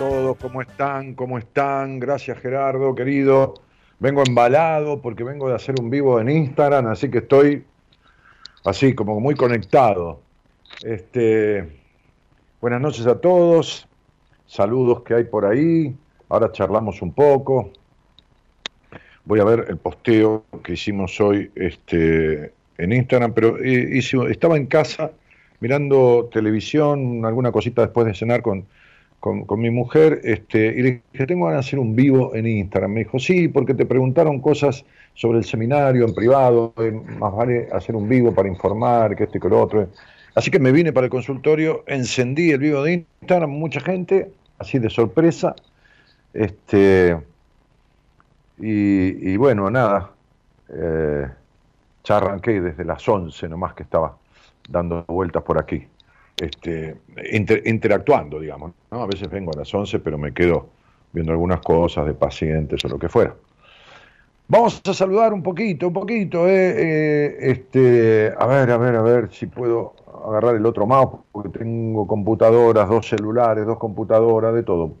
todos, 0.00 0.38
¿cómo 0.38 0.62
están? 0.62 1.12
¿Cómo 1.12 1.36
están? 1.36 2.00
Gracias 2.00 2.38
Gerardo, 2.38 2.94
querido. 2.94 3.52
Vengo 3.98 4.22
embalado 4.26 5.02
porque 5.02 5.24
vengo 5.24 5.46
de 5.50 5.54
hacer 5.54 5.74
un 5.78 5.90
vivo 5.90 6.18
en 6.18 6.30
Instagram, 6.30 6.86
así 6.86 7.10
que 7.10 7.18
estoy 7.18 7.64
así 8.64 8.94
como 8.94 9.20
muy 9.20 9.34
conectado. 9.34 10.22
Este, 10.82 11.82
buenas 12.62 12.80
noches 12.80 13.06
a 13.06 13.20
todos, 13.20 13.86
saludos 14.46 15.02
que 15.02 15.12
hay 15.12 15.24
por 15.24 15.44
ahí, 15.44 15.94
ahora 16.30 16.50
charlamos 16.50 17.02
un 17.02 17.12
poco. 17.12 17.70
Voy 19.26 19.40
a 19.40 19.44
ver 19.44 19.66
el 19.68 19.76
posteo 19.76 20.46
que 20.64 20.72
hicimos 20.72 21.20
hoy 21.20 21.50
este, 21.54 22.54
en 22.78 22.92
Instagram, 22.94 23.34
pero 23.34 23.58
eh, 23.62 23.98
estaba 24.30 24.56
en 24.56 24.64
casa 24.64 25.10
mirando 25.60 26.30
televisión, 26.32 27.22
alguna 27.26 27.52
cosita 27.52 27.82
después 27.82 28.06
de 28.06 28.14
cenar 28.14 28.40
con 28.40 28.64
con, 29.20 29.60
mi 29.60 29.70
mujer 29.70 30.20
este, 30.24 30.66
y 30.66 30.82
le 30.82 31.02
dije, 31.12 31.26
tengo 31.26 31.44
ganas 31.44 31.64
de 31.64 31.68
hacer 31.68 31.78
un 31.78 31.94
vivo 31.94 32.34
en 32.34 32.46
Instagram. 32.46 32.92
Me 32.92 33.00
dijo, 33.00 33.18
sí, 33.18 33.48
porque 33.48 33.74
te 33.74 33.84
preguntaron 33.84 34.40
cosas 34.40 34.84
sobre 35.14 35.38
el 35.38 35.44
seminario 35.44 36.06
en 36.06 36.14
privado, 36.14 36.72
más 37.18 37.34
vale 37.34 37.68
hacer 37.70 37.94
un 37.94 38.08
vivo 38.08 38.34
para 38.34 38.48
informar, 38.48 39.14
que 39.14 39.24
esto 39.24 39.36
y 39.36 39.40
que 39.40 39.48
lo 39.48 39.60
otro. 39.60 39.88
Así 40.34 40.50
que 40.50 40.58
me 40.58 40.72
vine 40.72 40.92
para 40.92 41.04
el 41.04 41.10
consultorio, 41.10 41.84
encendí 41.86 42.50
el 42.50 42.60
vivo 42.60 42.82
de 42.82 43.04
Instagram, 43.20 43.50
mucha 43.50 43.80
gente, 43.80 44.30
así 44.58 44.78
de 44.78 44.88
sorpresa. 44.88 45.54
Este, 46.32 47.18
y, 48.58 49.36
bueno, 49.36 49.70
nada, 49.70 50.12
eh, 50.72 51.26
ya 52.04 52.16
arranqué 52.16 52.60
desde 52.60 52.84
las 52.84 53.06
11 53.06 53.48
nomás 53.48 53.74
que 53.74 53.82
estaba 53.82 54.16
dando 54.68 55.04
vueltas 55.08 55.42
por 55.42 55.58
aquí 55.58 55.86
este, 56.42 56.96
interactuando, 57.64 58.40
digamos. 58.40 58.72
¿no? 58.90 59.02
A 59.02 59.06
veces 59.06 59.28
vengo 59.28 59.52
a 59.54 59.58
las 59.58 59.72
11, 59.72 59.98
pero 60.00 60.18
me 60.18 60.32
quedo 60.32 60.68
viendo 61.12 61.32
algunas 61.32 61.60
cosas 61.60 62.06
de 62.06 62.14
pacientes 62.14 62.84
o 62.84 62.88
lo 62.88 62.98
que 62.98 63.08
fuera. 63.08 63.34
Vamos 64.48 64.82
a 64.84 64.94
saludar 64.94 65.32
un 65.32 65.44
poquito, 65.44 65.86
un 65.86 65.92
poquito, 65.92 66.48
eh, 66.48 66.74
eh, 66.76 67.36
este, 67.38 68.32
a 68.36 68.46
ver, 68.46 68.70
a 68.72 68.78
ver, 68.78 68.96
a 68.96 69.02
ver 69.02 69.32
si 69.32 69.46
puedo 69.46 69.94
agarrar 70.26 70.56
el 70.56 70.66
otro 70.66 70.86
mouse, 70.88 71.20
porque 71.30 71.56
tengo 71.56 72.04
computadoras, 72.06 72.88
dos 72.88 73.08
celulares, 73.08 73.64
dos 73.64 73.78
computadoras, 73.78 74.52
de 74.52 74.64
todo, 74.64 74.94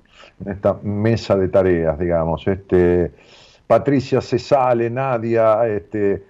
en 0.44 0.52
esta 0.52 0.78
mesa 0.82 1.36
de 1.36 1.48
tareas, 1.48 1.98
digamos. 1.98 2.46
Este, 2.46 3.10
Patricia 3.66 4.20
Cesale, 4.20 4.88
Nadia, 4.88 5.66
este, 5.66 6.22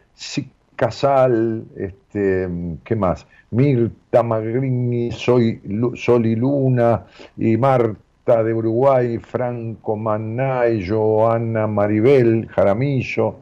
Casal, 0.80 1.66
este, 1.76 2.48
¿qué 2.84 2.96
más? 2.96 3.26
Mirta 3.50 4.22
Magrini, 4.22 5.12
Soy, 5.12 5.60
Sol 5.94 6.24
y 6.24 6.34
Luna, 6.34 7.04
y 7.36 7.58
Marta 7.58 8.42
de 8.42 8.54
Uruguay, 8.54 9.18
Franco 9.18 9.94
Manay, 9.94 10.88
Joana 10.88 11.66
Maribel 11.66 12.48
Jaramillo, 12.48 13.34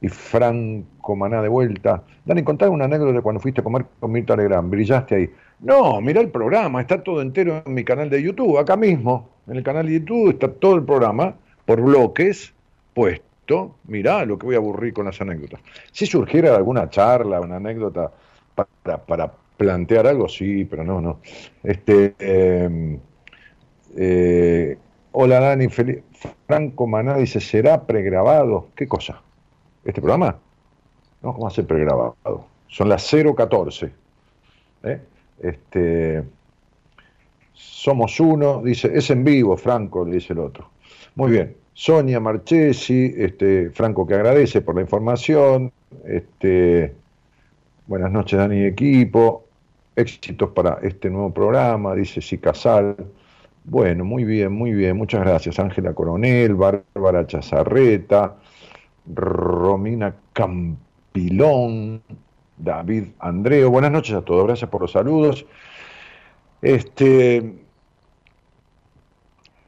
y 0.00 0.08
Franco 0.08 1.16
Maná 1.16 1.42
de 1.42 1.48
vuelta. 1.48 2.04
Dani, 2.24 2.44
contame 2.44 2.70
una 2.70 2.84
anécdota 2.84 3.14
de 3.14 3.22
cuando 3.22 3.40
fuiste 3.40 3.60
a 3.60 3.64
comer 3.64 3.84
con 3.98 4.12
Mirta 4.12 4.36
Legrand, 4.36 4.70
brillaste 4.70 5.16
ahí. 5.16 5.30
No, 5.58 6.00
mira 6.00 6.20
el 6.20 6.28
programa, 6.28 6.80
está 6.80 7.02
todo 7.02 7.22
entero 7.22 7.60
en 7.66 7.74
mi 7.74 7.82
canal 7.82 8.08
de 8.08 8.22
YouTube, 8.22 8.56
acá 8.56 8.76
mismo, 8.76 9.28
en 9.48 9.56
el 9.56 9.64
canal 9.64 9.84
de 9.86 9.94
YouTube 9.94 10.30
está 10.30 10.46
todo 10.46 10.76
el 10.76 10.84
programa, 10.84 11.34
por 11.66 11.80
bloques, 11.80 12.54
puesto. 12.94 13.27
Mirá 13.84 14.24
lo 14.24 14.38
que 14.38 14.46
voy 14.46 14.54
a 14.54 14.58
aburrir 14.58 14.92
con 14.92 15.06
las 15.06 15.20
anécdotas. 15.20 15.60
Si 15.92 16.06
surgiera 16.06 16.54
alguna 16.54 16.88
charla, 16.90 17.40
una 17.40 17.56
anécdota 17.56 18.12
para, 18.54 19.32
plantear 19.56 20.06
algo, 20.06 20.28
sí, 20.28 20.64
pero 20.64 20.84
no, 20.84 21.00
no. 21.00 21.20
Este, 21.62 22.14
em, 22.18 22.98
eh, 23.96 24.78
hola 25.12 25.40
Dani, 25.40 25.66
Franco 26.46 26.86
Maná 26.86 27.16
dice, 27.16 27.40
¿será 27.40 27.86
pregrabado? 27.86 28.68
¿Qué 28.76 28.86
cosa? 28.86 29.20
¿Este 29.84 30.00
programa? 30.00 30.38
No, 31.22 31.34
¿cómo 31.34 31.48
hace 31.48 31.64
pregrabado? 31.64 32.16
Son 32.68 32.88
las 32.88 33.10
014. 33.10 33.90
¿eh? 34.84 35.00
Este, 35.40 36.22
somos 37.52 38.20
uno, 38.20 38.62
dice, 38.62 38.90
es 38.94 39.10
en 39.10 39.24
vivo, 39.24 39.56
Franco, 39.56 40.04
le 40.04 40.16
dice 40.16 40.34
el 40.34 40.40
otro. 40.40 40.70
Muy 41.16 41.32
bien. 41.32 41.56
Sonia 41.80 42.18
Marchesi, 42.18 43.14
este, 43.16 43.70
Franco 43.70 44.04
que 44.04 44.14
agradece 44.14 44.62
por 44.62 44.74
la 44.74 44.80
información, 44.80 45.70
este, 46.04 46.92
Buenas 47.86 48.10
noches, 48.10 48.36
Dani 48.36 48.64
equipo. 48.64 49.44
Éxitos 49.94 50.50
para 50.50 50.80
este 50.82 51.08
nuevo 51.08 51.32
programa, 51.32 51.94
dice 51.94 52.20
Sicasal. 52.20 52.96
Bueno, 53.62 54.04
muy 54.04 54.24
bien, 54.24 54.50
muy 54.50 54.72
bien. 54.72 54.96
Muchas 54.96 55.20
gracias, 55.20 55.60
Ángela 55.60 55.94
Coronel, 55.94 56.56
Bárbara 56.56 57.26
Chazarreta, 57.28 58.36
Romina 59.06 60.16
Campilón, 60.32 62.02
David 62.56 63.04
Andreo. 63.20 63.70
Buenas 63.70 63.92
noches 63.92 64.16
a 64.16 64.22
todos, 64.22 64.44
gracias 64.44 64.68
por 64.68 64.82
los 64.82 64.90
saludos. 64.90 65.46
Este, 66.60 67.67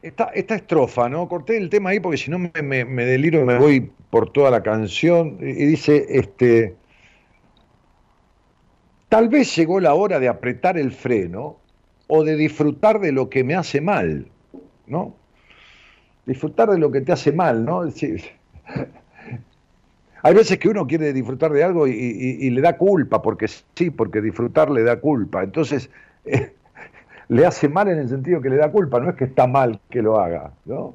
esta, 0.02 0.32
estrofa, 0.32 1.08
¿no? 1.08 1.28
Corté 1.28 1.56
el 1.56 1.70
tema 1.70 1.90
ahí 1.90 2.00
porque 2.00 2.16
si 2.16 2.30
no 2.30 2.38
me, 2.38 3.04
deliro 3.04 3.42
y 3.42 3.44
me 3.44 3.58
voy 3.58 3.92
por 4.10 4.32
toda 4.32 4.50
la 4.50 4.62
canción. 4.62 5.36
Y 5.40 5.66
dice, 5.66 6.06
este, 6.08 6.76
Tal 9.10 9.28
vez 9.28 9.54
llegó 9.56 9.80
la 9.80 9.92
hora 9.94 10.20
de 10.20 10.28
apretar 10.28 10.78
el 10.78 10.92
freno 10.92 11.58
o 12.06 12.22
de 12.22 12.36
disfrutar 12.36 13.00
de 13.00 13.10
lo 13.10 13.28
que 13.28 13.42
me 13.42 13.56
hace 13.56 13.80
mal, 13.80 14.28
¿no? 14.86 15.16
Disfrutar 16.26 16.70
de 16.70 16.78
lo 16.78 16.92
que 16.92 17.00
te 17.00 17.10
hace 17.10 17.32
mal, 17.32 17.64
¿no? 17.64 17.82
hay 20.22 20.34
veces 20.34 20.58
que 20.58 20.68
uno 20.68 20.86
quiere 20.86 21.12
disfrutar 21.12 21.50
de 21.50 21.64
algo 21.64 21.88
y, 21.88 22.50
le 22.50 22.60
da 22.60 22.76
culpa, 22.76 23.20
porque 23.20 23.48
sí, 23.48 23.90
porque 23.90 24.20
disfrutar 24.20 24.70
le 24.70 24.84
da 24.84 25.00
culpa. 25.00 25.42
Entonces, 25.42 25.90
le 27.30 27.46
hace 27.46 27.68
mal 27.68 27.88
en 27.88 27.98
el 27.98 28.08
sentido 28.08 28.40
que 28.40 28.50
le 28.50 28.56
da 28.56 28.70
culpa, 28.70 29.00
no 29.00 29.10
es 29.10 29.16
que 29.16 29.24
está 29.24 29.46
mal 29.46 29.80
que 29.88 30.02
lo 30.02 30.20
haga, 30.20 30.52
¿no? 30.66 30.94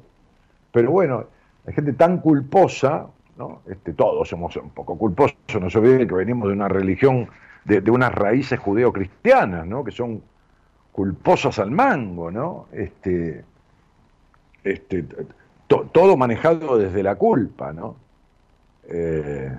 Pero 0.72 0.90
bueno, 0.90 1.24
hay 1.66 1.74
gente 1.74 1.92
tan 1.92 2.18
culposa 2.18 3.08
¿no? 3.36 3.60
Este, 3.66 3.92
todos 3.92 4.28
somos 4.28 4.56
un 4.56 4.70
poco 4.70 4.96
culposos, 4.96 5.36
no 5.60 5.70
se 5.70 5.78
olviden 5.78 6.08
que 6.08 6.14
venimos 6.14 6.48
de 6.48 6.54
una 6.54 6.68
religión, 6.68 7.28
de, 7.64 7.90
unas 7.90 8.14
raíces 8.14 8.58
judeo-cristianas, 8.58 9.66
¿no? 9.66 9.84
Que 9.84 9.92
son 9.92 10.22
culposas 10.92 11.58
al 11.58 11.70
mango, 11.70 12.30
¿no? 12.30 12.66
Este, 12.72 13.44
este, 14.64 15.04
todo 15.66 16.16
manejado 16.16 16.78
desde 16.78 17.02
la 17.02 17.16
culpa, 17.16 17.72
¿no? 17.72 17.96
Eh, 18.88 19.52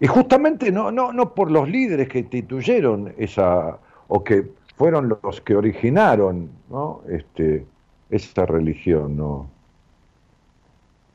y 0.00 0.06
justamente 0.06 0.70
no, 0.70 0.90
no, 0.90 1.12
no 1.12 1.34
por 1.34 1.50
los 1.50 1.68
líderes 1.68 2.08
que 2.08 2.20
instituyeron 2.20 3.14
esa, 3.16 3.78
o 4.08 4.22
que 4.22 4.50
fueron 4.76 5.08
los 5.22 5.40
que 5.40 5.56
originaron 5.56 6.50
¿no? 6.68 7.02
este, 7.08 7.66
esa 8.10 8.46
religión, 8.46 9.16
no, 9.16 9.48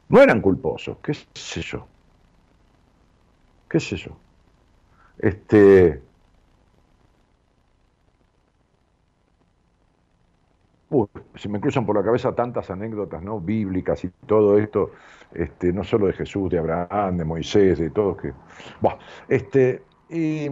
no 0.10 0.22
eran 0.22 0.42
culposos, 0.42 0.98
qué 1.04 1.14
sé 1.34 1.62
yo, 1.62 1.86
qué 3.70 3.80
sé 3.80 3.98
yo. 3.98 4.12
Este, 5.20 6.02
Uy, 10.92 11.08
se 11.36 11.48
me 11.48 11.62
cruzan 11.62 11.86
por 11.86 11.96
la 11.96 12.04
cabeza 12.04 12.36
tantas 12.36 12.70
anécdotas 12.70 13.24
no 13.24 13.40
bíblicas 13.40 14.04
y 14.04 14.10
todo 14.26 14.58
esto, 14.58 14.92
este, 15.34 15.72
no 15.72 15.86
solo 15.86 16.08
de 16.08 16.14
Jesús, 16.14 16.50
de 16.50 16.60
Abraham, 16.60 17.18
de 17.18 17.26
Moisés, 17.26 17.80
de 17.80 17.90
todos 17.90 18.18
que. 18.18 18.34
este, 19.30 19.84
y, 20.10 20.50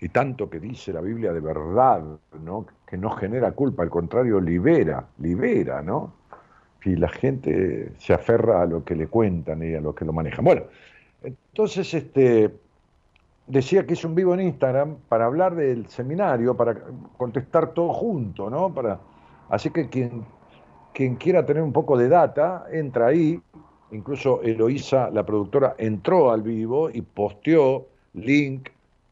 y, 0.00 0.08
tanto 0.08 0.50
que 0.50 0.58
dice 0.58 0.92
la 0.92 1.00
Biblia 1.00 1.32
de 1.32 1.38
verdad, 1.38 2.02
¿no? 2.42 2.66
que 2.84 2.96
no 2.96 3.10
genera 3.10 3.52
culpa, 3.52 3.84
al 3.84 3.90
contrario, 3.90 4.40
libera, 4.40 5.06
libera, 5.18 5.80
¿no? 5.82 6.14
Y 6.84 6.96
la 6.96 7.08
gente 7.08 7.92
se 7.98 8.14
aferra 8.14 8.62
a 8.62 8.66
lo 8.66 8.84
que 8.84 8.96
le 8.96 9.06
cuentan 9.06 9.62
y 9.62 9.74
a 9.74 9.80
lo 9.80 9.94
que 9.94 10.04
lo 10.04 10.12
manejan. 10.12 10.44
Bueno, 10.44 10.62
entonces, 11.22 11.92
este, 11.94 12.52
decía 13.46 13.86
que 13.86 13.94
es 13.94 14.04
un 14.04 14.14
vivo 14.14 14.34
en 14.34 14.40
Instagram 14.40 14.96
para 15.08 15.26
hablar 15.26 15.54
del 15.54 15.88
seminario, 15.88 16.56
para 16.56 16.76
contestar 17.16 17.72
todo 17.72 17.92
junto, 17.92 18.50
¿no? 18.50 18.72
Para, 18.72 19.00
así 19.48 19.70
que 19.70 19.88
quien, 19.88 20.24
quien 20.92 21.16
quiera 21.16 21.44
tener 21.46 21.62
un 21.62 21.72
poco 21.72 21.96
de 21.96 22.08
data, 22.08 22.66
entra 22.72 23.08
ahí. 23.08 23.40
Incluso 23.92 24.42
Eloísa, 24.42 25.10
la 25.10 25.24
productora, 25.24 25.76
entró 25.78 26.32
al 26.32 26.42
vivo 26.42 26.90
y 26.90 27.02
posteó 27.02 27.86
link 28.14 28.70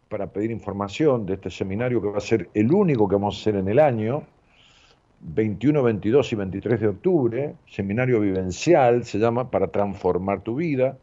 para 0.09 0.27
pedir 0.27 0.51
información 0.51 1.27
de 1.27 1.35
este 1.35 1.51
seminario 1.51 2.03
que 2.03 2.09
va 2.09 2.19
a 2.19 2.21
ser 2.21 2.49
el 2.55 2.73
único 2.73 3.09
que 3.09 3.15
vamos 3.15 3.37
a 3.37 3.41
hacer 3.41 3.57
en 3.57 3.69
el 3.69 3.79
año, 3.79 4.25
21, 5.21 5.83
22 5.83 6.33
y 6.33 6.37
23 6.37 6.81
de 6.81 6.89
octubre, 6.89 7.55
seminario 7.67 8.21
vivencial, 8.21 9.05
se 9.05 9.19
llama, 9.19 9.51
para 9.51 9.69
transformar 9.69 10.43
tu 10.43 10.57
vida. 10.57 10.99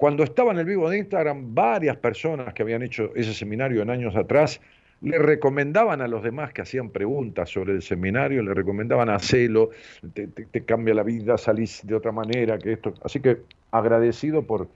Cuando 0.00 0.22
estaba 0.22 0.50
en 0.52 0.58
el 0.58 0.64
vivo 0.64 0.88
de 0.88 0.96
Instagram, 0.96 1.54
varias 1.54 1.94
personas 1.98 2.54
que 2.54 2.62
habían 2.62 2.80
hecho 2.82 3.14
ese 3.14 3.34
seminario 3.34 3.82
en 3.82 3.90
años 3.90 4.16
atrás 4.16 4.58
le 5.02 5.18
recomendaban 5.18 6.00
a 6.00 6.08
los 6.08 6.22
demás 6.22 6.54
que 6.54 6.62
hacían 6.62 6.88
preguntas 6.88 7.50
sobre 7.50 7.74
el 7.74 7.82
seminario, 7.82 8.42
le 8.42 8.54
recomendaban 8.54 9.10
hacerlo, 9.10 9.68
te, 10.14 10.26
te, 10.26 10.64
cambia 10.64 10.94
la 10.94 11.02
vida, 11.02 11.36
salís 11.36 11.86
de 11.86 11.94
otra 11.94 12.12
manera, 12.12 12.56
que 12.56 12.72
esto. 12.72 12.94
Así 13.04 13.20
que 13.20 13.42
agradecido 13.72 14.46
por, 14.46 14.68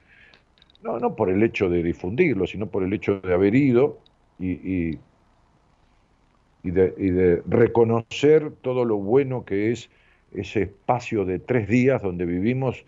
no, 0.83 0.99
no 0.99 1.17
por 1.17 1.31
el 1.31 1.43
hecho 1.43 1.71
de 1.71 1.83
difundirlo, 1.83 2.47
sino 2.47 2.67
por 2.67 2.83
el 2.83 2.93
hecho 2.93 3.21
de 3.21 3.33
haber 3.33 3.55
ido 3.55 4.01
y, 4.39 4.99
y, 6.63 6.71
de, 6.71 6.95
y 6.99 7.09
de 7.09 7.43
reconocer 7.49 8.51
todo 8.61 8.85
lo 8.85 8.99
bueno 8.99 9.47
que 9.47 9.73
es 9.73 9.89
ese 10.35 10.65
espacio 10.65 11.25
de 11.25 11.39
tres 11.39 11.67
días 11.67 12.03
donde 12.03 12.27
vivimos 12.27 12.85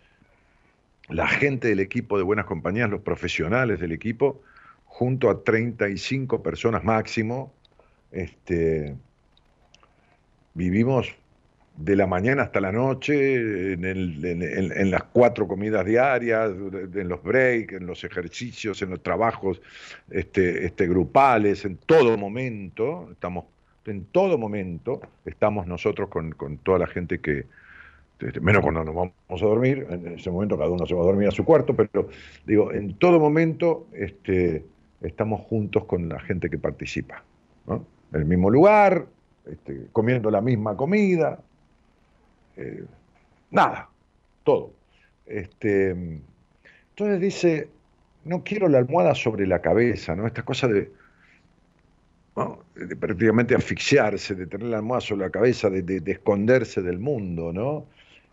la 1.09 1.29
gente 1.29 1.69
del 1.69 1.81
equipo 1.81 2.19
de 2.19 2.25
Buenas 2.25 2.47
Compañías, 2.47 2.91
los 2.91 3.01
profesionales 3.01 3.81
del 3.81 3.93
equipo, 3.93 4.43
junto 4.85 5.31
a 5.31 5.43
35 5.45 6.43
personas 6.43 6.83
máximo, 6.83 7.53
este, 8.11 8.97
vivimos 10.55 11.15
de 11.77 11.95
la 11.95 12.07
mañana 12.07 12.45
hasta 12.45 12.61
la 12.61 12.73
noche, 12.73 13.75
en, 13.75 14.91
las 14.91 15.03
cuatro 15.05 15.47
comidas 15.47 15.85
diarias, 15.85 16.51
en 16.51 17.09
los 17.09 17.23
breaks, 17.23 17.75
en 17.75 17.87
los 17.87 18.03
ejercicios, 18.03 18.81
en 18.81 18.91
los 18.91 19.03
trabajos 19.03 19.61
este, 20.11 20.65
este, 20.65 20.89
grupales, 20.89 21.67
en 21.67 21.77
todo 21.77 22.17
momento, 22.17 23.11
estamos, 23.13 23.45
en 23.85 24.07
todo 24.07 24.39
momento, 24.39 25.03
estamos 25.27 25.67
nosotros 25.67 26.09
con 26.09 26.59
toda 26.59 26.79
la 26.79 26.87
gente 26.87 27.21
que, 27.21 27.45
este, 28.19 28.41
menos 28.41 28.63
cuando 28.63 28.83
nos 28.83 28.95
vamos 28.95 29.43
a 29.43 29.45
dormir, 29.45 29.87
en 29.91 30.15
ese 30.15 30.31
momento 30.31 30.57
cada 30.57 30.71
uno 30.71 30.87
se 30.87 30.95
va 30.95 31.03
a 31.03 31.07
dormir 31.07 31.29
a 31.29 31.33
su 31.33 31.45
cuarto, 31.45 31.75
pero 31.77 32.09
digo, 32.47 32.73
en 32.73 32.95
todo 32.95 33.21
momento 33.21 33.89
este, 33.93 34.65
estamos 35.03 35.43
juntos 35.43 35.85
con 35.85 36.09
la 36.09 36.19
gente 36.21 36.49
que 36.49 36.59
participa, 36.59 37.23
En 37.69 37.85
el 38.13 38.25
mismo 38.25 38.49
lugar, 38.51 39.07
este, 39.45 39.89
comiendo 39.93 40.31
la 40.31 40.41
misma 40.41 40.77
comida, 40.77 41.41
eh, 42.57 42.85
nada, 43.51 43.91
todo. 44.45 44.73
Este, 45.27 45.91
entonces 45.91 47.21
dice, 47.21 47.69
no 48.25 48.43
quiero 48.43 48.69
la 48.69 48.79
almohada 48.79 49.15
sobre 49.15 49.47
la 49.47 49.61
cabeza, 49.61 50.17
¿no? 50.17 50.27
Esta 50.27 50.43
cosa 50.43 50.69
de, 50.69 50.91
de 52.77 52.97
prácticamente 52.97 53.55
asfixiarse, 53.55 54.35
de 54.35 54.47
tener 54.47 54.69
la 54.69 54.79
almohada 54.79 55.03
sobre 55.03 55.27
la 55.27 55.31
cabeza, 55.31 55.69
de, 55.69 55.83
de 55.83 56.13
esconderse 56.13 56.81
del 56.81 56.99
mundo, 56.99 57.53
¿no? 57.53 57.85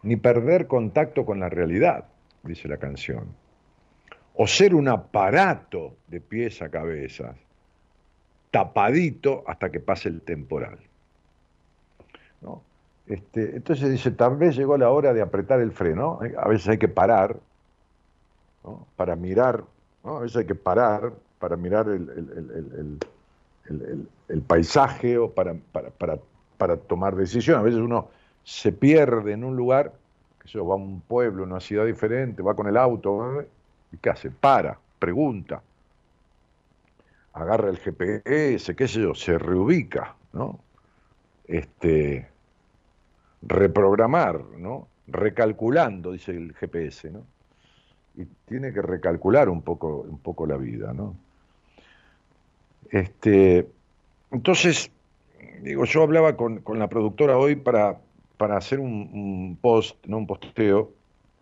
Ni 0.04 0.18
perder 0.18 0.68
contacto 0.68 1.26
con 1.26 1.40
la 1.40 1.50
realidad, 1.50 2.06
dice 2.44 2.68
la 2.68 2.78
canción. 2.78 3.26
O 4.36 4.48
ser 4.48 4.76
un 4.76 4.88
aparato 4.88 5.96
de 6.08 6.20
pies 6.20 6.62
a 6.62 6.70
cabeza, 6.70 7.36
tapadito 8.52 9.44
hasta 9.48 9.72
que 9.72 9.80
pase 9.80 10.10
el 10.10 10.22
temporal. 10.22 10.80
Este, 13.06 13.58
entonces 13.58 13.92
dice, 13.92 14.12
tal 14.12 14.38
vez 14.38 14.56
llegó 14.56 14.78
la 14.78 14.90
hora 14.90 15.14
de 15.14 15.22
apretar 15.22 15.60
el 15.60 15.74
freno, 15.74 16.20
a 16.38 16.48
veces 16.48 16.70
hay 16.70 16.78
que 16.78 16.88
parar, 16.88 17.38
para 18.96 19.16
mirar, 19.18 19.64
a 20.04 20.20
veces 20.20 20.38
hay 20.38 20.46
que 20.46 20.56
parar 20.56 21.12
para 21.38 21.58
mirar 21.58 21.90
el, 21.90 23.00
paisaje 24.48 25.18
o 25.18 25.32
para, 25.32 25.56
para, 25.74 25.90
para, 25.90 26.18
para 26.58 26.78
tomar 26.78 27.16
decisiones. 27.16 27.60
A 27.60 27.64
veces 27.64 27.82
uno 27.82 28.08
se 28.44 28.72
pierde 28.72 29.34
en 29.34 29.44
un 29.44 29.56
lugar, 29.56 29.94
que 30.42 30.48
se 30.48 30.60
va 30.60 30.74
a 30.74 30.78
un 30.78 31.02
pueblo, 31.02 31.44
una 31.44 31.60
ciudad 31.60 31.86
diferente, 31.86 32.42
va 32.42 32.56
con 32.56 32.68
el 32.68 32.78
auto, 32.78 33.44
¿y 33.92 33.98
qué 33.98 34.10
hace? 34.10 34.30
Para, 34.30 34.78
pregunta, 35.00 35.62
agarra 37.34 37.70
el 37.70 37.78
GPS, 37.78 38.76
qué 38.76 38.88
sé 38.88 39.02
yo, 39.02 39.16
se 39.16 39.38
reubica, 39.38 40.16
¿no? 40.34 40.60
Este, 41.46 42.28
reprogramar, 43.42 44.42
¿no? 44.58 44.88
Recalculando, 45.08 46.12
dice 46.12 46.32
el 46.32 46.54
GPS, 46.54 47.12
¿no? 47.12 47.26
Y 48.16 48.26
tiene 48.46 48.72
que 48.72 48.82
recalcular 48.82 49.50
un 49.50 49.62
poco, 49.64 50.02
un 50.02 50.20
poco 50.20 50.46
la 50.46 50.58
vida, 50.58 50.94
¿no? 50.94 51.16
Este, 52.92 53.68
entonces, 54.32 54.92
digo, 55.62 55.86
yo 55.86 56.04
hablaba 56.04 56.38
con, 56.38 56.60
con 56.60 56.78
la 56.78 56.88
productora 56.88 57.38
hoy 57.38 57.56
para, 57.56 57.98
para 58.44 58.58
hacer 58.58 58.82
un, 58.82 59.58
post, 59.62 60.06
no 60.06 60.18
un 60.18 60.28
posteo, 60.28 60.92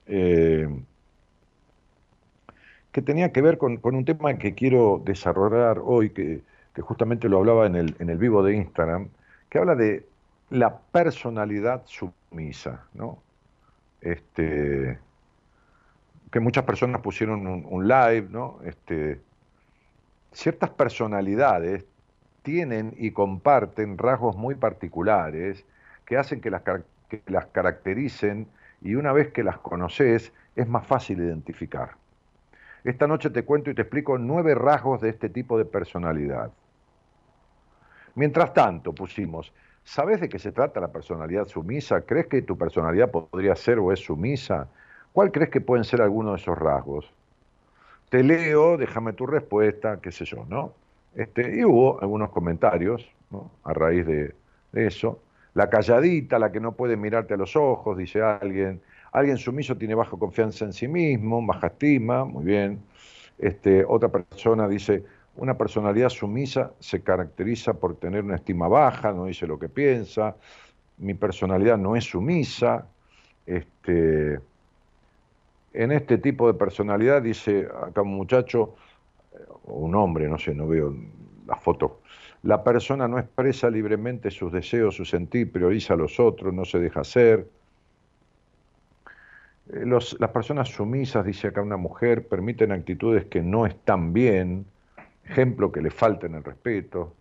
eh, 0.06 0.70
que 2.92 3.02
tenía 3.02 3.32
que 3.32 3.42
ver 3.42 3.58
con, 3.58 3.80
un 3.84 4.06
tema 4.06 4.38
que 4.38 4.54
quiero 4.54 5.02
desarrollar 5.04 5.82
hoy, 5.84 6.12
que, 6.12 6.44
justamente 6.80 7.28
lo 7.28 7.40
hablaba 7.40 7.66
en 7.66 7.76
el, 7.76 8.18
vivo 8.20 8.44
de 8.44 8.54
Instagram, 8.54 9.10
que 9.50 9.58
habla 9.58 9.74
de 9.74 10.06
la 10.52 10.78
personalidad 10.78 11.82
sumisa, 11.88 12.86
¿no? 12.94 13.18
Este, 14.02 15.00
que 16.30 16.40
muchas 16.40 16.66
personas 16.66 17.02
pusieron 17.02 17.48
un, 17.48 17.66
un, 17.68 17.88
live, 17.88 18.28
¿no? 18.30 18.60
Este, 18.64 19.20
ciertas 20.34 20.70
personalidades 20.70 21.84
tienen 22.44 22.94
y 22.96 23.10
comparten 23.10 23.98
rasgos 23.98 24.36
muy 24.36 24.54
particulares 24.54 25.66
que 26.12 26.18
hacen 26.18 26.42
que 26.42 26.52
las, 26.52 26.64
que 27.08 27.24
las 27.28 27.46
caractericen 27.46 28.46
y 28.82 28.96
una 28.96 29.14
vez 29.14 29.32
que 29.32 29.46
las 29.46 29.60
conoces 29.60 30.34
es 30.58 30.68
más 30.68 30.86
fácil 30.86 31.20
identificar. 31.20 31.92
Esta 32.84 33.08
noche 33.08 33.30
te 33.30 33.46
cuento 33.46 33.70
y 33.70 33.76
te 33.76 33.84
explico 33.84 34.18
nueve 34.18 34.54
rasgos 34.54 35.00
de 35.00 35.08
este 35.08 35.30
tipo 35.30 35.58
de 35.58 35.64
personalidad. 35.64 36.52
Mientras 38.16 38.54
tanto, 38.54 38.92
pusimos, 38.92 39.54
¿sabes 39.86 40.20
de 40.20 40.28
qué 40.28 40.38
se 40.38 40.52
trata 40.52 40.82
la 40.82 40.92
personalidad 40.92 41.48
sumisa? 41.48 42.02
¿Crees 42.02 42.28
que 42.28 42.42
tu 42.42 42.58
personalidad 42.58 43.10
podría 43.10 43.56
ser 43.56 43.80
o 43.80 43.94
es 43.94 44.02
sumisa? 44.02 44.68
¿Cuál 45.14 45.32
crees 45.32 45.50
que 45.50 45.62
pueden 45.62 45.86
ser 45.86 46.02
algunos 46.02 46.34
de 46.34 46.42
esos 46.42 46.60
rasgos? 46.60 47.10
Te 48.10 48.22
leo, 48.22 48.76
déjame 48.76 49.14
tu 49.14 49.28
respuesta, 49.28 50.02
qué 50.02 50.12
sé 50.12 50.26
yo, 50.26 50.44
¿no? 50.50 50.74
Este, 51.16 51.58
y 51.58 51.64
hubo 51.64 52.02
algunos 52.02 52.32
comentarios 52.32 53.10
a 53.64 53.74
raíz 53.74 54.06
de, 54.06 54.36
eso. 54.74 55.22
La 55.54 55.70
calladita, 55.70 56.40
la 56.40 56.52
que 56.52 56.60
no 56.60 56.74
puede 56.74 56.96
mirarte 56.96 57.34
a 57.34 57.38
los 57.38 57.56
ojos, 57.56 57.98
dice 57.98 58.22
alguien. 58.22 58.82
Alguien 59.12 59.38
sumiso 59.38 59.76
tiene 59.76 59.94
baja 59.94 60.18
confianza 60.18 60.64
en 60.64 60.72
sí 60.72 60.88
mismo, 60.88 61.46
baja 61.46 61.68
estima, 61.68 62.24
muy 62.24 62.46
bien. 62.46 62.82
Este, 63.38 63.84
otra 63.86 64.10
persona 64.10 64.68
dice, 64.68 65.04
una 65.36 65.58
personalidad 65.58 66.10
sumisa 66.10 66.72
se 66.80 67.02
caracteriza 67.02 67.74
por 67.74 67.96
tener 67.96 68.24
una 68.24 68.36
estima 68.36 68.68
baja, 68.68 69.12
no 69.12 69.26
dice 69.26 69.48
lo 69.48 69.60
que 69.60 69.68
piensa. 69.68 70.36
Mi 70.98 71.14
personalidad 71.14 71.78
no 71.78 71.96
es 71.96 72.06
sumisa. 72.06 72.88
Este, 73.46 74.40
en 75.74 75.92
este 75.92 76.18
tipo 76.18 76.48
de 76.48 76.54
personalidad, 76.54 77.22
dice 77.22 77.68
acá 77.84 78.02
un 78.02 78.16
muchacho, 78.16 78.76
o 79.66 79.74
un 79.74 79.96
hombre, 79.96 80.28
no 80.28 80.38
sé, 80.38 80.54
no 80.54 80.68
veo 80.68 80.94
la 81.48 81.56
foto, 81.56 82.02
la 82.44 82.64
persona 82.64 83.08
no 83.08 83.20
expresa 83.20 83.70
libremente 83.70 84.32
sus 84.32 84.52
deseos, 84.52 84.96
su 84.96 85.06
sentir, 85.06 85.52
prioriza 85.52 85.94
a 85.94 85.98
los 85.98 86.20
otros, 86.20 86.54
no 86.54 86.66
se 86.66 86.80
deja 86.80 87.02
hacer. 87.02 87.48
Eh, 89.72 89.86
las 89.86 90.32
personas 90.32 90.70
sumisas, 90.70 91.26
dice 91.26 91.48
acá 91.48 91.62
una 91.62 91.78
mujer, 91.78 92.28
permiten 92.28 92.72
actitudes 92.72 93.26
que 93.26 93.42
no 93.42 93.66
están 93.66 94.12
bien, 94.14 94.66
ejemplo 95.26 95.72
que 95.72 95.82
le 95.82 95.92
falten 95.92 96.36
el 96.36 96.44
respeto. 96.44 97.14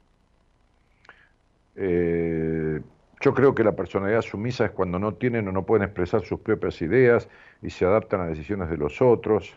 Eh, 1.76 2.80
yo 3.20 3.34
creo 3.34 3.54
que 3.54 3.62
la 3.62 3.76
personalidad 3.76 4.22
sumisa 4.22 4.64
es 4.64 4.70
cuando 4.70 4.98
no 4.98 5.14
tienen 5.14 5.46
o 5.48 5.52
no 5.52 5.66
pueden 5.66 5.84
expresar 5.84 6.22
sus 6.22 6.40
propias 6.40 6.80
ideas 6.80 7.28
y 7.62 7.68
se 7.68 7.84
adaptan 7.84 8.22
a 8.22 8.26
decisiones 8.26 8.70
de 8.70 8.78
los 8.78 9.02
otros. 9.02 9.54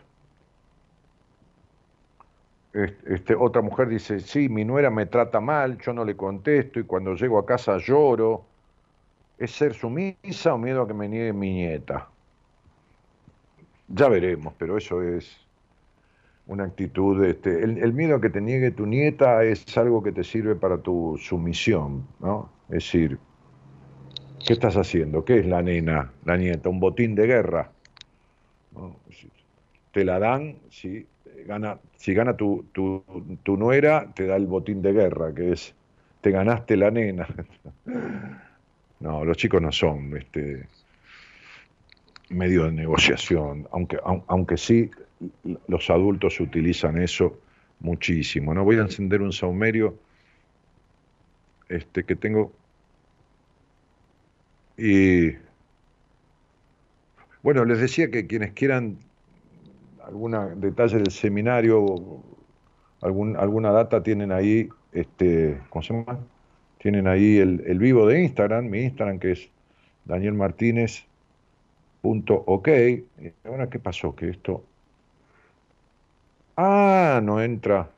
Este, 2.74 3.36
otra 3.36 3.62
mujer 3.62 3.88
dice, 3.88 4.18
sí, 4.18 4.48
mi 4.48 4.64
nuera 4.64 4.90
me 4.90 5.06
trata 5.06 5.40
mal, 5.40 5.78
yo 5.78 5.92
no 5.92 6.04
le 6.04 6.16
contesto 6.16 6.80
y 6.80 6.84
cuando 6.84 7.14
llego 7.14 7.38
a 7.38 7.46
casa 7.46 7.78
lloro. 7.78 8.44
¿Es 9.38 9.52
ser 9.52 9.74
sumisa 9.74 10.54
o 10.54 10.58
miedo 10.58 10.82
a 10.82 10.86
que 10.86 10.94
me 10.94 11.08
niegue 11.08 11.32
mi 11.32 11.52
nieta? 11.52 12.08
Ya 13.88 14.08
veremos, 14.08 14.54
pero 14.58 14.76
eso 14.76 15.02
es 15.02 15.36
una 16.46 16.64
actitud. 16.64 17.24
Este, 17.24 17.62
el, 17.62 17.92
miedo 17.92 18.16
a 18.16 18.20
que 18.20 18.30
te 18.30 18.40
niegue 18.40 18.70
tu 18.70 18.86
nieta 18.86 19.44
es 19.44 19.76
algo 19.76 20.02
que 20.02 20.12
te 20.12 20.24
sirve 20.24 20.56
para 20.56 20.78
tu 20.78 21.16
sumisión, 21.18 22.06
¿no? 22.20 22.50
Es 22.68 22.84
decir, 22.84 23.18
¿qué 24.44 24.52
estás 24.52 24.76
haciendo? 24.76 25.24
¿Qué 25.24 25.38
es 25.38 25.46
la 25.46 25.62
nena, 25.62 26.12
la 26.24 26.36
nieta? 26.36 26.68
¿Un 26.68 26.80
botín 26.80 27.14
de 27.14 27.26
guerra? 27.26 27.70
Te 29.92 30.04
la 30.04 30.18
dan 30.18 30.56
si 30.70 31.06
gana, 31.46 31.78
si 32.04 32.12
gana 32.12 32.36
tu, 32.36 32.66
tu, 32.72 33.02
tu, 33.42 33.56
nuera, 33.56 34.12
te 34.14 34.26
da 34.26 34.36
el 34.36 34.46
botín 34.46 34.82
de 34.82 34.92
guerra, 34.92 35.34
que 35.34 35.52
es, 35.52 35.74
te 36.20 36.30
ganaste 36.30 36.76
la 36.76 36.90
nena. 36.90 37.26
No, 39.00 39.22
los 39.22 39.36
chicos 39.36 39.60
no 39.60 39.70
son 39.70 40.16
este, 40.16 40.66
medio 42.30 42.64
de 42.64 42.72
negociación, 42.72 43.68
aunque, 43.70 43.98
aunque 44.28 44.56
sí 44.56 44.90
los 45.66 45.90
adultos 45.90 46.40
utilizan 46.40 46.96
eso 46.96 47.38
muchísimo. 47.80 48.54
¿no? 48.54 48.64
Voy 48.64 48.76
a 48.76 48.82
encender 48.82 49.20
un 49.20 49.32
saumerio 49.32 49.98
este, 51.68 52.04
que 52.04 52.16
tengo 52.16 52.52
y 54.78 55.32
bueno, 57.42 57.66
les 57.66 57.80
decía 57.80 58.10
que 58.10 58.26
quienes 58.26 58.52
quieran 58.52 58.98
algún 60.06 60.60
detalle 60.60 60.98
del 60.98 61.10
seminario, 61.10 62.22
algún, 63.00 63.36
alguna 63.36 63.70
data 63.70 64.02
tienen 64.02 64.32
ahí, 64.32 64.68
este, 64.92 65.60
¿cómo 65.70 65.82
se 65.82 65.94
llama? 65.94 66.18
Tienen 66.78 67.06
ahí 67.06 67.38
el, 67.38 67.62
el 67.66 67.78
vivo 67.78 68.06
de 68.06 68.22
Instagram, 68.22 68.68
mi 68.68 68.82
Instagram 68.82 69.18
que 69.18 69.32
es 69.32 69.50
Daniel 70.04 70.34
Martínez. 70.34 71.06
Punto 72.02 72.34
ok. 72.46 72.68
Ahora, 73.44 73.70
¿qué 73.70 73.78
pasó? 73.78 74.14
Que 74.14 74.28
esto. 74.28 74.62
Ah, 76.56 77.20
no 77.22 77.40
entra. 77.42 77.90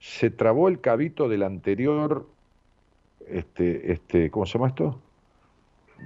Se 0.00 0.30
trabó 0.30 0.68
el 0.68 0.80
cabito 0.80 1.28
del 1.28 1.42
anterior. 1.42 2.26
Este, 3.28 3.92
este, 3.92 4.30
¿cómo 4.30 4.46
se 4.46 4.54
llama 4.54 4.68
esto? 4.68 5.00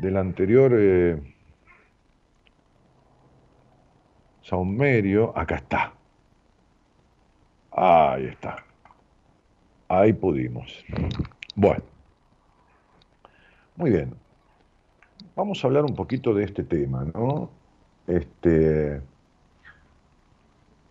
Del 0.00 0.16
anterior. 0.16 0.72
Eh, 0.74 1.20
Saumerio, 4.46 5.36
acá 5.36 5.56
está. 5.56 5.92
Ahí 7.72 8.26
está. 8.26 8.64
Ahí 9.88 10.12
pudimos. 10.12 10.84
Bueno. 11.56 11.82
Muy 13.74 13.90
bien. 13.90 14.14
Vamos 15.34 15.62
a 15.62 15.66
hablar 15.66 15.84
un 15.84 15.96
poquito 15.96 16.32
de 16.32 16.44
este 16.44 16.62
tema, 16.62 17.04
¿no? 17.12 17.50
Este. 18.06 19.00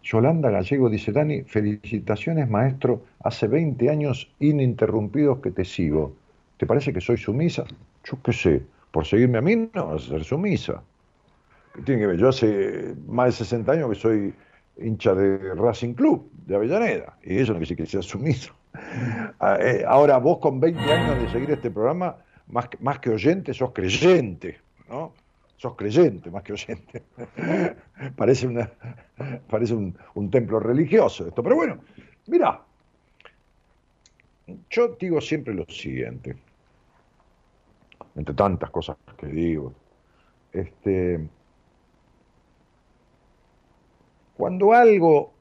Yolanda 0.04 0.50
Gallego 0.50 0.90
dice, 0.90 1.14
Dani, 1.14 1.44
felicitaciones 1.44 2.50
maestro, 2.50 3.04
hace 3.24 3.48
20 3.48 3.90
años 3.90 4.30
ininterrumpidos 4.40 5.40
que 5.40 5.52
te 5.52 5.64
sigo. 5.64 6.14
¿Te 6.58 6.66
parece 6.66 6.92
que 6.92 7.00
soy 7.00 7.16
sumisa? 7.16 7.64
Yo 8.04 8.22
qué 8.22 8.34
sé, 8.34 8.64
por 8.92 9.06
seguirme 9.06 9.38
a 9.38 9.42
mí 9.42 9.70
no 9.74 9.88
vas 9.88 10.08
a 10.08 10.10
ser 10.10 10.26
sumisa 10.26 10.84
tiene 11.84 12.02
que 12.02 12.08
ver? 12.08 12.18
Yo 12.18 12.30
hace 12.30 12.96
más 13.08 13.28
de 13.28 13.32
60 13.46 13.72
años 13.72 13.90
que 13.90 13.96
soy 13.96 14.34
hincha 14.78 15.14
de 15.14 15.54
Racing 15.56 15.94
Club, 15.94 16.30
de 16.46 16.56
Avellaneda, 16.56 17.18
y 17.24 17.38
eso 17.38 17.54
no 17.54 17.60
quiere 17.60 17.76
decir 17.76 17.78
que 17.78 17.86
sea 17.86 18.02
sumiso. 18.02 18.54
Ah, 19.40 19.58
eh, 19.60 19.84
ahora, 19.88 20.18
vos 20.18 20.40
con 20.40 20.60
20 20.60 20.80
años 20.82 21.22
de 21.22 21.30
seguir 21.30 21.52
este 21.52 21.72
programa, 21.72 22.18
más 22.48 22.68
más 22.80 23.00
que 23.00 23.10
oyente, 23.10 23.54
sos 23.54 23.72
creyente, 23.72 24.60
¿no? 24.90 25.14
Sos 25.58 25.76
creyente 25.76 26.30
más 26.30 26.44
que 26.44 26.54
oyente. 26.54 27.04
parece 28.16 28.48
una, 28.48 28.70
parece 29.50 29.74
un, 29.74 29.98
un 30.16 30.30
templo 30.30 30.60
religioso 30.60 31.28
esto. 31.28 31.42
Pero 31.44 31.56
bueno, 31.56 31.80
mira, 32.28 32.62
yo 34.70 34.96
digo 35.00 35.22
siempre 35.22 35.54
lo 35.54 35.66
siguiente, 35.66 36.36
entre 38.16 38.36
tantas 38.36 38.70
cosas 38.70 38.98
que 39.18 39.28
digo, 39.28 39.74
este, 40.52 41.28
cuando 44.36 44.74
algo 44.74 45.34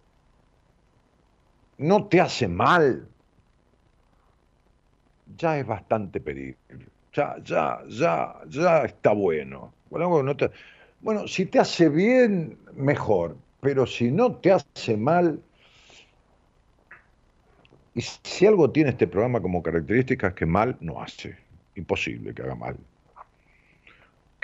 no 1.79 2.07
te 2.07 2.21
hace 2.21 2.49
mal, 2.49 3.09
ya 5.37 5.59
es 5.59 5.67
bastante 5.67 6.21
pedir. 6.21 6.57
Ya, 7.13 7.37
ya, 7.45 7.81
ya, 7.89 8.41
ya 8.49 8.85
está 8.85 9.13
bueno. 9.13 9.73
Bueno, 11.01 11.29
si 11.29 11.47
te 11.47 11.59
hace 11.59 11.89
bien, 11.89 12.59
mejor. 12.75 13.37
Pero 13.61 13.87
si 13.87 14.11
no 14.11 14.37
te 14.37 14.53
hace 14.53 14.97
mal, 14.97 15.41
y 17.95 18.01
si 18.01 18.47
algo 18.47 18.71
tiene 18.71 18.91
este 18.91 19.07
programa 19.07 19.41
como 19.41 19.63
característica 19.63 20.29
es 20.29 20.35
que 20.35 20.47
mal 20.47 20.77
no 20.81 21.01
hace. 21.01 21.37
Imposible 21.77 22.35
que 22.35 22.43
haga 22.43 22.55
mal. 22.55 22.77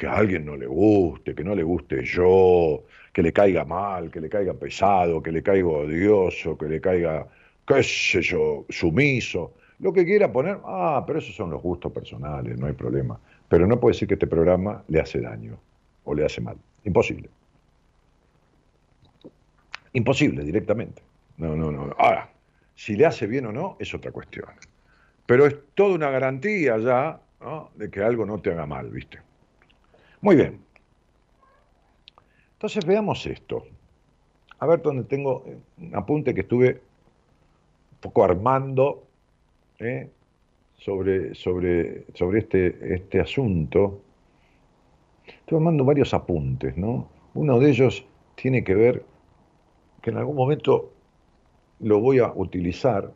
Que 0.00 0.07
a 0.07 0.16
alguien 0.16 0.47
no 0.47 0.57
le 0.57 0.66
guste, 0.66 1.35
que 1.35 1.45
no 1.45 1.54
le 1.54 1.62
guste 1.62 2.02
yo, 2.02 2.85
que 3.12 3.23
le 3.23 3.35
caiga 3.35 3.66
mal, 3.66 4.11
que 4.11 4.19
le 4.19 4.30
caiga 4.30 4.54
pesado, 4.54 5.23
que 5.23 5.30
le 5.30 5.42
caiga 5.42 5.69
odioso, 5.69 6.57
que 6.57 6.71
le 6.71 6.80
caiga, 6.80 7.26
qué 7.66 7.83
sé 7.83 8.23
yo, 8.23 8.64
sumiso, 8.71 9.52
lo 9.78 9.92
que 9.92 10.07
quiera 10.07 10.33
poner, 10.33 10.57
ah, 10.64 11.04
pero 11.07 11.19
esos 11.19 11.37
son 11.37 11.50
los 11.50 11.61
gustos 11.61 11.92
personales, 11.92 12.59
no 12.59 12.66
hay 12.66 12.73
problema. 12.73 13.21
Pero 13.47 13.66
no 13.66 13.78
puede 13.78 13.92
decir 13.92 14.09
que 14.09 14.14
este 14.14 14.26
programa 14.26 14.83
le 14.88 15.00
hace 15.00 15.21
daño 15.21 15.61
o 16.04 16.14
le 16.14 16.25
hace 16.25 16.40
mal. 16.40 16.57
Imposible. 16.85 17.28
Imposible, 19.92 20.45
directamente. 20.45 21.02
No, 21.37 21.54
no, 21.54 21.71
no. 21.71 21.95
Ahora, 21.99 22.30
si 22.75 22.97
le 22.97 23.04
hace 23.04 23.26
bien 23.26 23.45
o 23.45 23.52
no, 23.52 23.76
es 23.78 23.92
otra 23.92 24.12
cuestión. 24.12 24.47
Pero 25.26 25.45
es 25.45 25.57
toda 25.75 25.95
una 25.95 26.09
garantía 26.09 26.78
ya 26.78 27.21
de 27.75 27.90
que 27.90 28.02
algo 28.02 28.25
no 28.25 28.40
te 28.40 28.50
haga 28.50 28.64
mal, 28.64 28.88
¿viste? 28.88 29.19
Muy 30.21 30.37
bien. 30.37 30.61
Entonces 32.55 32.85
veamos 32.85 33.25
esto. 33.27 33.65
A 34.59 34.67
ver 34.67 34.83
dónde 34.83 35.05
tengo 35.05 35.45
un 35.79 35.95
apunte 35.95 36.35
que 36.35 36.43
estuve 36.43 36.83
un 37.93 37.99
poco 38.00 38.25
armando 38.25 39.05
¿eh? 39.79 40.11
sobre, 40.77 41.35
sobre, 41.35 42.05
sobre 42.15 42.41
este, 42.41 42.95
este 42.95 43.21
asunto. 43.21 44.03
Estuve 45.27 45.59
armando 45.59 45.85
varios 45.85 46.12
apuntes, 46.12 46.77
¿no? 46.77 47.09
Uno 47.33 47.59
de 47.59 47.71
ellos 47.71 48.05
tiene 48.35 48.62
que 48.62 48.75
ver 48.75 49.05
que 50.03 50.11
en 50.11 50.19
algún 50.19 50.37
momento 50.37 50.93
lo 51.79 52.00
voy 52.00 52.19
a 52.19 52.33
utilizar 52.35 53.12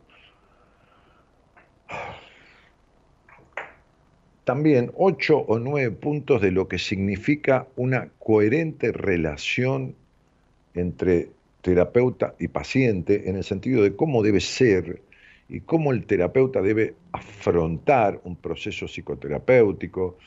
también 4.45 4.91
ocho 4.95 5.39
o 5.39 5.59
nueve 5.59 5.91
puntos 5.91 6.41
de 6.41 6.51
lo 6.51 6.67
que 6.67 6.77
significa 6.77 7.67
una 7.75 8.09
coherente 8.19 8.91
relación 8.91 9.95
entre 10.75 11.29
terapeuta 11.61 12.35
y 12.39 12.47
paciente 12.47 13.27
en 13.27 13.37
el 13.37 13.43
sentido 13.43 13.81
de 13.81 13.95
cómo 13.95 14.21
debe 14.21 14.39
ser 14.39 15.01
y 15.49 15.61
cómo 15.61 15.91
el 15.91 16.05
terapeuta 16.05 16.61
debe 16.61 16.93
afrontar 17.11 18.21
un 18.23 18.35
proceso 18.35 18.87
psicoterapéutico, 18.87 20.17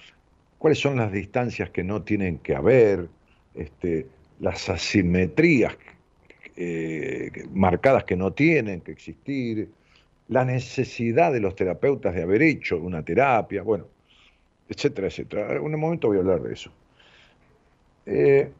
cuáles 0.58 0.80
son 0.80 0.96
las 0.96 1.12
distancias 1.12 1.70
que 1.70 1.84
no 1.84 2.02
tienen 2.02 2.38
que 2.38 2.56
haber, 2.56 3.08
este, 3.54 4.06
las 4.40 4.68
asimetrías 4.68 5.76
eh, 6.56 7.30
marcadas 7.52 8.02
que 8.02 8.16
no 8.16 8.32
tienen 8.32 8.80
que 8.80 8.90
existir, 8.90 9.68
la 10.26 10.44
necesidad 10.44 11.32
de 11.32 11.40
los 11.40 11.54
terapeutas 11.54 12.16
de 12.16 12.22
haber 12.22 12.42
hecho 12.42 12.78
una 12.78 13.04
terapia, 13.04 13.62
bueno, 13.62 13.86
etcétera, 14.68 15.08
etcétera. 15.08 15.52
En 15.52 15.62
un 15.62 15.80
momento 15.80 16.08
voy 16.08 16.18
a 16.18 16.20
hablar 16.20 16.42
de 16.42 16.52
eso. 16.52 16.70
Eh, 18.06 18.50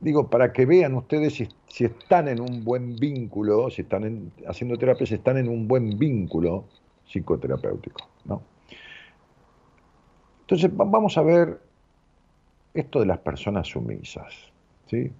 digo, 0.00 0.28
para 0.28 0.52
que 0.52 0.66
vean 0.66 0.94
ustedes 0.94 1.34
si, 1.34 1.84
están 1.84 2.28
en 2.28 2.40
un 2.40 2.64
buen 2.64 2.96
vínculo, 2.96 3.70
si 3.70 3.82
están 3.82 4.32
haciendo 4.46 4.76
terapia, 4.76 5.06
si 5.06 5.14
están 5.14 5.36
en 5.38 5.48
un 5.48 5.68
buen 5.68 5.98
vínculo 5.98 6.64
psicoterapéutico. 7.06 8.08
¿no? 8.24 8.42
Entonces, 10.40 10.70
vamos 10.74 11.16
a 11.18 11.22
ver 11.22 11.60
esto 12.74 13.00
de 13.00 13.06
las 13.06 13.18
personas 13.18 13.68
sumisas. 13.68 14.34
¿sí? 14.86 15.10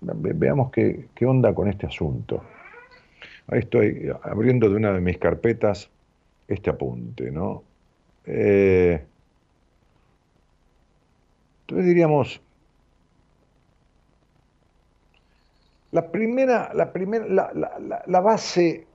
veamos 0.00 0.70
qué, 0.70 1.08
qué 1.14 1.26
onda 1.26 1.54
con 1.54 1.68
este 1.68 1.86
asunto. 1.86 2.42
Ahí 3.48 3.60
estoy 3.60 4.10
abriendo 4.22 4.68
de 4.68 4.76
una 4.76 4.92
de 4.92 5.00
mis 5.00 5.18
carpetas 5.18 5.90
este 6.46 6.70
apunte, 6.70 7.30
¿no? 7.30 7.62
Eh, 8.30 9.02
entonces 11.62 11.86
diríamos, 11.86 12.42
la 15.92 16.12
primera, 16.12 16.70
la, 16.74 16.92
primera 16.92 17.26
la, 17.26 18.20
base, 18.20 18.86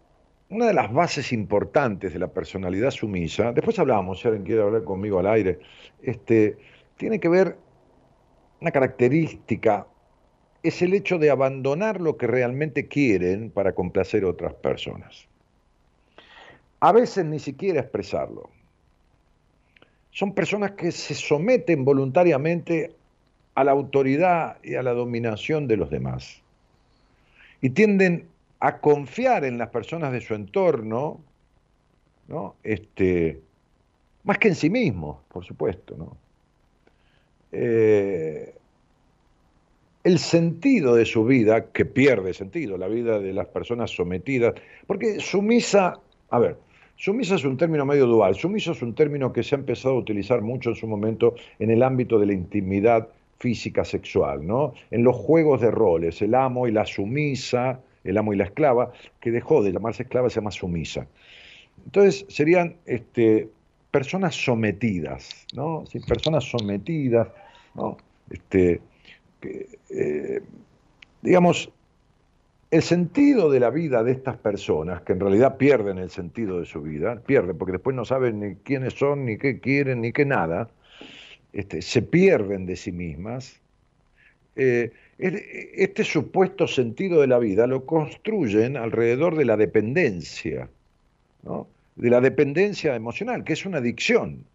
una 0.50 0.68
de 0.68 0.74
las 0.74 0.94
bases 0.94 1.34
importantes 1.34 2.14
de 2.14 2.20
la 2.20 2.28
personalidad 2.28 2.92
sumisa, 2.92 3.52
después 3.54 3.80
hablábamos, 3.80 4.20
si 4.20 4.28
alguien 4.28 4.46
quiere 4.46 4.62
hablar 4.62 4.84
conmigo 4.84 5.18
al 5.18 5.28
aire, 5.28 5.60
este, 6.04 6.58
tiene 6.98 7.20
que 7.20 7.30
ver 7.30 7.58
una 8.62 8.72
característica, 8.72 9.88
es 10.62 10.82
el 10.84 10.94
hecho 10.94 11.18
de 11.18 11.32
abandonar 11.32 12.00
lo 12.00 12.18
que 12.18 12.28
realmente 12.28 12.88
quieren 12.88 13.50
para 13.50 13.74
complacer 13.74 14.24
a 14.24 14.28
otras 14.28 14.54
personas. 14.54 15.28
A 16.80 16.92
veces 16.92 17.26
ni 17.26 17.40
siquiera 17.40 17.82
expresarlo 17.82 18.50
son 20.14 20.34
personas 20.34 20.72
que 20.72 20.92
se 20.92 21.16
someten 21.16 21.84
voluntariamente 21.84 22.96
a 23.56 23.64
la 23.64 23.72
autoridad 23.72 24.58
y 24.64 24.76
a 24.76 24.84
la 24.84 24.94
dominación 24.94 25.68
de 25.68 25.78
los 25.78 25.90
demás. 25.90 26.42
Y 27.62 27.72
tienden 27.72 28.28
a 28.60 28.80
confiar 28.80 29.44
en 29.44 29.58
las 29.58 29.70
personas 29.70 30.12
de 30.12 30.22
su 30.22 30.36
entorno, 30.36 31.20
¿no? 32.28 32.56
Este, 32.64 33.42
más 34.24 34.38
que 34.38 34.50
en 34.50 34.56
sí 34.56 34.70
mismos, 34.70 35.18
por 35.28 35.44
supuesto. 35.44 35.96
¿no? 35.98 36.16
Eh, 37.52 38.54
el 40.04 40.20
sentido 40.20 40.96
de 40.96 41.06
su 41.06 41.26
vida, 41.26 41.72
que 41.72 41.86
pierde 41.86 42.34
sentido, 42.34 42.78
la 42.78 42.88
vida 42.88 43.20
de 43.20 43.34
las 43.34 43.48
personas 43.48 43.92
sometidas, 43.92 44.54
porque 44.86 45.20
sumisa, 45.20 46.00
a 46.30 46.40
ver, 46.40 46.58
Sumisa 46.96 47.36
es 47.36 47.44
un 47.44 47.58
término 47.58 47.86
medio 47.86 48.06
dual. 48.06 48.36
Sumiso 48.36 48.72
es 48.72 48.82
un 48.82 48.94
término 48.96 49.34
que 49.34 49.44
se 49.44 49.56
ha 49.56 49.58
empezado 49.58 49.96
a 49.96 49.98
utilizar 49.98 50.42
mucho 50.42 50.70
en 50.70 50.76
su 50.76 50.88
momento 50.88 51.36
en 51.60 51.72
el 51.72 51.84
ámbito 51.84 52.20
de 52.20 52.28
la 52.28 52.34
intimidad 52.34 53.10
física 53.40 53.84
sexual, 53.84 54.46
¿no? 54.46 54.74
En 54.90 55.04
los 55.04 55.16
juegos 55.16 55.60
de 55.60 55.70
roles, 55.70 56.22
el 56.22 56.34
amo 56.34 56.68
y 56.68 56.72
la 56.72 56.86
sumisa, 56.86 57.82
el 58.04 58.18
amo 58.18 58.34
y 58.34 58.38
la 58.38 58.46
esclava, 58.46 58.94
que 59.20 59.32
dejó 59.32 59.62
de 59.64 59.72
llamarse 59.72 60.04
esclava, 60.04 60.30
se 60.30 60.36
llama 60.36 60.52
sumisa. 60.52 61.08
Entonces 61.86 62.26
serían 62.30 62.78
este, 62.86 63.50
personas 63.92 64.36
sometidas, 64.36 65.46
¿no? 65.54 65.84
personas 66.08 66.46
sometidas, 66.46 67.28
¿no? 67.76 67.98
Este, 68.30 68.80
eh, 69.90 70.42
digamos, 71.22 71.70
el 72.74 72.82
sentido 72.82 73.52
de 73.52 73.60
la 73.60 73.70
vida 73.70 74.04
de 74.04 74.14
estas 74.14 74.36
personas, 74.38 75.04
que 75.04 75.14
en 75.14 75.20
realidad 75.20 75.58
pierden 75.58 76.00
el 76.00 76.10
sentido 76.10 76.60
de 76.60 76.66
su 76.66 76.82
vida, 76.82 77.22
pierden 77.24 77.56
porque 77.56 77.74
después 77.74 77.96
no 77.96 78.04
saben 78.04 78.40
ni 78.40 78.56
quiénes 78.56 78.96
son, 78.96 79.26
ni 79.26 79.38
qué 79.38 79.60
quieren, 79.60 80.02
ni 80.02 80.12
qué 80.12 80.26
nada, 80.26 80.72
este, 81.54 81.84
se 81.84 82.02
pierden 82.02 82.66
de 82.66 82.76
sí 82.76 82.92
mismas, 82.92 83.62
eh, 84.56 84.92
este 85.20 86.04
supuesto 86.04 86.68
sentido 86.68 87.22
de 87.22 87.28
la 87.28 87.38
vida 87.38 87.68
lo 87.68 87.86
construyen 87.86 88.76
alrededor 88.76 89.36
de 89.36 89.46
la 89.46 89.56
dependencia, 89.56 90.68
de 91.96 92.10
la 92.10 92.22
dependencia 92.22 92.96
emocional, 92.96 93.44
que 93.44 93.54
es 93.54 93.68
una 93.68 93.78
adicción. 93.78 94.46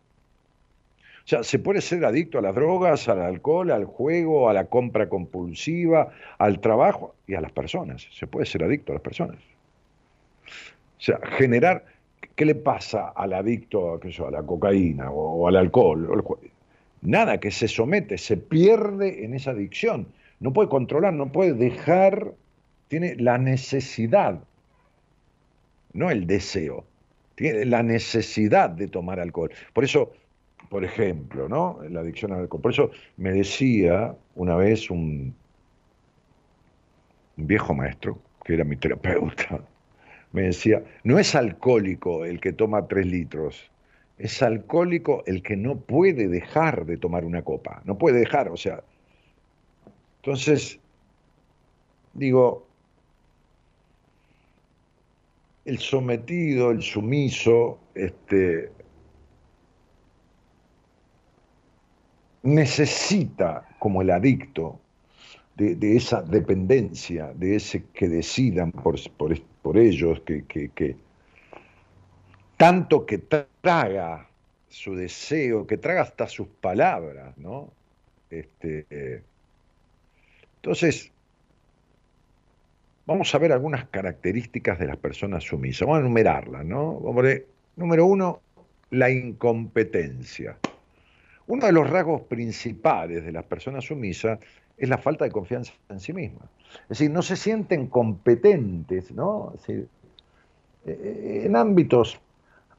Sea, 1.29 1.43
se 1.43 1.59
puede 1.59 1.83
ser 1.83 2.07
adicto 2.07 2.38
a 2.38 2.41
las 2.41 2.55
drogas, 2.55 3.07
al 3.07 3.21
alcohol, 3.21 3.71
al 3.71 3.85
juego, 3.85 4.49
a 4.49 4.55
la 4.55 4.64
compra 4.64 5.11
compulsiva, 5.11 6.09
al 6.38 6.59
trabajo 6.61 7.17
y 7.27 7.35
a 7.35 7.43
las 7.43 7.53
personas. 7.53 8.09
Se 8.12 8.27
puede 8.27 8.47
ser 8.47 8.64
adicto 8.64 8.93
a 8.93 8.95
las 8.95 9.03
personas. 9.03 9.37
O 9.37 11.01
sea, 11.01 11.21
generar, 11.37 11.85
¿qué 12.35 12.47
le 12.47 12.55
pasa 12.55 13.09
al 13.09 13.35
adicto 13.35 13.93
a, 13.93 14.27
a 14.27 14.31
la 14.31 14.43
cocaína 14.43 15.11
o, 15.11 15.47
al 15.47 15.57
alcohol? 15.57 16.09
Nada, 17.03 17.38
que 17.38 17.51
se 17.51 17.69
somete, 17.69 18.17
se 18.17 18.38
pierde 18.38 19.27
en 19.27 19.35
esa 19.35 19.51
adicción. 19.51 20.07
No 20.41 20.55
puede 20.55 20.71
controlar, 20.71 21.12
no 21.12 21.31
puede 21.31 21.53
dejar, 21.53 22.33
tiene 22.88 23.17
la 23.17 23.37
necesidad, 23.37 24.41
no 25.93 26.11
el 26.11 26.27
deseo, 26.27 26.87
tiene 27.35 27.67
la 27.67 27.83
necesidad 27.83 28.71
de 28.71 28.88
tomar 28.88 29.21
alcohol. 29.21 29.51
Por 29.75 29.85
eso 29.85 30.14
por 30.69 30.85
ejemplo, 30.85 31.49
¿no? 31.49 31.79
La 31.89 32.01
adicción 32.01 32.33
al 32.33 32.41
alcohol. 32.41 32.61
Por 32.61 32.73
eso 32.73 32.91
me 33.17 33.33
decía 33.33 34.15
una 34.35 34.57
vez 34.57 34.91
un, 34.91 35.35
viejo 37.37 37.75
maestro, 37.75 38.19
que 38.45 38.55
era 38.55 38.65
mi 38.65 38.77
terapeuta, 38.77 39.61
me 40.33 40.43
decía, 40.43 40.83
no 41.05 41.19
es 41.19 41.35
alcohólico 41.35 42.25
el 42.25 42.41
que 42.41 42.53
toma 42.53 42.87
tres 42.87 43.07
litros, 43.07 43.71
es 44.19 44.43
alcohólico 44.43 45.23
el 45.27 45.43
que 45.43 45.57
no 45.57 45.77
puede 45.77 46.29
dejar 46.29 46.85
de 46.85 46.97
tomar 46.97 47.25
una 47.25 47.43
copa, 47.43 47.81
no 47.85 47.97
puede 47.97 48.19
dejar, 48.19 48.49
o 48.49 48.57
sea. 48.57 48.83
Entonces, 50.17 50.81
digo, 52.15 52.67
el 55.65 55.79
sometido, 55.79 56.73
el 56.73 56.83
sumiso, 56.83 57.79
este, 57.95 58.73
necesita, 62.49 63.69
como 63.79 64.03
el 64.03 64.11
adicto, 64.11 64.81
de, 65.57 65.97
esa 65.97 66.23
dependencia, 66.23 67.33
de 67.35 67.57
ese 67.57 67.85
que 67.93 68.09
decidan 68.09 68.71
por, 68.71 68.97
ellos, 69.77 70.23
que, 70.25 70.97
tanto 72.57 73.05
que 73.05 73.19
traga 73.19 74.29
su 74.69 74.95
deseo, 74.95 75.67
que 75.67 75.77
traga 75.77 76.03
hasta 76.03 76.29
sus 76.29 76.47
palabras, 76.47 77.37
¿no? 77.39 77.73
Este, 78.31 79.23
entonces, 80.57 81.11
vamos 83.07 83.35
a 83.35 83.39
ver 83.39 83.53
algunas 83.53 83.89
características 83.89 84.79
de 84.79 84.87
las 84.87 84.97
personas 84.99 85.43
sumisas. 85.43 85.87
Vamos 85.87 85.99
a 85.99 86.01
enumerarlas, 86.01 86.65
¿no? 86.65 87.01
número 87.77 88.07
uno, 88.07 88.41
la 88.91 89.11
incompetencia. 89.11 90.59
Uno 91.49 91.67
de 91.67 91.73
los 91.73 91.89
rasgos 91.89 92.23
principales 92.23 93.25
de 93.25 93.33
las 93.33 93.45
personas 93.45 93.85
sumisas 93.85 94.39
es 94.77 94.89
la 94.89 94.99
falta 94.99 95.25
de 95.25 95.31
confianza 95.31 95.73
en 95.89 95.99
sí 95.99 96.13
mismas. 96.13 96.49
Es 96.83 96.89
decir, 96.91 97.11
no 97.11 97.23
se 97.23 97.37
sienten 97.37 97.87
competentes, 97.89 99.11
¿no? 99.13 99.55
Eh, 99.67 101.43
en 101.45 101.57
ámbitos, 101.57 102.21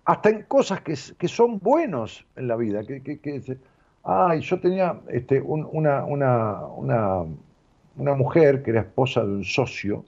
hasta 0.05 0.29
en 0.29 0.43
cosas 0.43 0.81
que, 0.81 0.95
son 1.27 1.57
buenos 1.59 2.25
en 2.35 2.47
la 2.47 2.55
vida. 2.55 2.83
Que, 2.83 3.01
que, 3.01 3.57
ay, 4.03 4.41
yo 4.41 4.59
tenía 4.59 4.99
este, 5.09 5.41
una, 5.41 6.05
una, 6.05 7.25
mujer 7.95 8.61
que 8.61 8.69
era 8.69 8.81
esposa 8.81 9.23
de 9.23 9.31
un 9.31 9.45
socio, 9.45 10.05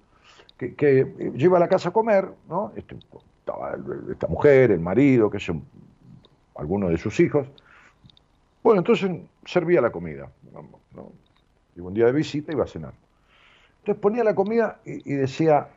que, 0.58 0.76
que 0.76 1.12
iba 1.36 1.58
a 1.58 1.60
la 1.60 1.68
casa 1.68 1.90
a 1.90 1.94
comer, 1.94 2.30
¿no? 2.48 2.74
Este, 2.76 2.96
estaba 3.40 3.76
esta 4.12 4.28
mujer, 4.28 4.70
el 4.70 4.82
marido, 4.82 5.32
que 5.32 5.38
es 5.38 5.52
alguno 6.56 6.90
de 6.90 6.98
sus 7.00 7.20
hijos, 7.20 7.48
bueno, 8.64 8.80
entonces 8.80 9.10
servía 9.46 9.82
la 9.82 9.92
comida. 9.92 10.32
¿no? 10.94 11.12
Un 11.76 11.94
día 11.94 12.06
de 12.06 12.12
visita 12.12 12.52
iba 12.52 12.64
a 12.64 12.68
cenar. 12.68 12.94
Entonces 13.80 14.00
ponía 14.02 14.24
la 14.24 14.36
comida 14.36 14.80
y, 14.86 15.14
decía, 15.14 15.70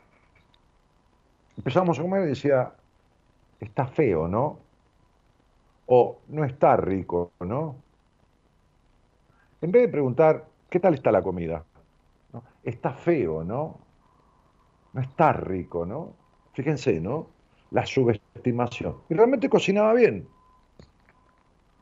empezamos 1.57 1.99
a 1.99 2.03
comer 2.03 2.25
y 2.25 2.29
decía, 2.29 2.73
está 3.61 3.87
feo, 3.87 4.29
¿no? 4.29 4.59
O 5.87 6.19
no 6.29 6.45
está 6.45 6.77
rico, 6.77 7.33
¿no? 7.41 7.77
En 9.63 9.73
vez 9.73 9.83
de 9.83 9.89
preguntar, 9.89 10.45
¿qué 10.69 10.81
tal 10.81 10.93
está 10.95 11.11
la 11.11 11.23
comida? 11.23 11.65
Está 12.63 12.93
feo, 12.93 13.43
¿no? 13.45 13.79
No 14.93 15.01
está 15.01 15.33
rico, 15.33 15.87
¿no? 15.87 16.13
Fíjense, 16.53 17.01
¿no? 17.01 17.29
La 17.71 17.87
subestimación. 17.87 18.97
Y 19.09 19.15
realmente 19.15 19.49
cocinaba 19.49 19.95
bien. 19.95 20.29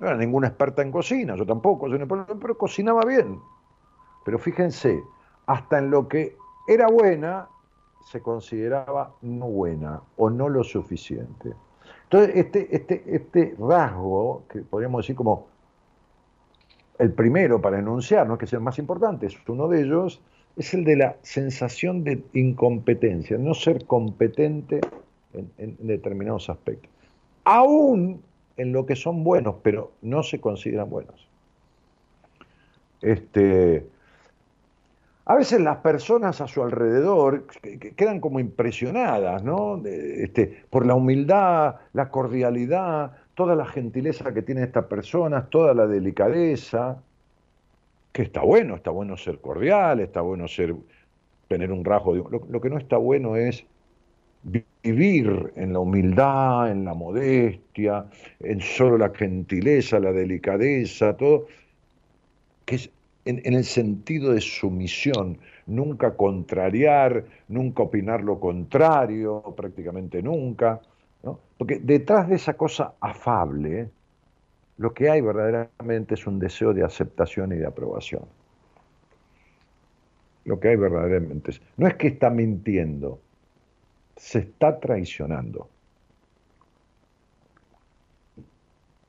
No 0.02 0.08
era 0.08 0.16
ninguna 0.16 0.48
experta 0.48 0.82
en 0.82 0.90
cocina, 0.90 1.36
yo 1.36 1.46
tampoco, 1.46 1.86
pero 2.40 2.58
cocinaba 2.58 3.04
bien. 3.04 3.38
Pero 4.24 4.36
fíjense, 4.36 5.00
hasta 5.46 5.78
en 5.78 5.90
lo 5.92 6.08
que 6.08 6.36
era 6.66 6.88
buena, 6.88 7.46
se 8.10 8.20
consideraba 8.20 9.14
no 9.22 9.46
buena 9.46 10.02
o 10.16 10.28
no 10.28 10.48
lo 10.48 10.64
suficiente. 10.64 11.52
Entonces, 12.02 12.34
este, 12.34 12.74
este, 12.74 13.04
este 13.06 13.54
rasgo, 13.60 14.42
que 14.48 14.62
podríamos 14.62 15.04
decir 15.04 15.14
como 15.14 15.46
el 16.98 17.12
primero 17.12 17.60
para 17.60 17.78
enunciar, 17.78 18.26
no 18.26 18.34
es 18.34 18.40
que 18.40 18.48
sea 18.48 18.56
el 18.56 18.64
más 18.64 18.80
importante, 18.80 19.26
es 19.26 19.36
uno 19.48 19.68
de 19.68 19.82
ellos, 19.82 20.20
es 20.56 20.74
el 20.74 20.82
de 20.82 20.96
la 20.96 21.16
sensación 21.22 22.02
de 22.02 22.24
incompetencia, 22.32 23.38
no 23.38 23.54
ser 23.54 23.86
competente 23.86 24.80
en, 25.32 25.48
en 25.58 25.76
determinados 25.86 26.50
aspectos. 26.50 26.90
Aún 27.44 28.20
en 28.56 28.72
lo 28.72 28.86
que 28.86 28.96
son 28.96 29.24
buenos, 29.24 29.56
pero 29.62 29.92
no 30.02 30.22
se 30.22 30.40
consideran 30.40 30.90
buenos. 30.90 31.28
Este, 33.00 33.86
a 35.24 35.34
veces 35.34 35.60
las 35.60 35.78
personas 35.78 36.40
a 36.40 36.46
su 36.46 36.62
alrededor 36.62 37.46
quedan 37.96 38.20
como 38.20 38.40
impresionadas, 38.40 39.42
¿no? 39.42 39.80
Este, 39.84 40.64
por 40.70 40.86
la 40.86 40.94
humildad, 40.94 41.76
la 41.92 42.10
cordialidad, 42.10 43.12
toda 43.34 43.54
la 43.54 43.66
gentileza 43.66 44.32
que 44.34 44.42
tiene 44.42 44.62
esta 44.62 44.88
persona, 44.88 45.46
toda 45.46 45.74
la 45.74 45.86
delicadeza, 45.86 47.02
que 48.12 48.22
está 48.22 48.42
bueno, 48.42 48.76
está 48.76 48.90
bueno 48.90 49.16
ser 49.16 49.40
cordial, 49.40 50.00
está 50.00 50.20
bueno 50.20 50.46
ser, 50.48 50.74
tener 51.48 51.72
un 51.72 51.84
rasgo. 51.84 52.14
lo 52.14 52.60
que 52.60 52.70
no 52.70 52.78
está 52.78 52.96
bueno 52.96 53.36
es 53.36 53.64
vivir 54.42 55.52
en 55.56 55.72
la 55.72 55.78
humildad, 55.78 56.70
en 56.70 56.84
la 56.84 56.94
modestia, 56.94 58.06
en 58.40 58.60
solo 58.60 58.98
la 58.98 59.10
gentileza, 59.10 60.00
la 60.00 60.12
delicadeza, 60.12 61.16
todo, 61.16 61.46
que 62.64 62.76
es 62.76 62.90
en, 63.24 63.54
el 63.54 63.64
sentido 63.64 64.32
de 64.32 64.40
sumisión, 64.40 65.38
nunca 65.66 66.16
contrariar, 66.16 67.24
nunca 67.48 67.84
opinar 67.84 68.22
lo 68.22 68.40
contrario, 68.40 69.42
prácticamente 69.56 70.22
nunca, 70.22 70.80
porque 71.56 71.78
detrás 71.78 72.28
de 72.28 72.34
esa 72.34 72.54
cosa 72.54 72.94
afable, 73.00 73.88
lo 74.78 74.92
que 74.92 75.08
hay 75.08 75.20
verdaderamente 75.20 76.14
es 76.14 76.26
un 76.26 76.40
deseo 76.40 76.74
de 76.74 76.82
aceptación 76.82 77.52
y 77.52 77.56
de 77.56 77.66
aprobación. 77.66 78.24
Lo 80.44 80.58
que 80.58 80.68
hay 80.68 80.76
verdaderamente 80.76 81.52
es, 81.52 81.62
no 81.76 81.86
es 81.86 81.94
que 81.94 82.08
está 82.08 82.30
mintiendo, 82.30 83.20
se 84.16 84.40
está 84.40 84.78
traicionando. 84.78 85.68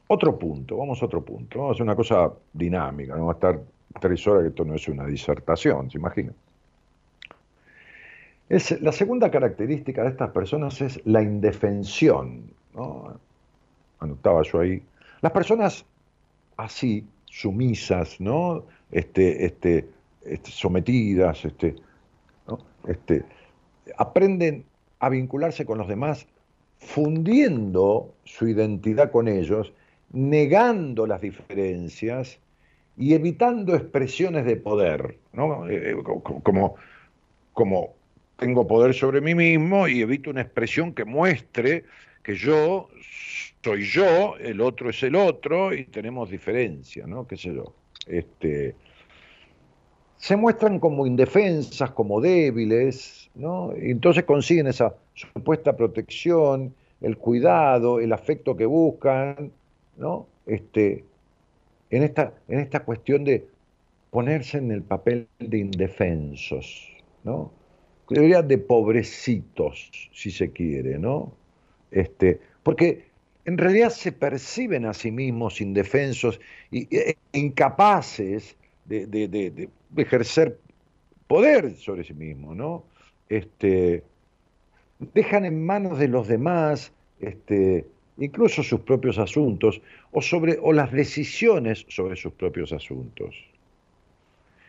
Otro 0.07 0.37
punto, 0.37 0.77
vamos 0.77 1.01
a 1.01 1.05
otro 1.05 1.23
punto, 1.23 1.59
vamos 1.59 1.71
a 1.71 1.73
hacer 1.73 1.83
una 1.83 1.95
cosa 1.95 2.31
dinámica, 2.51 3.13
no 3.13 3.25
vamos 3.25 3.35
a 3.35 3.37
estar 3.37 3.61
tres 3.99 4.27
horas, 4.27 4.43
que 4.43 4.49
esto 4.49 4.65
no 4.65 4.75
es 4.75 4.87
una 4.87 5.05
disertación, 5.05 5.89
¿se 5.89 5.97
imagina? 5.97 6.33
Es, 8.49 8.79
la 8.81 8.91
segunda 8.91 9.31
característica 9.31 10.03
de 10.03 10.09
estas 10.09 10.29
personas 10.31 10.81
es 10.81 11.01
la 11.05 11.21
indefensión. 11.21 12.51
¿no? 12.75 13.19
Anotaba 13.99 14.43
yo 14.43 14.59
ahí. 14.59 14.83
Las 15.21 15.31
personas 15.31 15.85
así, 16.57 17.07
sumisas, 17.25 18.19
¿no? 18.19 18.63
Este, 18.91 19.45
este, 19.45 19.89
este 20.23 20.51
sometidas, 20.51 21.45
este, 21.45 21.75
este, 22.87 23.23
aprenden 23.97 24.65
a 25.03 25.09
vincularse 25.09 25.65
con 25.65 25.77
los 25.77 25.89
demás, 25.89 26.25
fundiendo 26.79 28.13
su 28.23 28.47
identidad 28.47 29.11
con 29.11 29.27
ellos, 29.27 29.73
negando 30.13 31.05
las 31.05 31.19
diferencias 31.19 32.39
y 32.95 33.13
evitando 33.13 33.75
expresiones 33.75 34.45
de 34.45 34.55
poder, 34.55 35.17
¿no? 35.33 35.67
Eh, 35.67 35.91
eh, 35.91 35.95
como, 36.41 36.75
como 37.51 37.95
tengo 38.37 38.65
poder 38.65 38.93
sobre 38.93 39.19
mí 39.19 39.35
mismo 39.35 39.89
y 39.89 39.99
evito 39.99 40.29
una 40.29 40.39
expresión 40.39 40.93
que 40.93 41.03
muestre 41.03 41.83
que 42.23 42.35
yo 42.35 42.87
soy 43.61 43.83
yo, 43.83 44.37
el 44.37 44.61
otro 44.61 44.89
es 44.89 45.03
el 45.03 45.17
otro 45.17 45.73
y 45.73 45.83
tenemos 45.83 46.29
diferencia, 46.29 47.05
¿no? 47.05 47.27
¿Qué 47.27 47.35
sé 47.35 47.53
yo? 47.53 47.73
Este, 48.07 48.73
se 50.15 50.37
muestran 50.37 50.79
como 50.79 51.05
indefensas, 51.05 51.91
como 51.91 52.21
débiles, 52.21 53.22
¿no? 53.35 53.73
Y 53.75 53.91
entonces 53.91 54.23
consiguen 54.23 54.67
esa 54.67 54.95
supuesta 55.13 55.75
protección, 55.75 56.73
el 57.01 57.17
cuidado, 57.17 57.99
el 57.99 58.13
afecto 58.13 58.55
que 58.55 58.65
buscan, 58.65 59.51
¿no? 59.97 60.27
Este, 60.45 61.03
en, 61.89 62.03
esta, 62.03 62.33
en 62.47 62.59
esta 62.59 62.81
cuestión 62.81 63.23
de 63.23 63.47
ponerse 64.09 64.57
en 64.57 64.71
el 64.71 64.83
papel 64.83 65.27
de 65.39 65.57
indefensos, 65.57 66.89
¿no? 67.23 67.51
Debería 68.09 68.41
de 68.41 68.57
pobrecitos, 68.57 70.09
si 70.13 70.29
se 70.29 70.51
quiere, 70.51 70.99
¿no? 70.99 71.33
Este, 71.91 72.39
porque 72.61 73.05
en 73.45 73.57
realidad 73.57 73.89
se 73.89 74.11
perciben 74.11 74.85
a 74.85 74.93
sí 74.93 75.11
mismos 75.11 75.61
indefensos 75.61 76.39
e 76.71 77.15
incapaces 77.33 78.55
de, 78.85 79.69
ejercer 79.97 80.59
poder 81.27 81.75
sobre 81.75 82.03
sí 82.03 82.13
mismo, 82.13 82.53
¿no? 82.55 82.83
Este, 83.33 84.03
dejan 85.15 85.43
en 85.45 85.65
manos 85.65 85.97
de 85.97 86.07
los 86.07 86.27
demás 86.27 86.93
este, 87.19 87.87
incluso 88.17 88.61
sus 88.61 88.81
propios 88.81 89.17
asuntos 89.17 89.81
o, 90.11 90.21
sobre, 90.21 90.59
o 90.61 90.71
las 90.71 90.91
decisiones 90.91 91.83
sobre 91.89 92.15
sus 92.15 92.33
propios 92.33 92.71
asuntos. 92.73 93.35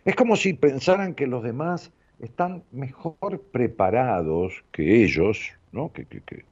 Es 0.07 0.17
como 0.17 0.35
si 0.37 0.55
pensaran 0.55 1.13
que 1.15 1.27
los 1.27 1.43
demás 1.43 1.93
están 2.21 2.63
mejor 2.73 3.43
preparados 3.53 4.65
que 4.73 5.05
ellos, 5.05 5.53
que, 5.93 6.45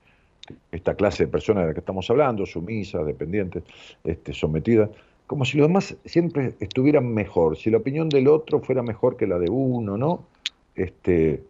esta 0.70 0.94
clase 0.94 1.24
de 1.24 1.32
personas 1.32 1.62
de 1.62 1.68
la 1.68 1.74
que 1.74 1.80
estamos 1.80 2.10
hablando, 2.10 2.44
sumisas, 2.44 3.06
dependientes, 3.06 3.62
este, 4.04 4.34
sometidas, 4.34 4.90
como 5.26 5.46
si 5.46 5.56
los 5.56 5.68
demás 5.68 5.96
siempre 6.04 6.52
estuvieran 6.60 7.14
mejor, 7.14 7.56
si 7.56 7.70
la 7.70 7.78
opinión 7.78 8.10
del 8.10 8.28
otro 8.28 8.60
fuera 8.60 8.82
mejor 8.82 9.16
que 9.16 9.26
la 9.26 9.38
de 9.38 9.48
uno, 9.48 9.96
¿no? 9.96 10.26
Este, 10.74 11.42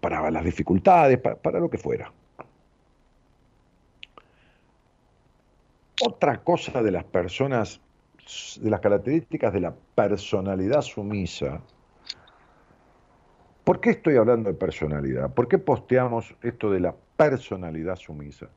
para 0.00 0.30
las 0.30 0.44
dificultades, 0.44 1.18
para, 1.18 1.60
lo 1.60 1.70
que 1.70 1.78
fuera. 1.78 2.12
Otra 6.02 6.42
cosa 6.42 6.82
de 6.82 6.90
las 6.90 7.04
personas, 7.04 7.80
de 8.60 8.70
las 8.70 8.80
características 8.80 9.52
de 9.52 9.60
la 9.60 9.74
personalidad 9.94 10.82
sumisa, 10.82 11.60
¿por 13.64 13.80
qué 13.80 13.90
estoy 13.90 14.16
hablando 14.16 14.50
de 14.50 14.58
personalidad? 14.58 15.32
¿Por 15.32 15.48
qué 15.48 15.58
posteamos 15.58 16.34
esto 16.42 16.70
de 16.70 16.80
la 16.80 16.94
personalidad 17.16 17.96
sumisa? 17.96 18.48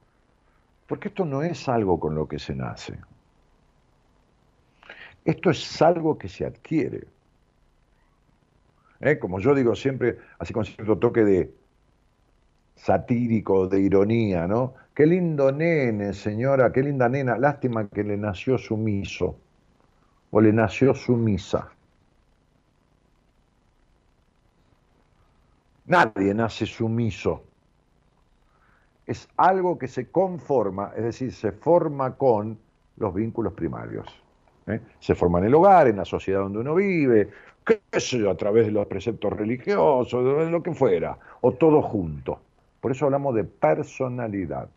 Porque 0.87 1.09
esto 1.09 1.23
no 1.23 1.43
es 1.43 1.69
algo 1.69 1.99
con 1.99 2.15
lo 2.15 2.27
que 2.27 2.39
se 2.39 2.55
nace. 2.55 2.97
Esto 5.23 5.49
es 5.51 5.81
algo 5.81 6.17
que 6.17 6.27
se 6.27 6.45
adquiere. 6.45 7.07
¿Eh? 9.01 9.17
Como 9.17 9.39
yo 9.39 9.55
digo 9.55 9.75
siempre, 9.75 10.17
así 10.39 10.53
con 10.53 10.65
cierto 10.65 10.97
toque 10.97 11.23
de 11.23 11.53
satírico, 12.75 13.67
de 13.67 13.81
ironía, 13.81 14.47
¿no? 14.47 14.73
Qué 14.93 15.05
lindo 15.05 15.51
nene, 15.51 16.13
señora, 16.13 16.71
qué 16.71 16.83
linda 16.83 17.07
nena, 17.07 17.37
lástima 17.37 17.87
que 17.87 18.03
le 18.03 18.17
nació 18.17 18.57
sumiso 18.57 19.37
o 20.31 20.41
le 20.41 20.53
nació 20.53 20.93
sumisa. 20.93 21.71
Nadie 25.85 26.33
nace 26.33 26.65
sumiso. 26.65 27.43
Es 29.07 29.27
algo 29.37 29.77
que 29.79 29.87
se 29.87 30.11
conforma, 30.11 30.91
es 30.95 31.03
decir, 31.03 31.33
se 31.33 31.51
forma 31.51 32.15
con 32.15 32.59
los 32.97 33.13
vínculos 33.13 33.53
primarios. 33.53 34.07
¿eh? 34.67 34.81
Se 34.99 35.15
forma 35.15 35.39
en 35.39 35.45
el 35.45 35.55
hogar, 35.55 35.87
en 35.87 35.97
la 35.97 36.05
sociedad 36.05 36.41
donde 36.41 36.59
uno 36.59 36.75
vive, 36.75 37.29
qué 37.69 38.29
a 38.29 38.35
través 38.35 38.65
de 38.65 38.71
los 38.71 38.87
preceptos 38.87 39.31
religiosos, 39.33 40.25
de 40.45 40.49
lo 40.49 40.63
que 40.63 40.73
fuera, 40.73 41.17
o 41.41 41.53
todo 41.53 41.81
junto. 41.81 42.39
Por 42.81 42.91
eso 42.91 43.05
hablamos 43.05 43.35
de 43.35 43.43
personalidad, 43.43 44.69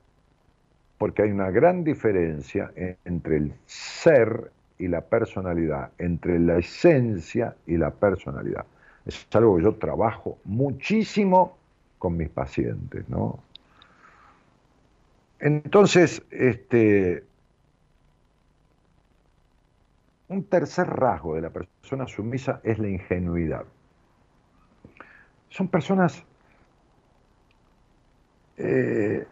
porque 0.99 1.23
hay 1.23 1.31
una 1.31 1.51
gran 1.51 1.85
diferencia 1.85 2.71
entre 2.77 3.37
el 3.37 3.55
ser 3.67 4.51
y 4.79 4.89
la 4.89 5.01
personalidad, 5.01 5.91
entre 5.99 6.39
la 6.39 6.59
esencia 6.59 7.55
y 7.67 7.77
la 7.77 7.91
personalidad. 7.91 8.67
Es 9.07 9.27
algo 9.33 9.57
que 9.57 9.63
yo 9.63 9.75
trabajo 9.75 10.39
muchísimo 10.45 11.57
con 11.99 12.17
mis 12.17 12.29
pacientes, 12.29 13.09
¿no? 13.09 13.39
Entonces, 15.39 16.23
este, 16.31 17.25
un 20.33 20.45
tercer 20.45 20.89
rasgo 20.89 21.35
de 21.35 21.43
la 21.43 21.51
persona 21.51 22.07
sumisa 22.07 22.61
es 22.65 22.79
la 22.79 22.89
ingenuidad. 22.89 23.65
Son 25.49 25.69
personas 25.69 26.25
eh, 28.57 29.27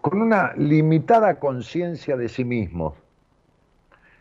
con 0.00 0.20
una 0.20 0.52
limitada 0.54 1.38
conciencia 1.38 2.16
de 2.16 2.28
sí 2.28 2.44
mismos 2.44 2.94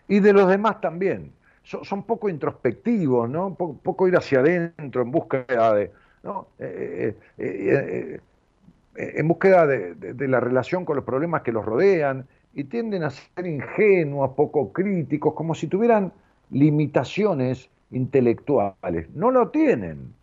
y 0.08 0.20
de 0.20 0.34
los 0.34 0.48
demás 0.50 0.82
también. 0.82 1.34
Son, 1.64 2.04
poco 2.04 2.30
introspectivos, 2.30 3.28
¿no? 3.28 3.56
Poco, 3.56 4.08
ir 4.08 4.16
hacia 4.16 4.40
adentro 4.40 5.02
en 5.02 5.10
búsqueda 5.10 5.74
de, 5.74 5.92
¿no? 6.22 6.48
Eh, 6.60 7.18
eh, 7.40 8.20
en 8.96 9.28
búsqueda 9.28 9.66
de, 9.66 10.28
la 10.28 10.40
relación 10.40 10.86
con 10.86 10.96
los 10.96 11.06
problemas 11.06 11.42
que 11.42 11.52
los 11.52 11.66
rodean 11.66 12.28
y 12.56 12.64
tienden 12.64 13.04
a 13.04 13.10
ser 13.10 13.46
ingenuos, 13.46 14.32
poco 14.32 14.72
críticos, 14.72 15.34
como 15.34 15.54
si 15.54 15.68
tuvieran 15.68 16.14
limitaciones 16.50 17.70
intelectuales. 17.92 19.10
No 19.14 19.30
lo 19.30 19.50
tienen. 19.50 20.14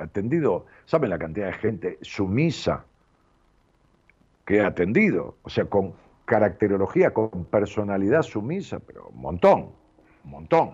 Atendido, 0.00 0.64
¿saben 0.86 1.10
la 1.10 1.18
cantidad 1.18 1.46
de 1.48 1.52
gente 1.52 1.98
sumisa 2.00 2.86
que 4.46 4.56
he 4.56 4.60
atendido? 4.62 5.36
O 5.42 5.50
sea, 5.50 5.66
con 5.66 5.92
caracterología, 6.24 7.12
con 7.12 7.44
personalidad 7.44 8.22
sumisa, 8.22 8.78
pero 8.78 9.08
un 9.08 9.20
montón, 9.20 9.68
un 10.24 10.30
montón. 10.30 10.70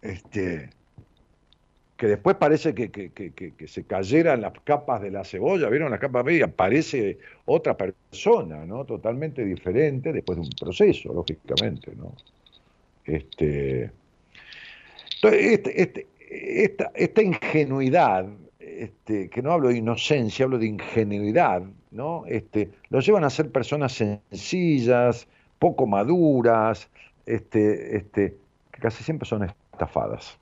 Este, 0.00 0.70
que 1.98 2.06
después 2.06 2.36
parece 2.36 2.74
que, 2.74 2.90
que, 2.92 3.66
se 3.66 3.82
cayeran 3.82 4.40
las 4.40 4.52
capas 4.62 5.02
de 5.02 5.10
la 5.10 5.24
cebolla, 5.24 5.68
¿vieron 5.68 5.90
las 5.90 5.98
capas 5.98 6.24
y 6.30 6.40
aparece 6.40 7.18
otra 7.44 7.76
persona, 7.76 8.64
¿no? 8.64 8.84
Totalmente 8.84 9.44
diferente 9.44 10.12
después 10.12 10.36
de 10.36 10.42
un 10.42 10.50
proceso, 10.50 11.12
lógicamente, 11.12 11.92
¿no? 11.96 12.14
Este, 13.04 13.90
este, 15.24 15.82
este, 15.82 16.06
esta, 16.30 16.92
esta 16.94 17.20
ingenuidad, 17.20 18.26
este, 18.60 19.28
que 19.28 19.42
no 19.42 19.50
hablo 19.50 19.70
de 19.70 19.78
inocencia, 19.78 20.44
hablo 20.44 20.58
de 20.58 20.66
ingenuidad, 20.66 21.64
¿no? 21.90 22.22
Este, 22.26 22.70
lo 22.90 23.00
llevan 23.00 23.24
a 23.24 23.30
ser 23.30 23.50
personas 23.50 23.92
sencillas, 23.94 25.26
poco 25.58 25.84
maduras, 25.88 26.88
este, 27.26 27.96
este, 27.96 28.36
que 28.70 28.80
casi 28.80 29.02
siempre 29.02 29.28
son 29.28 29.52
estafadas. 29.72 30.38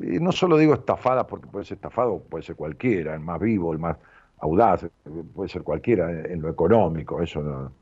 Y 0.00 0.18
no 0.20 0.32
solo 0.32 0.56
digo 0.56 0.74
estafadas 0.74 1.26
porque 1.26 1.46
puede 1.46 1.64
ser 1.64 1.76
estafado, 1.76 2.20
puede 2.20 2.44
ser 2.44 2.56
cualquiera, 2.56 3.14
el 3.14 3.20
más 3.20 3.40
vivo, 3.40 3.72
el 3.72 3.78
más 3.78 3.96
audaz, 4.38 4.86
puede 5.34 5.48
ser 5.48 5.62
cualquiera 5.62 6.10
en 6.10 6.40
lo 6.40 6.48
económico, 6.48 7.20
eso 7.20 7.42
no, 7.42 7.72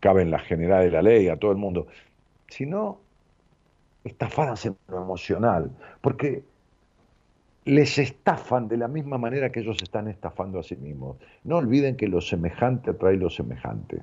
cabe 0.00 0.22
en 0.22 0.30
la 0.30 0.38
general 0.38 0.84
de 0.84 0.90
la 0.90 1.02
ley 1.02 1.28
a 1.28 1.36
todo 1.36 1.50
el 1.50 1.56
mundo, 1.56 1.86
sino 2.48 3.00
estafadas 4.04 4.66
en 4.66 4.76
lo 4.88 5.02
emocional, 5.02 5.70
porque 6.00 6.44
les 7.64 7.98
estafan 7.98 8.68
de 8.68 8.76
la 8.76 8.88
misma 8.88 9.16
manera 9.16 9.50
que 9.50 9.60
ellos 9.60 9.78
están 9.82 10.08
estafando 10.08 10.58
a 10.58 10.62
sí 10.62 10.76
mismos. 10.76 11.16
No 11.44 11.56
olviden 11.56 11.96
que 11.96 12.06
lo 12.08 12.20
semejante 12.20 12.90
atrae 12.90 13.16
lo 13.16 13.30
semejante. 13.30 14.02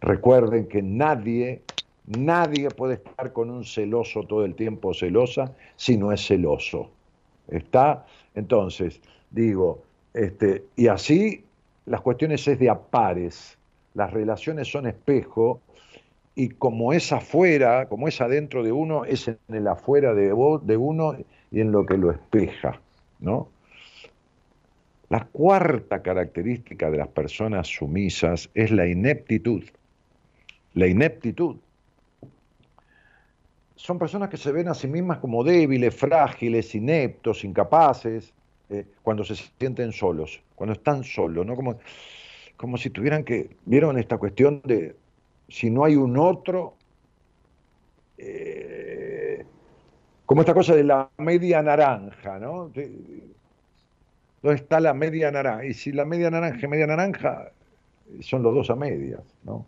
Recuerden 0.00 0.66
que 0.66 0.82
nadie, 0.82 1.62
nadie 2.06 2.70
puede 2.70 2.94
estar 2.94 3.32
con 3.32 3.50
un 3.50 3.64
celoso 3.64 4.22
todo 4.24 4.44
el 4.44 4.54
tiempo 4.54 4.94
celosa 4.94 5.52
si 5.76 5.96
no 5.96 6.12
es 6.12 6.26
celoso. 6.26 6.90
¿Está? 7.48 8.06
Entonces, 8.34 9.00
digo, 9.30 9.82
este, 10.14 10.64
y 10.76 10.88
así 10.88 11.44
las 11.86 12.00
cuestiones 12.00 12.46
es 12.46 12.58
de 12.58 12.70
apares, 12.70 13.58
las 13.94 14.12
relaciones 14.12 14.70
son 14.70 14.86
espejo 14.86 15.60
y 16.34 16.50
como 16.50 16.92
es 16.92 17.12
afuera, 17.12 17.88
como 17.88 18.08
es 18.08 18.20
adentro 18.20 18.62
de 18.62 18.72
uno, 18.72 19.04
es 19.04 19.28
en 19.28 19.38
el 19.48 19.66
afuera 19.66 20.14
de, 20.14 20.26
de 20.62 20.76
uno 20.76 21.16
y 21.50 21.60
en 21.60 21.72
lo 21.72 21.84
que 21.84 21.98
lo 21.98 22.10
espeja, 22.10 22.80
¿no? 23.18 23.48
La 25.08 25.24
cuarta 25.24 26.02
característica 26.02 26.88
de 26.88 26.98
las 26.98 27.08
personas 27.08 27.66
sumisas 27.66 28.48
es 28.54 28.70
la 28.70 28.86
ineptitud. 28.86 29.64
La 30.74 30.86
ineptitud. 30.86 31.56
Son 33.80 33.98
personas 33.98 34.28
que 34.28 34.36
se 34.36 34.52
ven 34.52 34.68
a 34.68 34.74
sí 34.74 34.86
mismas 34.86 35.18
como 35.20 35.42
débiles, 35.42 35.94
frágiles, 35.96 36.74
ineptos, 36.74 37.44
incapaces, 37.44 38.34
eh, 38.68 38.84
cuando 39.02 39.24
se 39.24 39.34
sienten 39.34 39.90
solos, 39.90 40.42
cuando 40.54 40.74
están 40.74 41.02
solos, 41.02 41.46
¿no? 41.46 41.56
Como, 41.56 41.78
como 42.58 42.76
si 42.76 42.90
tuvieran 42.90 43.24
que, 43.24 43.56
vieron 43.64 43.98
esta 43.98 44.18
cuestión 44.18 44.60
de, 44.66 44.96
si 45.48 45.70
no 45.70 45.86
hay 45.86 45.96
un 45.96 46.18
otro, 46.18 46.74
eh, 48.18 49.46
como 50.26 50.42
esta 50.42 50.52
cosa 50.52 50.74
de 50.74 50.84
la 50.84 51.08
media 51.16 51.62
naranja, 51.62 52.38
¿no? 52.38 52.70
¿Dónde 54.42 54.56
está 54.56 54.78
la 54.80 54.92
media 54.92 55.30
naranja? 55.30 55.64
Y 55.64 55.72
si 55.72 55.90
la 55.92 56.04
media 56.04 56.30
naranja 56.30 56.66
y 56.66 56.68
media 56.68 56.86
naranja, 56.86 57.50
son 58.20 58.42
los 58.42 58.54
dos 58.54 58.68
a 58.68 58.76
medias, 58.76 59.22
¿no? 59.42 59.64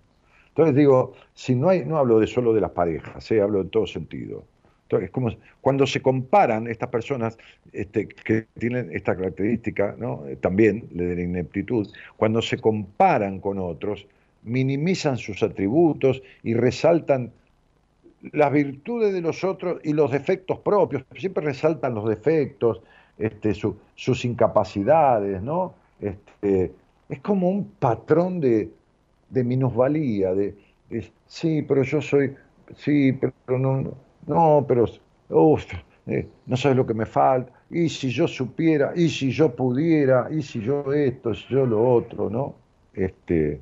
Entonces 0.52 0.76
digo, 0.76 1.14
si 1.34 1.54
no 1.54 1.70
hay, 1.70 1.84
no 1.84 1.96
hablo 1.96 2.20
de 2.20 2.26
solo 2.26 2.52
de 2.52 2.60
las 2.60 2.72
parejas, 2.72 3.30
¿eh? 3.30 3.40
hablo 3.40 3.62
en 3.62 3.70
todo 3.70 3.86
sentido. 3.86 4.44
Entonces, 4.82 5.10
como 5.10 5.30
cuando 5.62 5.86
se 5.86 6.02
comparan 6.02 6.66
estas 6.66 6.90
personas 6.90 7.38
este, 7.72 8.06
que 8.06 8.46
tienen 8.58 8.90
esta 8.92 9.16
característica, 9.16 9.94
¿no? 9.98 10.24
también 10.42 10.86
de 10.90 11.16
la 11.16 11.22
ineptitud, 11.22 11.88
cuando 12.18 12.42
se 12.42 12.58
comparan 12.58 13.40
con 13.40 13.58
otros, 13.58 14.06
minimizan 14.42 15.16
sus 15.16 15.42
atributos 15.42 16.22
y 16.42 16.52
resaltan 16.52 17.32
las 18.32 18.52
virtudes 18.52 19.14
de 19.14 19.22
los 19.22 19.44
otros 19.44 19.80
y 19.82 19.94
los 19.94 20.10
defectos 20.10 20.58
propios, 20.58 21.04
siempre 21.16 21.44
resaltan 21.44 21.94
los 21.94 22.06
defectos, 22.06 22.82
este, 23.18 23.54
sus 23.54 24.24
incapacidades, 24.24 25.42
¿no? 25.42 25.74
Este, 26.00 26.72
es 27.08 27.20
como 27.20 27.48
un 27.48 27.64
patrón 27.78 28.40
de, 28.40 28.70
minusvalía, 29.32 30.34
de, 30.34 30.54
sí, 31.26 31.62
pero 31.62 31.82
yo 31.82 32.00
soy, 32.00 32.34
sí, 32.76 33.12
pero 33.12 33.58
no, 33.58 33.94
no, 34.26 34.64
pero, 34.68 34.86
eh, 36.06 36.28
no 36.46 36.56
sabes 36.56 36.76
lo 36.76 36.86
que 36.86 36.94
me 36.94 37.06
falta, 37.06 37.52
y 37.70 37.88
si 37.88 38.10
yo 38.10 38.28
supiera, 38.28 38.92
y 38.94 39.08
si 39.08 39.30
yo 39.30 39.54
pudiera, 39.54 40.28
y 40.30 40.42
si 40.42 40.60
yo 40.60 40.92
esto, 40.92 41.34
si 41.34 41.46
yo 41.48 41.64
lo 41.64 41.94
otro, 41.94 42.28
¿no? 42.28 42.54
Este, 42.92 43.60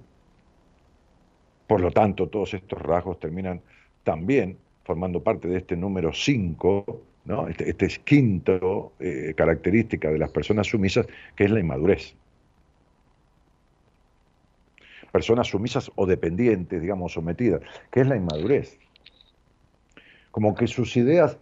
por 1.66 1.80
lo 1.80 1.92
tanto, 1.92 2.28
todos 2.28 2.54
estos 2.54 2.82
rasgos 2.82 3.20
terminan 3.20 3.60
también 4.02 4.56
formando 4.82 5.22
parte 5.22 5.46
de 5.46 5.58
este 5.58 5.76
número 5.76 6.12
5, 6.12 7.02
¿no? 7.26 7.46
este, 7.46 7.70
este 7.70 7.86
es 7.86 7.98
quinto 8.00 8.94
eh, 8.98 9.34
característica 9.36 10.10
de 10.10 10.18
las 10.18 10.30
personas 10.30 10.66
sumisas, 10.66 11.06
que 11.36 11.44
es 11.44 11.50
la 11.52 11.60
inmadurez. 11.60 12.16
Personas 15.12 15.48
sumisas 15.48 15.90
o 15.96 16.06
dependientes, 16.06 16.80
digamos, 16.80 17.12
sometidas, 17.12 17.60
que 17.90 18.00
es 18.00 18.06
la 18.06 18.16
inmadurez. 18.16 18.78
Como 20.30 20.54
que 20.54 20.66
sus 20.66 20.96
ideas 20.96 21.36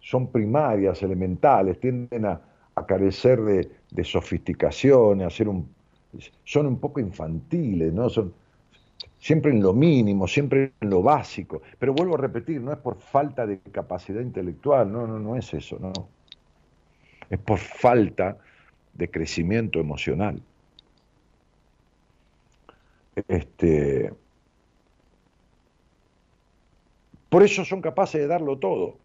son 0.00 0.28
primarias, 0.28 1.02
elementales, 1.02 1.80
tienden 1.80 2.26
a, 2.26 2.40
carecer 2.86 3.40
de, 3.40 4.04
sofisticación, 4.04 5.22
a 5.22 5.30
ser 5.30 5.48
un, 5.48 5.68
son 6.44 6.66
un 6.66 6.78
poco 6.78 7.00
infantiles, 7.00 7.92
¿no? 7.92 8.10
Son, 8.10 8.32
siempre 9.18 9.50
en 9.50 9.62
lo 9.62 9.72
mínimo, 9.72 10.28
siempre 10.28 10.72
en 10.80 10.90
lo 10.90 11.02
básico. 11.02 11.62
Pero 11.78 11.94
vuelvo 11.94 12.14
a 12.14 12.18
repetir, 12.18 12.60
no 12.60 12.72
es 12.72 12.78
por 12.78 13.00
falta 13.00 13.46
de 13.46 13.58
capacidad 13.58 14.20
intelectual, 14.20 14.92
no, 14.92 15.06
no, 15.06 15.18
no 15.18 15.36
es 15.36 15.52
eso, 15.54 15.78
no. 15.80 15.92
Es 17.28 17.38
por 17.40 17.58
falta 17.58 18.36
de 18.94 19.10
crecimiento 19.10 19.80
emocional. 19.80 20.40
Este, 23.28 24.12
por 27.28 27.42
eso 27.42 27.64
son 27.64 27.80
capaces 27.80 28.20
de 28.20 28.26
darlo 28.26 28.58
todo. 28.58 28.96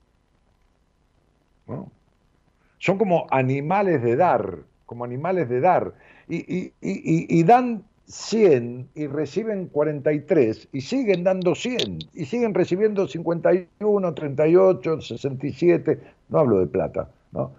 Son 2.80 2.97
como 2.97 3.28
animales 3.32 4.02
de 4.04 4.15
dar, 4.15 4.60
como 4.86 5.06
animales 5.06 5.47
de 5.47 5.62
dar. 5.62 5.93
Y, 6.28 6.74
y 6.82 7.43
dan 7.43 7.84
100 8.08 8.89
y 8.93 9.08
reciben 9.08 9.67
43 9.67 10.67
y 10.74 10.82
siguen 10.82 11.24
dando 11.24 11.56
100 11.56 12.00
y 12.13 12.26
siguen 12.26 12.54
recibiendo 12.54 13.08
51, 13.08 14.13
38, 14.13 15.02
67, 15.02 16.00
no 16.30 16.39
hablo 16.39 16.60
de 16.60 16.67
plata, 16.67 17.10
¿no? 17.32 17.52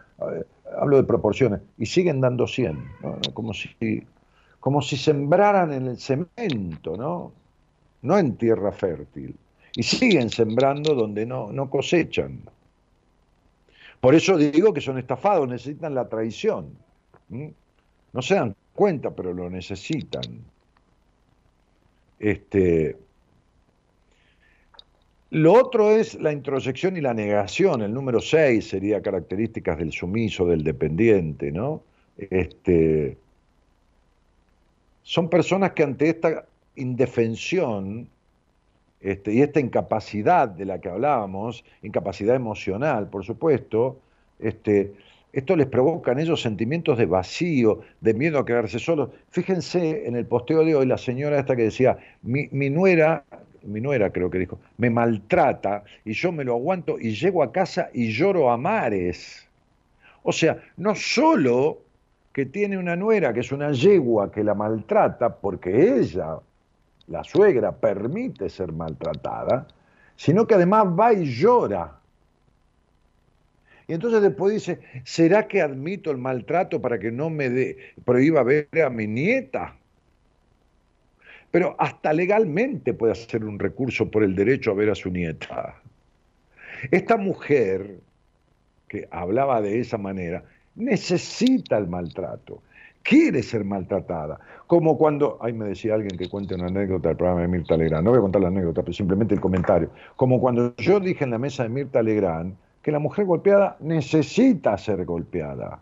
hablo 0.79 0.97
de 0.97 1.05
proporciones, 1.05 1.61
y 1.79 1.87
siguen 1.87 2.21
dando 2.21 2.47
100, 2.47 2.79
como, 3.35 3.53
si, 3.55 4.05
como 4.63 4.81
si 4.81 4.97
sembraran 4.97 5.73
en 5.73 5.89
el 5.89 5.99
cemento, 5.99 6.97
¿no? 6.97 7.33
no 8.03 8.17
en 8.17 8.37
tierra 8.37 8.71
fértil, 8.71 9.35
y 9.75 9.83
siguen 9.83 10.31
sembrando 10.31 10.95
donde 10.95 11.27
no, 11.27 11.51
no 11.51 11.69
cosechan. 11.69 12.43
Por 14.01 14.15
eso 14.15 14.37
digo 14.37 14.73
que 14.73 14.81
son 14.81 14.99
estafados, 14.99 15.49
necesitan 15.49 15.97
la 15.97 16.09
traición. 16.09 16.77
No 17.29 18.23
se 18.23 18.37
dan 18.37 18.55
cuenta, 18.73 19.11
pero 19.11 19.33
lo 19.33 19.51
necesitan. 19.51 20.23
Este, 22.21 22.97
lo 25.31 25.55
otro 25.55 25.91
es 25.91 26.15
la 26.21 26.31
introyección 26.31 26.97
y 26.97 27.01
la 27.01 27.15
negación. 27.15 27.83
El 27.83 27.93
número 27.93 28.21
6 28.21 28.65
sería 28.65 29.03
características 29.03 29.77
del 29.79 29.91
sumiso, 29.91 30.47
del 30.47 30.63
dependiente, 30.63 31.51
¿no? 31.51 31.83
Este, 32.17 33.19
son 35.03 35.29
personas 35.29 35.73
que 35.73 35.83
ante 35.83 36.09
esta 36.09 36.47
indefensión 36.77 38.09
este, 39.01 39.33
y 39.33 39.43
esta 39.43 39.61
incapacidad 39.61 40.49
de 40.49 40.65
la 40.65 40.81
que 40.81 40.89
hablábamos, 40.89 41.65
incapacidad 41.83 42.37
emocional, 42.37 43.09
por 43.09 43.25
supuesto, 43.25 43.99
este, 44.39 44.93
esto 45.33 45.57
les 45.57 45.67
provoca 45.67 46.13
en 46.13 46.21
ellos 46.21 46.41
sentimientos 46.41 46.99
de 46.99 47.07
vacío, 47.07 47.81
de 48.01 48.15
miedo 48.15 48.39
a 48.39 48.47
quedarse 48.47 48.79
solos. 48.79 49.11
Fíjense 49.31 50.07
en 50.07 50.15
el 50.15 50.27
posteo 50.27 50.65
de 50.65 50.77
hoy 50.77 50.87
la 50.87 50.99
señora 50.99 51.41
esta 51.41 51.57
que 51.57 51.65
decía, 51.65 51.99
mi, 52.23 52.49
mi 52.53 52.71
nuera, 52.71 53.25
mi 53.63 53.81
nuera 53.81 54.11
creo 54.11 54.31
que 54.31 54.39
dijo, 54.39 54.61
me 54.77 54.91
maltrata 54.91 55.83
y 56.05 56.13
yo 56.13 56.31
me 56.31 56.45
lo 56.45 56.53
aguanto 56.53 56.99
y 56.99 57.15
llego 57.15 57.43
a 57.43 57.51
casa 57.51 57.91
y 57.93 58.13
lloro 58.13 58.51
a 58.51 58.57
mares. 58.57 59.49
O 60.23 60.33
sea, 60.33 60.63
no 60.77 60.95
solo 60.95 61.79
que 62.33 62.47
tiene 62.47 62.79
una 62.79 62.97
nuera 62.97 63.33
que 63.33 63.41
es 63.41 63.53
una 63.53 63.73
yegua 63.73 64.33
que 64.33 64.43
la 64.43 64.55
maltrata 64.55 65.37
porque 65.37 65.99
ella 65.99 66.39
la 67.09 67.25
suegra 67.25 67.73
permite 67.73 68.49
ser 68.49 68.73
maltratada, 68.73 69.67
sino 70.17 70.47
que 70.47 70.55
además 70.55 70.87
va 70.87 71.13
y 71.13 71.27
llora. 71.27 71.99
Y 73.87 73.95
entonces 73.95 74.23
después 74.23 74.55
dice, 74.55 74.81
¿será 75.05 75.49
que 75.49 75.61
admito 75.61 76.11
el 76.11 76.19
maltrato 76.19 76.81
para 76.81 76.99
que 76.99 77.11
no 77.11 77.29
me 77.29 77.51
de, 77.51 77.77
prohíba 78.05 78.43
ver 78.43 78.69
a 78.85 78.89
mi 78.89 79.07
nieta? 79.07 79.77
Pero 81.51 81.77
hasta 81.79 82.13
legalmente 82.13 82.95
puede 82.95 83.13
hacer 83.13 83.45
un 83.45 83.59
recurso 83.59 84.11
por 84.11 84.23
el 84.23 84.35
derecho 84.35 84.71
a 84.71 84.75
ver 84.75 84.89
a 84.89 84.95
su 84.95 85.11
nieta. 85.11 85.75
Esta 86.91 87.17
mujer 87.19 87.99
que 88.89 89.07
hablaba 89.11 89.61
de 89.61 89.81
esa 89.81 89.99
manera 89.99 90.45
necesita 90.75 91.79
el 91.79 91.89
maltrato 91.89 92.63
quiere 93.03 93.43
ser 93.43 93.65
maltratada. 93.65 94.39
Como 94.67 94.97
cuando, 94.97 95.39
ay, 95.41 95.53
me 95.53 95.67
decía 95.67 95.95
alguien 95.95 96.17
que 96.17 96.29
cuente 96.29 96.55
una 96.55 96.67
anécdota 96.67 97.09
del 97.09 97.17
programa 97.17 97.43
de 97.43 97.49
Mirta 97.49 97.77
Legrand, 97.77 98.05
no 98.05 98.11
voy 98.11 98.19
a 98.19 98.23
contar 98.23 98.43
la 98.43 98.49
anécdota, 98.49 98.83
pero 98.83 98.93
simplemente 98.93 99.35
el 99.35 99.41
comentario. 99.41 99.91
Como 100.17 100.41
cuando 100.41 100.75
yo 100.77 101.01
dije 101.01 101.25
en 101.25 101.31
la 101.31 101.39
mesa 101.39 101.65
de 101.65 101.69
Mirta 101.69 102.03
Legrand 102.03 102.55
que 102.83 102.93
la 102.93 102.99
mujer 102.99 103.27
golpeada 103.27 103.77
necesita 103.81 104.77
ser 104.79 105.05
golpeada, 105.05 105.81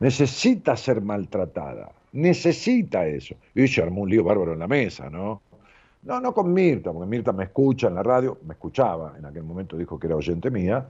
necesita 0.00 0.76
ser 0.76 1.00
maltratada, 1.00 1.90
necesita 2.12 3.06
eso. 3.06 3.34
Y 3.54 3.66
se 3.68 3.82
armó 3.82 4.02
un 4.02 4.10
lío 4.10 4.24
bárbaro 4.24 4.52
en 4.52 4.58
la 4.58 4.68
mesa, 4.68 5.10
¿no? 5.10 5.42
No, 6.02 6.20
no 6.20 6.34
con 6.34 6.52
Mirta, 6.52 6.92
porque 6.92 7.08
Mirta 7.08 7.32
me 7.32 7.44
escucha 7.44 7.86
en 7.86 7.94
la 7.94 8.02
radio, 8.02 8.38
me 8.44 8.54
escuchaba, 8.54 9.14
en 9.16 9.24
aquel 9.24 9.44
momento 9.44 9.76
dijo 9.76 9.98
que 9.98 10.08
era 10.08 10.16
oyente 10.16 10.50
mía, 10.50 10.84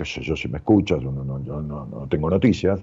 que 0.00 0.06
sé 0.06 0.22
yo 0.22 0.34
si 0.34 0.48
me 0.48 0.56
escucha, 0.56 0.96
yo 0.96 1.12
no, 1.12 1.22
no, 1.22 1.44
yo 1.44 1.60
no, 1.60 2.06
tengo 2.08 2.30
noticias. 2.30 2.80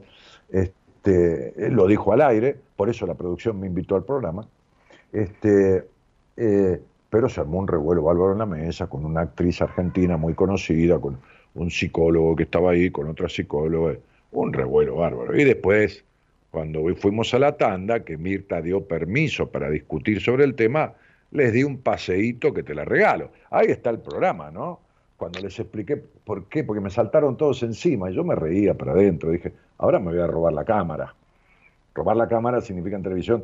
Este, 0.51 1.51
lo 1.71 1.87
dijo 1.87 2.13
al 2.13 2.21
aire, 2.21 2.55
por 2.75 2.89
eso 2.89 3.07
la 3.07 3.15
producción 3.15 3.59
me 3.59 3.65
invitó 3.65 3.95
al 3.95 4.03
programa, 4.03 4.47
este, 5.11 5.87
eh, 6.35 6.79
pero 7.09 7.27
se 7.27 7.41
armó 7.41 7.57
un 7.57 7.67
revuelo 7.67 8.03
bárbaro 8.03 8.33
en 8.33 8.37
la 8.37 8.45
mesa 8.45 8.85
con 8.85 9.03
una 9.03 9.21
actriz 9.21 9.63
argentina 9.63 10.15
muy 10.15 10.35
conocida, 10.35 10.99
con 10.99 11.17
un 11.55 11.71
psicólogo 11.71 12.35
que 12.35 12.43
estaba 12.43 12.71
ahí, 12.71 12.91
con 12.91 13.07
otra 13.07 13.27
psicóloga, 13.27 13.95
un 14.31 14.53
revuelo 14.53 14.97
bárbaro. 14.97 15.35
Y 15.35 15.43
después, 15.43 16.05
cuando 16.51 16.83
fuimos 16.97 17.33
a 17.33 17.39
la 17.39 17.57
tanda, 17.57 18.05
que 18.05 18.17
Mirta 18.17 18.61
dio 18.61 18.85
permiso 18.85 19.49
para 19.49 19.71
discutir 19.71 20.21
sobre 20.21 20.43
el 20.43 20.53
tema, 20.53 20.93
les 21.31 21.51
di 21.51 21.63
un 21.63 21.79
paseíto 21.79 22.53
que 22.53 22.61
te 22.61 22.75
la 22.75 22.85
regalo. 22.85 23.31
Ahí 23.49 23.67
está 23.69 23.89
el 23.89 24.01
programa, 24.01 24.51
¿no? 24.51 24.81
Cuando 25.17 25.39
les 25.39 25.59
expliqué 25.59 25.97
por 25.97 26.45
qué, 26.45 26.63
porque 26.63 26.79
me 26.79 26.89
saltaron 26.89 27.37
todos 27.37 27.63
encima 27.63 28.09
y 28.09 28.13
yo 28.13 28.23
me 28.23 28.35
reía 28.35 28.75
para 28.75 28.91
adentro, 28.91 29.31
dije, 29.31 29.51
Ahora 29.77 29.99
me 29.99 30.11
voy 30.11 30.19
a 30.19 30.27
robar 30.27 30.53
la 30.53 30.65
cámara. 30.65 31.13
Robar 31.93 32.17
la 32.17 32.27
cámara 32.27 32.61
significa 32.61 32.95
en 32.95 33.03
televisión 33.03 33.43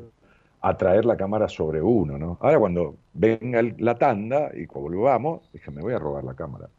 atraer 0.62 1.06
la 1.06 1.18
cámara 1.18 1.48
sobre 1.48 1.82
uno, 1.82 2.18
¿no? 2.18 2.38
Ahora 2.40 2.58
cuando 2.58 2.96
venga 3.14 3.62
la 3.78 3.96
tanda 3.96 4.50
y 4.54 4.66
cuando 4.66 4.92
volvamos, 4.92 5.42
dije, 5.52 5.70
me 5.72 5.82
voy 5.82 5.94
a 5.94 6.00
robar 6.00 6.24
la 6.24 6.34
cámara. 6.34 6.70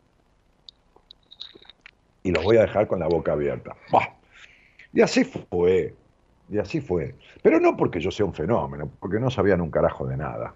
Y 2.23 2.33
los 2.33 2.43
voy 2.43 2.57
a 2.57 2.63
dejar 2.63 2.87
con 2.87 2.99
la 2.99 3.07
boca 3.07 3.33
abierta. 3.33 3.77
Y 4.93 5.03
así 5.03 5.25
fue, 5.25 5.95
y 6.49 6.59
así 6.59 6.81
fue. 6.81 7.15
Pero 7.43 7.61
no 7.61 7.77
porque 7.77 8.01
yo 8.01 8.11
sea 8.11 8.25
un 8.25 8.33
fenómeno, 8.33 8.89
porque 8.99 9.21
no 9.21 9.31
sabían 9.31 9.61
un 9.61 9.71
carajo 9.71 10.07
de 10.07 10.17
nada. 10.17 10.55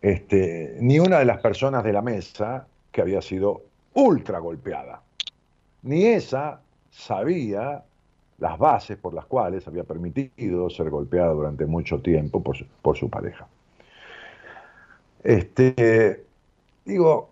Este, 0.00 0.76
ni 0.80 0.98
una 0.98 1.18
de 1.18 1.26
las 1.26 1.40
personas 1.40 1.84
de 1.84 1.92
la 1.92 2.02
mesa 2.02 2.66
que 2.94 3.02
había 3.02 3.20
sido 3.20 3.64
ultra 3.94 4.38
golpeada, 4.38 5.02
ni 5.82 6.06
esa 6.06 6.60
sabía 6.92 7.82
las 8.38 8.56
bases 8.56 8.96
por 8.96 9.14
las 9.14 9.26
cuales 9.26 9.66
había 9.66 9.82
permitido 9.82 10.70
ser 10.70 10.90
golpeada 10.90 11.32
durante 11.32 11.66
mucho 11.66 12.00
tiempo 12.00 12.40
por 12.40 12.56
su, 12.56 12.64
por 12.82 12.96
su 12.96 13.10
pareja. 13.10 13.48
Este, 15.24 16.24
digo, 16.84 17.30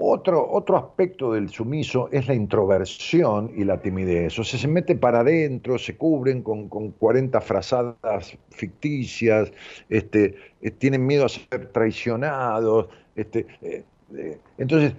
Otro, 0.00 0.48
otro, 0.48 0.76
aspecto 0.76 1.32
del 1.32 1.48
sumiso 1.48 2.08
es 2.12 2.28
la 2.28 2.34
introversión 2.34 3.50
y 3.56 3.64
la 3.64 3.82
timidez. 3.82 4.38
O 4.38 4.44
sea, 4.44 4.56
se 4.56 4.68
mete 4.68 4.94
para 4.94 5.20
adentro, 5.20 5.76
se 5.76 5.96
cubren 5.96 6.42
con, 6.42 6.68
con 6.68 6.92
40 6.92 7.40
frazadas 7.40 8.38
ficticias, 8.50 9.50
este, 9.88 10.36
eh, 10.62 10.70
tienen 10.70 11.04
miedo 11.04 11.26
a 11.26 11.28
ser 11.28 11.72
traicionados. 11.72 12.86
Este, 13.16 13.44
eh, 13.60 13.82
eh, 14.16 14.38
entonces, 14.56 14.94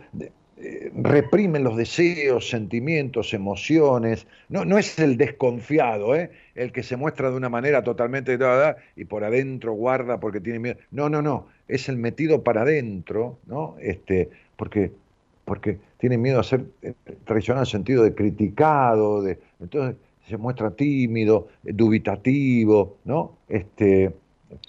reprimen 0.94 1.64
los 1.64 1.78
deseos, 1.78 2.50
sentimientos, 2.50 3.34
emociones. 3.34 4.28
No, 4.50 4.66
no 4.66 4.78
es 4.78 5.00
el 5.00 5.16
desconfiado, 5.16 6.14
el 6.14 6.74
que 6.74 6.84
se 6.84 6.98
muestra 6.98 7.32
de 7.32 7.38
una 7.38 7.48
manera 7.48 7.86
totalmente 7.86 8.38
y 8.98 9.06
por 9.06 9.24
adentro 9.24 9.72
guarda 9.72 10.20
porque 10.20 10.42
tiene 10.42 10.60
miedo. 10.60 10.78
No, 10.92 11.08
no, 11.08 11.22
no. 11.22 11.48
Es 11.70 11.88
el 11.88 11.96
metido 11.96 12.44
para 12.44 12.64
adentro, 12.64 13.40
¿no? 13.46 13.78
Este, 13.80 14.30
porque, 14.60 14.92
porque 15.46 15.80
tiene 15.98 16.18
miedo 16.18 16.38
a 16.38 16.44
ser 16.44 16.66
eh, 16.82 16.94
traicionado 17.24 17.64
en 17.64 17.68
el 17.68 17.72
sentido 17.72 18.04
de 18.04 18.14
criticado, 18.14 19.24
de, 19.24 19.40
entonces 19.62 19.96
se 20.28 20.36
muestra 20.36 20.72
tímido, 20.72 21.48
dubitativo, 21.64 22.98
¿no? 23.06 23.38
Este, 23.48 24.14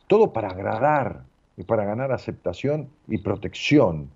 todo 0.06 0.32
para 0.32 0.50
agradar 0.50 1.24
y 1.56 1.64
para 1.64 1.84
ganar 1.84 2.12
aceptación 2.12 2.88
y 3.08 3.18
protección, 3.18 4.08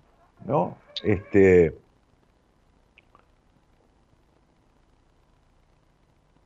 ¿no? 0.47 0.77
este, 1.03 1.75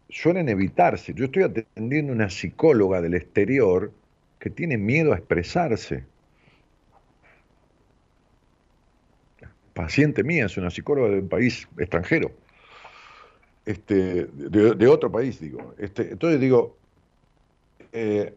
suelen 0.09 0.49
evitarse. 0.49 1.13
Yo 1.13 1.25
estoy 1.25 1.43
atendiendo 1.43 2.11
una 2.13 2.29
psicóloga 2.29 2.99
del 2.99 3.13
exterior 3.13 3.91
que 4.39 4.49
tiene 4.49 4.77
miedo 4.77 5.13
a 5.13 5.17
expresarse. 5.17 6.03
Paciente 9.79 10.25
mía 10.25 10.47
es 10.47 10.57
una 10.57 10.69
psicóloga 10.69 11.07
de 11.07 11.19
un 11.19 11.29
país 11.29 11.65
extranjero, 11.77 12.33
este, 13.65 14.25
de, 14.25 14.87
otro 14.87 15.09
país, 15.09 15.39
digo. 15.39 15.73
Este, 15.77 16.11
entonces 16.11 16.41
digo, 16.41 16.75
eh, 17.93 18.35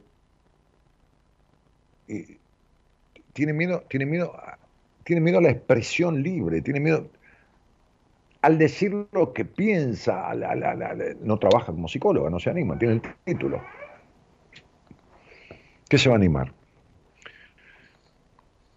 tiene 3.33 3.52
miedo, 3.52 3.83
tiene 3.88 4.07
miedo 4.07 4.37
a, 4.37 4.57
tiene 5.02 5.20
miedo 5.20 5.38
a 5.38 5.42
la 5.42 5.50
expresión 5.50 6.22
libre, 6.22 6.62
tiene 6.62 6.78
miedo 6.78 7.11
al 8.42 8.57
decir 8.57 9.09
lo 9.11 9.33
que 9.33 9.44
piensa, 9.44 10.33
no 11.22 11.38
trabaja 11.40 11.72
como 11.72 11.88
psicóloga, 11.88 12.31
no 12.31 12.38
se 12.38 12.50
anima, 12.50 12.78
tiene 12.78 12.94
el 12.94 13.02
título. 13.24 13.61
¿Qué 15.88 15.98
se 15.98 16.09
va 16.09 16.14
a 16.14 16.18
animar? 16.18 16.52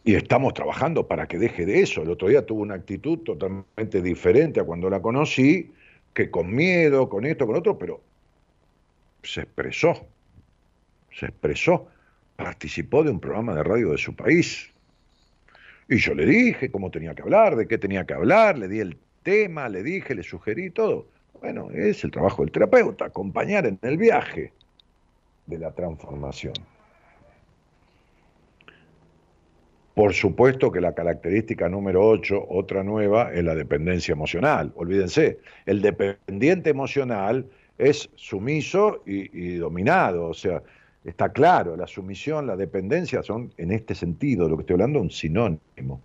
Y 0.08 0.14
estamos 0.14 0.54
trabajando 0.54 1.08
para 1.08 1.28
que 1.28 1.40
deje 1.40 1.66
de 1.66 1.82
eso. 1.82 2.04
El 2.04 2.12
otro 2.12 2.28
día 2.28 2.46
tuvo 2.46 2.62
una 2.62 2.76
actitud 2.76 3.18
totalmente 3.20 4.04
diferente 4.04 4.60
a 4.60 4.64
cuando 4.64 4.88
la 4.88 5.02
conocí, 5.02 5.74
que 6.14 6.30
con 6.30 6.54
miedo, 6.54 7.10
con 7.10 7.26
esto, 7.26 7.48
con 7.48 7.56
otro, 7.56 7.80
pero 7.80 8.02
se 9.24 9.42
expresó, 9.42 10.06
se 11.12 11.26
expresó, 11.26 11.88
participó 12.36 13.04
de 13.04 13.10
un 13.10 13.20
programa 13.20 13.56
de 13.56 13.64
radio 13.64 13.92
de 13.94 13.98
su 13.98 14.16
país, 14.16 14.72
y 15.90 15.98
yo 15.98 16.14
le 16.14 16.28
dije 16.28 16.70
cómo 16.70 16.92
tenía 16.92 17.16
que 17.16 17.24
hablar, 17.24 17.56
de 17.56 17.68
qué 17.68 17.80
tenía 17.80 18.06
que 18.06 18.14
hablar, 18.14 18.60
le 18.60 18.68
di 18.68 18.82
el 18.82 18.98
tema, 19.24 19.70
le 19.70 19.82
dije, 19.82 20.14
le 20.14 20.22
sugerí 20.22 20.70
todo. 20.70 21.08
Bueno, 21.42 21.72
es 21.72 22.04
el 22.04 22.12
trabajo 22.12 22.44
del 22.44 22.52
terapeuta, 22.52 23.06
acompañar 23.06 23.66
en 23.66 23.80
el 23.82 23.98
viaje 23.98 24.54
de 25.48 25.58
la 25.58 25.72
transformación. 25.72 26.54
Por 29.96 30.14
supuesto 30.14 30.74
que 30.74 30.82
la 30.82 30.94
característica 30.94 31.70
número 31.70 32.06
8, 32.06 32.48
otra 32.50 32.84
nueva, 32.84 33.34
es 33.34 33.44
la 33.46 33.56
dependencia 33.56 34.12
emocional. 34.12 34.74
Olvídense, 34.76 35.40
el 35.66 35.82
dependiente 35.82 36.70
emocional 36.70 37.46
es 37.78 38.10
sumiso 38.16 39.02
y, 39.06 39.56
dominado, 39.56 40.28
o 40.28 40.34
sea, 40.34 40.62
Está 41.06 41.30
claro, 41.30 41.78
la 41.78 41.86
sumisión, 41.86 42.48
la 42.48 42.56
dependencia 42.56 43.22
son, 43.22 43.54
en 43.58 43.72
este 43.72 43.94
sentido, 43.94 44.50
lo 44.50 44.58
que 44.58 44.62
estoy 44.62 44.74
hablando, 44.74 45.00
un 45.00 45.12
sinónimo. 45.12 46.02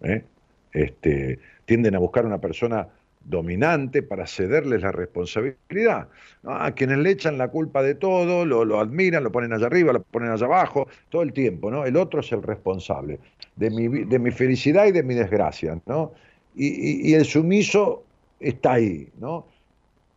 ¿eh? 0.00 0.24
Este, 0.72 1.38
tienden 1.66 1.94
a 1.94 1.98
buscar 1.98 2.24
una 2.24 2.38
persona 2.38 2.88
dominante 3.30 4.02
para 4.02 4.26
cederles 4.26 4.82
la 4.82 4.92
responsabilidad. 4.92 6.08
A 6.44 6.72
quienes 6.72 6.98
le 6.98 7.10
echan 7.10 7.38
la 7.38 7.48
culpa 7.48 7.82
de 7.82 7.94
todo, 7.94 8.44
lo, 8.44 8.80
admiran, 8.80 9.24
lo 9.24 9.32
ponen 9.32 9.52
allá 9.52 9.66
arriba, 9.66 9.92
lo 9.92 10.02
ponen 10.02 10.30
allá 10.30 10.46
abajo, 10.46 10.88
todo 11.08 11.22
el 11.22 11.32
tiempo, 11.32 11.70
¿no? 11.70 11.86
El 11.86 11.96
otro 11.96 12.20
es 12.20 12.32
el 12.32 12.42
responsable 12.42 13.20
de 13.56 13.70
mi, 13.70 13.88
de 13.88 14.18
mi 14.18 14.30
felicidad 14.30 14.86
y 14.86 14.92
de 14.92 15.02
mi 15.02 15.14
desgracia, 15.14 15.80
¿no? 15.86 16.12
Y, 16.54 17.10
y 17.10 17.14
el 17.14 17.24
sumiso 17.24 18.04
está 18.40 18.74
ahí, 18.74 19.08
¿no? 19.18 19.46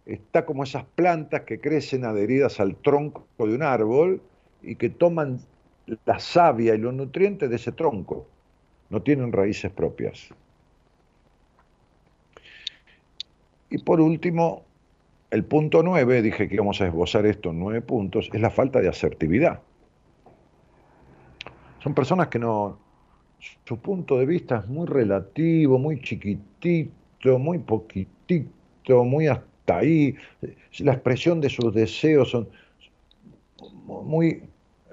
Está 0.05 0.45
como 0.45 0.63
esas 0.63 0.83
plantas 0.95 1.41
que 1.41 1.59
crecen 1.59 2.03
adheridas 2.03 2.59
al 2.59 2.75
tronco 2.75 3.25
de 3.37 3.55
un 3.55 3.63
árbol 3.63 4.21
y 4.61 4.75
que 4.75 4.89
toman 4.89 5.39
la 6.05 6.19
savia 6.19 6.75
y 6.75 6.77
los 6.77 6.93
nutrientes 6.93 7.49
de 7.49 7.55
ese 7.55 7.71
tronco. 7.71 8.27
No 8.89 9.01
tienen 9.01 9.31
raíces 9.31 9.71
propias. 9.71 10.29
Y 13.73 13.79
por 13.79 13.99
último, 13.99 14.65
el 15.31 15.45
punto 15.45 15.81
nueve, 15.81 16.21
dije 16.21 16.47
que 16.47 16.53
íbamos 16.53 16.79
a 16.79 16.85
esbozar 16.85 17.25
esto 17.25 17.49
en 17.49 17.59
nueve 17.59 17.81
puntos, 17.81 18.29
es 18.31 18.39
la 18.39 18.51
falta 18.51 18.79
de 18.79 18.87
asertividad. 18.87 19.61
Son 21.79 21.95
personas 21.95 22.27
que 22.27 22.37
no, 22.37 22.77
su 23.65 23.79
punto 23.79 24.19
de 24.19 24.27
vista 24.27 24.59
es 24.59 24.67
muy 24.67 24.85
relativo, 24.85 25.79
muy 25.79 25.99
chiquitito, 26.01 27.39
muy 27.39 27.57
poquitito, 27.57 29.03
muy 29.05 29.25
hasta 29.25 29.77
ahí. 29.77 30.15
La 30.77 30.93
expresión 30.93 31.41
de 31.41 31.49
sus 31.49 31.73
deseos 31.73 32.29
son 32.29 32.47
muy 33.87 34.43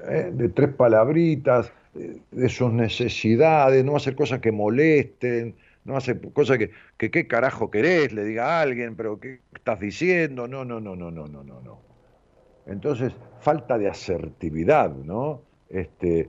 eh, 0.08 0.30
de 0.32 0.48
tres 0.48 0.70
palabritas, 0.70 1.70
de 1.92 2.48
sus 2.48 2.72
necesidades, 2.72 3.84
no 3.84 3.94
hacer 3.94 4.16
cosas 4.16 4.38
que 4.38 4.52
molesten, 4.52 5.54
no 5.84 5.96
hace 5.96 6.20
cosas 6.32 6.58
que, 6.58 7.10
qué 7.10 7.26
carajo 7.26 7.70
querés, 7.70 8.12
le 8.12 8.24
diga 8.24 8.58
a 8.58 8.60
alguien, 8.62 8.96
pero 8.96 9.18
qué 9.18 9.40
estás 9.54 9.80
diciendo, 9.80 10.46
no, 10.46 10.64
no, 10.64 10.80
no, 10.80 10.96
no, 10.96 11.10
no, 11.10 11.26
no, 11.26 11.42
no, 11.42 11.60
no. 11.60 11.78
Entonces, 12.66 13.12
falta 13.40 13.78
de 13.78 13.88
asertividad, 13.88 14.94
¿no? 14.94 15.42
Este, 15.68 16.28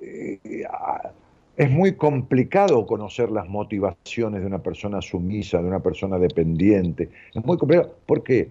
eh, 0.00 0.64
ah, 0.70 1.12
es 1.56 1.70
muy 1.70 1.94
complicado 1.94 2.86
conocer 2.86 3.30
las 3.30 3.48
motivaciones 3.48 4.40
de 4.40 4.46
una 4.46 4.62
persona 4.62 5.02
sumisa, 5.02 5.58
de 5.58 5.68
una 5.68 5.80
persona 5.80 6.18
dependiente. 6.18 7.10
Es 7.34 7.44
muy 7.44 7.58
complicado. 7.58 7.94
¿Por 8.06 8.22
qué? 8.22 8.50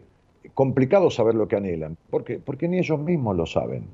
Complicado 0.54 1.10
saber 1.10 1.36
lo 1.36 1.48
que 1.48 1.56
anhelan. 1.56 1.98
¿Por 2.10 2.24
qué? 2.24 2.40
Porque 2.40 2.68
ni 2.68 2.78
ellos 2.78 3.00
mismos 3.00 3.36
lo 3.36 3.46
saben. 3.46 3.88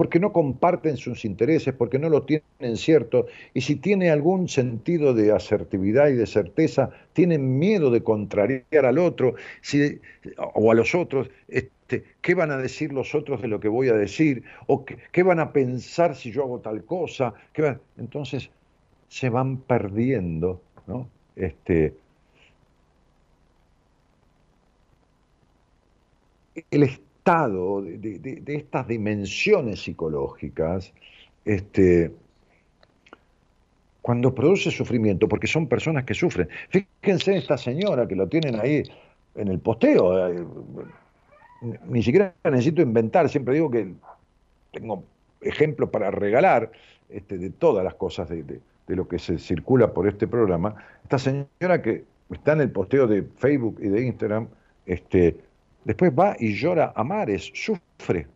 Porque 0.00 0.18
no 0.18 0.32
comparten 0.32 0.96
sus 0.96 1.26
intereses, 1.26 1.74
porque 1.74 1.98
no 1.98 2.08
lo 2.08 2.22
tienen 2.22 2.78
cierto, 2.78 3.26
y 3.52 3.60
si 3.60 3.76
tiene 3.76 4.10
algún 4.10 4.48
sentido 4.48 5.12
de 5.12 5.30
asertividad 5.30 6.08
y 6.08 6.14
de 6.14 6.26
certeza, 6.26 6.88
tienen 7.12 7.58
miedo 7.58 7.90
de 7.90 8.02
contrariar 8.02 8.86
al 8.86 8.96
otro 8.96 9.34
o 10.54 10.72
a 10.72 10.74
los 10.74 10.94
otros. 10.94 11.28
Este, 11.48 12.04
¿Qué 12.22 12.34
van 12.34 12.50
a 12.50 12.56
decir 12.56 12.94
los 12.94 13.14
otros 13.14 13.42
de 13.42 13.48
lo 13.48 13.60
que 13.60 13.68
voy 13.68 13.90
a 13.90 13.92
decir? 13.92 14.42
¿O 14.68 14.86
qué, 14.86 15.22
van 15.22 15.38
a 15.38 15.52
pensar 15.52 16.16
si 16.16 16.32
yo 16.32 16.44
hago 16.44 16.60
tal 16.60 16.82
cosa? 16.86 17.34
Entonces 17.98 18.48
se 19.08 19.28
van 19.28 19.58
perdiendo, 19.58 20.62
¿no? 20.86 21.10
Este, 21.36 21.94
de, 27.38 28.42
estas 28.46 28.86
dimensiones 28.88 29.82
psicológicas, 29.82 30.92
este, 31.44 32.12
cuando 34.02 34.34
produce 34.34 34.70
sufrimiento, 34.70 35.28
porque 35.28 35.46
son 35.46 35.66
personas 35.66 36.04
que 36.04 36.14
sufren. 36.14 36.48
Fíjense 36.68 37.36
esta 37.36 37.56
señora 37.56 38.08
que 38.08 38.16
lo 38.16 38.28
tienen 38.28 38.58
ahí 38.58 38.82
en 39.34 39.48
el 39.48 39.58
posteo, 39.58 40.28
eh, 40.28 40.44
ni 41.86 42.02
siquiera 42.02 42.34
necesito 42.44 42.82
inventar, 42.82 43.28
siempre 43.28 43.54
digo 43.54 43.70
que 43.70 43.92
tengo 44.72 45.04
ejemplos 45.42 45.90
para 45.90 46.10
regalar 46.10 46.72
este, 47.08 47.38
de 47.38 47.50
todas 47.50 47.84
las 47.84 47.94
cosas 47.94 48.28
de, 48.28 48.42
de, 48.42 48.60
lo 48.96 49.06
que 49.06 49.18
se 49.18 49.38
circula 49.38 49.92
por 49.92 50.08
este 50.08 50.26
programa. 50.26 50.74
Esta 51.04 51.18
señora 51.18 51.80
que 51.82 52.04
está 52.30 52.54
en 52.54 52.62
el 52.62 52.70
posteo 52.70 53.06
de 53.06 53.22
Facebook 53.22 53.78
y 53.80 53.88
de 53.88 54.02
Instagram, 54.02 54.48
este, 54.86 55.36
Después 55.84 56.12
va 56.12 56.36
y 56.38 56.54
llora 56.54 56.92
a 56.94 57.04
mares, 57.04 57.50
sufre, 57.54 58.26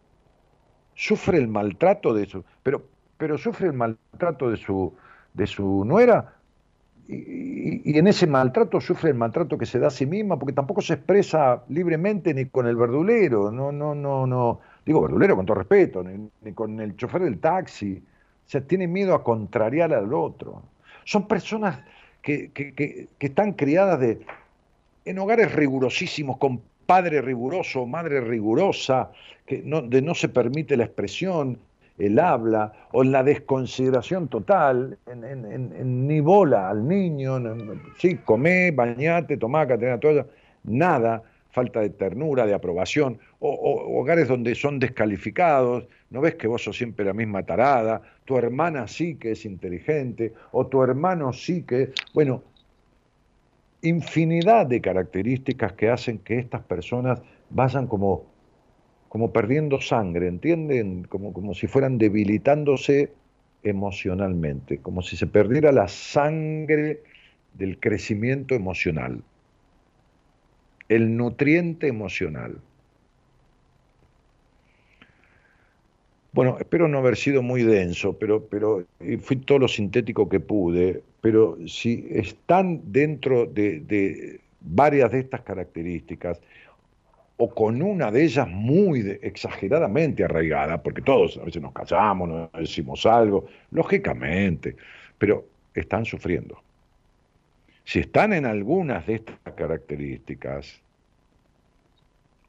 sufre 0.94 1.38
el 1.38 1.48
maltrato 1.48 2.14
de 2.14 2.26
su, 2.26 2.44
pero, 2.62 2.82
pero 3.18 3.36
sufre 3.36 3.66
el 3.66 3.74
maltrato 3.74 4.50
de 4.50 4.56
su, 4.56 4.94
de 5.34 5.46
su 5.46 5.84
nuera 5.84 6.34
y, 7.06 7.98
en 7.98 8.06
ese 8.06 8.26
maltrato 8.26 8.80
sufre 8.80 9.10
el 9.10 9.16
maltrato 9.16 9.58
que 9.58 9.66
se 9.66 9.78
da 9.78 9.88
a 9.88 9.90
sí 9.90 10.06
misma, 10.06 10.38
porque 10.38 10.54
tampoco 10.54 10.80
se 10.80 10.94
expresa 10.94 11.62
libremente 11.68 12.32
ni 12.32 12.46
con 12.46 12.66
el 12.66 12.76
verdulero, 12.76 13.50
no, 13.50 13.70
no, 13.70 13.94
no, 13.94 14.26
no, 14.26 14.60
digo 14.86 15.02
verdulero 15.02 15.36
con 15.36 15.44
todo 15.44 15.58
respeto, 15.58 16.02
ni, 16.02 16.52
con 16.52 16.80
el 16.80 16.96
chofer 16.96 17.22
del 17.22 17.38
taxi, 17.38 18.02
o 18.46 18.48
sea, 18.48 18.62
tiene 18.62 18.86
miedo 18.86 19.14
a 19.14 19.22
contrariar 19.22 19.92
al 19.92 20.12
otro. 20.14 20.62
Son 21.04 21.28
personas 21.28 21.80
que, 22.22 22.50
que, 22.52 22.74
que, 22.74 23.08
que 23.18 23.26
están 23.26 23.52
criadas 23.52 24.00
de, 24.00 24.20
en 25.04 25.18
hogares 25.18 25.54
rigurosísimos, 25.54 26.38
con 26.38 26.62
padre 26.86 27.20
riguroso, 27.20 27.86
madre 27.86 28.20
rigurosa, 28.20 29.10
que 29.46 29.62
no, 29.64 29.82
de 29.82 30.02
no 30.02 30.14
se 30.14 30.28
permite 30.28 30.76
la 30.76 30.84
expresión, 30.84 31.58
el 31.98 32.18
habla, 32.18 32.72
o 32.92 33.02
en 33.02 33.12
la 33.12 33.22
desconsideración 33.22 34.28
total, 34.28 34.98
en, 35.06 36.06
ni 36.06 36.20
bola 36.20 36.70
al 36.70 36.86
niño, 36.86 37.40
sí, 37.98 38.16
comé, 38.24 38.70
bañate, 38.72 39.36
tomá, 39.36 39.66
catena 39.66 39.98
toalla, 39.98 40.26
nada, 40.64 41.22
falta 41.50 41.80
de 41.80 41.90
ternura, 41.90 42.46
de 42.46 42.54
aprobación, 42.54 43.18
o, 43.38 44.00
hogares 44.00 44.26
donde 44.26 44.56
son 44.56 44.80
descalificados, 44.80 45.86
no 46.10 46.20
ves 46.20 46.34
que 46.34 46.48
vos 46.48 46.64
sos 46.64 46.76
siempre 46.76 47.04
la 47.04 47.12
misma 47.12 47.44
tarada, 47.44 48.02
tu 48.24 48.36
hermana 48.36 48.88
sí 48.88 49.14
que 49.14 49.32
es 49.32 49.44
inteligente, 49.44 50.32
o 50.50 50.66
tu 50.66 50.82
hermano 50.82 51.32
sí 51.32 51.62
que, 51.62 51.92
bueno, 52.12 52.42
infinidad 53.84 54.66
de 54.66 54.80
características 54.80 55.74
que 55.74 55.90
hacen 55.90 56.18
que 56.18 56.38
estas 56.38 56.62
personas 56.62 57.20
vayan 57.50 57.86
como, 57.86 58.24
como 59.08 59.32
perdiendo 59.32 59.80
sangre, 59.80 60.26
¿entienden? 60.26 61.04
Como, 61.04 61.32
como 61.32 61.54
si 61.54 61.66
fueran 61.66 61.98
debilitándose 61.98 63.12
emocionalmente, 63.62 64.78
como 64.78 65.02
si 65.02 65.16
se 65.16 65.26
perdiera 65.26 65.70
la 65.70 65.88
sangre 65.88 67.02
del 67.54 67.78
crecimiento 67.78 68.54
emocional, 68.54 69.22
el 70.88 71.16
nutriente 71.16 71.86
emocional. 71.86 72.58
Bueno, 76.34 76.56
espero 76.58 76.88
no 76.88 76.98
haber 76.98 77.16
sido 77.16 77.42
muy 77.42 77.62
denso, 77.62 78.18
pero, 78.18 78.44
pero 78.44 78.84
fui 79.20 79.36
todo 79.36 79.60
lo 79.60 79.68
sintético 79.68 80.28
que 80.28 80.40
pude, 80.40 81.00
pero 81.20 81.56
si 81.68 82.08
están 82.10 82.80
dentro 82.90 83.46
de, 83.46 84.40
varias 84.60 85.12
de 85.12 85.20
estas 85.20 85.42
características, 85.42 86.40
o 87.36 87.48
con 87.54 87.80
una 87.80 88.10
de 88.10 88.24
ellas 88.24 88.48
muy 88.48 89.16
exageradamente 89.22 90.24
arraigada, 90.24 90.82
porque 90.82 91.02
todos 91.02 91.38
a 91.38 91.44
veces 91.44 91.62
nos 91.62 91.72
callamos, 91.72 92.28
nos 92.28 92.52
decimos 92.52 93.06
algo, 93.06 93.46
lógicamente, 93.70 94.74
pero 95.18 95.46
están 95.72 96.04
sufriendo. 96.04 96.60
Si 97.84 98.00
están 98.00 98.32
en 98.32 98.44
algunas 98.44 99.06
de 99.06 99.14
estas 99.14 99.38
características, 99.54 100.82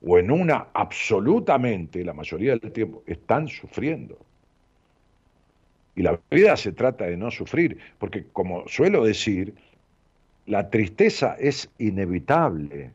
o 0.07 0.19
en 0.19 0.29
una 0.29 0.67
absolutamente, 0.73 2.03
la 2.03 2.13
mayoría 2.13 2.55
del 2.55 2.71
tiempo, 2.71 3.03
están 3.07 3.47
sufriendo. 3.47 4.17
Y 5.95 6.03
la 6.03 6.19
vida 6.29 6.55
se 6.57 6.73
trata 6.73 7.05
de 7.05 7.17
no 7.17 7.31
sufrir, 7.31 7.79
porque 7.97 8.25
como 8.31 8.67
suelo 8.67 9.03
decir, 9.03 9.55
la 10.45 10.69
tristeza 10.69 11.35
es 11.39 11.69
inevitable, 11.79 12.91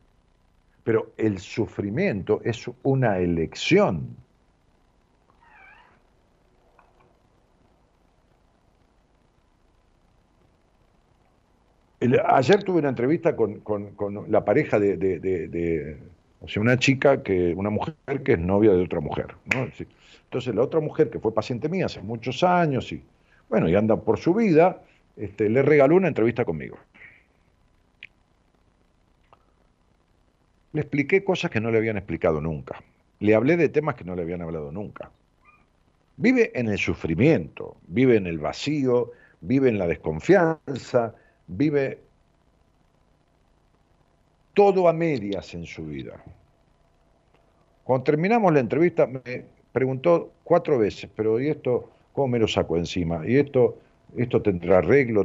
pero 0.85 1.13
el 1.17 1.41
sufrimiento 1.41 2.41
es 2.45 2.71
una 2.83 3.19
elección. 3.19 4.17
ayer 12.25 12.65
tuve 12.65 12.79
una 12.79 12.89
entrevista 12.89 13.37
con, 13.37 13.63
la 14.29 14.43
pareja 14.43 14.79
de 14.79 15.99
o 16.41 16.49
sea, 16.49 16.63
una 16.63 16.79
chica, 16.79 17.23
que, 17.23 17.55
una 17.55 17.71
mujer 17.71 17.95
que 18.25 18.33
es 18.33 18.39
novia 18.39 18.73
de 18.73 18.83
otra 18.83 19.01
mujer. 19.01 19.35
¿no? 19.55 19.69
Entonces 20.25 20.55
la 20.55 20.63
otra 20.63 20.81
mujer, 20.81 21.11
que 21.11 21.19
fue 21.19 21.35
paciente 21.35 21.69
mía 21.69 21.87
hace 21.87 22.01
muchos 22.01 22.43
años 22.43 22.91
y, 22.93 23.03
bueno, 23.49 23.69
y 23.69 23.75
anda 23.75 23.97
por 23.97 24.19
su 24.19 24.33
vida, 24.35 24.83
este, 25.17 25.51
le 25.51 25.63
regaló 25.63 25.97
una 25.97 26.09
entrevista 26.09 26.45
conmigo. 26.45 26.79
Le 30.73 30.81
expliqué 30.81 31.25
cosas 31.25 31.51
que 31.51 31.61
no 31.61 31.71
le 31.71 31.79
habían 31.79 31.97
explicado 31.97 32.41
nunca. 32.41 32.81
Le 33.19 33.35
hablé 33.35 33.57
de 33.57 33.69
temas 33.69 33.97
que 33.97 34.05
no 34.05 34.15
le 34.15 34.23
habían 34.23 34.41
hablado 34.41 34.73
nunca. 34.73 35.11
Vive 36.17 36.53
en 36.55 36.69
el 36.69 36.79
sufrimiento, 36.79 37.77
vive 37.89 38.17
en 38.17 38.27
el 38.27 38.39
vacío, 38.39 39.11
vive 39.41 39.69
en 39.69 39.79
la 39.79 39.87
desconfianza, 39.87 41.15
vive 41.49 41.99
todo 44.61 44.89
a 44.89 44.93
medias 44.93 45.55
en 45.55 45.65
su 45.65 45.87
vida. 45.87 46.23
Cuando 47.83 48.05
terminamos 48.05 48.53
la 48.53 48.61
entrevista 48.61 49.07
me 49.07 49.47
preguntó 49.73 50.33
cuatro 50.45 50.79
veces, 50.79 51.09
pero 51.17 51.41
¿y 51.41 51.49
esto 51.49 51.89
cómo 52.13 52.29
me 52.29 52.39
lo 52.39 52.47
saco 52.47 52.77
encima? 52.77 53.27
¿Y 53.27 53.39
esto, 53.39 53.79
esto 54.19 54.43
tendrá 54.43 54.77
arreglo? 54.77 55.25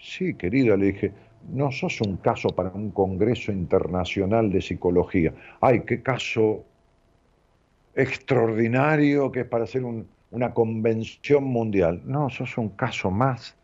Sí, 0.00 0.32
querida, 0.32 0.78
le 0.78 0.92
dije, 0.92 1.12
no 1.52 1.70
sos 1.72 2.00
un 2.00 2.16
caso 2.16 2.48
para 2.56 2.70
un 2.70 2.90
congreso 2.90 3.52
internacional 3.52 4.50
de 4.50 4.62
psicología. 4.62 5.34
Ay, 5.60 5.82
qué 5.82 6.00
caso 6.00 6.64
extraordinario 7.94 9.30
que 9.30 9.40
es 9.40 9.46
para 9.46 9.64
hacer 9.64 9.82
una 9.84 10.54
convención 10.54 11.44
mundial. 11.44 12.00
No, 12.06 12.30
sos 12.30 12.56
un 12.56 12.70
caso 12.70 13.10
más 13.10 13.58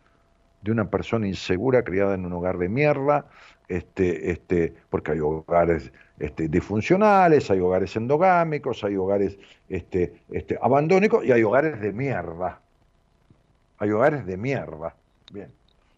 de 0.61 0.71
una 0.71 0.91
persona 0.91 1.27
insegura 1.27 1.83
criada 1.83 2.13
en 2.13 2.23
un 2.23 2.33
hogar 2.33 2.59
de 2.59 2.69
mierda, 2.69 3.25
este, 3.71 4.31
este, 4.31 4.73
porque 4.89 5.13
hay 5.13 5.19
hogares 5.19 5.91
este, 6.19 6.47
disfuncionales, 6.49 7.49
hay 7.49 7.59
hogares 7.59 7.95
endogámicos, 7.95 8.83
hay 8.83 8.97
hogares 8.97 9.37
este, 9.69 10.13
este, 10.31 10.57
abandónicos 10.61 11.25
y 11.25 11.31
hay 11.31 11.43
hogares 11.43 11.79
de 11.79 11.93
mierda. 11.93 12.59
Hay 13.77 13.91
hogares 13.91 14.25
de 14.25 14.37
mierda. 14.37 14.93
Bien. 15.31 15.47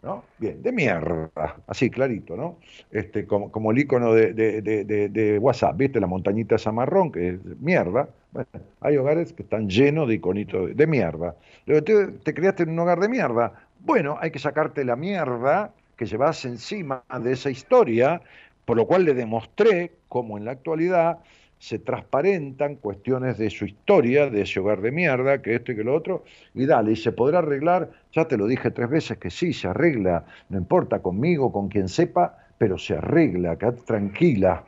¿no? 0.03 0.23
Bien, 0.37 0.61
de 0.61 0.71
mierda, 0.73 1.55
así 1.65 1.89
clarito, 1.89 2.35
¿no? 2.35 2.57
Este, 2.91 3.25
como, 3.25 3.49
como 3.51 3.71
el 3.71 3.79
icono 3.79 4.13
de, 4.13 4.33
de, 4.33 5.39
WhatsApp, 5.39 5.77
¿viste? 5.77 6.01
La 6.01 6.07
montañita 6.07 6.55
esa 6.55 6.73
marrón, 6.73 7.09
que 7.09 7.29
es 7.29 7.45
mierda. 7.61 8.09
Bueno, 8.33 8.49
hay 8.81 8.97
hogares 8.97 9.31
que 9.31 9.43
están 9.43 9.69
llenos 9.69 10.09
de 10.09 10.15
iconitos 10.15 10.75
de, 10.75 10.87
mierda. 10.87 11.35
Te, 11.65 11.81
te 11.81 12.33
criaste 12.33 12.63
en 12.63 12.71
un 12.71 12.79
hogar 12.79 12.99
de 12.99 13.07
mierda. 13.07 13.53
Bueno, 13.79 14.17
hay 14.19 14.31
que 14.31 14.39
sacarte 14.39 14.83
la 14.83 14.97
mierda 14.97 15.71
que 16.03 16.09
llevas 16.09 16.43
encima 16.43 17.03
de 17.21 17.31
esa 17.31 17.49
historia, 17.49 18.21
por 18.65 18.75
lo 18.75 18.85
cual 18.85 19.05
le 19.05 19.13
demostré 19.13 19.91
cómo 20.09 20.37
en 20.37 20.43
la 20.43 20.51
actualidad 20.51 21.19
se 21.59 21.79
transparentan 21.79 22.75
cuestiones 22.75 23.37
de 23.37 23.49
su 23.49 23.63
historia, 23.63 24.29
de 24.29 24.41
ese 24.41 24.59
hogar 24.59 24.81
de 24.81 24.91
mierda, 24.91 25.41
que 25.41 25.55
esto 25.55 25.71
y 25.71 25.77
que 25.77 25.83
lo 25.85 25.95
otro, 25.95 26.25
y 26.53 26.65
dale, 26.65 26.91
y 26.91 26.95
se 26.97 27.13
podrá 27.13 27.39
arreglar, 27.39 27.89
ya 28.11 28.27
te 28.27 28.35
lo 28.35 28.47
dije 28.47 28.69
tres 28.71 28.89
veces 28.89 29.17
que 29.17 29.29
sí, 29.29 29.53
se 29.53 29.69
arregla, 29.69 30.25
no 30.49 30.57
importa 30.57 30.99
conmigo, 30.99 31.53
con 31.53 31.69
quien 31.69 31.87
sepa, 31.87 32.37
pero 32.57 32.77
se 32.77 32.97
arregla, 32.97 33.57
quédate 33.57 33.83
tranquila. 33.83 34.65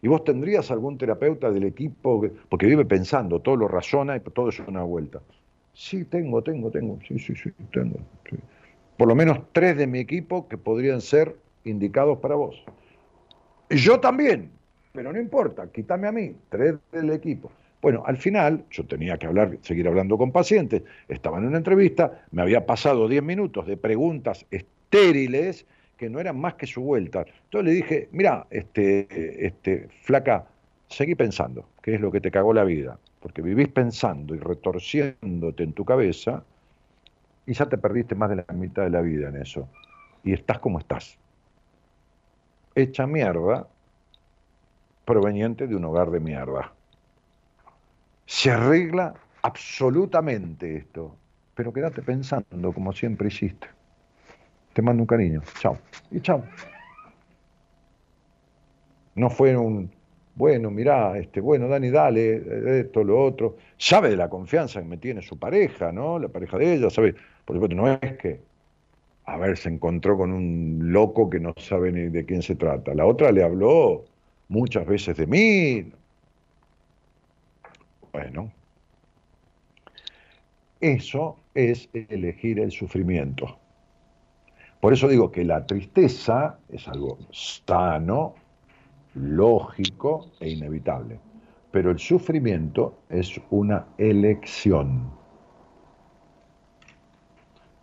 Y 0.00 0.08
vos 0.08 0.24
tendrías 0.24 0.70
algún 0.70 0.96
terapeuta 0.96 1.50
del 1.50 1.64
equipo, 1.64 2.26
porque 2.48 2.64
vive 2.64 2.86
pensando, 2.86 3.40
todo 3.40 3.56
lo 3.56 3.68
razona 3.68 4.16
y 4.16 4.20
todo 4.20 4.48
es 4.48 4.58
una 4.60 4.84
vuelta. 4.84 5.20
Sí, 5.74 6.04
tengo, 6.04 6.42
tengo, 6.42 6.70
tengo, 6.70 6.98
sí, 7.06 7.18
sí, 7.18 7.34
sí, 7.34 7.50
tengo. 7.70 7.98
Por 8.96 9.08
lo 9.08 9.14
menos 9.14 9.40
tres 9.52 9.76
de 9.76 9.86
mi 9.86 9.98
equipo 9.98 10.48
que 10.48 10.56
podrían 10.56 11.00
ser 11.00 11.36
indicados 11.64 12.18
para 12.18 12.36
vos. 12.36 12.62
Yo 13.70 13.98
también, 13.98 14.50
pero 14.92 15.12
no 15.12 15.18
importa, 15.18 15.70
quítame 15.72 16.06
a 16.06 16.12
mí, 16.12 16.36
tres 16.48 16.76
del 16.92 17.10
equipo. 17.10 17.50
Bueno, 17.82 18.02
al 18.06 18.16
final 18.16 18.64
yo 18.70 18.86
tenía 18.86 19.18
que 19.18 19.26
hablar, 19.26 19.58
seguir 19.60 19.86
hablando 19.88 20.16
con 20.16 20.32
pacientes, 20.32 20.82
estaba 21.08 21.38
en 21.38 21.46
una 21.46 21.58
entrevista, 21.58 22.24
me 22.30 22.42
había 22.42 22.64
pasado 22.64 23.08
diez 23.08 23.22
minutos 23.22 23.66
de 23.66 23.76
preguntas 23.76 24.46
estériles 24.50 25.66
que 25.96 26.08
no 26.08 26.20
eran 26.20 26.38
más 26.38 26.54
que 26.54 26.66
su 26.66 26.82
vuelta. 26.82 27.26
Entonces 27.44 27.64
le 27.64 27.72
dije, 27.72 28.08
mira, 28.12 28.46
este, 28.50 29.46
este, 29.46 29.88
flaca, 30.02 30.46
seguí 30.88 31.14
pensando, 31.14 31.68
qué 31.82 31.94
es 31.94 32.00
lo 32.00 32.10
que 32.10 32.20
te 32.20 32.30
cagó 32.30 32.54
la 32.54 32.64
vida, 32.64 32.98
porque 33.20 33.42
vivís 33.42 33.68
pensando 33.68 34.34
y 34.34 34.38
retorciéndote 34.38 35.62
en 35.62 35.72
tu 35.72 35.84
cabeza 35.84 36.44
y 37.46 37.52
ya 37.52 37.66
te 37.66 37.78
perdiste 37.78 38.14
más 38.14 38.30
de 38.30 38.36
la 38.36 38.54
mitad 38.54 38.82
de 38.82 38.90
la 38.90 39.00
vida 39.00 39.28
en 39.28 39.36
eso. 39.36 39.68
Y 40.22 40.32
estás 40.32 40.58
como 40.58 40.78
estás. 40.78 41.18
Hecha 42.74 43.06
mierda 43.06 43.68
proveniente 45.04 45.66
de 45.66 45.76
un 45.76 45.84
hogar 45.84 46.10
de 46.10 46.20
mierda. 46.20 46.72
Se 48.26 48.50
arregla 48.50 49.14
absolutamente 49.42 50.76
esto, 50.76 51.14
pero 51.54 51.72
quédate 51.72 52.02
pensando 52.02 52.72
como 52.72 52.92
siempre 52.92 53.28
hiciste. 53.28 53.68
Te 54.72 54.82
mando 54.82 55.02
un 55.02 55.06
cariño. 55.06 55.42
Chao. 55.60 55.78
Y 56.10 56.20
chao. 56.20 56.42
No 59.14 59.30
fue 59.30 59.56
un, 59.56 59.90
bueno, 60.34 60.70
mirá, 60.70 61.16
este, 61.16 61.40
bueno, 61.40 61.68
Dani, 61.68 61.90
dale, 61.90 62.80
esto, 62.80 63.04
lo 63.04 63.22
otro. 63.22 63.56
Sabe 63.76 64.10
de 64.10 64.16
la 64.16 64.28
confianza 64.28 64.80
que 64.80 64.88
me 64.88 64.96
tiene 64.96 65.22
su 65.22 65.38
pareja, 65.38 65.92
¿no? 65.92 66.18
La 66.18 66.28
pareja 66.28 66.58
de 66.58 66.74
ella, 66.74 66.90
sabe. 66.90 67.14
Por 67.44 67.56
supuesto, 67.56 67.76
no 67.76 67.88
es 67.88 68.16
que, 68.18 68.40
a 69.26 69.36
ver, 69.36 69.56
se 69.56 69.68
encontró 69.68 70.16
con 70.16 70.32
un 70.32 70.92
loco 70.92 71.28
que 71.28 71.40
no 71.40 71.54
sabe 71.56 71.92
ni 71.92 72.08
de 72.08 72.24
quién 72.24 72.42
se 72.42 72.54
trata. 72.54 72.94
La 72.94 73.06
otra 73.06 73.32
le 73.32 73.42
habló 73.42 74.04
muchas 74.48 74.86
veces 74.86 75.16
de 75.16 75.26
mí. 75.26 75.92
Bueno, 78.12 78.52
eso 80.80 81.36
es 81.54 81.88
elegir 81.92 82.60
el 82.60 82.70
sufrimiento. 82.70 83.58
Por 84.80 84.92
eso 84.92 85.08
digo 85.08 85.32
que 85.32 85.44
la 85.44 85.66
tristeza 85.66 86.58
es 86.68 86.86
algo 86.88 87.18
sano, 87.32 88.34
lógico 89.14 90.30
e 90.40 90.50
inevitable, 90.50 91.18
pero 91.70 91.90
el 91.90 91.98
sufrimiento 91.98 92.98
es 93.08 93.40
una 93.50 93.86
elección. 93.96 95.10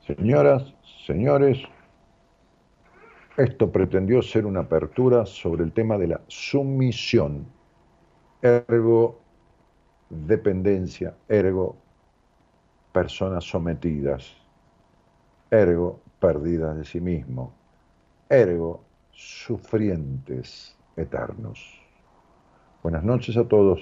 Señoras, 0.05 0.73
señores, 1.05 1.59
esto 3.37 3.71
pretendió 3.71 4.21
ser 4.21 4.45
una 4.45 4.61
apertura 4.61 5.25
sobre 5.25 5.63
el 5.63 5.71
tema 5.71 5.97
de 5.97 6.07
la 6.07 6.21
sumisión, 6.27 7.45
ergo 8.41 9.21
dependencia, 10.09 11.15
ergo 11.29 11.77
personas 12.91 13.45
sometidas, 13.45 14.35
ergo 15.51 16.01
perdidas 16.19 16.77
de 16.77 16.83
sí 16.83 16.99
mismo, 16.99 17.53
ergo 18.27 18.83
sufrientes 19.11 20.75
eternos. 20.97 21.79
Buenas 22.81 23.03
noches 23.03 23.37
a 23.37 23.47
todos 23.47 23.79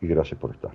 y 0.00 0.06
gracias 0.06 0.38
por 0.38 0.52
estar. 0.52 0.72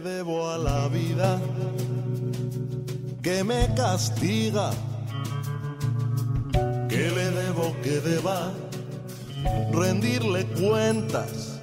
Debo 0.00 0.50
a 0.50 0.58
la 0.58 0.88
vida 0.88 1.38
que 3.22 3.44
me 3.44 3.72
castiga? 3.74 4.70
¿Qué 6.88 7.10
le 7.10 7.30
debo 7.30 7.74
que 7.82 8.00
deba 8.00 8.52
rendirle 9.72 10.46
cuentas 10.46 11.60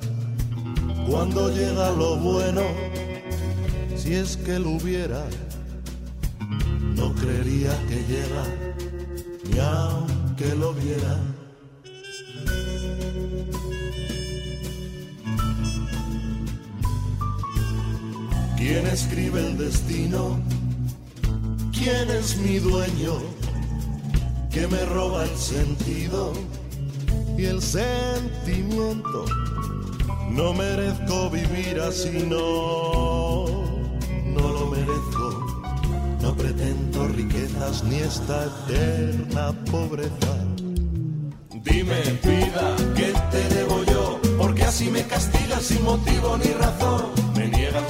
cuando 1.09 1.49
llega 1.49 1.91
lo 1.91 2.17
bueno? 2.17 2.61
Si 3.95 4.13
es 4.13 4.37
que 4.37 4.59
lo 4.59 4.71
hubiera, 4.71 5.23
no 6.95 7.13
creería 7.15 7.71
que 7.89 8.03
llega, 8.03 8.43
ni 9.49 9.59
aunque 9.59 10.55
lo 10.55 10.73
viera. 10.73 11.36
¿Quién 18.67 18.85
escribe 18.87 19.39
el 19.39 19.57
destino? 19.57 20.41
¿Quién 21.71 22.09
es 22.11 22.35
mi 22.35 22.59
dueño? 22.59 23.13
Que 24.51 24.67
me 24.67 24.83
roba 24.83 25.23
el 25.23 25.37
sentido 25.37 26.33
y 27.37 27.45
el 27.45 27.61
sentimiento. 27.61 29.23
No 30.31 30.53
merezco 30.53 31.29
vivir 31.29 31.79
así, 31.79 32.27
no, 32.27 33.45
no 34.35 34.49
lo 34.49 34.65
merezco. 34.67 35.65
No 36.21 36.35
pretendo 36.35 37.07
riquezas 37.07 37.85
ni 37.85 37.99
esta 37.99 38.47
eterna 38.47 39.53
pobreza. 39.71 40.33
Dime, 41.63 42.01
vida, 42.21 42.75
¿qué 42.97 43.13
te 43.31 43.55
debo 43.55 43.81
yo? 43.85 44.19
Porque 44.37 44.65
así 44.65 44.89
me 44.89 45.03
castigas 45.03 45.63
sin 45.63 45.85
motivo 45.85 46.37
ni 46.37 46.51
razón 46.51 47.26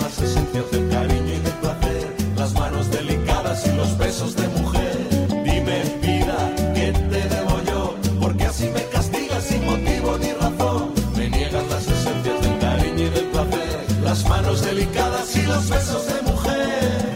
las 0.01 0.21
esencias 0.21 0.69
del 0.71 0.89
cariño 0.89 1.33
y 1.33 1.39
del 1.39 1.53
placer, 1.61 2.15
las 2.35 2.53
manos 2.53 2.91
delicadas 2.91 3.65
y 3.67 3.75
los 3.75 3.97
besos 3.97 4.35
de 4.35 4.47
mujer. 4.49 4.97
Dime, 5.29 5.83
vida, 6.01 6.55
¿qué 6.75 6.91
te 6.91 7.29
debo 7.29 7.61
yo? 7.65 7.95
Porque 8.19 8.45
así 8.45 8.69
me 8.73 8.83
castigas 8.85 9.43
sin 9.43 9.65
motivo 9.65 10.17
ni 10.17 10.33
razón. 10.33 10.91
Me 11.15 11.29
niegan 11.29 11.69
las 11.69 11.88
esencias 11.88 12.41
del 12.41 12.59
cariño 12.59 13.03
y 13.03 13.09
del 13.09 13.25
placer, 13.27 13.85
las 14.03 14.27
manos 14.27 14.61
delicadas 14.61 15.35
y 15.35 15.43
los 15.43 15.69
besos 15.69 16.07
de 16.07 16.21
mujer. 16.21 17.15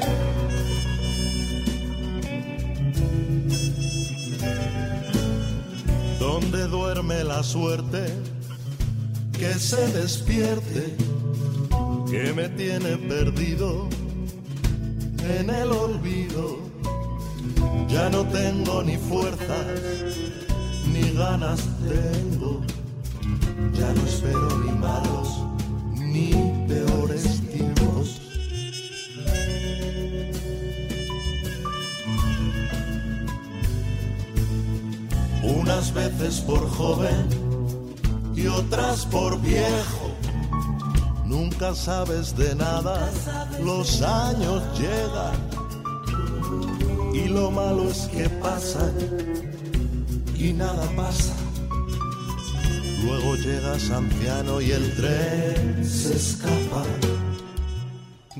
¿Dónde 6.19 6.67
duerme 6.67 7.23
la 7.23 7.43
suerte? 7.43 8.13
Que 9.37 9.53
se 9.55 9.87
despierte 9.91 11.10
que 12.11 12.33
me 12.33 12.49
tiene 12.49 12.97
perdido 12.97 13.87
en 15.39 15.49
el 15.49 15.71
olvido. 15.71 16.59
Ya 17.87 18.09
no 18.09 18.25
tengo 18.25 18.83
ni 18.83 18.97
fuerza, 18.97 19.55
ni 20.91 21.13
ganas 21.13 21.61
tengo. 21.87 22.61
Ya 23.73 23.93
no 23.93 24.01
espero 24.05 24.59
ni 24.59 24.71
malos, 24.73 25.29
ni 25.95 26.31
peores 26.67 27.41
tiempos. 27.49 28.21
Unas 35.43 35.93
veces 35.93 36.41
por 36.41 36.69
joven 36.71 37.25
y 38.35 38.47
otras 38.47 39.05
por 39.05 39.39
viejo. 39.39 40.00
Nunca 41.31 41.73
sabes 41.73 42.35
de 42.35 42.53
nada, 42.55 43.09
los 43.63 44.01
años 44.01 44.61
llegan 44.77 45.37
y 47.13 47.29
lo 47.29 47.49
malo 47.49 47.89
es 47.89 48.01
que 48.07 48.27
pasan 48.43 48.91
y 50.37 50.51
nada 50.51 50.85
pasa. 50.97 51.33
Luego 53.05 53.35
llegas 53.37 53.89
anciano 53.91 54.59
y 54.59 54.71
el 54.71 54.93
tren 54.97 55.85
se 55.89 56.17
escapa. 56.17 56.83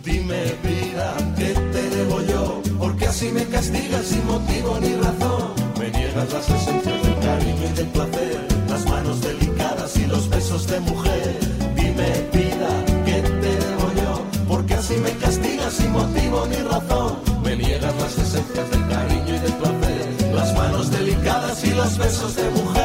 Dime 0.03 0.43
vida, 0.61 1.15
¿qué 1.37 1.53
te 1.71 1.89
debo 1.95 2.21
yo? 2.23 2.61
Porque 2.77 3.07
así 3.07 3.31
me 3.31 3.45
castigas 3.45 4.05
sin 4.05 4.25
motivo 4.27 4.77
ni 4.81 4.95
razón. 4.95 5.53
Me 5.79 5.89
niegas 5.91 6.33
las 6.33 6.49
esencias 6.49 7.03
del 7.03 7.19
cariño 7.19 7.65
y 7.71 7.73
del 7.73 7.87
placer, 7.87 8.47
las 8.67 8.85
manos 8.85 9.21
delicadas 9.21 9.95
y 9.95 10.05
los 10.07 10.29
besos 10.29 10.67
de 10.67 10.79
mujer. 10.81 11.10
Motivo 15.91 16.47
ni 16.47 16.57
razón. 16.57 17.19
Me 17.43 17.55
niegas 17.55 17.95
las 17.95 18.17
esencias 18.17 18.69
del 18.71 18.87
cariño 18.87 19.35
y 19.35 19.39
del 19.39 19.53
placer, 19.53 20.33
las 20.33 20.53
manos 20.55 20.91
delicadas 20.91 21.63
y 21.63 21.71
los 21.71 21.97
besos 21.97 22.35
de 22.35 22.49
mujer. 22.49 22.80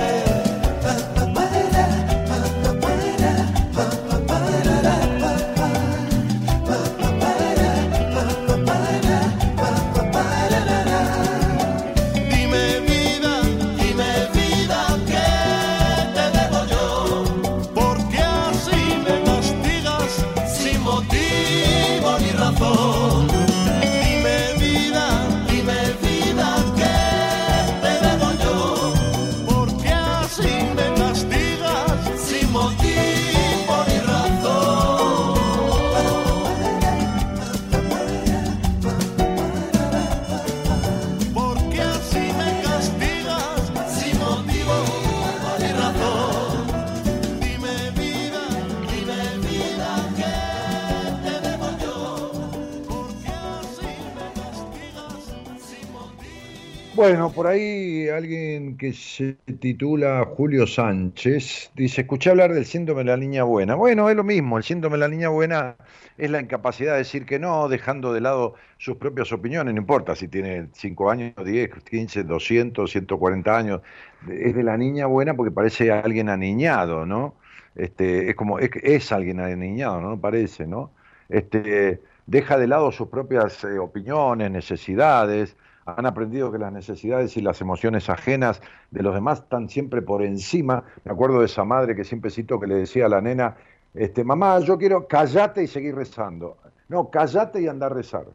Bueno, 57.08 57.30
por 57.30 57.46
ahí 57.46 58.08
alguien 58.08 58.76
que 58.76 58.92
se 58.92 59.34
titula 59.60 60.24
Julio 60.24 60.66
Sánchez 60.66 61.70
dice, 61.76 62.00
escuché 62.00 62.30
hablar 62.30 62.52
del 62.52 62.66
síndrome 62.66 63.04
de 63.04 63.10
la 63.10 63.16
niña 63.16 63.44
buena. 63.44 63.76
Bueno, 63.76 64.10
es 64.10 64.16
lo 64.16 64.24
mismo, 64.24 64.58
el 64.58 64.64
síndrome 64.64 64.96
de 64.96 65.00
la 65.02 65.08
niña 65.08 65.28
buena 65.28 65.76
es 66.18 66.28
la 66.32 66.40
incapacidad 66.40 66.94
de 66.94 66.98
decir 66.98 67.24
que 67.24 67.38
no, 67.38 67.68
dejando 67.68 68.12
de 68.12 68.20
lado 68.20 68.54
sus 68.78 68.96
propias 68.96 69.30
opiniones, 69.32 69.72
no 69.72 69.80
importa 69.80 70.16
si 70.16 70.26
tiene 70.26 70.66
5 70.72 71.08
años, 71.08 71.32
10, 71.44 71.70
15, 71.88 72.24
200, 72.24 72.90
140 72.90 73.56
años, 73.56 73.82
es 74.28 74.56
de 74.56 74.64
la 74.64 74.76
niña 74.76 75.06
buena 75.06 75.32
porque 75.34 75.52
parece 75.52 75.92
alguien 75.92 76.28
aniñado, 76.28 77.06
¿no? 77.06 77.36
Este, 77.76 78.30
es 78.30 78.34
como, 78.34 78.58
es, 78.58 78.70
es 78.82 79.12
alguien 79.12 79.38
aniñado, 79.38 80.00
¿no? 80.00 80.20
Parece, 80.20 80.66
¿no? 80.66 80.90
Este, 81.28 82.00
deja 82.26 82.58
de 82.58 82.66
lado 82.66 82.90
sus 82.90 83.06
propias 83.06 83.62
eh, 83.62 83.78
opiniones, 83.78 84.50
necesidades, 84.50 85.56
han 85.86 86.04
aprendido 86.04 86.50
que 86.50 86.58
las 86.58 86.72
necesidades 86.72 87.36
y 87.36 87.40
las 87.40 87.60
emociones 87.60 88.10
ajenas 88.10 88.60
de 88.90 89.02
los 89.02 89.14
demás 89.14 89.38
están 89.40 89.68
siempre 89.68 90.02
por 90.02 90.22
encima. 90.22 90.82
Me 91.04 91.12
acuerdo 91.12 91.38
de 91.38 91.46
esa 91.46 91.64
madre 91.64 91.94
que 91.94 92.02
siempre 92.02 92.30
cito 92.30 92.58
que 92.58 92.66
le 92.66 92.74
decía 92.74 93.06
a 93.06 93.08
la 93.08 93.20
nena, 93.20 93.56
este, 93.94 94.24
mamá, 94.24 94.58
yo 94.60 94.76
quiero 94.76 95.06
callate 95.06 95.62
y 95.62 95.66
seguir 95.68 95.94
rezando. 95.94 96.58
No, 96.88 97.08
callate 97.08 97.62
y 97.62 97.68
anda 97.68 97.86
a 97.86 97.90
rezar. 97.90 98.26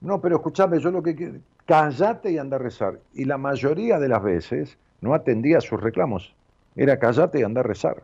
No, 0.00 0.20
pero 0.20 0.36
escúchame, 0.36 0.80
yo 0.80 0.90
lo 0.90 1.02
que 1.02 1.14
quiero, 1.14 1.38
callate 1.64 2.32
y 2.32 2.38
anda 2.38 2.56
a 2.56 2.60
rezar. 2.60 2.98
Y 3.14 3.24
la 3.24 3.38
mayoría 3.38 3.98
de 3.98 4.08
las 4.08 4.22
veces 4.22 4.76
no 5.00 5.14
atendía 5.14 5.58
a 5.58 5.60
sus 5.60 5.80
reclamos. 5.80 6.34
Era 6.74 6.98
callate 6.98 7.40
y 7.40 7.42
anda 7.44 7.60
a 7.60 7.64
rezar. 7.64 8.02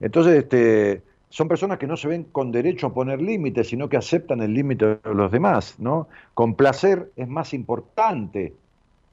Entonces, 0.00 0.38
este, 0.38 1.02
son 1.30 1.48
personas 1.48 1.78
que 1.78 1.86
no 1.86 1.96
se 1.96 2.08
ven 2.08 2.24
con 2.24 2.52
derecho 2.52 2.88
a 2.88 2.94
poner 2.94 3.20
límites, 3.20 3.68
sino 3.68 3.88
que 3.88 3.96
aceptan 3.96 4.40
el 4.40 4.54
límite 4.54 4.98
de 5.04 5.14
los 5.14 5.30
demás, 5.30 5.76
¿no? 5.78 6.08
Complacer 6.34 7.10
es 7.16 7.28
más 7.28 7.52
importante 7.52 8.54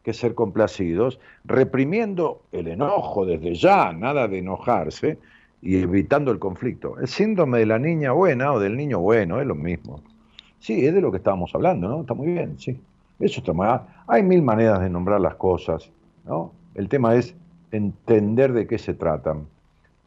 que 0.04 0.14
ser 0.14 0.36
complacidos, 0.36 1.20
reprimiendo 1.44 2.44
el 2.52 2.68
enojo 2.68 3.26
desde 3.26 3.56
ya, 3.56 3.92
nada 3.92 4.28
de 4.28 4.38
enojarse, 4.38 5.18
y 5.62 5.78
evitando 5.78 6.32
el 6.32 6.38
conflicto. 6.38 7.00
El 7.00 7.08
síndrome 7.08 7.60
de 7.60 7.66
la 7.66 7.80
niña 7.80 8.12
buena 8.12 8.54
o 8.54 8.60
del 8.60 8.78
niño 8.78 9.00
bueno 9.00 9.42
es 9.42 9.48
lo 9.48 9.56
mismo. 9.56 10.00
Sí, 10.60 10.86
es 10.86 10.94
de 10.94 11.02
lo 11.02 11.12
que 11.12 11.18
estábamos 11.18 11.54
hablando, 11.56 11.88
¿no? 11.88 12.02
Está 12.02 12.14
muy 12.14 12.28
bien, 12.28 12.58
sí. 12.60 12.80
Eso 13.20 13.40
está 13.40 13.52
muy 13.52 13.68
Hay 14.08 14.24
mil 14.24 14.44
maneras 14.44 14.80
de 14.82 14.90
nombrar 14.90 15.20
las 15.22 15.36
cosas, 15.36 15.90
¿no? 16.24 16.52
El 16.76 16.88
tema 16.88 17.16
es 17.16 17.34
entender 17.72 18.54
de 18.54 18.68
qué 18.68 18.78
se 18.78 18.94
tratan. 18.94 19.48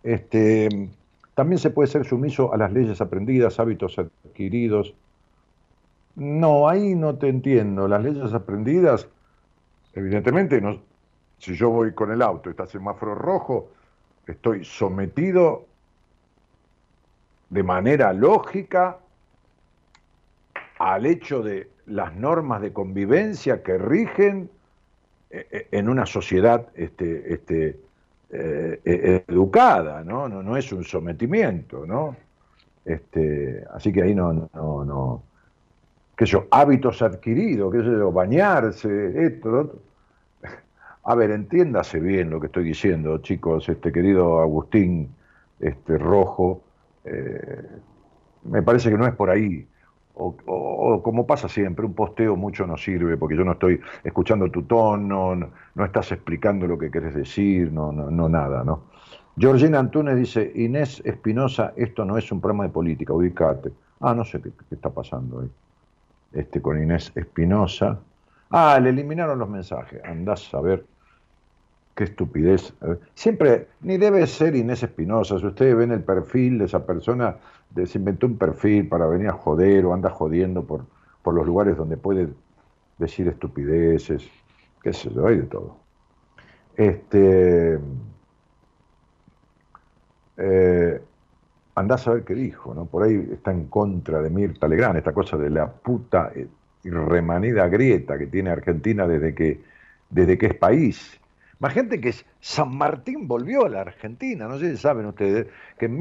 Este, 0.05 0.69
también 1.39 1.61
se 1.61 1.71
puede 1.71 1.87
ser 1.87 2.05
sumiso 2.05 2.53
a 2.53 2.57
las 2.57 2.73
leyes 2.73 3.01
aprendidas, 3.01 3.61
hábitos 3.61 3.97
adquiridos. 3.97 4.93
No, 6.17 6.69
ahí 6.69 6.97
no 6.97 7.15
te 7.15 7.29
entiendo. 7.29 7.87
Las 7.87 8.03
leyes 8.03 8.35
aprendidas, 8.35 9.07
evidentemente, 9.93 10.61
no, 10.61 10.81
si 11.39 11.55
yo 11.55 11.71
voy 11.71 11.95
con 11.95 12.11
el 12.11 12.23
auto 12.23 12.49
y 12.49 12.51
está 12.51 12.67
semáforo 12.67 13.15
rojo, 13.15 13.71
estoy 14.27 14.65
sometido 14.65 15.67
de 17.51 17.63
manera 17.63 18.13
lógica 18.13 18.99
al 20.81 21.07
hecho 21.07 21.45
de 21.45 21.71
las 21.87 22.17
normas 22.17 22.63
de 22.63 22.73
convivencia 22.73 23.63
que 23.63 23.79
rigen 23.79 24.51
en 25.31 25.89
una 25.89 26.05
sociedad 26.05 26.67
este, 26.75 27.33
este, 27.33 27.79
eh, 28.31 29.25
educada, 29.27 30.05
¿no? 30.05 30.29
¿no? 30.29 30.43
No 30.43 30.57
es 30.57 30.73
un 30.73 30.85
sometimiento, 30.85 31.87
¿no? 31.87 32.17
Este, 32.85 33.65
así 33.73 33.93
que 33.93 34.03
ahí 34.03 34.15
no, 34.15 34.49
no, 34.55 34.85
no, 34.85 35.23
qué 36.17 36.27
sé 36.27 36.43
hábitos 36.51 37.03
adquiridos, 37.03 37.73
qué 37.73 37.81
sé 37.81 37.91
yo, 37.91 38.11
bañarse, 38.11 39.27
esto, 39.27 39.51
lo 39.51 39.61
otro. 39.61 39.79
A 41.05 41.15
ver, 41.15 41.31
entiéndase 41.31 42.01
bien 42.01 42.31
lo 42.31 42.41
que 42.41 42.47
estoy 42.47 42.65
diciendo, 42.65 43.19
chicos, 43.19 43.69
este 43.69 43.93
querido 43.93 44.41
Agustín 44.41 45.11
este, 45.61 45.97
Rojo, 45.97 46.63
eh, 47.05 47.67
me 48.45 48.63
parece 48.63 48.91
que 48.91 48.99
no 48.99 49.07
es 49.07 49.15
por 49.15 49.31
ahí. 49.31 49.67
O, 50.21 51.01
como 51.03 51.27
pasa 51.27 51.49
siempre, 51.49 51.87
un 51.87 51.95
posteo 51.95 52.35
mucho 52.35 52.67
no 52.67 52.77
sirve 52.77 53.17
porque 53.17 53.37
yo 53.37 53.45
no 53.45 53.53
estoy 53.53 53.81
escuchando 54.03 54.51
tu 54.51 54.63
tono, 54.65 55.37
no, 55.37 55.85
estás 55.85 56.11
explicando 56.11 56.67
lo 56.67 56.77
que 56.77 56.91
querés 56.91 57.15
decir, 57.15 57.73
no, 57.73 57.93
no, 57.93 58.11
no 58.11 58.29
nada, 58.29 58.65
¿no? 58.65 58.83
Georgina 59.37 59.79
Antunes 59.79 60.17
dice, 60.17 60.51
Inés 60.57 61.01
Espinosa, 61.05 61.73
esto 61.77 62.05
no 62.05 62.19
es 62.19 62.33
un 62.33 62.41
programa 62.41 62.65
de 62.65 62.71
política, 62.71 63.13
ubicate. 63.13 63.71
Ah, 64.01 64.13
no 64.13 64.25
sé 64.25 64.43
qué, 64.43 64.51
qué 64.69 64.75
está 64.75 64.91
pasando 64.91 65.41
ahí. 65.41 65.51
Este 66.33 66.61
con 66.61 66.83
Inés 66.83 67.13
Espinosa. 67.15 68.01
Ah, 68.51 68.81
le 68.81 68.91
eliminaron 68.91 69.39
los 69.39 69.49
mensajes. 69.49 70.03
Andás 70.05 70.53
a 70.53 70.61
ver 70.61 70.85
qué 71.95 72.05
estupidez. 72.05 72.73
Siempre, 73.15 73.67
ni 73.81 73.99
debe 73.99 74.27
ser 74.27 74.55
Inés 74.55 74.83
Espinosa. 74.83 75.39
Si 75.39 75.47
ustedes 75.47 75.77
ven 75.77 75.91
el 75.91 76.03
perfil 76.03 76.59
de 76.59 76.67
esa 76.67 76.87
persona, 76.87 77.37
se 77.87 77.99
inventó 77.99 78.27
un 78.27 78.39
perfil 78.39 78.89
para 78.89 79.07
venir 79.07 79.29
a 79.29 79.33
joder 79.33 79.85
o 79.87 79.95
anda 79.95 80.11
jodiendo 80.11 80.65
por, 80.65 80.87
por 81.23 81.35
los 81.35 81.47
lugares 81.47 81.77
donde 81.77 81.97
puede 81.97 82.29
decir 82.99 83.29
estupideces, 83.29 84.29
qué 84.83 84.93
sé 84.93 85.11
yo, 85.11 85.27
hay 85.27 85.37
de 85.39 85.43
todo. 85.45 85.77
Este, 86.77 87.79
eh, 90.37 91.01
a 91.75 91.83
ver 91.83 92.25
qué 92.25 92.35
dijo, 92.35 92.75
¿no? 92.75 92.87
Por 92.87 93.05
ahí 93.05 93.29
está 93.33 93.53
en 93.53 93.67
contra 93.67 94.21
de 94.21 94.31
Mirta 94.31 94.67
Legrand, 94.67 94.97
esta 94.97 95.13
cosa 95.13 95.37
de 95.37 95.51
la 95.51 95.71
puta 95.71 96.33
y 96.85 96.91
remanida 96.91 97.69
grieta 97.69 98.19
que 98.19 98.27
tiene 98.27 98.51
Argentina 98.51 99.07
desde 99.07 99.35
que, 99.35 99.61
desde 100.11 100.39
que 100.39 100.47
es 100.47 100.55
país. 100.55 101.21
Más 101.61 101.73
gente 101.73 102.01
que 102.01 102.15
San 102.41 102.77
Martín 102.77 103.27
volvió 103.27 103.65
a 103.67 103.69
la 103.69 103.81
Argentina, 103.81 104.47
no 104.47 104.59
sé 104.59 104.71
si 104.71 104.77
saben 104.77 105.07
ustedes, 105.07 105.49
que 105.79 105.87
en 105.87 105.99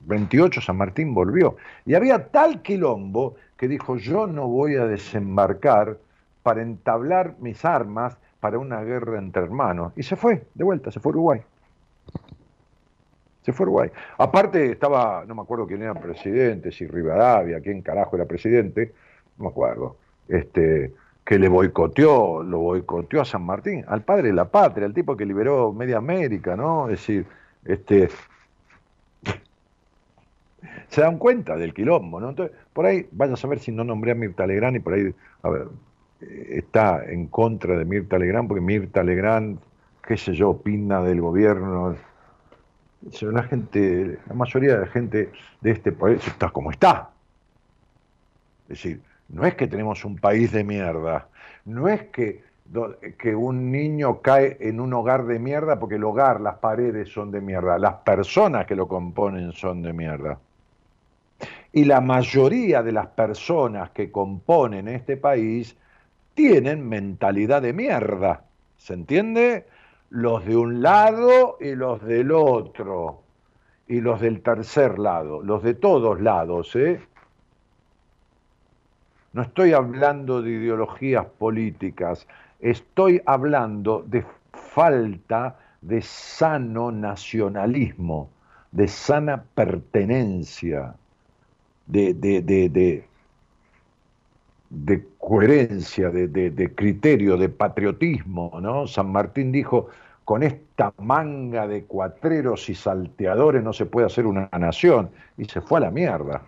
1928 0.00 0.60
San 0.60 0.76
Martín 0.76 1.14
volvió. 1.14 1.56
Y 1.84 1.94
había 1.94 2.28
tal 2.28 2.62
quilombo 2.62 3.36
que 3.56 3.68
dijo, 3.68 3.96
yo 3.96 4.26
no 4.26 4.46
voy 4.46 4.76
a 4.76 4.86
desembarcar 4.86 5.98
para 6.42 6.62
entablar 6.62 7.34
mis 7.40 7.64
armas 7.64 8.16
para 8.40 8.58
una 8.58 8.82
guerra 8.82 9.18
entre 9.18 9.42
hermanos. 9.42 9.92
Y 9.96 10.02
se 10.02 10.16
fue, 10.16 10.46
de 10.54 10.64
vuelta, 10.64 10.90
se 10.90 11.00
fue 11.00 11.10
a 11.10 11.14
Uruguay. 11.14 11.42
Se 13.42 13.52
fue 13.52 13.64
a 13.64 13.66
Uruguay. 13.66 13.90
Aparte 14.18 14.72
estaba, 14.72 15.24
no 15.26 15.34
me 15.34 15.42
acuerdo 15.42 15.66
quién 15.66 15.82
era 15.82 15.94
presidente, 15.94 16.70
si 16.70 16.86
Rivadavia, 16.86 17.60
quién 17.60 17.82
carajo 17.82 18.16
era 18.16 18.26
presidente, 18.26 18.94
no 19.36 19.44
me 19.44 19.50
acuerdo, 19.50 19.96
este, 20.28 20.94
que 21.24 21.38
le 21.38 21.48
boicoteó, 21.48 22.42
lo 22.42 22.58
boicoteó 22.60 23.22
a 23.22 23.24
San 23.24 23.42
Martín, 23.42 23.84
al 23.88 24.02
padre 24.02 24.28
de 24.28 24.34
la 24.34 24.46
patria, 24.46 24.86
al 24.86 24.94
tipo 24.94 25.16
que 25.16 25.26
liberó 25.26 25.72
media 25.72 25.98
América, 25.98 26.56
¿no? 26.56 26.88
Es 26.88 27.00
decir, 27.00 27.26
este, 27.64 28.08
se 30.88 31.02
dan 31.02 31.18
cuenta 31.18 31.56
del 31.56 31.74
quilombo, 31.74 32.20
¿no? 32.20 32.30
Entonces, 32.30 32.56
por 32.72 32.86
ahí, 32.86 33.06
vaya 33.12 33.34
a 33.34 33.36
saber 33.36 33.58
si 33.58 33.72
no 33.72 33.84
nombré 33.84 34.12
a 34.12 34.14
Mirta 34.14 34.46
Legrand 34.46 34.76
y 34.76 34.80
por 34.80 34.94
ahí, 34.94 35.14
a 35.42 35.50
ver, 35.50 35.68
está 36.20 37.04
en 37.04 37.26
contra 37.26 37.76
de 37.76 37.84
Mirta 37.84 38.18
Legrand, 38.18 38.48
porque 38.48 38.60
Mirta 38.60 39.02
Legrand, 39.02 39.58
qué 40.06 40.16
sé 40.16 40.34
yo, 40.34 40.50
opina 40.50 41.02
del 41.02 41.20
gobierno. 41.20 41.94
La 43.20 43.42
gente, 43.44 44.18
la 44.26 44.34
mayoría 44.34 44.74
de 44.74 44.80
la 44.80 44.86
gente 44.86 45.30
de 45.60 45.70
este 45.70 45.92
país 45.92 46.26
está 46.26 46.48
como 46.50 46.70
está. 46.70 47.10
Es 48.62 48.68
decir, 48.68 49.00
no 49.28 49.44
es 49.44 49.54
que 49.54 49.66
tenemos 49.66 50.04
un 50.04 50.16
país 50.16 50.52
de 50.52 50.64
mierda, 50.64 51.28
no 51.64 51.88
es 51.88 52.04
que, 52.04 52.42
que 53.18 53.34
un 53.34 53.70
niño 53.70 54.20
cae 54.20 54.56
en 54.60 54.80
un 54.80 54.92
hogar 54.94 55.26
de 55.26 55.38
mierda 55.38 55.78
porque 55.78 55.94
el 55.94 56.04
hogar, 56.04 56.40
las 56.40 56.56
paredes 56.56 57.10
son 57.10 57.30
de 57.30 57.40
mierda, 57.40 57.78
las 57.78 57.94
personas 57.96 58.66
que 58.66 58.74
lo 58.74 58.88
componen 58.88 59.52
son 59.52 59.82
de 59.82 59.92
mierda. 59.92 60.38
Y 61.72 61.84
la 61.84 62.00
mayoría 62.00 62.82
de 62.82 62.92
las 62.92 63.08
personas 63.08 63.90
que 63.90 64.10
componen 64.10 64.88
este 64.88 65.16
país 65.16 65.76
tienen 66.34 66.88
mentalidad 66.88 67.62
de 67.62 67.72
mierda. 67.72 68.44
¿Se 68.76 68.94
entiende? 68.94 69.66
Los 70.10 70.46
de 70.46 70.56
un 70.56 70.82
lado 70.82 71.58
y 71.60 71.74
los 71.74 72.02
del 72.04 72.32
otro. 72.32 73.22
Y 73.86 74.00
los 74.00 74.20
del 74.20 74.42
tercer 74.42 74.98
lado, 74.98 75.42
los 75.42 75.62
de 75.62 75.74
todos 75.74 76.20
lados, 76.20 76.76
¿eh? 76.76 77.00
No 79.32 79.42
estoy 79.42 79.72
hablando 79.72 80.42
de 80.42 80.50
ideologías 80.50 81.24
políticas, 81.24 82.26
estoy 82.60 83.22
hablando 83.24 84.04
de 84.06 84.24
falta 84.52 85.56
de 85.80 86.02
sano 86.02 86.90
nacionalismo, 86.90 88.30
de 88.72 88.88
sana 88.88 89.44
pertenencia, 89.54 90.94
de, 91.88 92.14
de, 92.14 93.04
de, 94.70 95.06
coherencia, 95.18 96.10
de, 96.10 96.72
criterio, 96.74 97.36
de 97.36 97.48
patriotismo. 97.48 98.58
¿no? 98.60 98.86
San 98.86 99.10
Martín 99.10 99.50
dijo, 99.50 99.88
con 100.24 100.42
esta 100.42 100.92
manga 100.98 101.66
de 101.66 101.84
cuatreros 101.84 102.68
y 102.68 102.74
salteadores 102.74 103.62
no 103.62 103.72
se 103.72 103.86
puede 103.86 104.06
hacer 104.06 104.26
una 104.26 104.48
nación, 104.58 105.10
y 105.36 105.46
se 105.46 105.60
fue 105.60 105.78
a 105.78 105.82
la 105.82 105.90
mierda. 105.90 106.42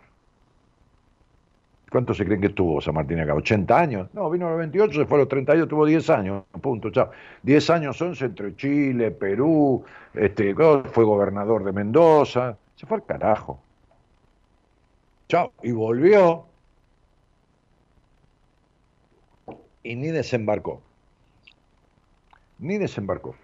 ¿Cuánto 1.90 2.14
se 2.14 2.24
creen 2.24 2.40
que 2.40 2.50
tuvo 2.50 2.80
San 2.80 2.94
Martín 2.94 3.18
acá? 3.18 3.34
¿80 3.34 3.70
años? 3.72 4.08
No, 4.12 4.30
vino 4.30 4.46
a 4.46 4.50
los 4.50 4.58
28, 4.60 5.00
se 5.00 5.06
fue 5.06 5.16
a 5.16 5.20
los 5.20 5.28
32, 5.28 5.66
tuvo 5.68 5.86
10 5.86 6.08
años, 6.10 6.44
punto, 6.60 6.90
chao. 6.90 7.10
10 7.42 7.70
años 7.70 8.00
11 8.00 8.26
entre 8.26 8.54
Chile, 8.54 9.10
Perú, 9.10 9.82
este, 10.14 10.54
fue 10.54 11.04
gobernador 11.04 11.64
de 11.64 11.72
Mendoza, 11.72 12.56
se 12.76 12.86
fue 12.86 12.98
al 12.98 13.04
carajo. 13.04 13.60
Chao, 15.30 15.52
y 15.62 15.70
volvió 15.70 16.44
y 19.84 19.94
ni 19.94 20.08
desembarcó. 20.08 20.82
Ni 22.58 22.78
desembarcó. 22.78 23.36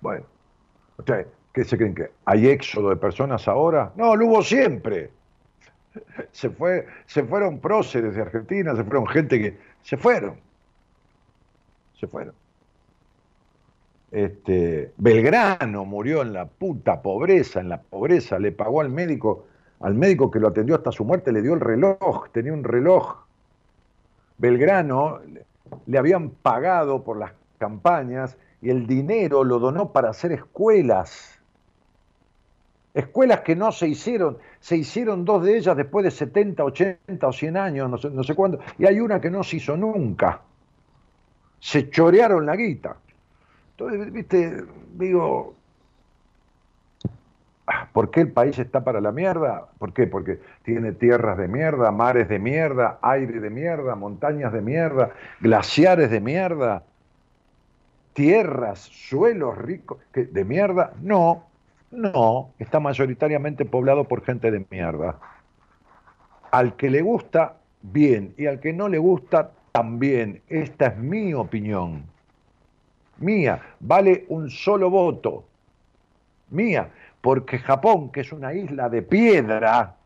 Bueno, 0.00 0.24
¿qué 1.52 1.64
se 1.66 1.76
creen 1.76 1.94
que 1.94 2.12
hay 2.24 2.48
éxodo 2.48 2.88
de 2.88 2.96
personas 2.96 3.46
ahora? 3.46 3.92
No, 3.94 4.16
lo 4.16 4.24
hubo 4.24 4.42
siempre 4.42 5.10
se, 6.32 6.48
fue, 6.48 6.86
se 7.04 7.24
fueron 7.24 7.60
próceres 7.60 8.14
de 8.14 8.22
Argentina, 8.22 8.74
se 8.74 8.84
fueron 8.84 9.06
gente 9.06 9.38
que 9.38 9.58
se 9.82 9.98
fueron. 9.98 10.40
Se 11.92 12.06
fueron. 12.06 12.34
Este, 14.10 14.92
Belgrano 14.96 15.84
murió 15.84 16.22
en 16.22 16.32
la 16.32 16.46
puta 16.46 17.02
pobreza, 17.02 17.60
en 17.60 17.68
la 17.68 17.80
pobreza, 17.80 18.38
le 18.38 18.52
pagó 18.52 18.80
al 18.80 18.90
médico, 18.90 19.46
al 19.80 19.94
médico 19.94 20.30
que 20.30 20.40
lo 20.40 20.48
atendió 20.48 20.74
hasta 20.74 20.92
su 20.92 21.04
muerte, 21.04 21.32
le 21.32 21.42
dio 21.42 21.54
el 21.54 21.60
reloj, 21.60 22.30
tenía 22.32 22.52
un 22.52 22.64
reloj. 22.64 23.26
Belgrano 24.38 25.20
le 25.86 25.98
habían 25.98 26.30
pagado 26.30 27.04
por 27.04 27.18
las 27.18 27.32
campañas 27.58 28.38
y 28.62 28.70
el 28.70 28.86
dinero 28.86 29.44
lo 29.44 29.58
donó 29.58 29.92
para 29.92 30.10
hacer 30.10 30.32
escuelas 30.32 31.38
Escuelas 32.98 33.42
que 33.42 33.54
no 33.54 33.70
se 33.70 33.86
hicieron, 33.86 34.38
se 34.58 34.76
hicieron 34.76 35.24
dos 35.24 35.44
de 35.44 35.56
ellas 35.56 35.76
después 35.76 36.04
de 36.04 36.10
70, 36.10 36.64
80 36.64 37.28
o 37.28 37.32
100 37.32 37.56
años, 37.56 37.88
no 37.88 37.96
sé, 37.96 38.10
no 38.10 38.24
sé 38.24 38.34
cuándo, 38.34 38.58
y 38.76 38.86
hay 38.86 38.98
una 38.98 39.20
que 39.20 39.30
no 39.30 39.44
se 39.44 39.58
hizo 39.58 39.76
nunca. 39.76 40.40
Se 41.60 41.90
chorearon 41.90 42.44
la 42.44 42.56
guita. 42.56 42.96
Entonces, 43.78 44.12
viste, 44.12 44.64
digo, 44.94 45.54
ah, 47.68 47.88
¿por 47.92 48.10
qué 48.10 48.22
el 48.22 48.32
país 48.32 48.58
está 48.58 48.82
para 48.82 49.00
la 49.00 49.12
mierda? 49.12 49.68
¿Por 49.78 49.92
qué? 49.92 50.08
Porque 50.08 50.40
tiene 50.64 50.90
tierras 50.90 51.38
de 51.38 51.46
mierda, 51.46 51.92
mares 51.92 52.28
de 52.28 52.40
mierda, 52.40 52.98
aire 53.02 53.38
de 53.38 53.50
mierda, 53.50 53.94
montañas 53.94 54.52
de 54.52 54.62
mierda, 54.62 55.10
glaciares 55.40 56.10
de 56.10 56.20
mierda, 56.20 56.82
tierras, 58.14 58.80
suelos 58.80 59.56
ricos 59.56 59.98
de 60.12 60.44
mierda. 60.44 60.94
No, 61.00 61.44
no, 61.92 62.50
está 62.58 62.80
mayoritariamente 62.80 63.64
poblado 63.64 64.08
por 64.08 64.24
gente 64.24 64.50
de 64.50 64.66
mierda. 64.68 65.20
Al 66.50 66.74
que 66.74 66.90
le 66.90 67.02
gusta, 67.02 67.58
bien, 67.82 68.34
y 68.36 68.46
al 68.46 68.58
que 68.58 68.72
no 68.72 68.88
le 68.88 68.98
gusta, 68.98 69.52
también. 69.70 70.42
Esta 70.48 70.86
es 70.86 70.96
mi 70.96 71.32
opinión. 71.32 72.17
Mía, 73.18 73.60
vale 73.80 74.24
un 74.28 74.50
solo 74.50 74.90
voto. 74.90 75.44
Mía, 76.50 76.90
porque 77.20 77.58
Japón, 77.58 78.10
que 78.10 78.20
es 78.20 78.32
una 78.32 78.54
isla 78.54 78.88
de 78.88 79.02
piedra, 79.02 79.96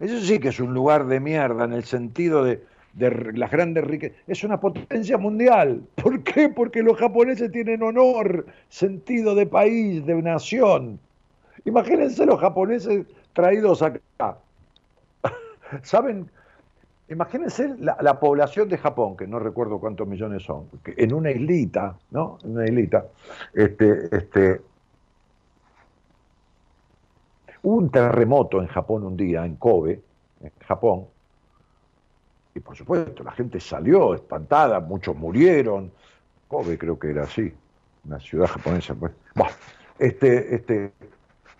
eso 0.00 0.20
sí 0.20 0.38
que 0.38 0.48
es 0.48 0.60
un 0.60 0.72
lugar 0.72 1.06
de 1.06 1.20
mierda 1.20 1.64
en 1.64 1.72
el 1.72 1.84
sentido 1.84 2.44
de, 2.44 2.62
de 2.94 3.32
las 3.34 3.50
grandes 3.50 3.84
riquezas, 3.84 4.16
es 4.26 4.44
una 4.44 4.60
potencia 4.60 5.18
mundial. 5.18 5.82
¿Por 5.96 6.22
qué? 6.22 6.48
Porque 6.48 6.82
los 6.82 6.96
japoneses 6.98 7.50
tienen 7.50 7.82
honor, 7.82 8.46
sentido 8.68 9.34
de 9.34 9.46
país, 9.46 10.04
de 10.06 10.14
nación. 10.22 10.98
Imagínense 11.64 12.26
los 12.26 12.40
japoneses 12.40 13.06
traídos 13.32 13.82
acá. 13.82 14.38
¿Saben? 15.82 16.30
Imagínense 17.08 17.76
la, 17.78 18.18
población 18.18 18.68
de 18.68 18.78
Japón, 18.78 19.16
que 19.16 19.26
no 19.26 19.38
recuerdo 19.38 19.78
cuántos 19.78 20.08
millones 20.08 20.42
son, 20.42 20.68
que 20.82 20.94
en 20.96 21.12
una 21.12 21.30
islita, 21.30 21.98
¿no? 22.10 22.38
En 22.42 22.52
una 22.52 22.64
islita, 22.64 23.06
este, 23.52 24.16
este, 24.16 24.62
hubo 27.62 27.76
un 27.76 27.90
terremoto 27.90 28.62
en 28.62 28.68
Japón 28.68 29.04
un 29.04 29.18
día, 29.18 29.44
en 29.44 29.56
Kobe, 29.56 30.00
en 30.40 30.52
Japón, 30.66 31.06
y 32.54 32.60
por 32.60 32.74
supuesto 32.74 33.22
la 33.22 33.32
gente 33.32 33.60
salió 33.60 34.14
espantada, 34.14 34.80
muchos 34.80 35.14
murieron, 35.14 35.92
Kobe 36.48 36.78
creo 36.78 36.98
que 36.98 37.10
era 37.10 37.24
así, 37.24 37.52
una 38.06 38.18
ciudad 38.18 38.46
japonesa, 38.46 38.94
pues. 38.94 39.12
este, 39.98 40.54
este, 40.54 40.92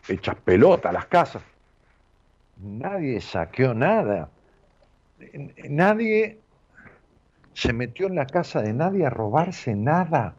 hechas 0.09 0.37
pelota 0.37 0.91
las 0.91 1.07
casas. 1.07 1.43
Nadie 2.63 3.21
saqueó 3.21 3.75
nada 3.75 4.31
nadie 5.69 6.39
se 7.55 7.73
metió 7.73 8.07
en 8.07 8.17
la 8.17 8.27
casa 8.27 8.63
de 8.63 8.73
nadie 8.73 9.07
a 9.07 9.11
robarse 9.11 9.75
nada. 9.75 10.35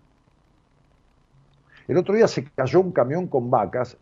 El 1.87 1.97
otro 1.97 2.15
día 2.15 2.27
se 2.27 2.43
cayó 2.43 2.81
un 2.81 2.91
camión 2.91 3.27
con 3.27 3.49
vacas 3.49 3.97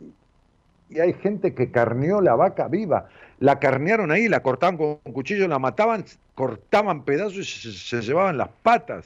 y 0.89 0.99
hay 0.99 1.13
gente 1.13 1.53
que 1.53 1.71
carneó 1.71 2.21
la 2.21 2.35
vaca 2.35 2.67
viva. 2.67 3.09
La 3.39 3.59
carnearon 3.59 4.11
ahí, 4.11 4.29
la 4.29 4.41
cortaban 4.41 4.77
con 4.77 4.95
cuchillo, 5.13 5.47
la 5.47 5.59
mataban, 5.59 6.05
cortaban 6.35 7.03
pedazos 7.03 7.37
y 7.37 7.43
se, 7.43 7.71
se 7.71 8.01
llevaban 8.01 8.37
las 8.37 8.49
patas. 8.61 9.05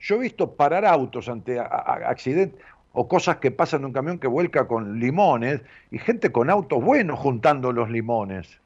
Yo 0.00 0.16
he 0.16 0.20
visto 0.20 0.54
parar 0.54 0.84
autos 0.84 1.28
ante 1.28 1.58
accidentes 1.58 2.60
o 3.00 3.06
cosas 3.06 3.36
que 3.36 3.52
pasan 3.52 3.82
en 3.82 3.86
un 3.86 3.92
camión 3.92 4.18
que 4.18 4.26
vuelca 4.26 4.66
con 4.66 4.98
limones 4.98 5.62
y 5.92 6.00
gente 6.00 6.32
con 6.32 6.50
autos 6.50 6.82
buenos 6.82 7.16
juntando 7.20 7.70
los 7.70 7.88
limones. 7.88 8.60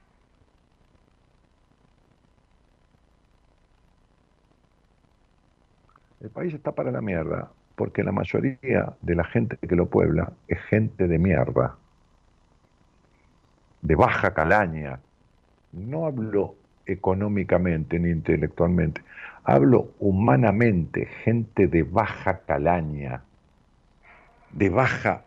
El 6.22 6.30
país 6.30 6.54
está 6.54 6.72
para 6.72 6.90
la 6.90 7.02
mierda 7.02 7.50
porque 7.74 8.02
la 8.02 8.12
mayoría 8.12 8.94
de 9.02 9.14
la 9.14 9.24
gente 9.24 9.58
que 9.58 9.76
lo 9.76 9.84
puebla 9.90 10.32
es 10.48 10.58
gente 10.62 11.08
de 11.08 11.18
mierda, 11.18 11.76
de 13.82 13.94
baja 13.96 14.32
calaña. 14.32 14.98
No 15.72 16.06
hablo 16.06 16.54
económicamente 16.86 17.98
ni 17.98 18.08
intelectualmente, 18.08 19.02
hablo 19.44 19.90
humanamente, 19.98 21.04
gente 21.22 21.66
de 21.66 21.82
baja 21.82 22.38
calaña, 22.46 23.24
de 24.52 24.68
baja 24.68 25.24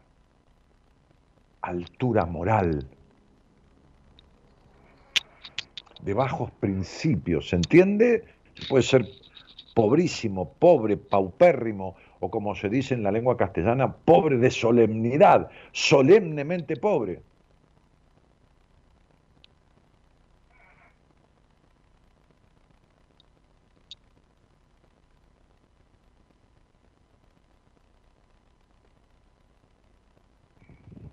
altura 1.61 2.25
moral, 2.25 2.87
de 6.01 6.13
bajos 6.13 6.51
principios, 6.59 7.49
¿se 7.49 7.55
entiende? 7.55 8.23
Puede 8.69 8.83
ser 8.83 9.07
pobrísimo, 9.73 10.53
pobre, 10.53 10.97
paupérrimo, 10.97 11.95
o 12.19 12.29
como 12.29 12.55
se 12.55 12.69
dice 12.69 12.93
en 12.93 13.03
la 13.03 13.11
lengua 13.11 13.37
castellana, 13.37 13.93
pobre 13.93 14.37
de 14.37 14.51
solemnidad, 14.51 15.49
solemnemente 15.73 16.77
pobre. 16.77 17.21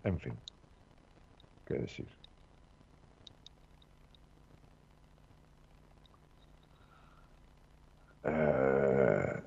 En 0.04 0.18
fin, 0.18 0.32
¿qué 1.72 1.78
decir? 1.78 2.06
Eh, 8.24 9.42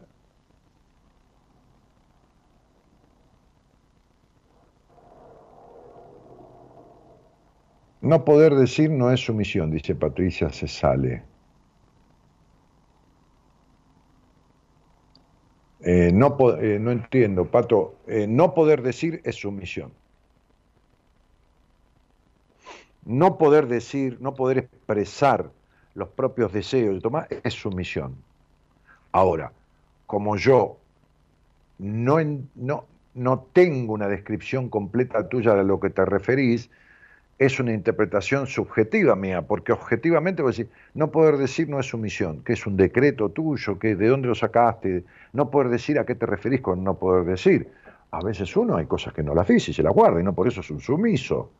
no 8.02 8.24
poder 8.26 8.56
decir 8.56 8.90
no 8.92 9.12
es 9.12 9.20
sumisión, 9.26 9.72
dice 9.72 9.96
Patricia 9.96 10.50
se 10.50 10.68
sale. 10.68 11.24
Eh, 15.80 16.12
no, 16.14 16.38
eh, 16.62 16.80
no, 16.80 16.92
entiendo, 16.92 17.50
Pato. 17.52 18.02
no 18.28 18.54
poder 18.54 18.82
decir 18.82 19.22
es 19.24 19.36
sumisión. 19.36 19.94
No 23.06 23.38
poder 23.38 23.68
decir, 23.68 24.18
no 24.20 24.34
poder 24.34 24.58
expresar 24.58 25.52
los 25.94 26.10
propios 26.10 26.52
deseos 26.52 26.96
de 26.96 27.02
tomar 27.02 27.28
es 27.44 27.54
sumisión. 27.54 28.16
Ahora, 29.12 29.52
como 30.08 30.36
yo 30.38 30.78
no, 31.78 32.18
no, 32.56 32.86
no 33.14 33.46
tengo 33.54 33.94
una 33.94 34.08
descripción 34.08 34.70
completa 34.70 35.30
tuya 35.30 35.54
de 35.54 35.64
lo 35.64 35.80
que 35.80 35.90
te 35.90 36.04
referís, 36.04 36.70
es 37.38 37.60
una 37.60 37.74
interpretación 37.74 38.48
subjetiva 38.48 39.16
mía, 39.16 39.42
porque 39.42 39.72
objetivamente 39.72 40.42
decir, 40.42 40.70
no 40.94 41.12
poder 41.12 41.38
decir 41.38 41.70
no 41.70 41.80
es 41.80 41.86
sumisión, 41.86 42.44
que 42.44 42.54
es 42.54 42.66
un 42.66 42.78
decreto 42.78 43.30
tuyo, 43.30 43.78
que 43.78 43.96
de 43.96 44.08
dónde 44.08 44.30
lo 44.30 44.36
sacaste, 44.36 45.04
no 45.34 45.52
poder 45.52 45.70
decir 45.70 46.00
a 46.00 46.06
qué 46.06 46.16
te 46.16 46.26
referís 46.26 46.62
con 46.62 46.84
no 46.84 46.96
poder 46.96 47.26
decir. 47.26 47.70
A 48.12 48.22
veces 48.22 48.56
uno 48.56 48.78
hay 48.78 48.86
cosas 48.86 49.14
que 49.14 49.22
no 49.22 49.36
las 49.36 49.48
dice 49.48 49.72
y 49.72 49.74
se 49.74 49.84
las 49.84 49.94
guarda, 49.94 50.22
y 50.22 50.24
no 50.24 50.34
por 50.34 50.48
eso 50.48 50.62
es 50.62 50.72
un 50.72 50.80
sumiso 50.80 51.52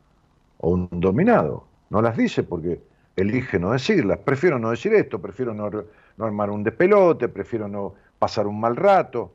o 0.58 0.70
un 0.70 0.88
dominado. 0.92 1.66
No 1.90 2.02
las 2.02 2.16
dice 2.16 2.42
porque 2.42 2.80
elige 3.16 3.58
no 3.58 3.72
decirlas. 3.72 4.18
Prefiero 4.18 4.58
no 4.58 4.70
decir 4.70 4.94
esto, 4.94 5.20
prefiero 5.20 5.54
no, 5.54 5.70
no 5.70 6.24
armar 6.24 6.50
un 6.50 6.62
despelote, 6.62 7.28
prefiero 7.28 7.68
no 7.68 7.94
pasar 8.18 8.46
un 8.46 8.60
mal 8.60 8.76
rato. 8.76 9.32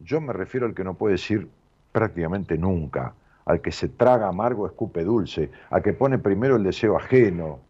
Yo 0.00 0.20
me 0.20 0.32
refiero 0.32 0.66
al 0.66 0.74
que 0.74 0.84
no 0.84 0.94
puede 0.94 1.12
decir 1.12 1.48
prácticamente 1.92 2.56
nunca, 2.58 3.14
al 3.44 3.60
que 3.60 3.70
se 3.70 3.88
traga 3.88 4.28
amargo, 4.28 4.66
escupe 4.66 5.04
dulce, 5.04 5.50
al 5.70 5.82
que 5.82 5.92
pone 5.92 6.18
primero 6.18 6.56
el 6.56 6.64
deseo 6.64 6.96
ajeno. 6.96 7.60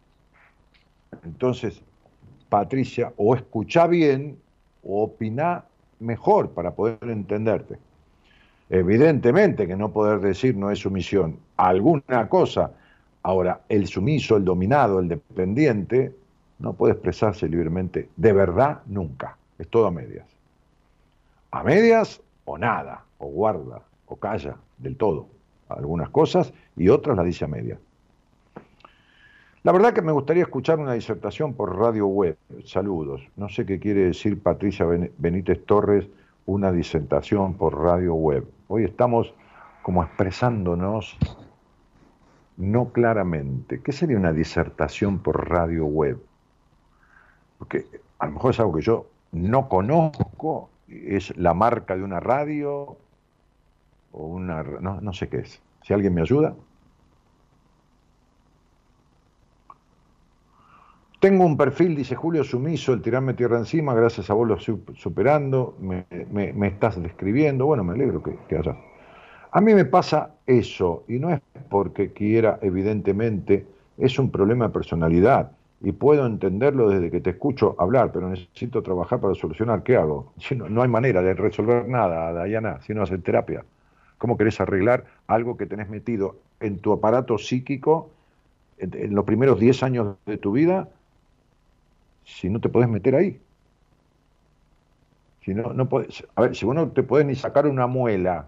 Entonces, 1.24 1.82
Patricia, 2.48 3.12
o 3.16 3.34
escucha 3.34 3.86
bien 3.86 4.38
o 4.84 5.04
opina 5.04 5.64
mejor 6.00 6.50
para 6.50 6.72
poder 6.72 6.98
entenderte. 7.02 7.78
Evidentemente 8.70 9.66
que 9.66 9.76
no 9.76 9.92
poder 9.92 10.20
decir 10.20 10.56
no 10.56 10.70
es 10.70 10.78
sumisión. 10.78 11.38
Alguna 11.56 12.28
cosa. 12.28 12.72
Ahora, 13.22 13.60
el 13.68 13.86
sumiso, 13.86 14.36
el 14.36 14.44
dominado, 14.44 14.98
el 14.98 15.08
dependiente, 15.08 16.12
no 16.58 16.72
puede 16.72 16.94
expresarse 16.94 17.48
libremente 17.48 18.08
de 18.16 18.32
verdad 18.32 18.82
nunca. 18.86 19.36
Es 19.58 19.68
todo 19.68 19.86
a 19.86 19.90
medias. 19.90 20.26
A 21.50 21.62
medias 21.62 22.20
o 22.44 22.58
nada, 22.58 23.04
o 23.18 23.26
guarda, 23.26 23.82
o 24.06 24.16
calla 24.16 24.56
del 24.78 24.96
todo. 24.96 25.26
Algunas 25.68 26.10
cosas 26.10 26.52
y 26.76 26.88
otras 26.88 27.16
las 27.16 27.26
dice 27.26 27.44
a 27.44 27.48
medias. 27.48 27.78
La 29.62 29.70
verdad 29.70 29.92
que 29.92 30.02
me 30.02 30.10
gustaría 30.10 30.42
escuchar 30.42 30.80
una 30.80 30.94
disertación 30.94 31.54
por 31.54 31.78
radio 31.78 32.06
web. 32.06 32.36
Saludos. 32.64 33.22
No 33.36 33.48
sé 33.48 33.64
qué 33.64 33.78
quiere 33.78 34.06
decir 34.06 34.42
Patricia 34.42 34.84
Benítez 35.18 35.64
Torres, 35.64 36.08
una 36.46 36.72
disertación 36.72 37.54
por 37.54 37.80
radio 37.80 38.14
web. 38.14 38.44
Hoy 38.66 38.84
estamos 38.84 39.32
como 39.82 40.02
expresándonos 40.02 41.16
no 42.62 42.92
claramente. 42.92 43.80
¿Qué 43.82 43.92
sería 43.92 44.16
una 44.16 44.32
disertación 44.32 45.18
por 45.18 45.48
radio 45.48 45.84
web? 45.84 46.18
porque 47.62 47.86
a 48.18 48.26
lo 48.26 48.32
mejor 48.32 48.50
es 48.50 48.58
algo 48.58 48.74
que 48.74 48.82
yo 48.82 49.06
no 49.30 49.68
conozco, 49.68 50.68
es 50.88 51.36
la 51.36 51.54
marca 51.54 51.96
de 51.96 52.02
una 52.02 52.18
radio 52.18 52.96
o 54.10 54.26
una... 54.26 54.64
no, 54.64 55.00
no 55.00 55.12
sé 55.12 55.28
qué 55.28 55.38
es. 55.38 55.62
Si 55.84 55.94
alguien 55.94 56.12
me 56.12 56.22
ayuda. 56.22 56.56
Tengo 61.20 61.46
un 61.46 61.56
perfil, 61.56 61.94
dice 61.94 62.16
Julio, 62.16 62.42
sumiso, 62.42 62.92
el 62.92 63.00
tirarme 63.00 63.34
tierra 63.34 63.58
encima, 63.58 63.94
gracias 63.94 64.28
a 64.28 64.34
vos 64.34 64.48
lo 64.48 64.56
estoy 64.56 64.82
superando, 64.96 65.76
me, 65.78 66.66
estás 66.66 67.00
describiendo, 67.00 67.66
bueno, 67.66 67.84
me 67.84 67.92
alegro 67.92 68.24
que, 68.24 68.36
que 68.48 68.56
haya. 68.56 68.76
A 69.52 69.60
mí 69.60 69.74
me 69.74 69.84
pasa 69.84 70.30
eso, 70.46 71.04
y 71.08 71.18
no 71.18 71.30
es 71.30 71.40
porque 71.68 72.12
quiera, 72.12 72.58
evidentemente, 72.62 73.66
es 73.98 74.18
un 74.18 74.30
problema 74.30 74.66
de 74.66 74.72
personalidad 74.72 75.52
y 75.82 75.92
puedo 75.92 76.24
entenderlo 76.24 76.88
desde 76.88 77.10
que 77.10 77.20
te 77.20 77.30
escucho 77.30 77.76
hablar, 77.78 78.12
pero 78.12 78.30
necesito 78.30 78.82
trabajar 78.82 79.20
para 79.20 79.34
solucionar. 79.34 79.82
¿Qué 79.82 79.96
hago? 79.96 80.32
No, 80.56 80.68
no, 80.70 80.82
hay 80.82 80.88
manera 80.88 81.20
de 81.22 81.34
resolver 81.34 81.86
nada, 81.86 82.32
Dayana, 82.32 82.80
si 82.80 82.94
no 82.94 83.02
hacer 83.02 83.20
terapia. 83.20 83.64
¿Cómo 84.16 84.38
querés 84.38 84.58
arreglar 84.60 85.04
algo 85.26 85.56
que 85.56 85.66
tenés 85.66 85.90
metido 85.90 86.36
en 86.60 86.78
tu 86.78 86.92
aparato 86.92 87.36
psíquico 87.36 88.10
en, 88.78 89.14
los 89.14 89.24
primeros 89.24 89.60
10 89.60 89.82
años 89.82 90.16
de 90.24 90.38
tu 90.38 90.52
vida 90.52 90.88
si 92.24 92.48
no 92.48 92.60
te 92.60 92.70
podés 92.70 92.88
meter 92.88 93.16
ahí? 93.16 93.40
Si 95.44 95.52
no, 95.52 95.74
no 95.74 95.88
podés, 95.88 96.24
a 96.36 96.42
ver, 96.42 96.56
si 96.56 96.64
vos 96.64 96.74
no 96.74 96.88
te 96.88 97.02
podés 97.02 97.26
ni 97.26 97.34
sacar 97.34 97.66
una 97.66 97.86
muela 97.86 98.46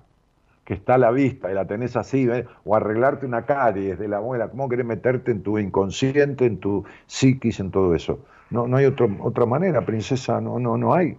que 0.64 0.74
está 0.74 0.94
a 0.94 0.98
la 0.98 1.10
vista 1.10 1.50
y 1.50 1.54
la 1.54 1.66
tenés 1.66 1.96
así, 1.96 2.28
o 2.64 2.74
arreglarte 2.74 3.26
una 3.26 3.44
caries 3.44 3.98
de 3.98 4.08
la 4.08 4.20
muela, 4.20 4.48
¿cómo 4.48 4.68
querés 4.68 4.86
meterte 4.86 5.30
en 5.30 5.42
tu 5.42 5.58
inconsciente, 5.58 6.46
en 6.46 6.58
tu 6.58 6.84
psiquis, 7.06 7.60
en 7.60 7.70
todo 7.70 7.94
eso? 7.94 8.20
No, 8.50 8.66
no 8.66 8.76
hay 8.76 8.86
otra 8.86 9.46
manera, 9.46 9.84
princesa, 9.84 10.40
no, 10.40 10.58
no, 10.58 10.76
no 10.78 10.94
hay. 10.94 11.18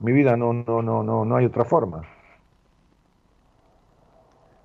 Mi 0.00 0.12
vida 0.12 0.36
no, 0.36 0.52
no, 0.52 0.82
no, 0.82 1.02
no, 1.02 1.24
no 1.24 1.36
hay 1.36 1.46
otra 1.46 1.64
forma. 1.64 2.02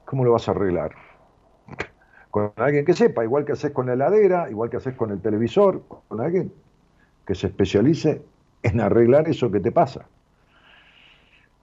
¿Cómo 0.05 0.25
lo 0.25 0.31
vas 0.31 0.47
a 0.47 0.51
arreglar? 0.51 0.91
Con 2.31 2.51
alguien 2.57 2.85
que 2.85 2.93
sepa, 2.93 3.23
igual 3.23 3.45
que 3.45 3.53
haces 3.53 3.71
con 3.71 3.87
la 3.87 3.93
heladera, 3.93 4.49
igual 4.49 4.69
que 4.69 4.77
haces 4.77 4.95
con 4.95 5.11
el 5.11 5.21
televisor, 5.21 5.83
con 6.07 6.21
alguien 6.21 6.51
que 7.25 7.35
se 7.35 7.47
especialice 7.47 8.21
en 8.63 8.81
arreglar 8.81 9.27
eso 9.27 9.51
que 9.51 9.59
te 9.59 9.71
pasa. 9.71 10.07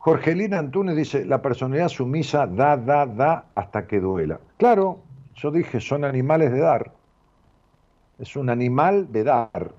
Jorgelina 0.04 0.58
Antunes 0.58 0.96
dice, 0.96 1.24
la 1.24 1.40
personalidad 1.40 1.88
sumisa 1.88 2.46
da, 2.46 2.76
da, 2.76 3.06
da 3.06 3.46
hasta 3.54 3.86
que 3.86 4.00
duela. 4.00 4.38
Claro, 4.58 4.98
yo 5.34 5.50
dije, 5.50 5.80
son 5.80 6.04
animales 6.04 6.52
de 6.52 6.58
dar. 6.58 6.92
Es 8.18 8.36
un 8.36 8.50
animal 8.50 9.10
de 9.10 9.24
dar. 9.24 9.72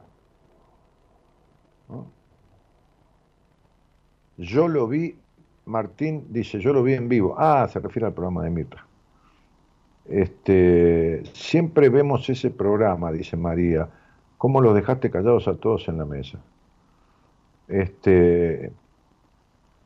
Yo 4.38 4.68
lo 4.68 4.88
vi, 4.88 5.16
Martín 5.66 6.26
dice, 6.32 6.60
yo 6.60 6.74
lo 6.74 6.82
vi 6.82 6.96
en 6.96 7.08
vivo. 7.08 7.36
Ah, 7.38 7.68
se 7.72 7.78
refiere 7.80 8.08
al 8.08 8.14
programa 8.16 8.44
de 8.46 8.50
Mirta. 8.50 8.84
Este, 10.06 11.22
siempre 11.34 11.90
vemos 11.90 12.28
ese 12.32 12.50
programa, 12.50 13.12
dice 13.12 13.38
María. 13.38 13.88
¿Cómo 14.40 14.60
los 14.60 14.74
dejaste 14.74 15.12
callados 15.12 15.48
a 15.48 15.54
todos 15.58 15.88
en 15.88 16.00
la 16.00 16.06
mesa? 16.06 16.40
Este, 17.68 18.74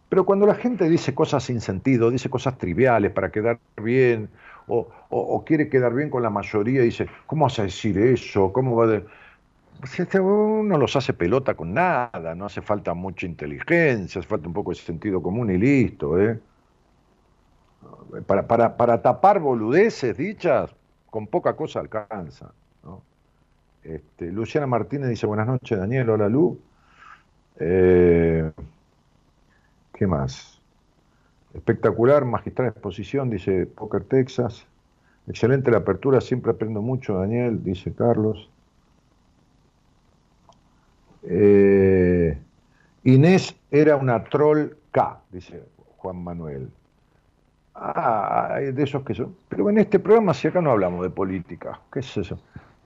Pero 0.10 0.26
cuando 0.26 0.46
la 0.46 0.56
gente 0.56 0.90
dice 0.90 1.14
cosas 1.14 1.44
sin 1.44 1.62
sentido, 1.62 2.10
dice 2.10 2.30
cosas 2.30 2.58
triviales 2.58 3.12
para 3.12 3.32
quedar 3.32 3.60
bien, 3.82 4.30
o, 4.68 5.44
quiere 5.46 5.70
quedar 5.70 5.94
bien 5.94 6.10
con 6.10 6.22
la 6.22 6.30
mayoría, 6.30 6.82
dice, 6.82 7.08
¿cómo 7.26 7.46
vas 7.46 7.58
a 7.60 7.64
decir 7.64 7.98
eso? 7.98 8.52
¿Cómo 8.52 8.76
va 8.76 8.96
a...? 8.96 9.02
Este, 9.84 10.20
uno 10.20 10.78
los 10.78 10.96
hace 10.96 11.14
pelota 11.14 11.54
con 11.54 11.74
nada, 11.74 12.36
no 12.36 12.46
hace 12.46 12.62
falta 12.62 12.94
mucha 12.94 13.26
inteligencia, 13.26 14.20
hace 14.20 14.28
falta 14.28 14.48
un 14.48 14.54
poco 14.54 14.72
de 14.72 14.76
sentido 14.76 15.22
común 15.22 15.50
y 15.52 15.58
listo. 15.58 16.20
¿eh? 16.20 16.40
Para 18.28 19.02
tapar 19.02 19.40
boludeces 19.40 20.18
dichas, 20.18 20.76
con 21.10 21.28
poca 21.28 21.56
cosa 21.56 21.80
alcanza. 21.80 22.52
Este, 23.84 24.32
Luciana 24.32 24.68
Martínez 24.68 25.10
dice, 25.10 25.26
buenas 25.26 25.48
noches 25.48 25.78
Daniel, 25.80 26.10
hola 26.10 26.28
Lu. 26.28 26.60
Eh, 27.60 28.52
¿Qué 30.00 30.08
más? 30.08 30.62
Espectacular, 31.54 32.24
magistral 32.24 32.70
exposición, 32.70 33.30
dice 33.30 33.66
Poker 33.66 34.06
Texas. 34.06 34.66
Excelente 35.28 35.72
la 35.72 35.80
apertura, 35.80 36.22
siempre 36.22 36.54
aprendo 36.54 36.82
mucho, 36.82 37.16
Daniel, 37.16 37.62
dice 37.62 37.92
Carlos. 37.94 38.50
Eh, 41.24 42.38
Inés 43.04 43.54
era 43.72 43.98
una 43.98 44.24
troll 44.24 44.70
K, 44.92 45.20
dice 45.34 45.66
Juan 45.98 46.24
Manuel. 46.24 46.70
Ah, 47.76 48.58
de 48.62 48.82
esos 48.82 49.04
que 49.04 49.14
son. 49.14 49.36
Pero 49.50 49.70
en 49.70 49.80
este 49.80 50.00
programa, 50.00 50.34
si 50.34 50.48
acá 50.48 50.62
no 50.62 50.72
hablamos 50.72 51.04
de 51.04 51.10
política, 51.10 51.78
¿qué 51.92 52.00
es 52.00 52.16
eso? 52.16 52.40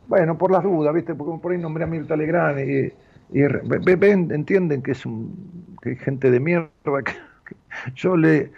Bueno, 0.07 0.35
por 0.35 0.49
las 0.49 0.63
dudas, 0.63 0.91
¿viste? 0.95 1.13
Porque 1.13 1.39
por 1.39 1.51
ahí 1.51 1.59
nombré 1.59 1.83
a 1.83 1.87
Mirta 1.87 2.15
Legrand 2.15 2.59
y, 2.59 2.91
ven, 3.33 4.31
entienden 4.31 4.81
que 4.81 4.91
es 4.91 5.05
un, 5.05 5.77
que 5.81 5.89
hay 5.89 5.95
gente 5.97 6.31
de 6.31 6.39
mierda. 6.39 6.69
Que, 7.43 7.55
yo 7.95 8.15
le 8.15 8.51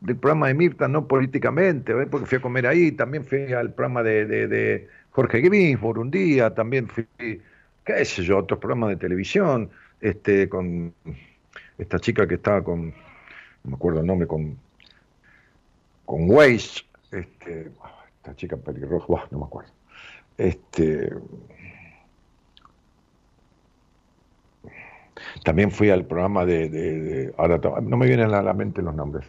del 0.00 0.16
programa 0.16 0.48
de 0.48 0.54
Mirta, 0.54 0.88
no 0.88 1.06
políticamente, 1.06 1.94
porque 2.06 2.26
fui 2.26 2.38
a 2.38 2.40
comer 2.40 2.66
ahí, 2.66 2.92
también 2.92 3.24
fui 3.24 3.52
al 3.52 3.72
programa 3.72 4.02
de, 4.02 4.26
de, 4.26 4.88
Jorge 5.10 5.40
Grisbor 5.40 5.98
un 5.98 6.10
día, 6.10 6.54
también 6.54 6.86
fui, 6.88 7.06
qué 7.18 8.04
sé 8.04 8.22
yo, 8.22 8.38
otros 8.38 8.60
programas 8.60 8.90
de 8.90 8.96
televisión, 8.96 9.70
este, 10.00 10.48
con 10.48 10.92
esta 11.78 11.98
chica 11.98 12.26
que 12.26 12.34
estaba 12.34 12.62
con, 12.62 12.88
no 12.88 13.70
me 13.70 13.74
acuerdo 13.74 14.00
el 14.00 14.06
nombre, 14.06 14.28
con, 14.28 14.58
con 16.04 16.30
Waze, 16.30 16.82
este, 17.12 17.70
esta 18.18 18.36
chica 18.36 18.56
pelirroja, 18.56 19.26
no 19.30 19.38
me 19.38 19.44
acuerdo. 19.46 19.70
Este, 20.36 21.10
también 25.44 25.70
fui 25.70 25.90
al 25.90 26.04
programa 26.04 26.44
de, 26.44 27.32
ahora 27.36 27.60
no 27.80 27.96
me 27.96 28.06
vienen 28.06 28.32
a 28.34 28.42
la 28.42 28.52
mente 28.52 28.82
los 28.82 28.94
nombres 28.94 29.26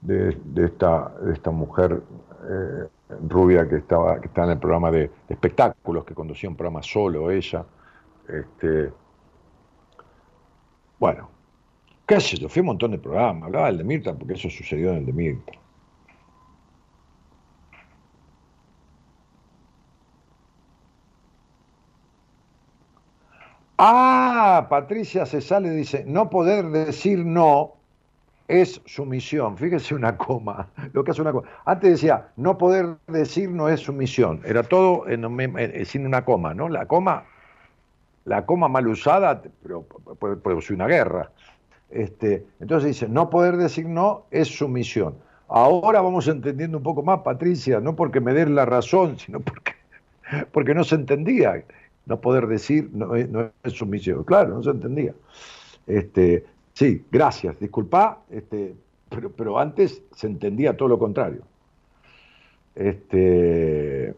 de, 0.00 0.36
esta 0.56 1.12
de 1.20 1.32
esta 1.32 1.50
mujer 1.50 2.02
eh, 2.48 2.88
rubia 3.28 3.68
que 3.68 3.76
estaba 3.76 4.20
que 4.20 4.28
estaba 4.28 4.46
en 4.46 4.52
el 4.52 4.58
programa 4.58 4.90
de, 4.90 5.10
espectáculos 5.28 6.04
que 6.04 6.14
conducía 6.14 6.48
un 6.48 6.56
programa 6.56 6.82
solo 6.82 7.30
ella 7.30 7.64
este 8.28 8.92
bueno 10.98 11.28
qué 12.06 12.20
sé 12.20 12.36
yo 12.36 12.48
fui 12.48 12.60
a 12.60 12.62
un 12.62 12.66
montón 12.66 12.92
de 12.92 12.98
programas 12.98 13.44
hablaba 13.44 13.66
del 13.66 13.78
de 13.78 13.84
Mirta 13.84 14.14
porque 14.14 14.34
eso 14.34 14.48
sucedió 14.50 14.90
en 14.90 14.98
el 14.98 15.06
de 15.06 15.12
Mirta 15.12 15.52
Patricia 24.68 25.26
se 25.26 25.40
sale 25.40 25.68
y 25.68 25.76
dice, 25.76 26.04
no 26.06 26.30
poder 26.30 26.66
decir 26.66 27.24
no 27.24 27.74
es 28.48 28.80
sumisión. 28.86 29.56
Fíjese 29.56 29.94
una 29.94 30.16
coma, 30.16 30.68
lo 30.92 31.04
que 31.04 31.20
una. 31.20 31.32
Antes 31.64 31.90
decía, 31.90 32.28
no 32.36 32.58
poder 32.58 32.96
decir 33.06 33.50
no 33.50 33.68
es 33.68 33.80
sumisión. 33.80 34.40
Era 34.44 34.62
todo 34.62 35.08
en, 35.08 35.86
sin 35.86 36.06
una 36.06 36.24
coma, 36.24 36.54
¿no? 36.54 36.68
La 36.68 36.86
coma, 36.86 37.24
la 38.24 38.46
coma 38.46 38.68
mal 38.68 38.86
usada, 38.86 39.42
pero 39.62 39.86
una 40.70 40.86
guerra. 40.86 41.30
Este, 41.90 42.44
entonces 42.60 42.88
dice, 42.88 43.08
no 43.08 43.30
poder 43.30 43.56
decir 43.56 43.86
no 43.86 44.26
es 44.30 44.48
sumisión. 44.48 45.14
Ahora 45.48 46.00
vamos 46.00 46.26
entendiendo 46.26 46.78
un 46.78 46.82
poco 46.82 47.02
más, 47.02 47.20
Patricia, 47.20 47.78
no 47.80 47.94
porque 47.94 48.20
me 48.20 48.32
den 48.32 48.56
la 48.56 48.64
razón, 48.64 49.18
sino 49.18 49.38
porque, 49.40 49.72
porque 50.52 50.74
no 50.74 50.82
se 50.82 50.96
entendía 50.96 51.62
no 52.06 52.20
poder 52.20 52.46
decir 52.46 52.88
no 52.92 53.14
es, 53.14 53.28
no 53.28 53.50
es 53.62 53.72
sumisión. 53.72 54.24
Claro, 54.24 54.54
no 54.54 54.62
se 54.62 54.70
entendía. 54.70 55.14
Este, 55.86 56.44
sí, 56.72 57.04
gracias, 57.10 57.58
disculpa, 57.60 58.22
este, 58.30 58.74
pero, 59.08 59.30
pero 59.30 59.58
antes 59.58 60.02
se 60.12 60.26
entendía 60.26 60.76
todo 60.76 60.88
lo 60.88 60.98
contrario. 60.98 61.42
Este, 62.74 64.14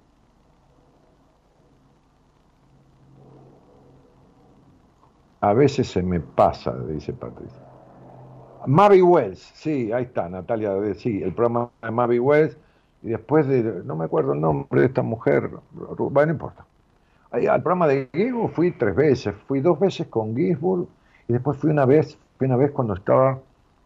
a 5.40 5.52
veces 5.52 5.88
se 5.88 6.02
me 6.02 6.20
pasa, 6.20 6.76
dice 6.88 7.12
Patricia. 7.12 7.62
Mavi 8.66 9.00
Wells, 9.00 9.38
sí, 9.54 9.92
ahí 9.92 10.04
está, 10.04 10.28
Natalia, 10.28 10.72
sí, 10.94 11.22
el 11.22 11.32
programa 11.32 11.70
de 11.80 11.90
Mavi 11.90 12.18
Wells, 12.18 12.56
y 13.02 13.10
después 13.10 13.46
de, 13.46 13.62
no 13.84 13.94
me 13.96 14.06
acuerdo 14.06 14.32
el 14.32 14.40
nombre 14.40 14.80
de 14.80 14.86
esta 14.88 15.02
mujer, 15.02 15.50
bueno, 15.70 16.26
no 16.26 16.32
importa. 16.32 16.66
Al 17.30 17.62
programa 17.62 17.86
de 17.86 18.08
Gisburg 18.12 18.52
fui 18.54 18.70
tres 18.72 18.94
veces, 18.94 19.34
fui 19.46 19.60
dos 19.60 19.78
veces 19.78 20.06
con 20.06 20.34
Gisburg 20.34 20.88
y 21.28 21.32
después 21.34 21.58
fui 21.58 21.70
una 21.70 21.84
vez, 21.84 22.18
fui 22.38 22.46
una 22.46 22.56
vez 22.56 22.70
cuando 22.70 22.94
estaba 22.94 23.38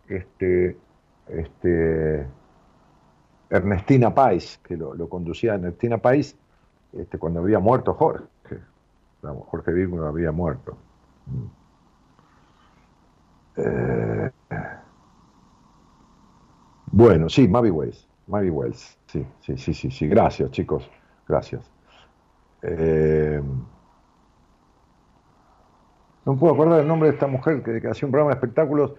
este, 0.09 0.77
este, 1.27 2.27
Ernestina 3.51 4.15
Pais, 4.15 4.61
que 4.63 4.77
lo, 4.77 5.09
conducía 5.09 5.55
Ernestina 5.55 5.99
Pais, 5.99 6.37
este, 6.93 7.19
cuando 7.19 7.41
había 7.41 7.59
muerto 7.59 7.95
Jorge. 7.95 8.27
Jorge 9.23 9.73
Gisburg 9.73 10.07
había 10.07 10.33
muerto. 10.33 10.77
Mm. 11.27 11.63
Eh, 13.57 14.31
bueno, 16.87 17.29
sí, 17.29 17.49
Mavi 17.49 17.71
Wells, 17.71 18.09
Mavi 18.27 18.51
Wells, 18.51 18.99
sí, 19.07 19.25
sí, 19.41 19.57
sí, 19.57 19.75
sí, 19.75 19.91
sí, 19.91 20.09
gracias 20.09 20.51
chicos, 20.51 20.89
gracias. 21.29 21.72
Eh, 22.63 23.43
no 26.25 26.37
puedo 26.37 26.55
acordar 26.55 26.81
el 26.81 26.89
nombre 26.89 27.09
de 27.09 27.15
esta 27.15 27.27
mujer 27.27 27.63
que, 27.63 27.77
hacía 27.89 28.07
un 28.07 28.13
programa 28.13 28.31
de 28.31 28.35
espectáculos 28.35 28.93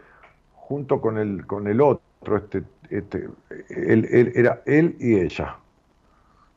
junto 0.53 0.99
con 0.99 1.17
el, 1.17 1.45
con 1.45 1.67
el 1.67 1.79
otro, 1.81 2.37
este, 2.37 2.63
este, 2.89 3.29
él, 3.69 4.31
era 4.35 4.61
él 4.65 4.97
y 4.99 5.15
ella, 5.19 5.57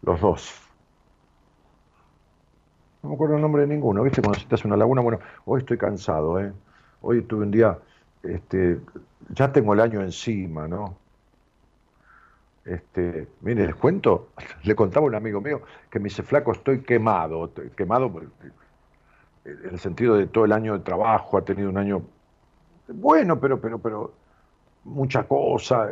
los 0.03 0.21
dos. 0.21 0.63
No 3.03 3.11
me 3.11 3.15
acuerdo 3.15 3.37
el 3.37 3.43
nombre 3.43 3.63
de 3.63 3.69
ninguno, 3.69 4.03
¿viste? 4.03 4.21
Cuando 4.21 4.41
citas 4.41 4.65
una 4.65 4.77
laguna, 4.77 5.01
bueno, 5.01 5.21
hoy 5.45 5.61
estoy 5.61 5.79
cansado, 5.79 6.41
¿eh? 6.41 6.53
Hoy 7.03 7.23
tuve 7.23 7.45
un 7.45 7.53
día, 7.53 7.79
este, 8.25 8.81
ya 9.29 9.53
tengo 9.53 9.75
el 9.75 9.81
año 9.81 10.01
encima, 10.01 10.67
¿no? 10.67 10.97
Este, 12.67 13.29
mire, 13.43 13.67
les 13.67 13.77
cuento, 13.77 14.31
le 14.65 14.75
contaba 14.75 15.07
un 15.07 15.15
amigo 15.15 15.41
mío 15.41 15.63
que 15.89 16.01
me 16.01 16.05
dice, 16.05 16.23
flaco, 16.23 16.53
estoy 16.53 16.83
quemado, 16.83 17.53
quemado 17.77 18.13
en 19.45 19.71
el 19.71 19.79
sentido 19.79 20.17
de 20.17 20.27
todo 20.27 20.45
el 20.45 20.53
año 20.53 20.73
de 20.73 20.81
trabajo, 20.81 21.39
ha 21.39 21.45
tenido 21.45 21.71
un 21.71 21.79
año 21.79 22.03
bueno, 22.89 23.41
pero, 23.41 23.61
pero, 23.61 23.79
pero, 23.79 24.13
mucha 24.85 25.25
cosa. 25.25 25.89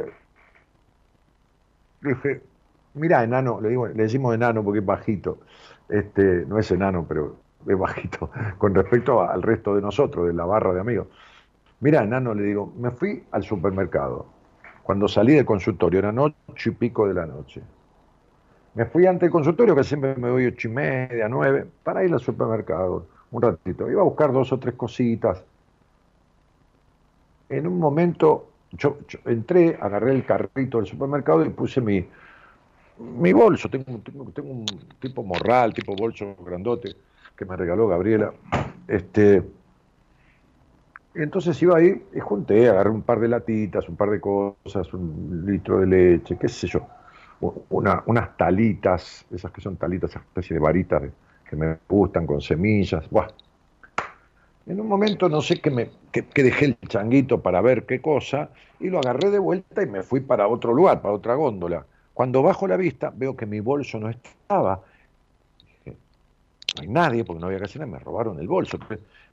Le 2.00 2.14
dije, 2.14 2.42
mira, 2.94 3.22
enano, 3.24 3.60
le 3.60 3.70
digo, 3.70 3.86
le 3.88 3.94
decimos 3.94 4.34
enano 4.34 4.62
porque 4.62 4.80
es 4.80 4.86
bajito, 4.86 5.38
este, 5.88 6.44
no 6.46 6.58
es 6.58 6.70
enano, 6.70 7.06
pero 7.08 7.36
es 7.66 7.78
bajito, 7.78 8.30
con 8.58 8.74
respecto 8.74 9.22
al 9.22 9.42
resto 9.42 9.74
de 9.74 9.82
nosotros, 9.82 10.26
de 10.26 10.34
la 10.34 10.44
barra 10.44 10.72
de 10.74 10.80
amigos. 10.80 11.08
Mira, 11.80 12.02
enano, 12.02 12.34
le 12.34 12.42
digo, 12.44 12.72
me 12.76 12.90
fui 12.90 13.24
al 13.32 13.42
supermercado 13.42 14.33
cuando 14.84 15.08
salí 15.08 15.32
del 15.32 15.46
consultorio, 15.46 15.98
era 15.98 16.12
noche 16.12 16.34
y 16.66 16.70
pico 16.70 17.08
de 17.08 17.14
la 17.14 17.24
noche. 17.24 17.62
Me 18.74 18.84
fui 18.84 19.06
ante 19.06 19.26
el 19.26 19.32
consultorio, 19.32 19.74
que 19.74 19.82
siempre 19.82 20.14
me 20.14 20.30
voy 20.30 20.46
ocho 20.46 20.68
y 20.68 20.72
media, 20.72 21.26
nueve, 21.28 21.66
para 21.82 22.04
ir 22.04 22.12
al 22.12 22.20
supermercado 22.20 23.06
un 23.30 23.40
ratito. 23.42 23.90
Iba 23.90 24.02
a 24.02 24.04
buscar 24.04 24.30
dos 24.30 24.52
o 24.52 24.58
tres 24.58 24.74
cositas. 24.74 25.42
En 27.48 27.66
un 27.66 27.78
momento 27.78 28.50
yo, 28.72 28.98
entré, 29.24 29.78
agarré 29.80 30.12
el 30.12 30.26
carrito 30.26 30.78
del 30.78 30.86
supermercado 30.86 31.44
y 31.46 31.48
puse 31.48 31.80
mi, 31.80 32.06
mi 32.98 33.32
bolso. 33.32 33.70
Tengo, 33.70 34.00
tengo, 34.04 34.24
tengo, 34.32 34.50
un 34.50 34.66
tipo 35.00 35.22
morral, 35.22 35.72
tipo 35.72 35.96
bolso 35.96 36.36
grandote 36.44 36.94
que 37.34 37.44
me 37.46 37.56
regaló 37.56 37.88
Gabriela. 37.88 38.34
Este, 38.86 39.42
entonces 41.14 41.60
iba 41.62 41.76
ahí 41.76 42.02
y 42.14 42.20
junté, 42.20 42.68
agarré 42.68 42.90
un 42.90 43.02
par 43.02 43.20
de 43.20 43.28
latitas, 43.28 43.88
un 43.88 43.96
par 43.96 44.10
de 44.10 44.20
cosas, 44.20 44.92
un 44.92 45.44
litro 45.46 45.80
de 45.80 45.86
leche, 45.86 46.36
qué 46.38 46.48
sé 46.48 46.66
yo, 46.66 46.86
una, 47.70 48.02
unas 48.06 48.36
talitas, 48.36 49.26
esas 49.30 49.52
que 49.52 49.60
son 49.60 49.76
talitas, 49.76 50.14
especie 50.16 50.54
de 50.54 50.60
varitas 50.60 51.02
que 51.48 51.56
me 51.56 51.78
gustan 51.88 52.26
con 52.26 52.40
semillas. 52.40 53.08
Buah. 53.10 53.28
En 54.66 54.80
un 54.80 54.88
momento 54.88 55.28
no 55.28 55.42
sé 55.42 55.60
qué 55.60 55.70
me 55.70 55.90
que, 56.10 56.42
dejé 56.42 56.64
el 56.66 56.78
changuito 56.88 57.42
para 57.42 57.60
ver 57.60 57.84
qué 57.84 58.00
cosa 58.00 58.50
y 58.80 58.88
lo 58.88 58.98
agarré 58.98 59.30
de 59.30 59.38
vuelta 59.38 59.82
y 59.82 59.86
me 59.86 60.02
fui 60.02 60.20
para 60.20 60.48
otro 60.48 60.72
lugar, 60.72 61.02
para 61.02 61.14
otra 61.14 61.34
góndola. 61.34 61.84
Cuando 62.14 62.42
bajo 62.42 62.66
la 62.66 62.76
vista 62.76 63.12
veo 63.14 63.36
que 63.36 63.46
mi 63.46 63.60
bolso 63.60 63.98
no 63.98 64.08
estaba. 64.08 64.80
Dije, 65.60 65.96
no 66.76 66.82
hay 66.82 66.88
nadie 66.88 67.24
porque 67.24 67.40
no 67.40 67.46
había 67.46 67.58
casi 67.58 67.78
nadie, 67.78 67.92
me 67.92 67.98
robaron 67.98 68.38
el 68.38 68.48
bolso. 68.48 68.78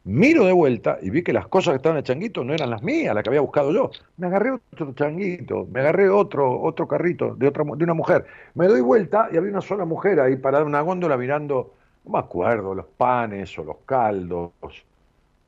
Miro 0.04 0.46
de 0.46 0.52
vuelta 0.52 0.98
y 1.02 1.10
vi 1.10 1.24
que 1.24 1.34
las 1.34 1.48
cosas 1.48 1.74
que 1.74 1.76
estaban 1.78 1.98
en 1.98 2.00
el 2.00 2.04
changuito 2.04 2.44
no 2.44 2.54
eran 2.54 2.70
las 2.70 2.84
mías, 2.84 3.14
las 3.14 3.24
que 3.24 3.30
había 3.30 3.42
buscado 3.42 3.72
yo. 3.72 3.92
Me 4.18 4.28
agarré 4.28 4.52
otro 4.52 4.94
changuito, 4.94 5.68
me 5.72 5.82
agarré 5.82 6.10
otro, 6.10 6.62
otro 6.62 6.88
carrito 6.88 7.36
de, 7.36 7.48
otra, 7.48 7.64
de 7.64 7.84
una 7.84 7.94
mujer. 7.94 8.26
Me 8.56 8.68
doy 8.68 8.82
vuelta 8.82 9.30
y 9.32 9.38
había 9.38 9.52
una 9.52 9.62
sola 9.62 9.86
mujer 9.86 10.20
ahí 10.20 10.38
parada 10.38 10.64
en 10.64 10.70
una 10.70 10.82
góndola 10.82 11.18
mirando, 11.18 11.76
no 12.06 12.12
me 12.14 12.20
acuerdo, 12.20 12.74
los 12.74 12.86
panes 12.86 13.58
o 13.60 13.64
los 13.64 13.78
caldos 13.86 14.52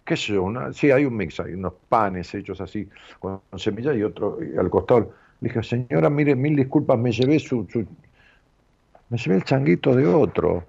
qué 0.05 0.17
sé 0.17 0.33
yo, 0.33 0.51
sí, 0.73 0.91
hay 0.91 1.05
un 1.05 1.15
mix, 1.15 1.39
hay 1.39 1.53
unos 1.53 1.73
panes 1.89 2.33
hechos 2.33 2.59
así 2.61 2.89
con, 3.19 3.41
semillas 3.55 3.95
y 3.95 4.03
otro 4.03 4.37
al 4.57 4.69
costado. 4.69 5.13
Le 5.39 5.49
dije, 5.49 5.63
señora, 5.63 6.09
mire, 6.09 6.35
mil 6.35 6.55
disculpas, 6.55 6.97
me 6.97 7.11
llevé 7.11 7.39
su, 7.39 7.67
me 9.09 9.17
llevé 9.17 9.35
el 9.35 9.43
changuito 9.43 9.95
de 9.95 10.07
otro. 10.07 10.63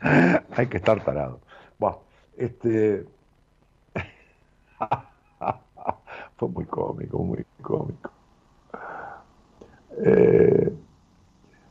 hay 0.00 0.66
que 0.66 0.76
estar 0.78 1.02
tarado. 1.04 1.40
Este 2.36 3.06
fue 6.36 6.48
muy 6.48 6.64
cómico, 6.64 7.18
muy 7.18 7.44
cómico. 7.60 8.10
Eh... 9.98 10.72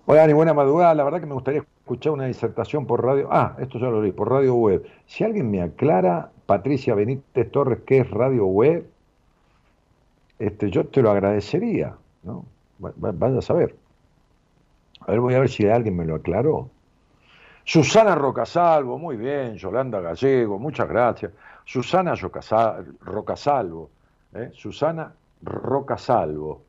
Hola, 0.05 0.27
ni 0.27 0.33
buena 0.33 0.53
madrugada. 0.53 0.93
La 0.93 1.03
verdad 1.03 1.21
que 1.21 1.25
me 1.25 1.33
gustaría 1.33 1.61
escuchar 1.61 2.13
una 2.13 2.25
disertación 2.25 2.85
por 2.85 3.03
radio. 3.03 3.29
Ah, 3.31 3.55
esto 3.59 3.79
ya 3.79 3.87
lo 3.87 4.01
leí, 4.01 4.11
por 4.11 4.29
radio 4.29 4.55
web. 4.55 4.85
Si 5.05 5.23
alguien 5.23 5.49
me 5.49 5.61
aclara, 5.61 6.31
Patricia 6.45 6.95
Benítez 6.95 7.49
Torres, 7.51 7.79
qué 7.85 7.99
es 7.99 8.11
radio 8.11 8.45
web, 8.45 8.89
este, 10.37 10.69
yo 10.69 10.85
te 10.87 11.01
lo 11.01 11.11
agradecería. 11.11 11.95
¿no? 12.23 12.45
Vaya 12.79 13.37
a 13.37 13.41
saber. 13.41 13.75
A 15.01 15.11
ver, 15.11 15.19
voy 15.19 15.33
a 15.35 15.39
ver 15.39 15.49
si 15.49 15.67
alguien 15.67 15.95
me 15.95 16.05
lo 16.05 16.15
aclaró. 16.15 16.69
Susana 17.71 18.15
Rocasalvo, 18.15 18.97
muy 18.99 19.15
bien. 19.15 19.55
Yolanda 19.55 20.01
Gallego, 20.01 20.59
muchas 20.59 20.89
gracias. 20.89 21.31
Susana 21.63 22.15
Rocasalvo. 22.15 23.89
¿eh? 24.33 24.49
Susana 24.51 25.13
Rocasalvo. 25.41 26.63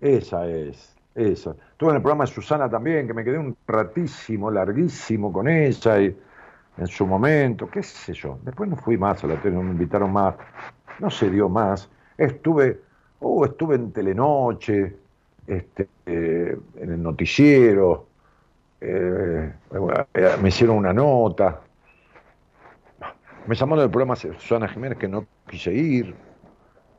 Esa 0.00 0.46
es. 0.46 0.94
Eso. 1.16 1.56
Estuve 1.72 1.90
en 1.90 1.96
el 1.96 2.02
programa 2.02 2.26
de 2.26 2.30
Susana 2.30 2.70
también, 2.70 3.08
que 3.08 3.12
me 3.12 3.24
quedé 3.24 3.38
un 3.38 3.56
ratísimo, 3.66 4.48
larguísimo 4.48 5.32
con 5.32 5.48
ella 5.48 6.00
y 6.00 6.16
en 6.78 6.86
su 6.86 7.08
momento, 7.08 7.68
qué 7.68 7.82
sé 7.82 8.12
yo. 8.12 8.38
Después 8.42 8.70
no 8.70 8.76
fui 8.76 8.96
más 8.96 9.24
a 9.24 9.26
la 9.26 9.42
tele, 9.42 9.56
no 9.56 9.64
me 9.64 9.72
invitaron 9.72 10.12
más, 10.12 10.36
no 11.00 11.10
se 11.10 11.28
dio 11.28 11.48
más. 11.48 11.90
Estuve, 12.16 12.82
oh, 13.18 13.44
estuve 13.46 13.74
en 13.74 13.90
Telenoche, 13.90 14.94
este, 15.44 15.88
eh, 16.06 16.56
en 16.76 16.92
el 16.92 17.02
noticiero, 17.02 18.06
eh, 18.80 19.52
me 20.40 20.48
hicieron 20.48 20.76
una 20.76 20.92
nota. 20.92 21.60
Me 23.46 23.54
llamaron 23.54 23.84
del 23.84 23.90
programa 23.90 24.16
Susana 24.16 24.68
Jiménez 24.68 24.98
que 24.98 25.08
no 25.08 25.26
quise 25.48 25.72
ir, 25.72 26.14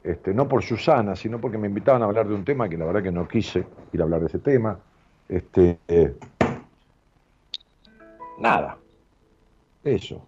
este, 0.04 0.34
no 0.34 0.48
por 0.48 0.64
Susana, 0.64 1.16
sino 1.16 1.40
porque 1.42 1.58
me 1.58 1.68
invitaban 1.68 2.02
a 2.02 2.06
hablar 2.06 2.28
de 2.28 2.34
un 2.34 2.46
tema 2.46 2.70
que 2.70 2.78
la 2.78 2.86
verdad 2.86 3.04
que 3.04 3.12
no 3.12 3.28
quise 3.28 3.66
ir 3.92 4.02
a 4.02 4.04
hablar 4.06 4.22
de 4.22 4.28
ese 4.28 4.40
tema. 4.40 4.80
Este, 5.28 5.78
eh, 5.88 6.16
nada, 8.40 8.78
eso. 9.84 10.26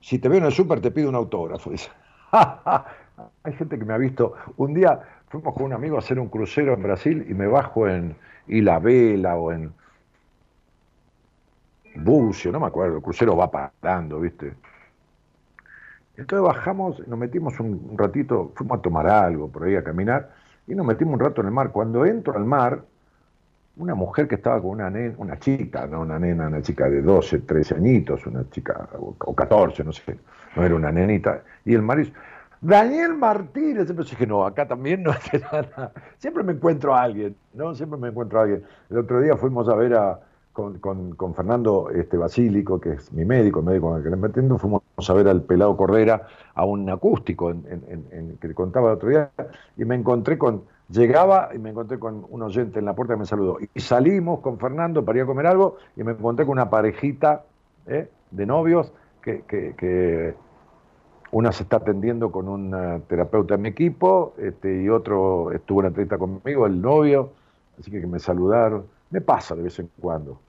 Si 0.00 0.18
te 0.18 0.28
veo 0.28 0.38
en 0.38 0.46
el 0.46 0.52
súper 0.52 0.80
te 0.80 0.90
pido 0.90 1.08
un 1.08 1.14
autógrafo. 1.14 1.70
Hay 3.44 3.52
gente 3.52 3.78
que 3.78 3.84
me 3.84 3.94
ha 3.94 3.98
visto. 3.98 4.34
Un 4.56 4.74
día 4.74 5.00
fuimos 5.28 5.54
con 5.54 5.64
un 5.64 5.72
amigo 5.72 5.94
a 5.94 6.00
hacer 6.00 6.18
un 6.18 6.28
crucero 6.28 6.74
en 6.74 6.82
Brasil 6.82 7.24
y 7.28 7.34
me 7.34 7.46
bajo 7.46 7.86
en 7.86 8.16
Isla 8.48 8.80
Vela 8.80 9.36
o 9.36 9.52
en 9.52 9.72
Bucio, 11.94 12.50
no 12.52 12.60
me 12.60 12.66
acuerdo, 12.66 12.96
el 12.96 13.02
crucero 13.02 13.36
va 13.36 13.50
parando, 13.50 14.20
¿viste? 14.20 14.54
Entonces 16.16 16.46
bajamos, 16.46 17.06
nos 17.06 17.18
metimos 17.18 17.58
un, 17.60 17.96
ratito, 17.96 18.52
fuimos 18.54 18.78
a 18.78 18.82
tomar 18.82 19.06
algo, 19.06 19.48
por 19.48 19.64
ahí 19.64 19.76
a 19.76 19.84
caminar, 19.84 20.30
y 20.66 20.74
nos 20.74 20.86
metimos 20.86 21.14
un 21.14 21.20
rato 21.20 21.40
en 21.40 21.48
el 21.48 21.52
mar. 21.52 21.70
Cuando 21.70 22.04
entro 22.04 22.36
al 22.36 22.44
mar, 22.44 22.82
una 23.76 23.94
mujer 23.94 24.28
que 24.28 24.34
estaba 24.34 24.60
con 24.60 24.70
una 24.70 24.90
nena, 24.90 25.14
una 25.18 25.38
chica, 25.38 25.86
no 25.86 26.00
una 26.00 26.18
nena, 26.18 26.46
una 26.46 26.62
chica 26.62 26.88
de 26.88 27.02
12, 27.02 27.40
13 27.40 27.74
añitos, 27.74 28.26
una 28.26 28.48
chica, 28.50 28.88
o 28.98 29.34
14, 29.34 29.84
no 29.84 29.92
sé, 29.92 30.18
no 30.54 30.64
era 30.64 30.74
una 30.74 30.92
nenita, 30.92 31.42
y 31.64 31.74
el 31.74 31.82
mar 31.82 31.98
dice, 31.98 32.12
Daniel 32.60 33.14
Martínez, 33.14 33.86
siempre 33.86 34.04
dije, 34.04 34.26
no, 34.26 34.46
acá 34.46 34.68
también 34.68 35.02
no 35.02 35.10
hace 35.10 35.40
nada. 35.52 35.92
Siempre 36.18 36.44
me 36.44 36.52
encuentro 36.52 36.94
a 36.94 37.02
alguien, 37.02 37.34
¿no? 37.54 37.74
Siempre 37.74 37.98
me 37.98 38.08
encuentro 38.08 38.38
a 38.38 38.42
alguien. 38.42 38.62
El 38.88 38.98
otro 38.98 39.20
día 39.20 39.36
fuimos 39.36 39.68
a 39.68 39.74
ver 39.74 39.94
a, 39.94 40.20
con, 40.52 41.34
Fernando 41.34 41.90
este, 41.90 42.16
Basílico, 42.16 42.78
que 42.80 42.92
es 42.92 43.12
mi 43.12 43.24
médico, 43.24 43.60
el 43.60 43.66
médico 43.66 43.88
con 43.88 43.98
el 43.98 44.04
que 44.04 44.10
le 44.10 44.16
metiendo, 44.16 44.58
fuimos 44.58 44.82
a 45.08 45.12
ver 45.14 45.28
al 45.28 45.42
pelado 45.42 45.76
Cordera 45.76 46.26
a 46.54 46.64
un 46.64 46.88
acústico 46.90 47.50
en, 47.50 48.38
que 48.40 48.48
le 48.48 48.54
contaba 48.54 48.90
el 48.90 48.96
otro 48.96 49.08
día, 49.08 49.30
y 49.76 49.84
me 49.84 49.94
encontré 49.94 50.36
con, 50.36 50.64
llegaba 50.90 51.50
y 51.54 51.58
me 51.58 51.70
encontré 51.70 51.98
con 51.98 52.26
un 52.28 52.42
oyente 52.42 52.78
en 52.78 52.84
la 52.84 52.94
puerta 52.94 53.14
que 53.14 53.20
me 53.20 53.26
saludó. 53.26 53.58
Y 53.74 53.80
salimos 53.80 54.40
con 54.40 54.58
Fernando 54.58 55.04
para 55.04 55.18
ir 55.18 55.24
a 55.24 55.26
comer 55.26 55.46
algo 55.46 55.76
y 55.96 56.04
me 56.04 56.12
encontré 56.12 56.44
con 56.44 56.52
una 56.52 56.68
parejita 56.68 57.44
¿eh? 57.86 58.08
de 58.30 58.46
novios 58.46 58.92
que, 59.22 60.34
una 61.30 61.50
se 61.50 61.62
está 61.62 61.76
atendiendo 61.76 62.30
con 62.30 62.46
un 62.46 63.02
terapeuta 63.08 63.54
en 63.54 63.62
mi 63.62 63.70
equipo 63.70 64.34
este, 64.36 64.82
y 64.82 64.90
otro 64.90 65.50
estuvo 65.52 65.80
en 65.80 65.84
la 65.84 65.88
entrevista 65.88 66.18
conmigo, 66.18 66.66
el 66.66 66.82
novio, 66.82 67.30
así 67.78 67.90
que 67.90 68.06
me 68.06 68.18
saludaron 68.18 68.84
me 69.12 69.20
pasa 69.20 69.54
de 69.54 69.62
vez 69.62 69.78
en 69.78 69.88
cuando. 70.00 70.40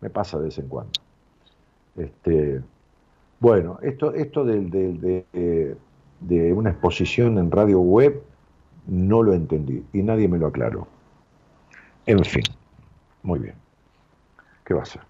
Me 0.00 0.10
pasa 0.10 0.36
de 0.36 0.44
vez 0.44 0.58
en 0.58 0.68
cuando. 0.68 0.92
Este, 1.96 2.60
bueno, 3.40 3.78
esto, 3.82 4.12
esto 4.12 4.44
de, 4.44 5.24
de, 6.20 6.52
una 6.52 6.70
exposición 6.70 7.38
en 7.38 7.50
radio 7.50 7.80
web 7.80 8.22
no 8.86 9.22
lo 9.22 9.32
entendí 9.32 9.84
y 9.92 10.02
nadie 10.02 10.28
me 10.28 10.38
lo 10.38 10.48
aclaró. 10.48 10.86
En 12.06 12.24
fin, 12.24 12.44
muy 13.22 13.38
bien. 13.38 13.54
¿Qué 14.64 14.74
va 14.74 14.82
a 14.82 14.86
ser? 14.86 15.02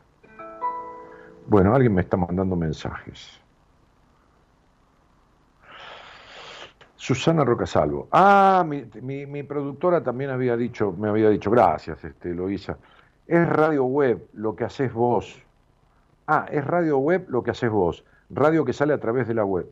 Bueno, 1.46 1.74
alguien 1.74 1.94
me 1.94 2.02
está 2.02 2.16
mandando 2.16 2.54
mensajes. 2.54 3.40
Susana 6.98 7.44
Rocasalvo. 7.44 8.08
Ah, 8.10 8.66
mi, 8.66 9.42
productora 9.44 10.02
también 10.02 10.30
había 10.30 10.56
dicho, 10.56 10.92
me 10.98 11.08
había 11.08 11.30
dicho, 11.30 11.48
gracias, 11.48 12.04
este, 12.04 12.34
Loisa. 12.34 12.76
Es 13.24 13.48
radio 13.48 13.84
web 13.84 14.26
lo 14.32 14.56
que 14.56 14.64
haces 14.64 14.92
vos. 14.92 15.40
Ah, 16.26 16.46
es 16.50 16.64
radio 16.64 16.98
web 16.98 17.26
lo 17.28 17.44
que 17.44 17.52
haces 17.52 17.70
vos. 17.70 18.04
Radio 18.30 18.64
que 18.64 18.72
sale 18.72 18.92
a 18.92 18.98
través 18.98 19.28
de 19.28 19.34
la 19.34 19.44
web. 19.44 19.70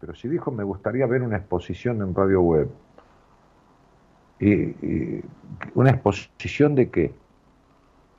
Pero 0.00 0.14
si 0.14 0.26
dijo, 0.26 0.50
me 0.50 0.64
gustaría 0.64 1.06
ver 1.06 1.22
una 1.22 1.36
exposición 1.36 2.00
en 2.00 2.14
radio 2.14 2.40
web. 2.40 2.70
¿Y, 4.40 5.22
una 5.74 5.90
exposición 5.90 6.74
de 6.74 6.90
qué? 6.90 7.14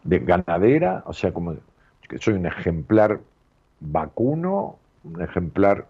¿De 0.03 0.19
ganadera? 0.19 1.02
O 1.07 1.14
sea, 1.14 1.34
como 1.34 1.56
que 2.07 2.19
soy 2.19 2.35
un 2.35 2.45
ejemplar 2.45 3.22
vacuno, 3.80 4.77
un 5.03 5.19
ejemplar 5.19 5.88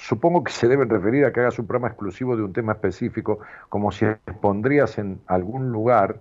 supongo 0.00 0.42
que 0.42 0.52
se 0.52 0.66
deben 0.66 0.88
referir 0.88 1.24
a 1.24 1.32
que 1.32 1.40
hagas 1.40 1.58
un 1.58 1.66
programa 1.66 1.88
exclusivo 1.88 2.36
de 2.36 2.42
un 2.42 2.52
tema 2.52 2.72
específico, 2.72 3.40
como 3.68 3.92
si 3.92 4.06
expondrías 4.06 4.98
en 4.98 5.20
algún 5.26 5.70
lugar, 5.72 6.20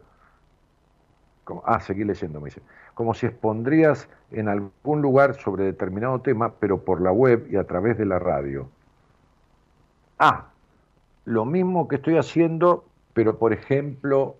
como, 1.46 1.64
ah, 1.66 1.80
seguí 1.80 2.04
leyendo, 2.04 2.42
me 2.42 2.46
dice, 2.46 2.62
como 2.94 3.14
si 3.14 3.26
expondrías 3.26 4.10
en 4.32 4.50
algún 4.50 5.02
lugar 5.02 5.36
sobre 5.36 5.64
determinado 5.64 6.20
tema, 6.20 6.54
pero 6.60 6.84
por 6.84 7.02
la 7.02 7.12
web 7.12 7.48
y 7.50 7.56
a 7.56 7.64
través 7.64 7.98
de 7.98 8.06
la 8.06 8.20
radio. 8.20 8.70
Ah, 10.20 10.50
lo 11.24 11.46
mismo 11.46 11.88
que 11.88 11.96
estoy 11.96 12.18
haciendo, 12.18 12.84
pero 13.14 13.40
por 13.40 13.54
ejemplo, 13.54 14.36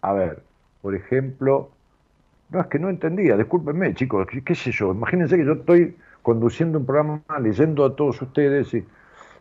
a 0.00 0.12
ver, 0.12 0.44
por 0.80 0.94
ejemplo, 0.94 1.70
no, 2.50 2.60
es 2.60 2.66
que 2.68 2.78
no 2.78 2.88
entendía, 2.88 3.36
discúlpenme 3.36 3.94
chicos, 3.94 4.28
qué, 4.44 4.54
sé 4.54 4.70
yo, 4.70 4.92
imagínense 4.92 5.36
que 5.36 5.44
yo 5.44 5.54
estoy 5.54 5.96
conduciendo 6.22 6.78
un 6.78 6.86
programa, 6.86 7.22
leyendo 7.40 7.84
a 7.84 7.94
todos 7.94 8.22
ustedes. 8.22 8.72
Y 8.74 8.86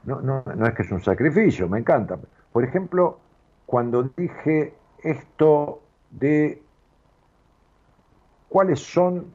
no, 0.04 0.22
no, 0.22 0.44
no 0.56 0.66
es 0.66 0.74
que 0.74 0.82
es 0.84 0.92
un 0.92 1.02
sacrificio, 1.02 1.70
me 1.70 1.80
encanta. 1.80 2.18
Por 2.52 2.64
ejemplo, 2.64 3.20
cuando 3.66 4.04
dije 4.04 4.74
esto 5.04 5.82
de 6.10 6.62
cuáles 8.50 8.80
son 8.80 9.26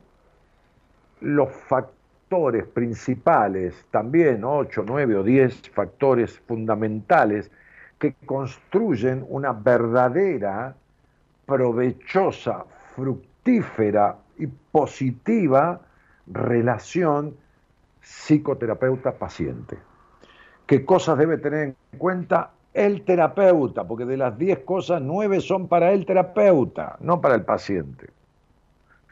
los 1.20 1.50
factores 1.50 2.66
principales, 2.66 3.86
también 3.90 4.44
8, 4.44 4.84
9 4.86 5.16
o 5.16 5.22
10 5.22 5.70
factores 5.70 6.38
fundamentales 6.40 7.50
que 7.98 8.14
construyen 8.26 9.24
una 9.28 9.52
verdadera, 9.52 10.74
provechosa, 11.46 12.64
fructífera 12.94 14.16
y 14.38 14.46
positiva 14.46 15.80
relación 16.26 17.36
psicoterapeuta-paciente. 18.00 19.78
¿Qué 20.66 20.84
cosas 20.84 21.18
debe 21.18 21.38
tener 21.38 21.68
en 21.68 21.76
cuenta 21.98 22.50
el 22.74 23.02
terapeuta? 23.02 23.84
Porque 23.84 24.04
de 24.04 24.16
las 24.16 24.36
10 24.36 24.60
cosas, 24.60 25.00
9 25.02 25.40
son 25.40 25.68
para 25.68 25.92
el 25.92 26.06
terapeuta, 26.06 26.96
no 27.00 27.20
para 27.20 27.34
el 27.34 27.42
paciente. 27.42 28.08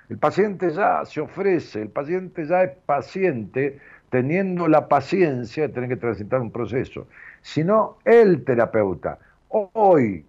El 0.08 0.18
paciente 0.18 0.70
ya 0.70 1.04
se 1.04 1.20
ofrece, 1.20 1.82
el 1.82 1.88
paciente 1.88 2.46
ya 2.46 2.62
es 2.62 2.76
paciente 2.84 3.78
teniendo 4.10 4.68
la 4.68 4.86
paciencia 4.86 5.66
de 5.66 5.72
tener 5.72 5.88
que 5.88 5.96
transitar 5.96 6.40
un 6.40 6.50
proceso, 6.50 7.06
sino 7.42 7.96
el 8.04 8.44
terapeuta. 8.44 9.18
Hoy, 9.48 10.24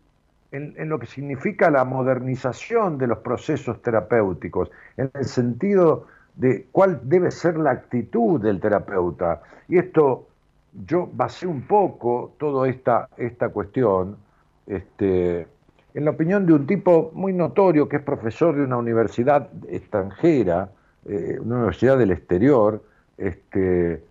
en, 0.51 0.89
lo 0.89 0.97
que 0.97 1.05
significa 1.05 1.69
la 1.69 1.83
modernización 1.83 2.97
de 2.97 3.07
los 3.07 3.19
procesos 3.19 3.81
terapéuticos, 3.81 4.71
en 4.97 5.11
el 5.13 5.25
sentido 5.25 6.07
de 6.35 6.67
cuál 6.71 7.01
debe 7.03 7.31
ser 7.31 7.57
la 7.57 7.71
actitud 7.71 8.41
del 8.41 8.59
terapeuta. 8.59 9.41
Y 9.67 9.77
esto 9.77 10.27
yo 10.85 11.09
basé 11.11 11.47
un 11.47 11.61
poco 11.61 12.33
toda 12.37 12.67
esta, 12.67 13.09
esta 13.17 13.49
cuestión 13.49 14.17
este, 14.67 15.47
en 15.93 16.03
la 16.03 16.11
opinión 16.11 16.45
de 16.45 16.53
un 16.53 16.67
tipo 16.67 17.11
muy 17.13 17.33
notorio 17.33 17.87
que 17.87 17.97
es 17.97 18.03
profesor 18.03 18.55
de 18.55 18.63
una 18.63 18.77
universidad 18.77 19.49
extranjera, 19.69 20.69
eh, 21.05 21.37
una 21.39 21.55
universidad 21.55 21.97
del 21.97 22.11
exterior, 22.11 22.83
este, 23.17 24.03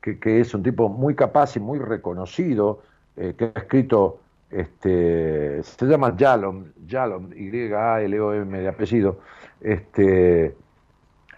que, 0.00 0.40
es 0.40 0.54
un 0.54 0.62
tipo 0.62 0.88
muy 0.88 1.14
capaz 1.14 1.56
y 1.56 1.60
muy 1.60 1.78
reconocido, 1.78 2.82
eh, 3.16 3.34
que 3.36 3.46
ha 3.46 3.58
escrito, 3.58 4.20
este, 4.50 5.62
se 5.62 5.86
llama 5.86 6.16
Yalom, 6.16 6.66
Yalom, 6.86 7.30
Y-A-L-O-M 7.34 8.58
de 8.58 8.68
apellido, 8.68 9.18
este, 9.60 10.54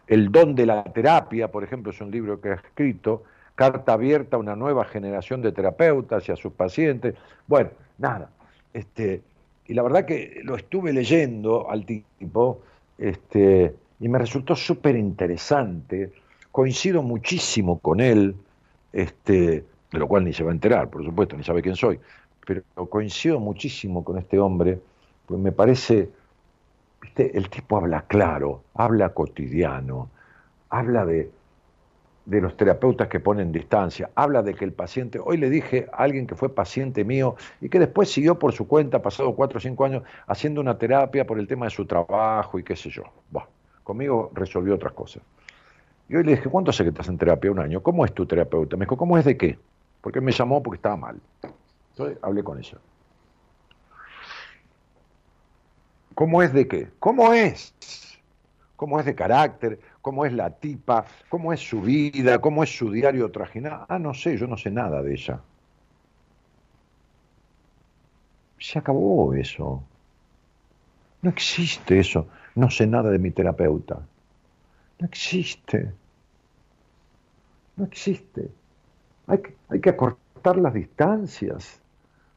El 0.08 0.32
don 0.32 0.54
de 0.54 0.66
la 0.66 0.82
terapia, 0.84 1.50
por 1.50 1.62
ejemplo, 1.62 1.92
es 1.92 2.00
un 2.00 2.10
libro 2.10 2.40
que 2.40 2.48
ha 2.48 2.54
escrito, 2.54 3.22
carta 3.54 3.92
abierta 3.92 4.36
a 4.36 4.40
una 4.40 4.56
nueva 4.56 4.84
generación 4.84 5.42
de 5.42 5.52
terapeutas 5.52 6.28
y 6.28 6.32
a 6.32 6.36
sus 6.36 6.52
pacientes. 6.52 7.14
Bueno, 7.46 7.70
nada. 7.98 8.30
Este, 8.72 9.22
y 9.66 9.74
la 9.74 9.82
verdad 9.82 10.06
que 10.06 10.40
lo 10.42 10.56
estuve 10.56 10.92
leyendo 10.92 11.70
al 11.70 11.84
tipo 11.84 12.62
este, 12.96 13.74
y 14.00 14.08
me 14.08 14.18
resultó 14.18 14.56
súper 14.56 14.96
interesante. 14.96 16.12
Coincido 16.50 17.02
muchísimo 17.02 17.78
con 17.78 18.00
él, 18.00 18.34
este, 18.92 19.64
de 19.92 19.98
lo 19.98 20.08
cual 20.08 20.24
ni 20.24 20.32
se 20.32 20.42
va 20.42 20.50
a 20.50 20.54
enterar, 20.54 20.88
por 20.88 21.04
supuesto, 21.04 21.36
ni 21.36 21.44
sabe 21.44 21.62
quién 21.62 21.76
soy, 21.76 22.00
pero 22.46 22.62
coincido 22.88 23.40
muchísimo 23.40 24.02
con 24.04 24.18
este 24.18 24.38
hombre, 24.38 24.80
pues 25.26 25.38
me 25.40 25.52
parece, 25.52 26.08
el 27.16 27.50
tipo 27.50 27.76
habla 27.76 28.02
claro, 28.02 28.62
habla 28.74 29.10
cotidiano, 29.10 30.08
habla 30.70 31.04
de, 31.04 31.30
de 32.26 32.40
los 32.40 32.56
terapeutas 32.56 33.08
que 33.08 33.20
ponen 33.20 33.52
distancia, 33.52 34.10
habla 34.14 34.42
de 34.42 34.54
que 34.54 34.64
el 34.64 34.72
paciente, 34.72 35.18
hoy 35.18 35.36
le 35.36 35.50
dije 35.50 35.88
a 35.92 36.02
alguien 36.02 36.26
que 36.26 36.34
fue 36.34 36.54
paciente 36.54 37.04
mío 37.04 37.36
y 37.60 37.68
que 37.68 37.78
después 37.78 38.10
siguió 38.10 38.38
por 38.38 38.52
su 38.52 38.68
cuenta, 38.68 39.00
pasado 39.00 39.34
cuatro 39.34 39.58
o 39.58 39.60
cinco 39.60 39.84
años, 39.84 40.02
haciendo 40.26 40.60
una 40.60 40.76
terapia 40.78 41.26
por 41.26 41.38
el 41.38 41.46
tema 41.46 41.66
de 41.66 41.70
su 41.70 41.86
trabajo 41.86 42.58
y 42.58 42.62
qué 42.62 42.76
sé 42.76 42.90
yo. 42.90 43.04
Bueno, 43.30 43.48
conmigo 43.82 44.30
resolvió 44.34 44.74
otras 44.74 44.92
cosas. 44.92 45.22
Y 46.08 46.16
hoy 46.16 46.24
le 46.24 46.36
dije, 46.36 46.48
¿cuánto 46.48 46.70
hace 46.70 46.84
que 46.84 46.90
estás 46.90 47.08
en 47.08 47.18
terapia? 47.18 47.50
Un 47.50 47.58
año. 47.58 47.82
¿Cómo 47.82 48.04
es 48.04 48.12
tu 48.14 48.24
terapeuta? 48.24 48.76
Me 48.76 48.86
dijo, 48.86 48.96
¿cómo 48.96 49.18
es 49.18 49.24
de 49.24 49.36
qué? 49.36 49.58
Porque 50.00 50.20
me 50.20 50.32
llamó 50.32 50.62
porque 50.62 50.76
estaba 50.76 50.96
mal. 50.96 51.20
Entonces 51.90 52.18
hablé 52.22 52.42
con 52.42 52.58
ella. 52.58 52.78
¿Cómo 56.18 56.42
es 56.42 56.52
de 56.52 56.66
qué? 56.66 56.88
¿Cómo 56.98 57.32
es? 57.32 57.72
¿Cómo 58.74 58.98
es 58.98 59.06
de 59.06 59.14
carácter? 59.14 59.78
cómo 60.08 60.24
es 60.24 60.32
la 60.32 60.48
tipa, 60.48 61.04
cómo 61.28 61.52
es 61.52 61.60
su 61.60 61.82
vida, 61.82 62.40
cómo 62.40 62.64
es 62.64 62.74
su 62.74 62.90
diario 62.90 63.30
trajinado. 63.30 63.84
Ah, 63.90 63.98
no 63.98 64.14
sé, 64.14 64.38
yo 64.38 64.46
no 64.46 64.56
sé 64.56 64.70
nada 64.70 65.02
de 65.02 65.12
ella. 65.12 65.40
Se 68.58 68.78
acabó 68.78 69.34
eso. 69.34 69.84
No 71.20 71.28
existe 71.28 72.00
eso. 72.00 72.26
No 72.54 72.70
sé 72.70 72.86
nada 72.86 73.10
de 73.10 73.18
mi 73.18 73.30
terapeuta. 73.30 74.00
No 74.98 75.06
existe. 75.06 75.92
No 77.76 77.84
existe. 77.84 78.50
Hay 79.26 79.38
que, 79.38 79.54
hay 79.68 79.80
que 79.80 79.90
acortar 79.90 80.56
las 80.56 80.72
distancias. 80.72 81.82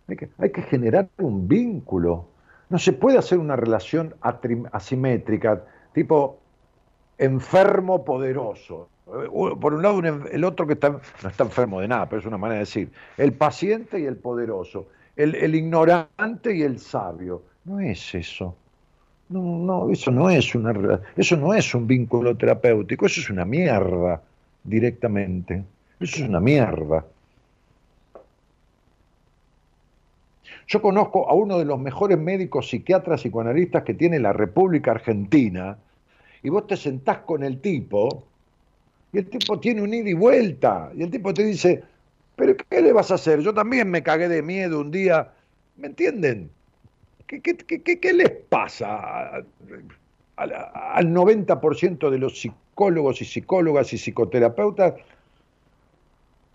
Hay 0.10 0.18
que, 0.18 0.30
hay 0.38 0.52
que 0.52 0.62
generar 0.64 1.08
un 1.18 1.48
vínculo. 1.48 2.31
No 2.72 2.80
se 2.80 2.94
puede 2.94 3.18
hacer 3.18 3.38
una 3.38 3.58
relación 3.58 4.16
asimétrica, 4.72 5.62
tipo 5.94 6.40
enfermo 7.18 8.06
poderoso. 8.06 8.88
Por 9.06 9.74
un 9.74 9.82
lado, 9.82 10.00
el 10.00 10.44
otro 10.46 10.66
que 10.66 10.74
está, 10.74 10.90
no 10.90 11.30
está 11.30 11.44
enfermo 11.44 11.82
de 11.82 11.90
nada, 11.90 12.08
pero 12.08 12.22
es 12.22 12.26
una 12.26 12.38
manera 12.38 12.60
de 12.60 12.66
decir. 12.66 12.90
El 13.18 13.34
paciente 13.34 14.00
y 14.00 14.06
el 14.06 14.16
poderoso. 14.16 14.88
El, 15.18 15.54
ignorante 15.54 16.56
y 16.56 16.64
el 16.64 16.80
sabio. 16.80 17.44
No 17.66 17.82
es 17.82 18.16
eso. 18.16 18.56
No, 19.28 19.42
no, 19.42 19.92
eso 19.92 20.10
no 20.10 20.30
es 20.30 20.56
una 20.56 21.02
eso 21.18 21.36
no 21.36 21.54
es 21.54 21.76
un 21.76 21.88
vínculo 21.88 22.36
terapéutico, 22.36 23.06
eso 23.06 23.20
es 23.20 23.30
una 23.30 23.44
mierda 23.44 24.22
directamente. 24.64 25.64
Eso 26.00 26.24
es 26.24 26.30
una 26.30 26.40
mierda. 26.40 27.06
Yo 30.72 30.82
conozco 30.82 31.30
a 31.30 31.34
uno 31.34 31.60
de 31.60 31.66
los 31.66 31.78
mejores 31.78 32.18
médicos 32.18 32.70
psiquiatras 32.70 33.20
psicoanalistas 33.20 33.84
que 33.84 33.94
tiene 33.94 34.20
la 34.20 34.32
República 34.32 34.92
Argentina, 34.92 35.78
y 36.44 36.48
vos 36.48 36.66
te 36.66 36.78
sentás 36.78 37.18
con 37.20 37.44
el 37.44 37.60
tipo 37.60 38.24
y 39.12 39.18
el 39.18 39.30
tipo 39.30 39.60
tiene 39.60 39.82
un 39.82 39.94
ida 39.94 40.10
y 40.10 40.14
vuelta 40.14 40.90
y 40.96 41.04
el 41.04 41.12
tipo 41.12 41.34
te 41.34 41.44
dice, 41.44 41.84
pero 42.38 42.56
¿qué 42.56 42.82
le 42.82 42.94
vas 42.94 43.12
a 43.12 43.16
hacer? 43.16 43.42
Yo 43.42 43.54
también 43.54 43.92
me 43.92 44.02
cagué 44.02 44.30
de 44.30 44.42
miedo 44.42 44.80
un 44.80 44.92
día, 44.92 45.34
¿me 45.76 45.88
entienden? 45.88 46.50
¿Qué, 47.28 47.42
qué, 47.42 48.14
les 48.14 48.30
pasa 48.30 49.28
al, 49.34 49.46
al 50.38 51.14
90% 51.14 52.10
de 52.10 52.18
los 52.18 52.40
psicólogos 52.40 53.22
y 53.22 53.26
psicólogas 53.26 53.92
y 53.92 53.98
psicoterapeutas 53.98 54.94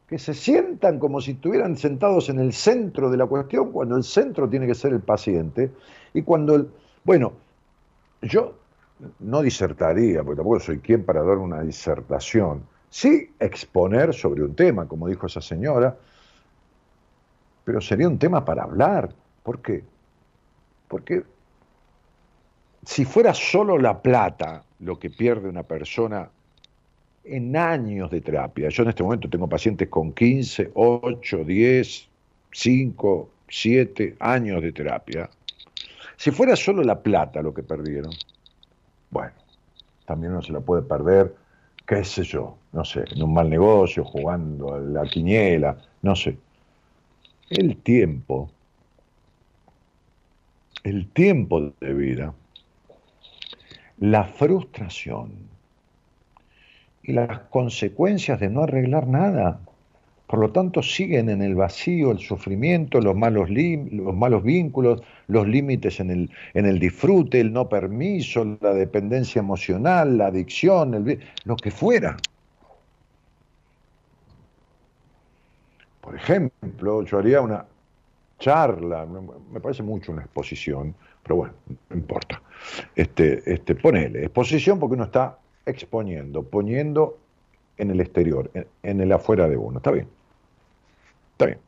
que 0.09 0.19
se 0.19 0.35
sientan 0.35 0.99
como 0.99 1.21
si 1.21 1.33
estuvieran 1.33 1.77
sentados 1.77 2.29
en 2.29 2.39
el 2.39 2.53
centro 2.53 3.11
de 3.11 3.17
la 3.17 3.27
cuestión, 3.27 3.73
cuando 3.73 3.97
el 3.97 4.05
centro 4.05 4.49
tiene 4.49 4.67
que 4.67 4.75
ser 4.75 4.93
el 4.93 5.01
paciente, 5.01 5.73
y 6.15 6.23
cuando 6.23 6.55
el... 6.55 6.71
Bueno, 7.05 7.33
yo 8.23 8.55
no 9.19 9.43
disertaría, 9.43 10.23
porque 10.23 10.37
tampoco 10.37 10.61
soy 10.61 10.79
quien 10.79 11.05
para 11.05 11.23
dar 11.23 11.39
una 11.39 11.61
disertación, 11.63 12.63
sí 12.89 13.31
exponer 13.41 14.15
sobre 14.15 14.43
un 14.43 14.55
tema, 14.55 14.87
como 14.87 15.09
dijo 15.09 15.27
esa 15.27 15.41
señora, 15.41 15.97
pero 17.65 17.81
sería 17.81 18.09
un 18.09 18.19
tema 18.19 18.45
para 18.45 18.63
hablar. 18.63 19.13
¿Por 19.43 19.61
qué? 19.61 19.83
Porque 20.87 21.25
si 22.85 23.05
fuera 23.05 23.35
solo 23.35 23.77
la 23.77 24.01
plata 24.01 24.63
lo 24.79 24.99
que 25.01 25.11
pierde 25.11 25.49
una 25.49 25.65
persona 25.65 26.31
en 27.27 27.57
años 27.57 28.11
de 28.11 28.21
terapia, 28.21 28.69
yo 28.69 28.83
en 28.83 28.91
este 28.91 29.03
momento 29.03 29.29
tengo 29.29 29.49
pacientes 29.49 29.89
con 29.89 30.13
15, 30.13 30.71
8, 30.75 31.45
10, 31.45 32.09
5, 32.53 33.31
7 33.49 34.17
años 34.21 34.63
de 34.63 34.73
terapia, 34.73 35.29
si 36.17 36.31
fuera 36.31 36.57
solo 36.57 36.83
la 36.83 37.01
plata 37.01 37.43
lo 37.43 37.53
que 37.53 37.63
perdieron, 37.63 38.13
bueno, 39.11 39.33
también 40.07 40.33
uno 40.33 40.43
se 40.43 40.53
lo 40.53 40.63
puede 40.63 40.83
perder, 40.83 41.35
qué 41.87 42.05
sé 42.05 42.23
yo, 42.23 42.57
no 42.73 42.85
sé, 42.85 43.05
en 43.15 43.23
un 43.23 43.35
mal 43.35 43.51
negocio, 43.51 44.05
jugando 44.05 44.75
a 44.75 44.79
la 44.79 45.05
quiniela, 45.05 45.77
no 46.03 46.17
sé. 46.17 46.37
El 47.51 47.77
tiempo, 47.77 48.51
el 50.83 51.09
tiempo 51.09 51.73
de 51.81 51.95
vida, 51.95 52.35
la 53.99 54.25
frustración 54.25 55.56
y 57.07 57.13
las 57.13 57.39
consecuencias 57.51 58.41
de 58.41 58.51
no 58.51 58.63
arreglar 58.65 59.07
nada. 59.07 59.61
Por 60.27 60.41
lo 60.41 60.51
tanto, 60.51 60.83
siguen 60.83 61.29
en 61.29 61.41
el 61.41 61.55
vacío 61.55 62.11
el 62.11 62.19
sufrimiento, 62.19 63.01
los 63.01 63.15
malos, 63.15 63.49
los 63.49 64.15
malos 64.15 64.43
vínculos, 64.43 65.03
los 65.29 65.47
límites 65.47 66.01
en 66.01 66.11
el, 66.11 66.31
en 66.55 66.67
el 66.67 66.81
disfrute, 66.81 67.41
el 67.41 67.53
no 67.53 67.69
permiso, 67.69 68.59
la 68.61 68.75
dependencia 68.75 69.39
emocional, 69.39 70.19
la 70.19 70.27
adicción, 70.27 71.07
lo 71.45 71.57
que 71.57 71.71
fuera. 71.71 72.17
Por 76.01 76.17
ejemplo, 76.17 77.05
yo 77.05 77.19
haría 77.19 77.41
una 77.41 77.65
charla, 78.41 79.07
me 79.53 79.61
parece 79.61 79.85
mucho 79.85 80.11
una 80.11 80.23
exposición, 80.23 80.93
pero 81.23 81.37
bueno, 81.37 81.55
no 81.89 81.97
importa. 81.97 82.43
Este, 82.97 83.43
este, 83.53 83.77
ponele, 83.77 84.25
exposición 84.25 84.81
porque 84.81 84.95
uno 84.95 85.05
está 85.05 85.39
exponiendo, 85.67 86.43
poniendo 86.45 87.19
en 87.77 87.91
el 87.91 88.01
exterior, 88.01 88.51
en 88.83 89.01
el 89.01 89.13
afuera 89.13 89.49
de 89.49 89.57
uno. 89.57 89.79
Está 89.79 89.91
bien. 89.91 90.09
Está 91.33 91.47
bien. 91.47 91.59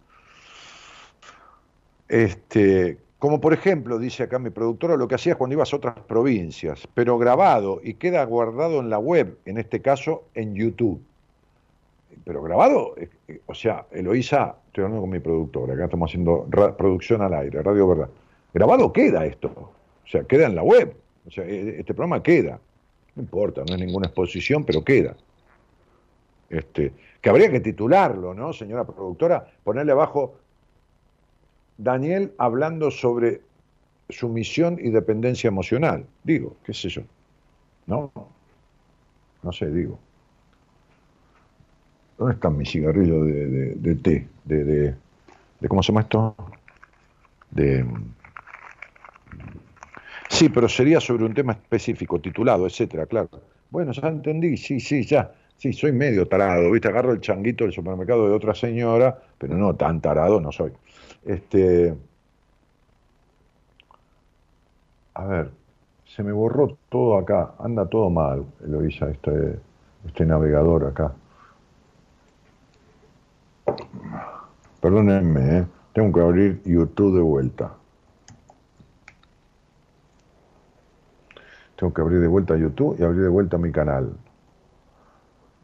Este, 2.08 2.96
Como 3.18 3.40
por 3.40 3.52
ejemplo, 3.52 3.98
dice 3.98 4.22
acá 4.22 4.38
mi 4.38 4.50
productora, 4.50 4.96
lo 4.96 5.08
que 5.08 5.16
hacías 5.16 5.36
cuando 5.36 5.54
ibas 5.54 5.72
a 5.72 5.76
otras 5.76 5.98
provincias, 6.00 6.88
pero 6.94 7.18
grabado 7.18 7.80
y 7.82 7.94
queda 7.94 8.24
guardado 8.24 8.80
en 8.80 8.90
la 8.90 8.98
web, 8.98 9.36
en 9.44 9.58
este 9.58 9.82
caso 9.82 10.24
en 10.34 10.54
YouTube. 10.54 11.02
Pero 12.24 12.42
grabado, 12.42 12.94
o 13.46 13.54
sea, 13.54 13.86
Eloísa, 13.90 14.56
estoy 14.68 14.84
hablando 14.84 15.02
con 15.02 15.10
mi 15.10 15.18
productora, 15.18 15.74
acá 15.74 15.84
estamos 15.84 16.10
haciendo 16.10 16.46
producción 16.78 17.20
al 17.22 17.34
aire, 17.34 17.62
Radio 17.62 17.88
Verdad. 17.88 18.08
Grabado 18.54 18.92
queda 18.92 19.26
esto, 19.26 19.48
o 19.48 20.06
sea, 20.06 20.22
queda 20.24 20.46
en 20.46 20.54
la 20.54 20.62
web, 20.62 20.94
o 21.26 21.30
sea, 21.30 21.44
e, 21.44 21.80
este 21.80 21.94
programa 21.94 22.22
queda. 22.22 22.60
No 23.18 23.22
importa, 23.24 23.64
no 23.68 23.74
es 23.74 23.80
ninguna 23.80 24.06
exposición, 24.06 24.64
pero 24.64 24.84
queda. 24.84 25.16
Este, 26.48 26.92
que 27.20 27.28
habría 27.28 27.50
que 27.50 27.58
titularlo, 27.58 28.32
¿no, 28.32 28.52
señora 28.52 28.86
productora? 28.86 29.50
Ponerle 29.64 29.90
abajo 29.90 30.36
Daniel 31.76 32.32
hablando 32.38 32.92
sobre 32.92 33.40
sumisión 34.08 34.78
y 34.80 34.90
dependencia 34.90 35.48
emocional. 35.48 36.06
Digo, 36.22 36.54
qué 36.62 36.72
sé 36.72 36.90
yo. 36.90 37.02
¿No? 37.86 38.12
No 39.42 39.52
sé, 39.52 39.68
digo. 39.68 39.98
¿Dónde 42.18 42.34
están 42.34 42.56
mis 42.56 42.70
cigarrillos 42.70 43.26
de, 43.26 43.94
té? 43.96 44.28
De, 44.44 44.64
de, 44.64 45.68
¿Cómo 45.68 45.82
se 45.82 45.88
llama 45.88 46.02
esto? 46.02 46.36
De... 47.50 47.84
Sí, 50.28 50.48
pero 50.48 50.68
sería 50.68 51.00
sobre 51.00 51.24
un 51.24 51.34
tema 51.34 51.52
específico, 51.52 52.20
titulado, 52.20 52.66
etcétera, 52.66 53.06
claro. 53.06 53.28
Bueno, 53.70 53.92
ya 53.92 54.08
entendí, 54.08 54.56
sí, 54.56 54.80
sí, 54.80 55.04
ya. 55.04 55.32
Sí, 55.56 55.72
soy 55.72 55.90
medio 55.92 56.28
tarado, 56.28 56.70
¿viste? 56.70 56.88
Agarro 56.88 57.12
el 57.12 57.20
changuito 57.20 57.64
del 57.64 57.72
supermercado 57.72 58.28
de 58.28 58.34
otra 58.34 58.54
señora, 58.54 59.18
pero 59.38 59.56
no 59.56 59.74
tan 59.74 60.00
tarado 60.00 60.40
no 60.40 60.52
soy. 60.52 60.72
Este, 61.24 61.94
a 65.14 65.26
ver, 65.26 65.50
se 66.06 66.22
me 66.22 66.32
borró 66.32 66.78
todo 66.88 67.18
acá, 67.18 67.54
anda 67.58 67.86
todo 67.86 68.08
mal, 68.08 68.44
Eloisa, 68.64 69.10
este, 69.10 69.58
este 70.06 70.24
navegador 70.24 70.86
acá. 70.86 71.12
Perdónenme, 74.80 75.58
¿eh? 75.58 75.66
tengo 75.92 76.12
que 76.12 76.20
abrir 76.20 76.62
YouTube 76.64 77.16
de 77.16 77.22
vuelta. 77.22 77.77
Tengo 81.78 81.94
que 81.94 82.00
abrir 82.00 82.20
de 82.20 82.26
vuelta 82.26 82.56
YouTube 82.56 82.96
y 82.98 83.04
abrir 83.04 83.22
de 83.22 83.28
vuelta 83.28 83.56
mi 83.56 83.70
canal. 83.70 84.12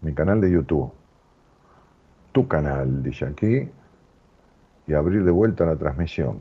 Mi 0.01 0.15
canal 0.15 0.41
de 0.41 0.49
YouTube. 0.49 0.93
Tu 2.31 2.47
canal, 2.47 3.03
dice 3.03 3.27
aquí 3.27 3.69
y 4.86 4.95
abrir 4.95 5.24
de 5.24 5.32
vuelta 5.32 5.66
la 5.66 5.77
transmisión. 5.77 6.41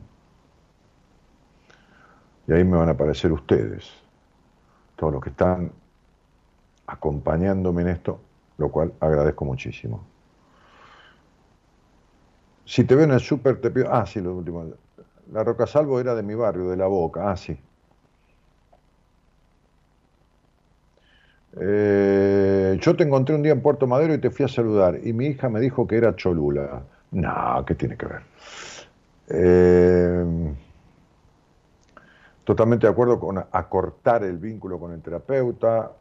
Y 2.46 2.52
ahí 2.52 2.62
me 2.62 2.76
van 2.76 2.88
a 2.88 2.92
aparecer 2.92 3.32
ustedes, 3.32 3.90
todos 4.94 5.14
los 5.14 5.22
que 5.22 5.30
están 5.30 5.72
acompañándome 6.86 7.82
en 7.82 7.88
esto, 7.88 8.20
lo 8.58 8.70
cual 8.70 8.92
agradezco 9.00 9.44
muchísimo. 9.44 10.04
Si 12.64 12.84
te 12.84 12.94
veo 12.94 13.04
en 13.04 13.12
el 13.12 13.20
súper, 13.20 13.60
te 13.60 13.72
pido. 13.72 13.92
Ah, 13.92 14.06
sí, 14.06 14.20
lo 14.20 14.36
último. 14.36 14.66
La 15.32 15.42
Roca 15.42 15.66
Salvo 15.66 15.98
era 15.98 16.14
de 16.14 16.22
mi 16.22 16.34
barrio, 16.34 16.70
de 16.70 16.76
la 16.76 16.86
Boca. 16.86 17.30
Ah, 17.30 17.36
sí. 17.36 17.58
Eh, 21.60 22.78
yo 22.80 22.96
te 22.96 23.04
encontré 23.04 23.34
un 23.34 23.42
día 23.42 23.52
en 23.52 23.60
Puerto 23.60 23.86
Madero 23.86 24.14
y 24.14 24.18
te 24.18 24.30
fui 24.30 24.44
a 24.44 24.48
saludar. 24.48 24.98
Y 25.04 25.12
mi 25.12 25.26
hija 25.26 25.48
me 25.48 25.60
dijo 25.60 25.86
que 25.86 25.96
era 25.96 26.16
Cholula. 26.16 26.82
No, 27.12 27.64
¿qué 27.66 27.74
tiene 27.74 27.96
que 27.96 28.06
ver? 28.06 28.22
Eh, 29.28 30.54
totalmente 32.44 32.86
de 32.86 32.92
acuerdo 32.92 33.18
con 33.20 33.38
acortar 33.38 34.24
el 34.24 34.38
vínculo 34.38 34.78
con 34.78 34.92
el 34.92 35.00
terapeuta. 35.00 35.92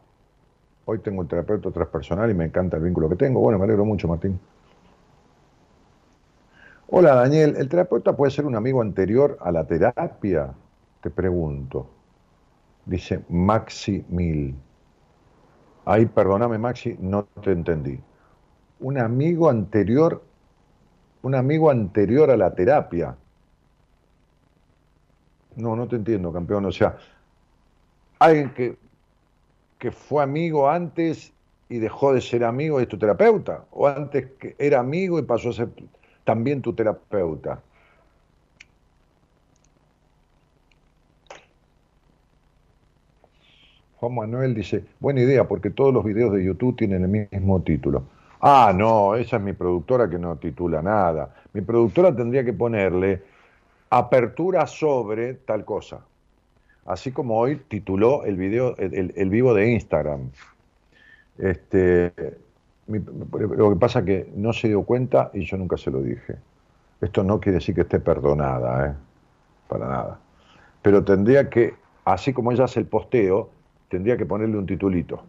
Hoy 0.85 0.99
tengo 0.99 1.21
un 1.21 1.27
terapeuta 1.27 1.71
transpersonal 1.71 2.29
y 2.31 2.33
me 2.33 2.45
encanta 2.45 2.77
el 2.77 2.83
vínculo 2.83 3.07
que 3.09 3.15
tengo. 3.15 3.39
Bueno, 3.39 3.57
me 3.59 3.65
alegro 3.65 3.85
mucho, 3.85 4.07
Martín. 4.07 4.39
Hola, 6.87 7.15
Daniel. 7.15 7.55
¿El 7.57 7.69
terapeuta 7.69 8.15
puede 8.15 8.31
ser 8.31 8.45
un 8.45 8.55
amigo 8.55 8.81
anterior 8.81 9.37
a 9.41 9.51
la 9.51 9.65
terapia? 9.65 10.53
Te 11.01 11.09
pregunto. 11.09 11.87
Dice 12.85 13.23
Maxi 13.29 14.03
Mil. 14.09 14.55
Ahí, 15.85 16.05
perdóname, 16.05 16.57
Maxi, 16.57 16.95
no 16.99 17.23
te 17.25 17.51
entendí. 17.51 17.99
Un 18.79 18.97
amigo 18.97 19.49
anterior 19.49 20.21
un 21.23 21.35
amigo 21.35 21.71
anterior 21.71 22.29
a 22.29 22.37
la 22.37 22.53
terapia. 22.53 23.15
No, 25.55 25.75
no 25.75 25.87
te 25.87 25.95
entiendo, 25.95 26.31
campeón. 26.31 26.65
O 26.65 26.71
sea, 26.71 26.97
alguien 28.19 28.53
que, 28.53 28.77
que 29.79 29.91
fue 29.91 30.21
amigo 30.21 30.69
antes 30.69 31.33
y 31.69 31.79
dejó 31.79 32.13
de 32.13 32.21
ser 32.21 32.43
amigo 32.43 32.77
de 32.77 32.85
tu 32.85 32.99
terapeuta, 32.99 33.65
o 33.71 33.87
antes 33.87 34.31
que 34.37 34.55
era 34.59 34.79
amigo 34.79 35.17
y 35.17 35.23
pasó 35.23 35.49
a 35.49 35.53
ser 35.53 35.69
también 36.23 36.61
tu 36.61 36.73
terapeuta. 36.73 37.61
Juan 44.03 44.15
Manuel 44.15 44.53
dice, 44.53 44.83
buena 44.99 45.21
idea, 45.21 45.47
porque 45.47 45.69
todos 45.69 45.93
los 45.93 46.03
videos 46.03 46.33
de 46.33 46.43
YouTube 46.43 46.75
tienen 46.75 47.03
el 47.03 47.27
mismo 47.31 47.61
título. 47.61 48.03
Ah, 48.41 48.73
no, 48.75 49.15
esa 49.15 49.37
es 49.37 49.41
mi 49.41 49.53
productora 49.53 50.09
que 50.09 50.19
no 50.19 50.35
titula 50.35 50.81
nada. 50.81 51.33
Mi 51.53 51.61
productora 51.61 52.13
tendría 52.13 52.43
que 52.43 52.51
ponerle 52.51 53.23
apertura 53.89 54.67
sobre 54.67 55.35
tal 55.35 55.63
cosa. 55.63 56.01
Así 56.85 57.13
como 57.13 57.37
hoy 57.37 57.61
tituló 57.69 58.25
el 58.25 58.35
video, 58.35 58.75
el, 58.75 59.29
vivo 59.29 59.53
de 59.53 59.71
Instagram. 59.71 60.31
Este, 61.37 62.11
lo 62.89 63.69
que 63.69 63.79
pasa 63.79 63.99
es 63.99 64.05
que 64.05 64.33
no 64.35 64.51
se 64.51 64.67
dio 64.67 64.83
cuenta 64.83 65.31
y 65.33 65.45
yo 65.45 65.55
nunca 65.55 65.77
se 65.77 65.91
lo 65.91 66.01
dije. 66.01 66.35
Esto 66.99 67.23
no 67.23 67.39
quiere 67.39 67.59
decir 67.59 67.73
que 67.73 67.81
esté 67.81 68.01
perdonada, 68.01 68.87
¿eh? 68.87 68.93
para 69.69 69.87
nada. 69.87 70.19
Pero 70.81 71.05
tendría 71.05 71.49
que, 71.49 71.75
así 72.03 72.33
como 72.33 72.51
ella 72.51 72.65
hace 72.65 72.81
el 72.81 72.85
posteo, 72.85 73.49
tendría 73.93 74.17
que 74.17 74.25
ponerle 74.25 74.57
un 74.57 74.65
titulito. 74.65 75.21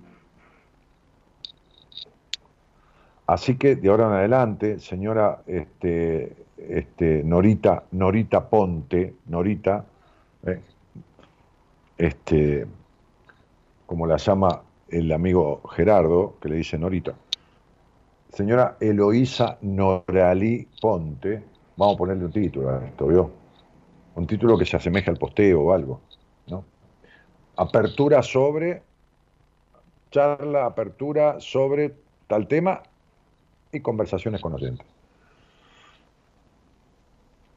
Así 3.26 3.56
que 3.58 3.76
de 3.76 3.90
ahora 3.90 4.06
en 4.06 4.12
adelante, 4.12 4.78
señora 4.78 5.42
este, 5.46 6.34
este, 6.56 7.22
Norita, 7.24 7.84
Norita 7.92 8.48
Ponte, 8.48 9.16
Norita, 9.26 9.84
eh, 10.46 10.60
este, 11.98 12.66
como 13.84 14.06
la 14.06 14.16
llama 14.16 14.62
el 14.88 15.12
amigo 15.12 15.60
Gerardo, 15.68 16.36
que 16.40 16.48
le 16.48 16.56
dice 16.56 16.78
Norita, 16.78 17.12
señora 18.30 18.78
Eloísa 18.80 19.58
Noralí 19.60 20.66
Ponte, 20.80 21.42
vamos 21.76 21.96
a 21.96 21.98
ponerle 21.98 22.24
un 22.24 22.32
título 22.32 22.70
a 22.70 22.82
esto, 22.82 23.08
¿vio? 23.08 23.30
Un 24.14 24.26
título 24.26 24.56
que 24.56 24.64
se 24.64 24.78
asemeje 24.78 25.10
al 25.10 25.18
posteo 25.18 25.60
o 25.60 25.72
algo. 25.74 26.00
Apertura 27.56 28.22
sobre, 28.22 28.82
charla, 30.10 30.66
apertura 30.66 31.40
sobre 31.40 31.94
tal 32.26 32.48
tema 32.48 32.82
y 33.72 33.80
conversaciones 33.80 34.40
con 34.40 34.54
oyentes. 34.54 34.86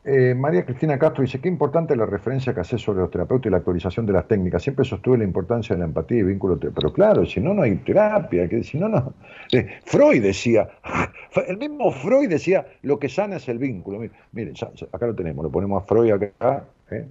Eh, 0.09 0.33
María 0.33 0.63
Cristina 0.63 0.97
Castro 0.97 1.21
dice, 1.21 1.41
qué 1.41 1.49
importante 1.49 1.93
la 1.93 2.05
referencia 2.05 2.53
que 2.53 2.61
hace 2.61 2.77
sobre 2.77 3.01
los 3.01 3.11
terapeutas 3.11 3.47
y 3.47 3.51
la 3.51 3.57
actualización 3.57 4.05
de 4.05 4.13
las 4.13 4.25
técnicas. 4.25 4.63
Siempre 4.63 4.85
sostuve 4.85 5.17
la 5.17 5.25
importancia 5.25 5.75
de 5.75 5.79
la 5.79 5.85
empatía 5.85 6.19
y 6.19 6.23
vínculo. 6.23 6.57
Pero 6.57 6.93
claro, 6.93 7.25
si 7.25 7.41
no, 7.41 7.53
no 7.53 7.63
hay 7.63 7.75
terapia. 7.75 8.47
Que 8.47 8.63
si 8.63 8.77
no, 8.77 8.87
no. 8.87 9.13
Eh, 9.51 9.67
Freud 9.83 10.23
decía, 10.23 10.69
el 11.47 11.57
mismo 11.57 11.91
Freud 11.91 12.29
decía, 12.29 12.65
lo 12.83 12.97
que 12.99 13.09
sana 13.09 13.35
es 13.35 13.49
el 13.49 13.57
vínculo. 13.57 13.99
Miren, 14.31 14.53
acá 14.93 15.07
lo 15.07 15.13
tenemos, 15.13 15.43
lo 15.43 15.51
ponemos 15.51 15.83
a 15.83 15.85
Freud 15.85 16.13
acá. 16.13 16.63
¿eh? 16.89 17.05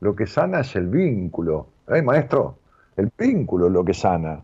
Lo 0.00 0.16
que 0.16 0.26
sana 0.26 0.60
es 0.60 0.74
el 0.76 0.88
vínculo. 0.88 1.66
¿Eh, 1.88 2.02
maestro? 2.02 2.56
El 2.96 3.10
vínculo 3.16 3.66
es 3.66 3.72
lo 3.72 3.84
que 3.84 3.94
sana. 3.94 4.40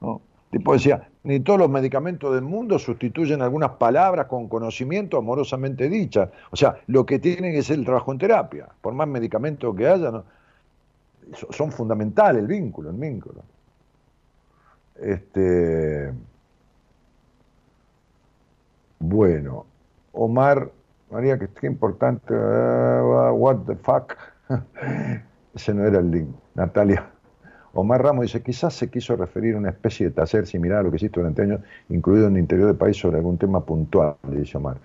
¿no? 0.00 0.20
Tipo 0.50 0.72
decía, 0.74 1.08
ni 1.24 1.40
todos 1.40 1.58
los 1.58 1.70
medicamentos 1.70 2.34
del 2.34 2.42
mundo 2.42 2.78
sustituyen 2.78 3.42
algunas 3.42 3.70
palabras 3.72 4.26
con 4.26 4.48
conocimiento 4.48 5.16
amorosamente 5.16 5.88
dichas. 5.88 6.28
O 6.50 6.56
sea, 6.56 6.76
lo 6.86 7.06
que 7.06 7.18
tiene 7.18 7.52
que 7.52 7.62
ser 7.62 7.78
el 7.78 7.84
trabajo 7.84 8.12
en 8.12 8.18
terapia. 8.18 8.68
Por 8.80 8.94
más 8.94 9.08
medicamentos 9.08 9.74
que 9.76 9.88
haya, 9.88 10.10
¿no? 10.10 10.24
son 11.50 11.70
fundamentales 11.70 12.42
el 12.42 12.48
vínculo, 12.48 12.90
el 12.90 12.96
vínculo. 12.96 13.42
Este, 14.96 16.12
bueno, 18.98 19.66
Omar, 20.12 20.70
María, 21.10 21.38
que 21.38 21.48
qué 21.48 21.66
importante, 21.66 22.34
uh, 22.34 23.32
what 23.32 23.58
the 23.66 23.76
fuck. 23.76 24.14
Ese 25.54 25.74
no 25.74 25.86
era 25.86 25.98
el 25.98 26.10
link. 26.10 26.28
Natalia. 26.54 27.10
Omar 27.74 28.02
Ramos 28.02 28.26
dice, 28.26 28.42
quizás 28.42 28.74
se 28.74 28.90
quiso 28.90 29.16
referir 29.16 29.54
a 29.54 29.58
una 29.58 29.70
especie 29.70 30.08
de 30.08 30.12
taller 30.12 30.46
similar 30.46 30.80
a 30.80 30.82
lo 30.82 30.90
que 30.90 30.96
existe 30.96 31.20
durante 31.20 31.42
años, 31.42 31.60
incluido 31.88 32.26
en 32.26 32.34
el 32.34 32.40
interior 32.40 32.66
del 32.66 32.76
país, 32.76 32.98
sobre 32.98 33.16
algún 33.16 33.38
tema 33.38 33.64
puntual, 33.64 34.16
dice 34.24 34.58
Omar. 34.58 34.76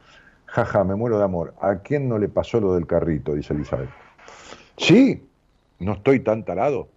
Jaja, 0.45 0.83
me 0.85 0.95
muero 0.95 1.17
de 1.17 1.25
amor. 1.25 1.53
¿A 1.59 1.79
quién 1.79 2.07
no 2.07 2.17
le 2.17 2.29
pasó 2.29 2.61
lo 2.61 2.73
del 2.75 2.87
carrito? 2.87 3.33
Dice 3.33 3.53
Elizabeth. 3.53 3.89
¿Sí? 4.77 5.27
¿No 5.79 5.93
estoy 5.93 6.21
tan 6.21 6.45
tarado? 6.45 6.87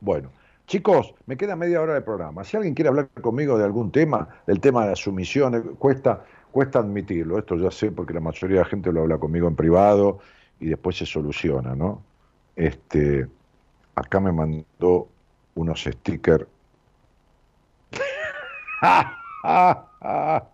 Bueno, 0.00 0.30
chicos, 0.66 1.14
me 1.26 1.36
queda 1.38 1.56
media 1.56 1.80
hora 1.80 1.94
de 1.94 2.02
programa. 2.02 2.44
Si 2.44 2.56
alguien 2.56 2.74
quiere 2.74 2.90
hablar 2.90 3.08
conmigo 3.22 3.56
de 3.56 3.64
algún 3.64 3.90
tema, 3.90 4.28
del 4.46 4.60
tema 4.60 4.82
de 4.82 4.90
las 4.90 4.98
sumisiones, 4.98 5.62
cuesta, 5.78 6.24
cuesta 6.50 6.80
admitirlo. 6.80 7.38
Esto 7.38 7.56
ya 7.56 7.70
sé 7.70 7.90
porque 7.90 8.12
la 8.12 8.20
mayoría 8.20 8.58
de 8.58 8.62
la 8.64 8.68
gente 8.68 8.92
lo 8.92 9.00
habla 9.00 9.16
conmigo 9.16 9.48
en 9.48 9.56
privado 9.56 10.18
y 10.62 10.68
después 10.68 10.96
se 10.96 11.04
soluciona, 11.04 11.74
¿no? 11.74 12.00
Este, 12.54 13.26
acá 13.96 14.20
me 14.20 14.30
mandó 14.30 15.08
unos 15.56 15.82
stickers. 15.82 16.46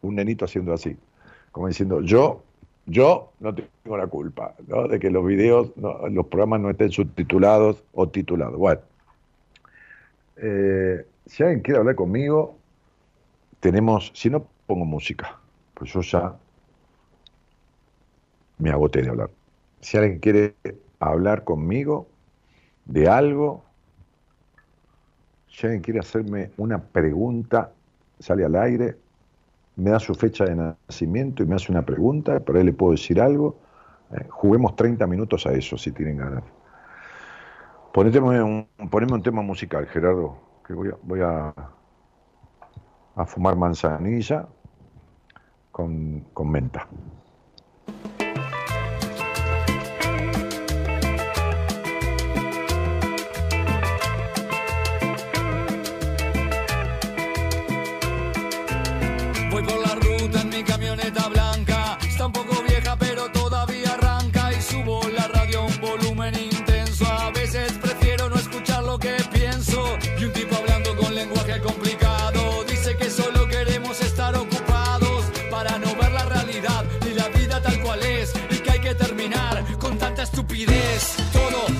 Un 0.00 0.14
nenito 0.14 0.46
haciendo 0.46 0.72
así, 0.72 0.96
como 1.52 1.68
diciendo, 1.68 2.00
yo 2.00 2.42
yo 2.86 3.32
no 3.40 3.54
tengo 3.54 3.96
la 3.96 4.06
culpa 4.06 4.54
¿no? 4.68 4.86
de 4.86 5.00
que 5.00 5.10
los 5.10 5.26
videos, 5.26 5.72
los 5.76 6.26
programas 6.26 6.60
no 6.60 6.70
estén 6.70 6.92
subtitulados 6.92 7.82
o 7.92 8.08
titulados. 8.08 8.56
Bueno, 8.56 8.80
eh, 10.36 11.04
si 11.26 11.42
alguien 11.42 11.62
quiere 11.62 11.80
hablar 11.80 11.96
conmigo, 11.96 12.56
tenemos, 13.60 14.12
si 14.14 14.30
no 14.30 14.46
pongo 14.66 14.84
música, 14.84 15.38
pues 15.74 15.92
yo 15.92 16.00
ya 16.00 16.36
me 18.58 18.70
agoté 18.70 19.02
de 19.02 19.10
hablar. 19.10 19.30
Si 19.80 19.96
alguien 19.96 20.18
quiere 20.18 20.54
hablar 21.00 21.44
conmigo 21.44 22.06
de 22.84 23.08
algo, 23.08 23.62
si 25.48 25.66
alguien 25.66 25.82
quiere 25.82 26.00
hacerme 26.00 26.50
una 26.56 26.78
pregunta, 26.78 27.72
sale 28.18 28.44
al 28.44 28.56
aire, 28.56 28.96
me 29.76 29.90
da 29.90 29.98
su 30.00 30.14
fecha 30.14 30.44
de 30.44 30.56
nacimiento 30.56 31.42
y 31.42 31.46
me 31.46 31.54
hace 31.54 31.70
una 31.70 31.84
pregunta, 31.84 32.40
por 32.40 32.56
ahí 32.56 32.64
le 32.64 32.72
puedo 32.72 32.92
decir 32.92 33.20
algo. 33.20 33.56
Eh, 34.12 34.26
juguemos 34.28 34.76
30 34.76 35.06
minutos 35.06 35.46
a 35.46 35.52
eso, 35.52 35.76
si 35.76 35.92
tienen 35.92 36.16
ganas. 36.16 36.44
Poneme 37.92 38.42
un, 38.42 38.68
un 38.78 39.22
tema 39.22 39.42
musical, 39.42 39.86
Gerardo, 39.86 40.36
que 40.66 40.74
voy 40.74 40.88
a, 40.88 40.96
voy 41.02 41.20
a, 41.22 41.54
a 43.16 43.26
fumar 43.26 43.56
manzanilla 43.56 44.46
con, 45.72 46.20
con 46.32 46.50
menta. 46.50 46.86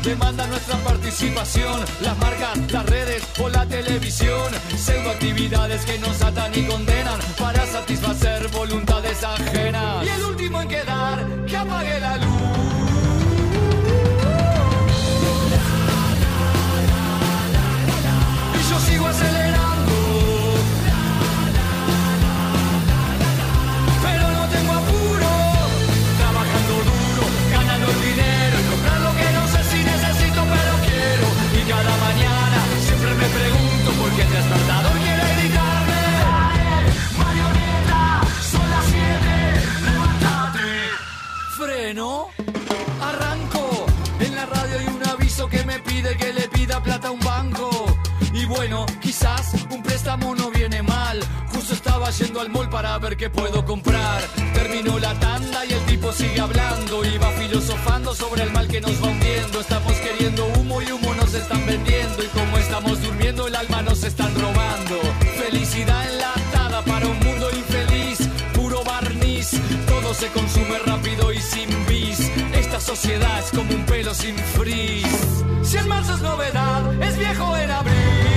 Demanda 0.02 0.46
nuestra 0.46 0.76
participación. 0.78 1.84
Las 2.00 2.16
marcas, 2.18 2.72
las 2.72 2.86
redes 2.86 3.22
o 3.40 3.48
la 3.48 3.66
televisión. 3.66 4.52
Pseudo 4.76 5.10
actividades 5.10 5.84
que 5.84 5.98
nos 5.98 6.22
atan 6.22 6.52
y 6.54 6.62
condenan 6.64 7.18
para 7.38 7.66
satisfacer 7.66 8.48
voluntades 8.48 9.22
ajenas. 9.24 10.04
Y 10.04 10.08
el 10.08 10.24
último 10.24 10.62
en 10.62 10.68
quedar, 10.68 11.26
que 11.46 11.56
apague 11.56 12.00
la 12.00 12.16
luz. 12.18 12.35
Estaba 52.08 52.26
yendo 52.26 52.40
al 52.40 52.50
mall 52.50 52.68
para 52.68 52.98
ver 52.98 53.16
qué 53.16 53.30
puedo 53.30 53.64
comprar. 53.64 54.22
Terminó 54.54 54.98
la 54.98 55.12
tanda 55.18 55.64
y 55.64 55.72
el 55.72 55.84
tipo 55.86 56.12
sigue 56.12 56.40
hablando. 56.40 57.02
Va 57.22 57.30
filosofando 57.32 58.14
sobre 58.14 58.42
el 58.44 58.52
mal 58.52 58.68
que 58.68 58.80
nos 58.80 59.02
va 59.02 59.08
hundiendo. 59.08 59.60
Estamos 59.60 59.92
queriendo 59.94 60.46
humo 60.56 60.82
y 60.82 60.92
humo 60.92 61.14
nos 61.14 61.34
están 61.34 61.64
vendiendo. 61.66 62.22
Y 62.22 62.26
como 62.28 62.58
estamos 62.58 63.02
durmiendo, 63.02 63.48
el 63.48 63.56
alma 63.56 63.82
nos 63.82 64.04
están 64.04 64.32
robando. 64.34 65.00
Felicidad 65.36 66.10
enlatada 66.12 66.82
para 66.82 67.06
un 67.06 67.18
mundo 67.18 67.50
infeliz. 67.50 68.18
Puro 68.54 68.84
barniz. 68.84 69.50
Todo 69.88 70.14
se 70.14 70.28
consume 70.28 70.78
rápido 70.80 71.32
y 71.32 71.40
sin 71.40 71.86
sociedad 72.86 73.40
es 73.40 73.50
como 73.50 73.74
un 73.74 73.84
pelo 73.84 74.14
sin 74.14 74.36
frizz. 74.36 75.44
Si 75.62 75.76
en 75.76 75.88
marzo 75.88 76.14
es 76.14 76.20
novedad, 76.20 77.02
es 77.02 77.18
viejo 77.18 77.56
en 77.56 77.70
abril. 77.70 78.35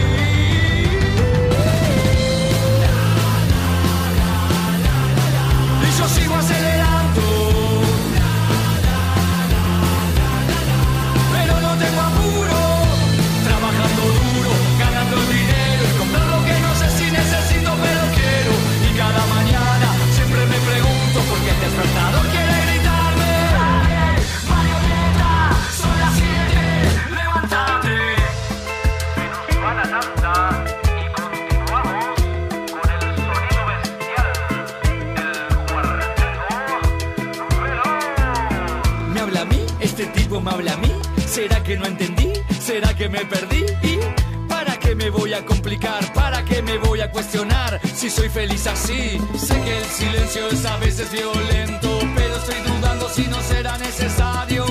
Que 41.70 41.78
no 41.78 41.86
entendí? 41.86 42.34
¿Será 42.60 42.96
que 42.96 43.08
me 43.08 43.24
perdí? 43.26 43.64
¿Y 43.84 44.00
para 44.48 44.80
qué 44.80 44.96
me 44.96 45.12
voy 45.12 45.34
a 45.34 45.46
complicar? 45.46 46.02
¿Para 46.14 46.44
qué 46.44 46.64
me 46.64 46.80
voy 46.80 47.00
a 47.02 47.12
cuestionar 47.12 47.80
si 47.94 48.10
soy 48.10 48.28
feliz 48.28 48.66
así? 48.66 49.22
Sé 49.38 49.54
que 49.62 49.78
el 49.78 49.86
silencio 49.86 50.48
es 50.48 50.66
a 50.66 50.78
veces 50.78 51.12
violento, 51.12 52.00
pero 52.16 52.36
estoy 52.38 52.56
dudando 52.66 53.08
si 53.10 53.28
no 53.28 53.40
será 53.44 53.78
necesario 53.78 54.66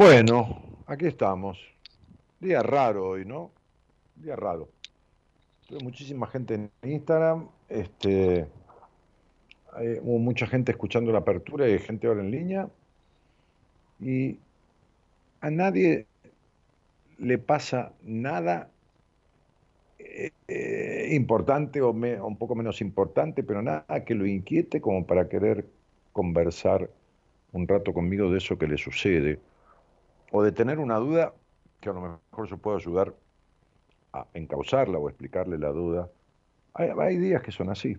Bueno, 0.00 0.62
aquí 0.86 1.04
estamos. 1.04 1.58
Día 2.40 2.62
raro 2.62 3.06
hoy, 3.06 3.26
¿no? 3.26 3.50
Día 4.16 4.34
raro. 4.34 4.70
Tuve 5.68 5.80
muchísima 5.84 6.26
gente 6.26 6.54
en 6.54 6.70
Instagram, 6.82 7.46
este, 7.68 8.46
hubo 10.00 10.18
mucha 10.18 10.46
gente 10.46 10.72
escuchando 10.72 11.12
la 11.12 11.18
apertura 11.18 11.68
y 11.68 11.78
gente 11.78 12.06
ahora 12.06 12.22
en 12.22 12.30
línea. 12.30 12.70
Y 14.00 14.38
a 15.42 15.50
nadie 15.50 16.06
le 17.18 17.36
pasa 17.36 17.92
nada 18.02 18.70
eh, 19.98 20.30
eh, 20.48 21.08
importante 21.12 21.82
o, 21.82 21.90
un 21.90 22.36
poco 22.38 22.54
menos 22.54 22.80
importante, 22.80 23.42
pero 23.42 23.60
nada 23.60 24.02
que 24.06 24.14
lo 24.14 24.24
inquiete 24.24 24.80
como 24.80 25.06
para 25.06 25.28
querer 25.28 25.66
conversar 26.14 26.88
un 27.52 27.68
rato 27.68 27.92
conmigo 27.92 28.30
de 28.30 28.38
eso 28.38 28.56
que 28.56 28.66
le 28.66 28.78
sucede, 28.78 29.40
o 30.30 30.42
de 30.42 30.52
tener 30.52 30.78
una 30.78 30.96
duda 30.96 31.34
que 31.80 31.88
a 31.88 31.92
lo 31.92 32.00
mejor 32.00 32.48
yo 32.48 32.56
puedo 32.58 32.76
ayudar 32.76 33.14
a 34.12 34.26
encauzarla 34.34 34.98
o 34.98 35.08
explicarle 35.08 35.58
la 35.58 35.68
duda. 35.68 36.08
Hay, 36.74 37.16
días 37.18 37.42
que 37.42 37.52
son 37.52 37.70
así. 37.70 37.96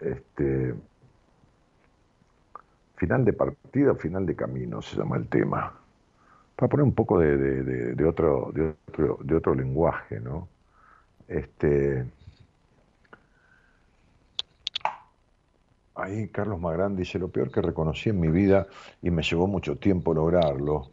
Este, 0.00 0.74
final 2.96 3.24
de 3.24 3.32
partida, 3.34 3.94
final 3.94 4.24
de 4.24 4.34
camino 4.34 4.80
se 4.80 4.96
llama 4.96 5.16
el 5.16 5.28
tema 5.28 5.74
para 6.56 6.68
poner 6.68 6.84
un 6.84 6.94
poco 6.94 7.18
de, 7.18 8.04
otro, 8.06 8.52
de 8.52 9.34
otro 9.34 9.54
lenguaje, 9.54 10.20
¿no? 10.20 10.48
Este, 11.28 12.06
ahí 16.00 16.28
Carlos 16.28 16.60
Magrán 16.60 16.96
dice, 16.96 17.18
lo 17.18 17.28
peor 17.28 17.50
que 17.50 17.60
reconocí 17.62 18.10
en 18.10 18.20
mi 18.20 18.28
vida 18.28 18.66
y 19.02 19.10
me 19.10 19.22
llevó 19.22 19.46
mucho 19.46 19.76
tiempo 19.76 20.14
lograrlo, 20.14 20.90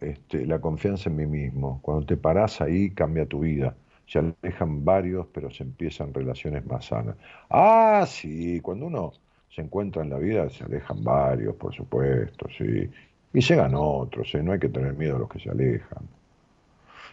este, 0.00 0.46
la 0.46 0.60
confianza 0.60 1.10
en 1.10 1.16
mí 1.16 1.26
mismo. 1.26 1.80
Cuando 1.82 2.06
te 2.06 2.16
parás 2.16 2.60
ahí 2.60 2.90
cambia 2.90 3.26
tu 3.26 3.40
vida. 3.40 3.76
Se 4.06 4.18
alejan 4.18 4.84
varios, 4.84 5.26
pero 5.32 5.50
se 5.50 5.62
empiezan 5.62 6.12
relaciones 6.12 6.66
más 6.66 6.86
sanas. 6.86 7.16
Ah, 7.48 8.04
sí, 8.08 8.60
cuando 8.60 8.86
uno 8.86 9.12
se 9.54 9.62
encuentra 9.62 10.02
en 10.02 10.10
la 10.10 10.18
vida 10.18 10.48
se 10.50 10.64
alejan 10.64 11.02
varios, 11.04 11.54
por 11.56 11.74
supuesto, 11.74 12.46
sí. 12.56 12.90
Y 13.32 13.40
llegan 13.40 13.74
otros, 13.76 14.34
¿eh? 14.34 14.42
no 14.42 14.52
hay 14.52 14.58
que 14.58 14.68
tener 14.68 14.94
miedo 14.94 15.16
a 15.16 15.18
los 15.20 15.28
que 15.28 15.38
se 15.38 15.50
alejan. 15.50 16.08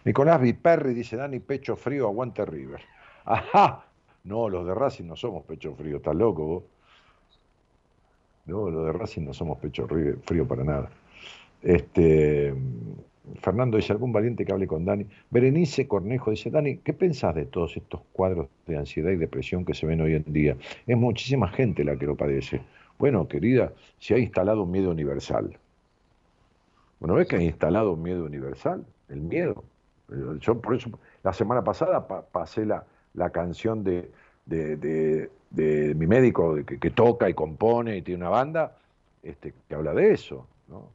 Nicolás 0.06 0.42
Viperri 0.42 0.94
dice, 0.94 1.18
Dani, 1.18 1.40
pecho 1.40 1.76
frío, 1.76 2.08
aguante 2.08 2.46
River. 2.46 2.82
Ajá, 3.26 3.86
no, 4.24 4.50
los 4.50 4.66
de 4.66 4.74
Racing 4.74 5.06
no 5.06 5.16
somos 5.16 5.44
pecho 5.46 5.76
frío, 5.76 5.98
¿estás 5.98 6.16
loco 6.16 6.46
vos? 6.46 6.64
No, 8.48 8.70
los 8.70 8.86
de 8.86 8.94
Racing 8.94 9.24
no 9.24 9.34
somos 9.34 9.60
pecho 9.60 9.88
frío 9.88 10.48
para 10.48 10.64
nada. 10.64 10.90
Este, 11.62 12.54
Fernando 13.42 13.78
dice, 13.78 13.92
algún 13.92 14.14
valiente 14.14 14.46
que 14.46 14.54
hable 14.54 14.68
con 14.68 14.86
Dani. 14.86 15.06
Berenice 15.30 15.88
Cornejo 15.88 16.32
dice, 16.32 16.50
Dani, 16.50 16.78
¿qué 16.78 16.94
pensás 16.94 17.36
de 17.36 17.46
todos 17.46 17.76
estos 17.76 18.02
cuadros 18.14 18.48
de 18.66 18.78
ansiedad 18.78 19.12
y 19.12 19.18
depresión 19.18 19.66
que 19.66 19.74
se 19.74 19.86
ven 19.86 20.02
hoy 20.02 20.16
en 20.16 20.24
día? 20.28 20.56
Es 20.86 20.98
muchísima 20.98 21.50
gente 21.50 21.84
la 21.84 21.98
que 21.98 22.06
lo 22.06 22.16
padece. 22.16 22.62
Bueno, 22.98 23.28
querida, 23.28 23.74
se 24.00 24.16
ha 24.16 24.18
instalado 24.18 24.64
un 24.64 24.72
miedo 24.72 24.92
universal. 24.92 25.58
Bueno, 27.00 27.16
ves 27.16 27.28
que 27.28 27.36
ha 27.36 27.42
instalado 27.42 27.94
un 27.94 28.02
miedo 28.02 28.26
universal, 28.26 28.86
el 29.10 29.22
miedo. 29.22 29.64
Yo 30.40 30.60
por 30.62 30.76
eso, 30.76 30.90
la 31.22 31.34
semana 31.34 31.64
pasada 31.64 32.08
pasé 32.08 32.66
la, 32.66 32.86
la 33.14 33.30
canción 33.30 33.84
de, 33.84 34.10
de, 34.48 35.30
de, 35.50 35.96
mi 35.96 36.08
médico 36.08 36.56
que, 36.66 36.92
toca 36.92 37.30
y 37.30 37.34
compone 37.34 37.98
y 37.98 38.02
tiene 38.02 38.22
una 38.22 38.30
banda, 38.30 38.78
este, 39.24 39.54
que 39.68 39.76
habla 39.76 39.94
de 39.94 40.14
eso, 40.14 40.48
¿no? 40.68 40.90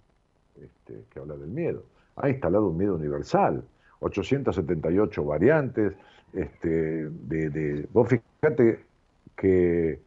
este, 0.61 1.05
que 1.11 1.21
habla 1.21 1.37
del 1.37 1.51
miedo. 1.51 1.85
Ha 2.17 2.29
instalado 2.29 2.69
un 2.69 2.77
miedo 2.77 2.95
universal, 2.95 3.65
878 4.01 5.25
variantes, 5.25 5.95
este, 6.33 7.09
de, 7.09 7.51
de, 7.51 7.87
vos 7.93 8.09
fíjate 8.09 8.85
que 9.37 10.01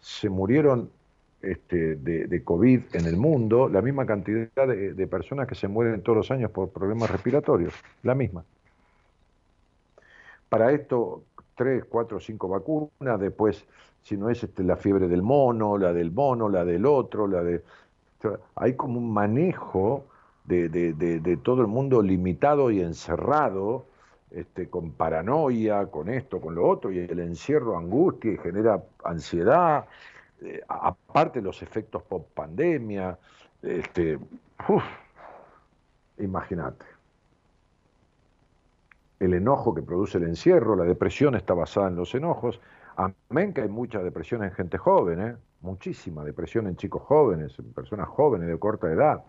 se 0.00 0.28
murieron 0.28 0.90
este, 1.42 1.96
de, 1.96 2.44
COVID 2.44 2.82
en 2.92 3.06
el 3.06 3.16
mundo, 3.16 3.68
la 3.68 3.82
misma 3.82 4.06
cantidad 4.06 4.68
de, 4.68 5.06
personas 5.08 5.48
que 5.48 5.56
se 5.56 5.66
mueren 5.66 6.02
todos 6.02 6.16
los 6.16 6.30
años 6.30 6.50
por 6.50 6.70
problemas 6.70 7.10
respiratorios, 7.10 7.74
la 8.02 8.14
misma. 8.14 8.44
Para 10.48 10.70
esto, 10.72 11.24
tres, 11.54 11.84
cuatro, 11.84 12.20
cinco 12.20 12.48
vacunas, 12.48 13.20
después, 13.20 13.64
si 14.02 14.16
no 14.16 14.30
es 14.30 14.42
este, 14.42 14.62
la 14.62 14.76
fiebre 14.76 15.08
del 15.08 15.22
mono, 15.22 15.78
la 15.78 15.92
del 15.92 16.10
mono, 16.10 16.48
la 16.48 16.64
del 16.64 16.86
otro, 16.86 17.26
la 17.26 17.42
de... 17.42 17.62
hay 18.56 18.74
como 18.74 18.98
un 18.98 19.12
manejo 19.12 20.04
de, 20.44 20.68
de, 20.68 21.36
todo 21.38 21.62
el 21.62 21.68
mundo 21.68 22.02
limitado 22.02 22.70
y 22.70 22.80
encerrado, 22.80 23.86
este, 24.30 24.68
con 24.68 24.92
paranoia, 24.92 25.86
con 25.86 26.08
esto, 26.08 26.40
con 26.40 26.54
lo 26.54 26.68
otro, 26.68 26.90
y 26.90 26.98
el 26.98 27.18
encierro 27.20 27.76
angustia 27.76 28.32
y 28.32 28.38
genera 28.38 28.82
ansiedad, 29.04 29.86
eh, 30.40 30.60
aparte 30.68 31.40
los 31.40 31.62
efectos 31.62 32.02
post 32.02 32.26
pandemia, 32.34 33.18
este, 33.62 34.18
imagínate. 36.18 36.91
El 39.22 39.34
enojo 39.34 39.72
que 39.72 39.82
produce 39.82 40.18
el 40.18 40.24
encierro, 40.24 40.74
la 40.74 40.82
depresión 40.82 41.36
está 41.36 41.54
basada 41.54 41.86
en 41.86 41.94
los 41.94 42.12
enojos. 42.12 42.60
Amén 42.96 43.54
que 43.54 43.60
hay 43.60 43.68
mucha 43.68 44.02
depresión 44.02 44.42
en 44.42 44.50
gente 44.50 44.78
joven, 44.78 45.20
¿eh? 45.20 45.36
muchísima 45.60 46.24
depresión 46.24 46.66
en 46.66 46.74
chicos 46.74 47.02
jóvenes, 47.02 47.56
en 47.60 47.72
personas 47.72 48.08
jóvenes 48.08 48.48
de 48.48 48.58
corta 48.58 48.90
edad. 48.90 49.22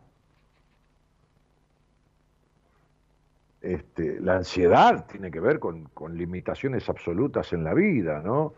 Este, 3.61 4.19
la 4.19 4.37
ansiedad 4.37 5.05
tiene 5.05 5.29
que 5.29 5.39
ver 5.39 5.59
con, 5.59 5.87
limitaciones 6.09 6.89
absolutas 6.89 7.53
en 7.53 7.63
la 7.63 7.75
vida, 7.75 8.19
¿no? 8.23 8.55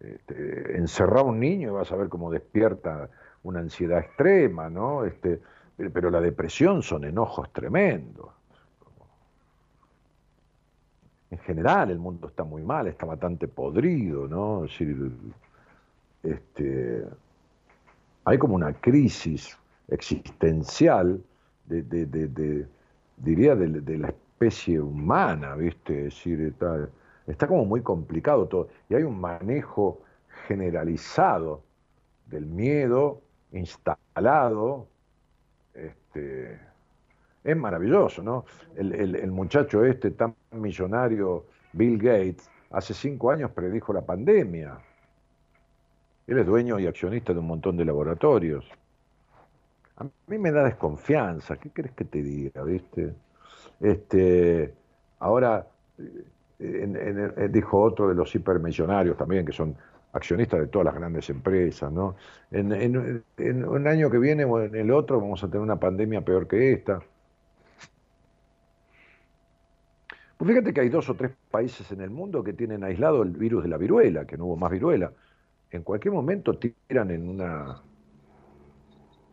Este, 0.00 0.76
encerrar 0.76 1.20
a 1.20 1.22
un 1.22 1.40
niño 1.40 1.70
y 1.70 1.72
vas 1.72 1.90
a 1.92 1.96
ver 1.96 2.10
cómo 2.10 2.30
despierta 2.30 3.08
una 3.42 3.60
ansiedad 3.60 4.00
extrema, 4.00 4.68
¿no? 4.68 5.06
Este, 5.06 5.40
pero 5.94 6.10
la 6.10 6.20
depresión 6.20 6.82
son 6.82 7.04
enojos 7.04 7.50
tremendos. 7.54 8.37
En 11.30 11.38
general 11.38 11.90
el 11.90 11.98
mundo 11.98 12.28
está 12.28 12.44
muy 12.44 12.62
mal, 12.62 12.86
está 12.86 13.04
bastante 13.04 13.48
podrido, 13.48 14.26
¿no? 14.26 14.64
este, 16.22 17.04
hay 18.24 18.38
como 18.38 18.54
una 18.54 18.72
crisis 18.72 19.56
existencial 19.88 21.22
de, 21.66 21.82
de, 21.82 22.06
de, 22.06 22.66
diría, 23.16 23.54
de, 23.54 23.98
la 23.98 24.08
especie 24.08 24.80
humana, 24.80 25.54
¿viste? 25.56 26.06
Es 26.06 26.14
decir, 26.14 26.40
está, 26.40 26.88
está 27.26 27.46
como 27.46 27.64
muy 27.64 27.82
complicado 27.82 28.46
todo. 28.46 28.68
Y 28.88 28.94
hay 28.94 29.02
un 29.02 29.20
manejo 29.20 30.00
generalizado 30.46 31.62
del 32.26 32.46
miedo 32.46 33.20
instalado. 33.52 34.86
Este, 35.74 36.58
es 37.50 37.56
maravilloso, 37.56 38.22
¿no? 38.22 38.44
El, 38.76 38.92
el- 38.94 39.30
muchacho 39.30 39.84
este 39.84 40.10
tan 40.12 40.34
millonario, 40.52 41.46
Bill 41.72 41.98
Gates, 41.98 42.50
hace 42.70 42.94
cinco 42.94 43.30
años 43.30 43.50
predijo 43.52 43.92
la 43.92 44.02
pandemia. 44.02 44.78
Él 46.28 46.38
es 46.38 46.46
dueño 46.46 46.78
y 46.78 46.86
accionista 46.86 47.32
de 47.32 47.40
un 47.40 47.48
montón 47.48 47.76
de 47.76 47.84
laboratorios. 47.84 48.70
A 49.96 50.04
mí 50.28 50.38
me 50.38 50.52
da 50.52 50.64
desconfianza, 50.64 51.56
¿qué 51.58 51.70
crees 51.70 51.92
que 51.94 52.04
te 52.04 52.22
diga, 52.22 52.62
viste? 52.62 53.14
Este, 53.80 54.74
ahora, 55.20 55.66
eh, 55.98 56.24
en- 56.84 56.96
eh, 56.96 57.48
dijo 57.50 57.80
otro 57.82 58.08
de 58.08 58.14
los 58.14 58.34
hipermillonarios 58.34 59.16
también, 59.16 59.46
que 59.46 59.52
son 59.52 59.76
accionistas 60.12 60.60
de 60.60 60.66
todas 60.68 60.86
las 60.86 60.94
grandes 60.94 61.28
empresas, 61.30 61.92
¿no? 61.92 62.16
En- 62.50 62.72
en 63.38 63.64
un 63.64 63.86
año 63.88 64.10
que 64.10 64.18
viene 64.18 64.44
o 64.44 64.60
en 64.62 64.74
el 64.76 64.90
otro 64.92 65.20
vamos 65.20 65.42
a 65.44 65.48
tener 65.48 65.62
una 65.62 65.80
pandemia 65.80 66.22
peor 66.24 66.46
que 66.48 66.72
esta. 66.72 67.00
Pues 70.38 70.50
fíjate 70.50 70.72
que 70.72 70.80
hay 70.82 70.88
dos 70.88 71.10
o 71.10 71.14
tres 71.14 71.32
países 71.50 71.90
en 71.90 72.00
el 72.00 72.10
mundo 72.10 72.44
que 72.44 72.52
tienen 72.52 72.84
aislado 72.84 73.24
el 73.24 73.32
virus 73.32 73.64
de 73.64 73.68
la 73.68 73.76
viruela, 73.76 74.24
que 74.24 74.38
no 74.38 74.46
hubo 74.46 74.56
más 74.56 74.70
viruela. 74.70 75.12
En 75.70 75.82
cualquier 75.82 76.14
momento 76.14 76.56
tiran 76.56 77.10
en 77.10 77.28
una 77.28 77.82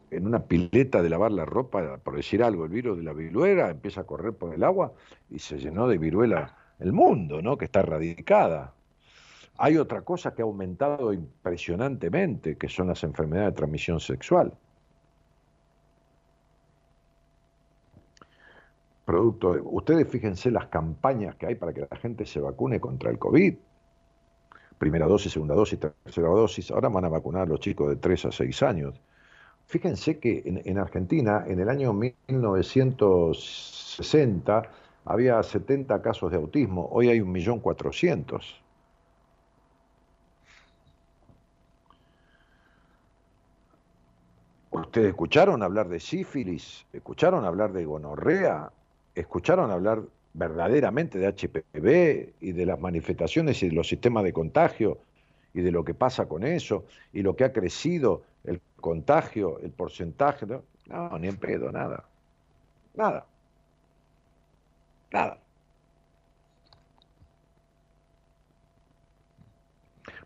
en 0.10 0.26
una 0.26 0.44
pileta 0.46 1.04
de 1.04 1.10
lavar 1.10 1.32
la 1.32 1.46
ropa, 1.46 1.98
por 1.98 2.16
decir 2.16 2.42
algo, 2.42 2.66
el 2.66 2.72
virus 2.72 2.98
de 2.98 3.04
la 3.04 3.14
viruela 3.14 3.70
empieza 3.70 4.02
a 4.02 4.04
correr 4.06 4.34
por 4.34 4.54
el 4.54 4.64
agua 4.64 4.94
y 5.30 5.40
se 5.40 5.60
llenó 5.60 5.88
de 5.88 5.98
viruela 5.98 6.58
el 6.80 6.92
mundo, 6.92 7.42
¿no? 7.42 7.58
Que 7.58 7.66
está 7.66 7.82
erradicada. 7.82 8.74
Hay 9.58 9.78
otra 9.78 10.02
cosa 10.02 10.34
que 10.34 10.42
ha 10.42 10.46
aumentado 10.46 11.14
impresionantemente, 11.14 12.58
que 12.58 12.68
son 12.68 12.88
las 12.88 13.04
enfermedades 13.04 13.54
de 13.54 13.58
transmisión 13.58 14.00
sexual. 14.00 14.54
Producto 19.06 19.54
de, 19.54 19.62
ustedes 19.64 20.08
fíjense 20.08 20.50
las 20.52 20.68
campañas 20.68 21.36
que 21.36 21.46
hay 21.46 21.56
para 21.56 21.74
que 21.74 21.88
la 21.90 21.98
gente 21.98 22.26
se 22.26 22.40
vacune 22.40 22.80
contra 22.80 23.12
el 23.12 23.20
COVID. 23.20 23.56
Primera 24.80 25.06
dosis, 25.06 25.32
segunda 25.32 25.54
dosis, 25.56 25.80
tercera 25.80 26.30
dosis. 26.30 26.72
Ahora 26.72 26.90
van 26.90 27.06
a 27.06 27.10
vacunar 27.10 27.48
los 27.48 27.60
chicos 27.60 27.90
de 27.90 27.98
3 27.98 28.26
a 28.26 28.32
6 28.32 28.64
años. 28.64 29.00
Fíjense 29.68 30.18
que 30.20 30.42
en, 30.46 30.62
en 30.66 30.80
Argentina, 30.80 31.44
en 31.48 31.60
el 31.60 31.70
año 31.70 31.94
1960, 31.94 34.64
había 35.06 35.42
70 35.42 36.02
casos 36.02 36.32
de 36.32 36.38
autismo. 36.38 36.90
Hoy 36.92 37.10
hay 37.10 37.20
1.400.000. 37.20 38.42
¿Ustedes 44.72 45.10
escucharon 45.10 45.62
hablar 45.64 45.88
de 45.90 46.00
sífilis? 46.00 46.86
¿Escucharon 46.92 47.46
hablar 47.46 47.72
de 47.72 47.86
gonorrea? 47.86 48.72
¿Escucharon 49.16 49.72
hablar 49.72 50.04
verdaderamente 50.34 51.18
de 51.18 51.28
HPV 51.28 52.34
y 52.42 52.52
de 52.52 52.66
las 52.66 52.80
manifestaciones 52.80 53.64
y 53.64 53.70
de 53.70 53.76
los 53.76 53.88
sistemas 53.88 54.26
de 54.26 54.34
contagio 54.34 55.00
y 55.54 55.62
de 55.62 55.72
lo 55.72 55.86
que 55.86 55.94
pasa 55.94 56.28
con 56.28 56.44
eso 56.44 56.86
y 57.14 57.22
lo 57.22 57.36
que 57.36 57.46
ha 57.46 57.54
crecido 57.54 58.24
el 58.44 58.62
contagio, 58.80 59.60
el 59.60 59.72
porcentaje? 59.72 60.46
No, 60.46 61.18
ni 61.18 61.30
en 61.30 61.38
pedo, 61.38 61.72
nada. 61.72 62.04
Nada. 62.94 63.26
Nada. 65.12 65.40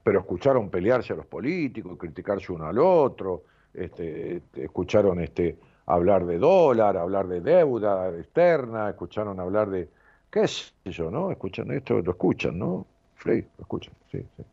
Pero 0.03 0.20
escucharon 0.20 0.70
pelearse 0.70 1.14
a 1.14 1.18
los 1.18 1.28
políticos, 1.28 1.95
criticarse 1.99 2.52
uno 2.52 2.66
al 2.66 2.80
otro, 2.80 3.44
este, 3.74 4.38
este, 4.38 4.64
escucharon 4.66 5.20
este, 5.20 5.57
hablar 5.90 6.26
de 6.26 6.38
dólar, 6.38 6.98
hablar 6.98 7.28
de 7.28 7.41
deuda 7.41 8.10
externa, 8.18 8.90
escucharon 8.90 9.40
hablar 9.40 9.70
de, 9.70 9.90
qué 10.32 10.48
sé 10.48 10.72
yo, 10.86 11.10
¿no? 11.10 11.32
Escuchan 11.32 11.72
esto, 11.72 11.99
lo 12.02 12.11
escuchan, 12.11 12.57
¿no? 12.57 12.86
Sí, 13.24 13.32
lo 13.57 13.61
escuchan, 13.61 13.94
sí, 14.11 14.24
sí. 14.38 14.44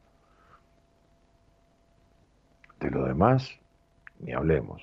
De 2.80 2.90
lo 2.90 3.04
demás, 3.04 3.50
ni 4.20 4.32
hablemos. 4.32 4.82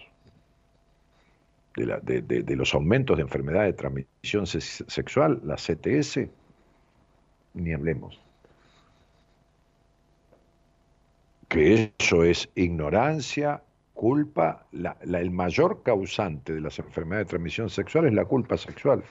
De, 1.76 1.88
la, 1.88 2.00
de, 2.00 2.22
de, 2.22 2.44
de 2.44 2.56
los 2.56 2.76
aumentos 2.76 3.18
de 3.18 3.24
enfermedades 3.24 3.74
de 3.74 3.78
transmisión 3.78 4.46
se 4.46 4.62
sexual, 4.62 5.42
la 5.44 5.56
CTS, 5.56 6.30
ni 7.56 7.74
hablemos. 7.74 8.20
Que 11.48 11.94
eso 12.00 12.24
es 12.24 12.48
ignorancia, 12.56 13.64
culpa, 14.04 14.66
el 14.74 15.32
mayor 15.32 15.82
causante 15.82 16.54
de 16.54 16.60
las 16.60 16.78
enfermedades 16.78 17.28
de 17.28 17.30
transmisión 17.30 17.70
sexual 17.70 18.06
es 18.06 18.14
la 18.14 18.26
culpa 18.26 18.58
sexual. 18.58 19.02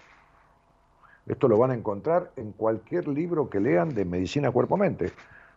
Esto 1.25 1.49
lo 1.49 1.57
van 1.57 1.71
a 1.71 1.75
encontrar 1.75 2.31
en 2.37 2.53
cualquier 2.53 3.09
libro 3.09 3.49
que 3.49 3.59
lean 3.59 3.95
de 3.95 4.05
medicina 4.05 4.51
cuerpo-mente. 4.51 5.11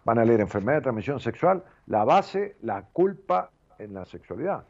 Van 0.05 0.19
a 0.19 0.23
leer 0.23 0.39
enfermedad 0.39 0.77
de 0.77 0.83
transmisión 0.83 1.19
sexual, 1.19 1.65
la 1.87 2.05
base, 2.05 2.55
la 2.61 2.83
culpa 2.83 3.51
en 3.77 3.93
la 3.93 4.05
sexualidad. 4.05 4.63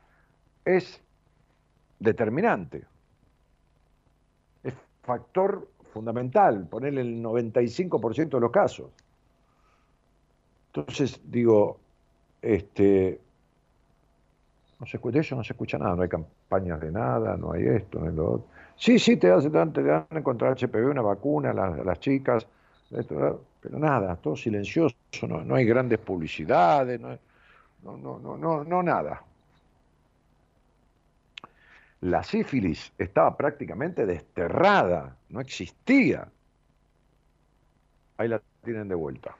Es 0.66 1.00
determinante. 2.00 2.88
Es 4.64 4.74
factor 5.04 5.70
fundamental, 5.94 6.68
ponerle 6.68 7.02
el 7.02 7.24
95% 7.24 8.30
de 8.30 8.40
los 8.40 8.52
casos. 8.52 8.90
Entonces, 10.74 11.22
digo, 11.24 11.78
este, 12.42 13.22
no 14.80 14.86
se, 14.86 14.98
de 14.98 15.20
eso 15.20 15.36
no 15.36 15.44
se 15.44 15.54
escucha 15.54 15.78
nada, 15.78 15.96
no 15.96 16.02
hay 16.02 16.10
campañas 16.10 16.80
de 16.82 16.92
nada, 16.92 17.38
no 17.38 17.54
hay 17.54 17.66
esto, 17.68 18.00
no 18.00 18.08
hay 18.08 18.16
lo 18.16 18.32
otro. 18.32 18.48
Sí, 18.76 19.00
sí, 19.00 19.18
te 19.18 19.28
dan, 19.30 19.72
te 19.72 19.84
dan 19.84 20.06
contra 20.24 20.52
HPV 20.52 20.90
una 20.92 21.02
vacuna, 21.02 21.54
las, 21.54 21.86
las 21.86 22.00
chicas, 22.00 22.46
pero 22.90 23.80
nada, 23.80 24.16
todo 24.18 24.36
silencioso, 24.36 24.96
no, 25.28 25.44
no 25.44 25.56
hay 25.56 25.66
grandes 25.66 26.00
publicidades, 26.00 27.00
no, 27.00 27.18
no, 27.84 27.98
no, 27.98 28.20
no, 28.20 28.38
no, 28.38 28.64
no 28.64 28.84
nada. 28.84 29.22
La 32.02 32.24
sífilis 32.24 32.92
estaba 32.98 33.36
prácticamente 33.36 34.06
desterrada, 34.06 35.16
no 35.30 35.40
existía. 35.40 36.28
Ahí 38.18 38.28
la 38.28 38.42
tienen 38.64 38.88
de 38.88 38.96
vuelta. 38.96 39.36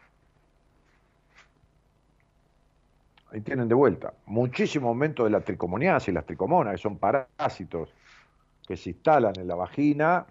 Ahí 3.36 3.42
tienen 3.42 3.68
de 3.68 3.76
vuelta. 3.76 4.14
Muchísimo 4.28 4.88
aumento 4.88 5.26
de 5.26 5.30
la 5.30 5.42
tricomoniasis, 5.42 6.14
las 6.14 6.26
tricomonas, 6.26 6.76
que 6.76 6.78
son 6.78 6.98
parásitos 6.98 7.94
que 8.66 8.78
se 8.78 8.92
instalan 8.92 9.34
en 9.38 9.46
la 9.46 9.56
vagina 9.56 10.26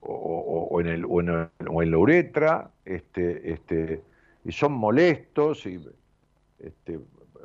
o, 0.00 0.80
en, 0.80 0.88
el, 0.88 1.04
o, 1.04 1.20
en, 1.20 1.28
el, 1.28 1.48
en, 1.60 1.90
la 1.92 1.98
uretra, 1.98 2.70
este, 2.84 3.52
este, 3.52 4.02
y 4.44 4.50
son 4.50 4.72
molestos 4.72 5.64
y 5.66 5.86
este, 6.58 6.98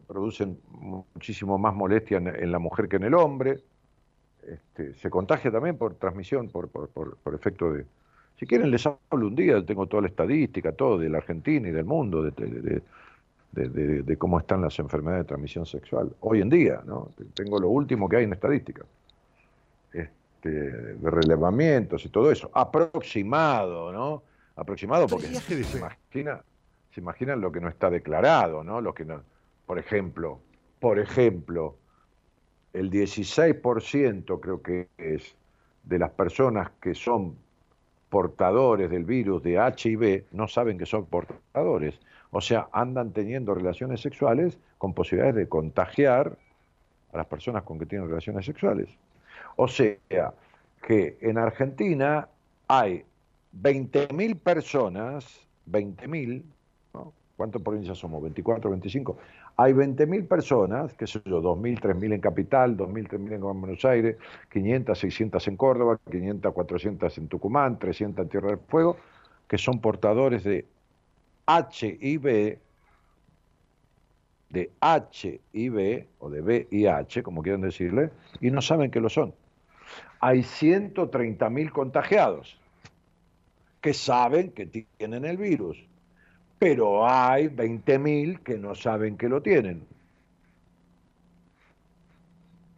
producen 0.07 0.59
muchísimo 0.71 1.59
más 1.59 1.75
molestia 1.75 2.17
en, 2.17 2.29
en, 2.29 2.51
la 2.51 2.57
mujer 2.57 2.89
que 2.89 2.95
en 2.95 3.03
el 3.03 3.13
hombre. 3.13 3.59
Este, 4.47 4.95
se 4.95 5.11
contagia 5.11 5.51
también 5.51 5.77
por 5.77 5.93
transmisión, 5.93 6.49
por, 6.49 6.69
por, 6.69 6.89
por, 6.89 7.17
por, 7.17 7.35
efecto 7.35 7.71
de... 7.71 7.85
Si 8.39 8.47
quieren 8.47 8.71
les 8.71 8.87
hablo 8.87 9.27
un 9.27 9.35
día, 9.35 9.63
tengo 9.63 9.85
toda 9.85 10.01
la 10.01 10.07
estadística, 10.07 10.71
todo 10.71 10.97
de 10.97 11.07
la 11.07 11.19
Argentina 11.19 11.67
y 11.67 11.71
del 11.71 11.85
mundo, 11.85 12.23
de, 12.23 12.31
de, 12.31 12.81
de, 13.51 13.69
de, 13.69 14.03
de, 14.03 14.17
cómo 14.17 14.39
están 14.39 14.61
las 14.61 14.77
enfermedades 14.79 15.23
de 15.23 15.27
transmisión 15.27 15.65
sexual. 15.65 16.15
Hoy 16.19 16.41
en 16.41 16.49
día, 16.49 16.81
¿no? 16.85 17.11
Tengo 17.33 17.59
lo 17.59 17.69
último 17.69 18.07
que 18.07 18.17
hay 18.17 18.23
en 18.25 18.33
estadística. 18.33 18.83
Este, 19.93 20.49
de 20.49 21.09
relevamientos 21.09 22.05
y 22.05 22.09
todo 22.09 22.31
eso. 22.31 22.51
Aproximado, 22.53 23.91
¿no? 23.91 24.23
Aproximado 24.55 25.07
porque 25.07 25.27
se, 25.27 25.63
se, 25.63 25.77
imagina, 25.77 26.41
se 26.93 27.01
imaginan 27.01 27.41
lo 27.41 27.51
que 27.51 27.59
no 27.59 27.69
está 27.69 27.89
declarado, 27.89 28.63
¿no? 28.63 28.79
Lo 28.81 28.93
que 28.93 29.05
no, 29.05 29.21
por 29.65 29.79
ejemplo, 29.79 30.39
por 30.79 30.99
ejemplo, 30.99 31.75
el 32.73 32.91
16% 32.91 34.39
creo 34.39 34.61
que 34.61 34.87
es 34.97 35.35
de 35.83 35.99
las 35.99 36.11
personas 36.11 36.71
que 36.81 36.93
son 36.93 37.35
portadores 38.09 38.89
del 38.89 39.03
virus 39.03 39.43
de 39.43 39.55
HIV 39.55 40.25
no 40.31 40.47
saben 40.47 40.77
que 40.77 40.85
son 40.85 41.05
portadores. 41.05 41.99
O 42.31 42.41
sea, 42.41 42.67
andan 42.71 43.11
teniendo 43.11 43.53
relaciones 43.53 44.01
sexuales 44.01 44.57
con 44.77 44.93
posibilidades 44.93 45.35
de 45.35 45.47
contagiar 45.47 46.37
a 47.13 47.17
las 47.17 47.25
personas 47.27 47.63
con 47.63 47.79
que 47.79 47.85
tienen 47.85 48.07
relaciones 48.07 48.45
sexuales. 48.45 48.89
O 49.55 49.67
sea, 49.67 50.33
que 50.85 51.17
en 51.21 51.37
Argentina 51.37 52.27
hay 52.67 53.03
20.000 53.61 54.39
personas, 54.39 55.47
20.000, 55.69 56.43
¿no? 56.93 57.13
¿cuántas 57.35 57.61
provincias 57.61 57.97
somos? 57.97 58.21
24, 58.21 58.69
25. 58.69 59.17
Hay 59.55 59.73
20.000 59.73 60.27
personas, 60.27 60.93
qué 60.93 61.07
sé 61.07 61.19
yo, 61.25 61.41
2.000, 61.41 61.79
3.000 61.79 62.13
en 62.13 62.21
Capital, 62.21 62.77
2.000, 62.77 63.07
3.000 63.09 63.33
en 63.33 63.41
Buenos 63.41 63.85
Aires, 63.85 64.17
500, 64.51 64.99
600 64.99 65.47
en 65.47 65.57
Córdoba, 65.57 65.99
500, 66.11 66.53
400 66.53 67.17
en 67.17 67.27
Tucumán, 67.27 67.79
300 67.79 68.23
en 68.23 68.29
Tierra 68.29 68.49
del 68.49 68.59
Fuego, 68.59 68.97
que 69.47 69.57
son 69.57 69.79
portadores 69.79 70.43
de 70.43 70.65
HIV, 71.47 72.59
de 74.49 74.71
HIV 74.81 76.07
o 76.19 76.29
de 76.29 76.41
VIH, 76.41 77.23
como 77.23 77.41
quieran 77.41 77.61
decirle, 77.61 78.11
y 78.41 78.51
no 78.51 78.61
saben 78.61 78.91
que 78.91 78.99
lo 78.99 79.09
son. 79.09 79.33
Hay 80.19 80.39
130.000 80.39 81.71
contagiados 81.71 82.57
que 83.81 83.93
saben 83.93 84.51
que 84.51 84.65
tienen 84.65 85.25
el 85.25 85.37
virus, 85.37 85.77
pero 86.59 87.07
hay 87.07 87.47
20.000 87.47 88.39
que 88.39 88.57
no 88.57 88.75
saben 88.75 89.17
que 89.17 89.29
lo 89.29 89.41
tienen. 89.41 89.85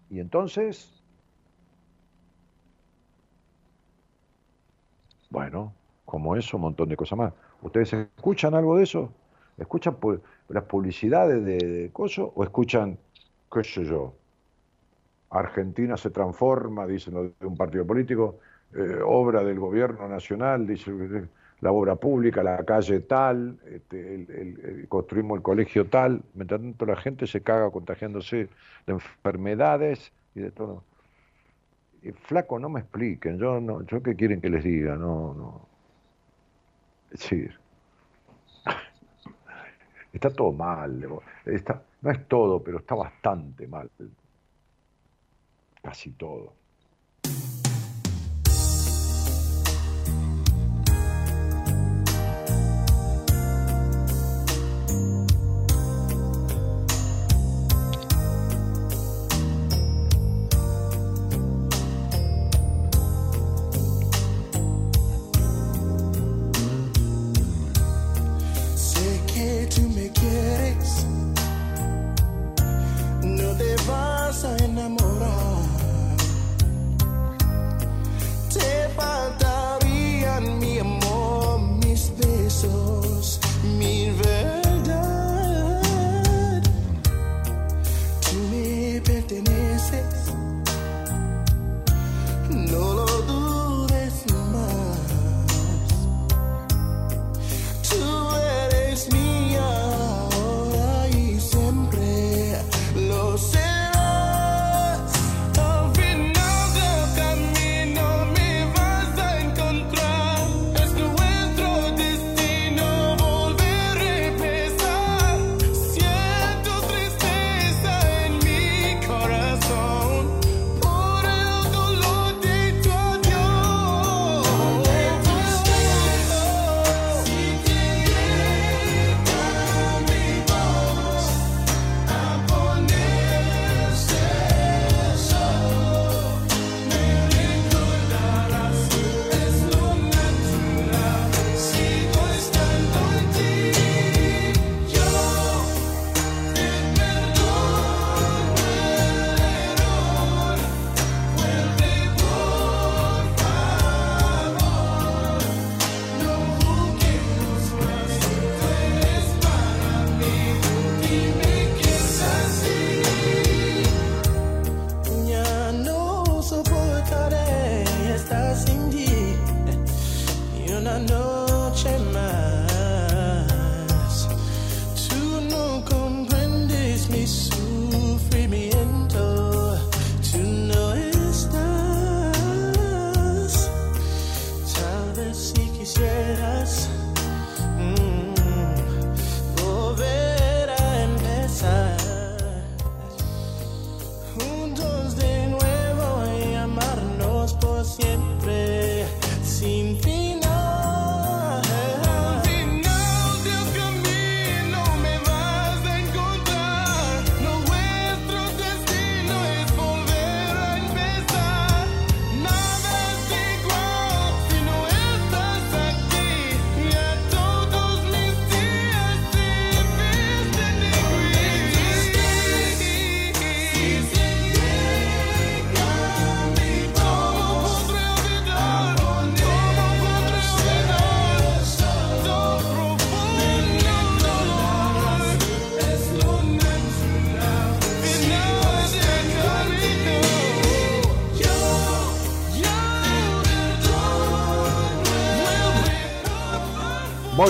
Y 0.10 0.20
entonces, 0.20 0.92
bueno, 5.30 5.74
como 6.06 6.36
eso, 6.36 6.58
un 6.58 6.64
montón 6.64 6.90
de 6.90 6.98
cosas 6.98 7.18
más. 7.18 7.34
¿Ustedes 7.62 7.94
escuchan 7.94 8.54
algo 8.54 8.78
de 8.78 8.84
eso? 8.84 9.12
¿Escuchan 9.58 9.98
las 10.48 10.64
publicidades 10.64 11.44
de, 11.44 11.90
Coso 11.92 12.32
o 12.36 12.44
escuchan, 12.44 12.98
qué 13.52 13.64
sé 13.64 13.84
yo, 13.84 14.14
Argentina 15.30 15.98
se 15.98 16.10
transforma, 16.10 16.88
dicen 16.88 17.34
de 17.40 17.46
un 17.46 17.58
partido 17.58 17.86
político, 17.86 18.40
eh, 18.74 19.00
obra 19.04 19.44
del 19.44 19.60
gobierno 19.60 20.08
nacional, 20.08 20.66
dice 20.66 20.92
la 21.62 21.72
obra 21.72 21.96
pública, 21.96 22.42
la 22.42 22.64
calle 22.64 23.02
tal, 23.02 23.60
este, 23.70 24.86
construimos 24.88 25.38
el 25.38 25.44
colegio 25.44 25.88
tal, 25.88 26.22
mientras 26.34 26.62
tanto 26.62 26.86
la 26.86 26.96
gente 26.96 27.28
se 27.28 27.42
caga 27.42 27.70
contagiándose 27.70 28.50
de 28.88 28.94
enfermedades 28.94 30.14
y 30.36 30.40
de 30.40 30.52
todo. 30.52 30.84
Y, 32.02 32.12
flaco, 32.12 32.60
no 32.60 32.70
me 32.70 32.80
expliquen, 32.80 33.38
yo 33.38 33.60
no, 33.60 33.86
yo 33.86 34.02
qué 34.02 34.16
quieren 34.16 34.40
que 34.40 34.50
les 34.50 34.64
diga, 34.64 34.96
no, 34.96 35.34
no. 35.34 35.69
Decir, 37.12 37.60
está 40.14 40.30
todo 40.30 40.52
mal, 40.52 41.04
está, 41.46 41.84
no 42.02 42.12
es 42.12 42.28
todo, 42.28 42.64
pero 42.64 42.80
está 42.80 42.96
bastante 42.96 43.68
mal, 43.68 43.90
casi 45.82 46.12
todo. 46.12 46.59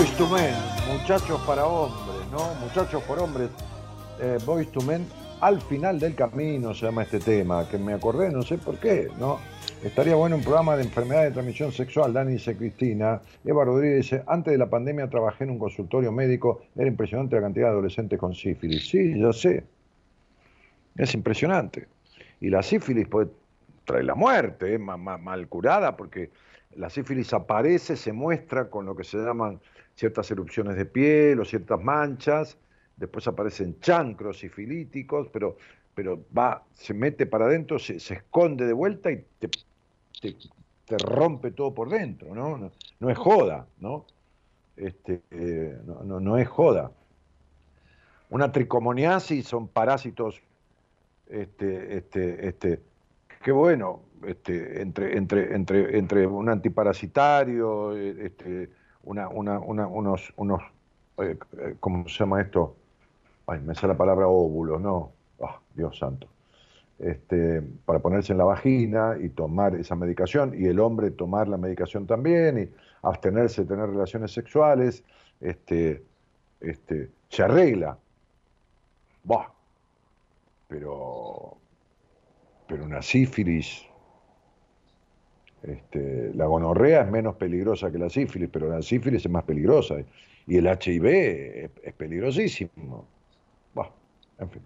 Boys 0.00 0.16
to 0.16 0.26
Men, 0.30 0.54
muchachos 0.90 1.38
para 1.46 1.66
hombres, 1.66 2.26
¿no? 2.32 2.54
Muchachos 2.54 3.02
por 3.02 3.18
hombres, 3.18 3.50
eh, 4.18 4.38
Boys 4.46 4.72
to 4.72 4.80
Men, 4.80 5.06
Al 5.42 5.60
final 5.60 6.00
del 6.00 6.14
camino 6.14 6.72
se 6.72 6.86
llama 6.86 7.02
este 7.02 7.20
tema, 7.20 7.68
que 7.68 7.76
me 7.76 7.92
acordé, 7.92 8.30
no 8.30 8.40
sé 8.40 8.56
por 8.56 8.78
qué, 8.78 9.10
¿no? 9.18 9.38
Estaría 9.84 10.14
bueno 10.14 10.36
un 10.36 10.42
programa 10.42 10.74
de 10.74 10.84
enfermedad 10.84 11.24
de 11.24 11.32
transmisión 11.32 11.70
sexual, 11.72 12.14
Dani 12.14 12.32
dice 12.32 12.56
Cristina. 12.56 13.20
Eva 13.44 13.62
Rodríguez 13.62 13.96
dice, 14.04 14.22
antes 14.26 14.52
de 14.52 14.56
la 14.56 14.70
pandemia 14.70 15.10
trabajé 15.10 15.44
en 15.44 15.50
un 15.50 15.58
consultorio 15.58 16.10
médico, 16.10 16.62
era 16.74 16.88
impresionante 16.88 17.36
la 17.36 17.42
cantidad 17.42 17.66
de 17.66 17.72
adolescentes 17.72 18.18
con 18.18 18.34
sífilis. 18.34 18.88
Sí, 18.88 19.20
ya 19.20 19.34
sé. 19.34 19.64
Es 20.96 21.12
impresionante. 21.12 21.88
Y 22.40 22.48
la 22.48 22.62
sífilis 22.62 23.06
puede 23.06 23.28
traer 23.84 24.06
la 24.06 24.14
muerte, 24.14 24.76
es 24.76 24.80
mal 24.80 25.46
curada, 25.48 25.94
porque 25.94 26.30
la 26.76 26.88
sífilis 26.88 27.34
aparece, 27.34 27.96
se 27.96 28.14
muestra 28.14 28.70
con 28.70 28.86
lo 28.86 28.96
que 28.96 29.04
se 29.04 29.18
llaman 29.18 29.60
ciertas 30.00 30.30
erupciones 30.30 30.76
de 30.76 30.86
piel 30.86 31.38
o 31.40 31.44
ciertas 31.44 31.78
manchas, 31.82 32.56
después 32.96 33.28
aparecen 33.28 33.78
chancros 33.80 34.38
sifilíticos, 34.38 35.28
pero, 35.28 35.58
pero 35.94 36.24
va, 36.36 36.64
se 36.72 36.94
mete 36.94 37.26
para 37.26 37.44
adentro, 37.44 37.78
se, 37.78 38.00
se 38.00 38.14
esconde 38.14 38.64
de 38.64 38.72
vuelta 38.72 39.10
y 39.12 39.22
te 39.38 39.50
te, 40.20 40.98
rompe 40.98 41.52
todo 41.52 41.72
por 41.72 41.88
dentro, 41.88 42.34
¿no? 42.34 42.70
No, 42.98 43.10
es 43.10 43.18
joda, 43.18 43.66
¿no? 43.78 44.06
Este, 44.76 45.20
eh, 45.30 45.78
no, 45.84 46.18
no, 46.18 46.38
es 46.38 46.48
joda. 46.48 46.90
Una 48.30 48.50
tricomoniasis 48.50 49.46
son 49.46 49.68
parásitos, 49.68 50.40
este, 51.28 51.96
este, 51.98 52.48
este, 52.48 52.80
qué 53.42 53.52
bueno, 53.52 54.00
este, 54.26 54.82
entre, 54.82 55.16
entre, 55.16 55.54
entre, 55.54 55.98
entre 55.98 56.26
un 56.26 56.48
antiparasitario, 56.48 57.96
este, 57.96 58.70
una, 59.04 59.28
una, 59.28 59.58
una, 59.58 59.86
unos, 59.86 60.32
unos 60.36 60.62
eh, 61.18 61.36
¿cómo 61.80 62.08
se 62.08 62.18
llama 62.18 62.40
esto? 62.40 62.76
Ay, 63.46 63.60
me 63.60 63.74
sale 63.74 63.94
la 63.94 63.98
palabra 63.98 64.28
óvulo, 64.28 64.78
¿no? 64.78 65.12
Ah, 65.42 65.58
Dios 65.74 65.98
santo 65.98 66.28
este, 67.00 67.62
para 67.86 67.98
ponerse 67.98 68.32
en 68.32 68.38
la 68.38 68.44
vagina 68.44 69.16
y 69.20 69.30
tomar 69.30 69.74
esa 69.74 69.96
medicación, 69.96 70.54
y 70.56 70.66
el 70.66 70.78
hombre 70.80 71.10
tomar 71.10 71.48
la 71.48 71.56
medicación 71.56 72.06
también, 72.06 72.58
y 72.58 72.68
abstenerse 73.02 73.62
de 73.62 73.68
tener 73.68 73.88
relaciones 73.88 74.32
sexuales, 74.32 75.02
este, 75.40 76.04
este, 76.60 77.10
se 77.28 77.42
arregla. 77.42 77.96
Bah, 79.24 79.52
pero, 80.68 81.56
pero 82.68 82.84
una 82.84 83.00
sífilis, 83.00 83.86
este, 85.62 86.32
la 86.34 86.46
gonorrea 86.46 87.02
es 87.02 87.10
menos 87.10 87.36
peligrosa 87.36 87.90
que 87.90 87.98
la 87.98 88.08
sífilis, 88.08 88.48
pero 88.52 88.68
la 88.68 88.82
sífilis 88.82 89.24
es 89.24 89.30
más 89.30 89.44
peligrosa, 89.44 89.96
y 90.46 90.56
el 90.56 90.66
HIV 90.66 91.06
es, 91.84 91.92
peligrosísimo. 91.96 93.06
En 94.38 94.50
fin. 94.50 94.62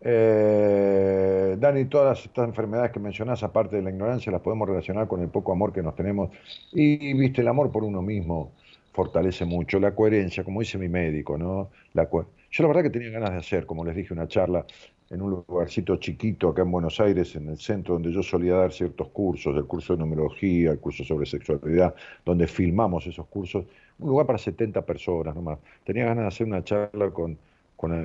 Eh, 0.00 1.56
Dani, 1.58 1.84
todas 1.84 2.24
estas 2.24 2.48
enfermedades 2.48 2.90
que 2.90 2.98
mencionás, 2.98 3.42
aparte 3.44 3.76
de 3.76 3.82
la 3.82 3.90
ignorancia, 3.90 4.32
las 4.32 4.40
podemos 4.40 4.68
relacionar 4.68 5.06
con 5.06 5.22
el 5.22 5.28
poco 5.28 5.52
amor 5.52 5.72
que 5.72 5.82
nos 5.82 5.94
tenemos. 5.94 6.30
Y, 6.72 7.14
viste, 7.14 7.40
el 7.40 7.48
amor 7.48 7.70
por 7.70 7.84
uno 7.84 8.02
mismo 8.02 8.50
fortalece 8.92 9.44
mucho. 9.44 9.78
La 9.78 9.94
coherencia, 9.94 10.42
como 10.42 10.60
dice 10.60 10.78
mi 10.78 10.88
médico, 10.88 11.38
¿no? 11.38 11.70
La 11.94 12.08
Yo 12.10 12.62
la 12.62 12.66
verdad 12.66 12.82
que 12.82 12.90
tenía 12.90 13.10
ganas 13.10 13.30
de 13.30 13.36
hacer, 13.36 13.64
como 13.64 13.84
les 13.84 13.94
dije, 13.94 14.12
una 14.12 14.26
charla 14.26 14.66
en 15.12 15.22
un 15.22 15.30
lugarcito 15.30 15.96
chiquito 15.96 16.48
acá 16.48 16.62
en 16.62 16.72
Buenos 16.72 16.98
Aires, 16.98 17.36
en 17.36 17.48
el 17.48 17.58
centro 17.58 17.94
donde 17.94 18.10
yo 18.12 18.22
solía 18.22 18.54
dar 18.54 18.72
ciertos 18.72 19.08
cursos, 19.08 19.54
el 19.56 19.66
curso 19.66 19.92
de 19.92 20.00
numerología, 20.00 20.72
el 20.72 20.80
curso 20.80 21.04
sobre 21.04 21.26
sexualidad, 21.26 21.94
donde 22.24 22.48
filmamos 22.48 23.06
esos 23.06 23.26
cursos, 23.26 23.66
un 23.98 24.08
lugar 24.08 24.26
para 24.26 24.38
70 24.38 24.84
personas 24.84 25.34
nomás. 25.34 25.58
Tenía 25.84 26.06
ganas 26.06 26.24
de 26.24 26.28
hacer 26.28 26.46
una 26.46 26.64
charla 26.64 27.10
con 27.10 27.38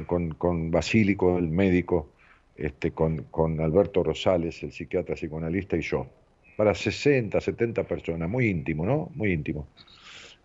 con, 0.05 0.33
con, 0.33 0.71
Basílico, 0.71 1.37
el 1.37 1.49
médico, 1.49 2.09
este, 2.55 2.91
con, 2.91 3.23
con 3.29 3.59
Alberto 3.61 4.03
Rosales, 4.03 4.63
el 4.63 4.71
psiquiatra 4.71 5.15
psicoanalista, 5.15 5.77
y 5.77 5.81
yo. 5.81 6.07
Para 6.55 6.73
60, 6.73 7.39
70 7.39 7.83
personas, 7.83 8.27
muy 8.27 8.47
íntimo, 8.47 8.85
¿no? 8.85 9.11
Muy 9.13 9.31
íntimo. 9.31 9.67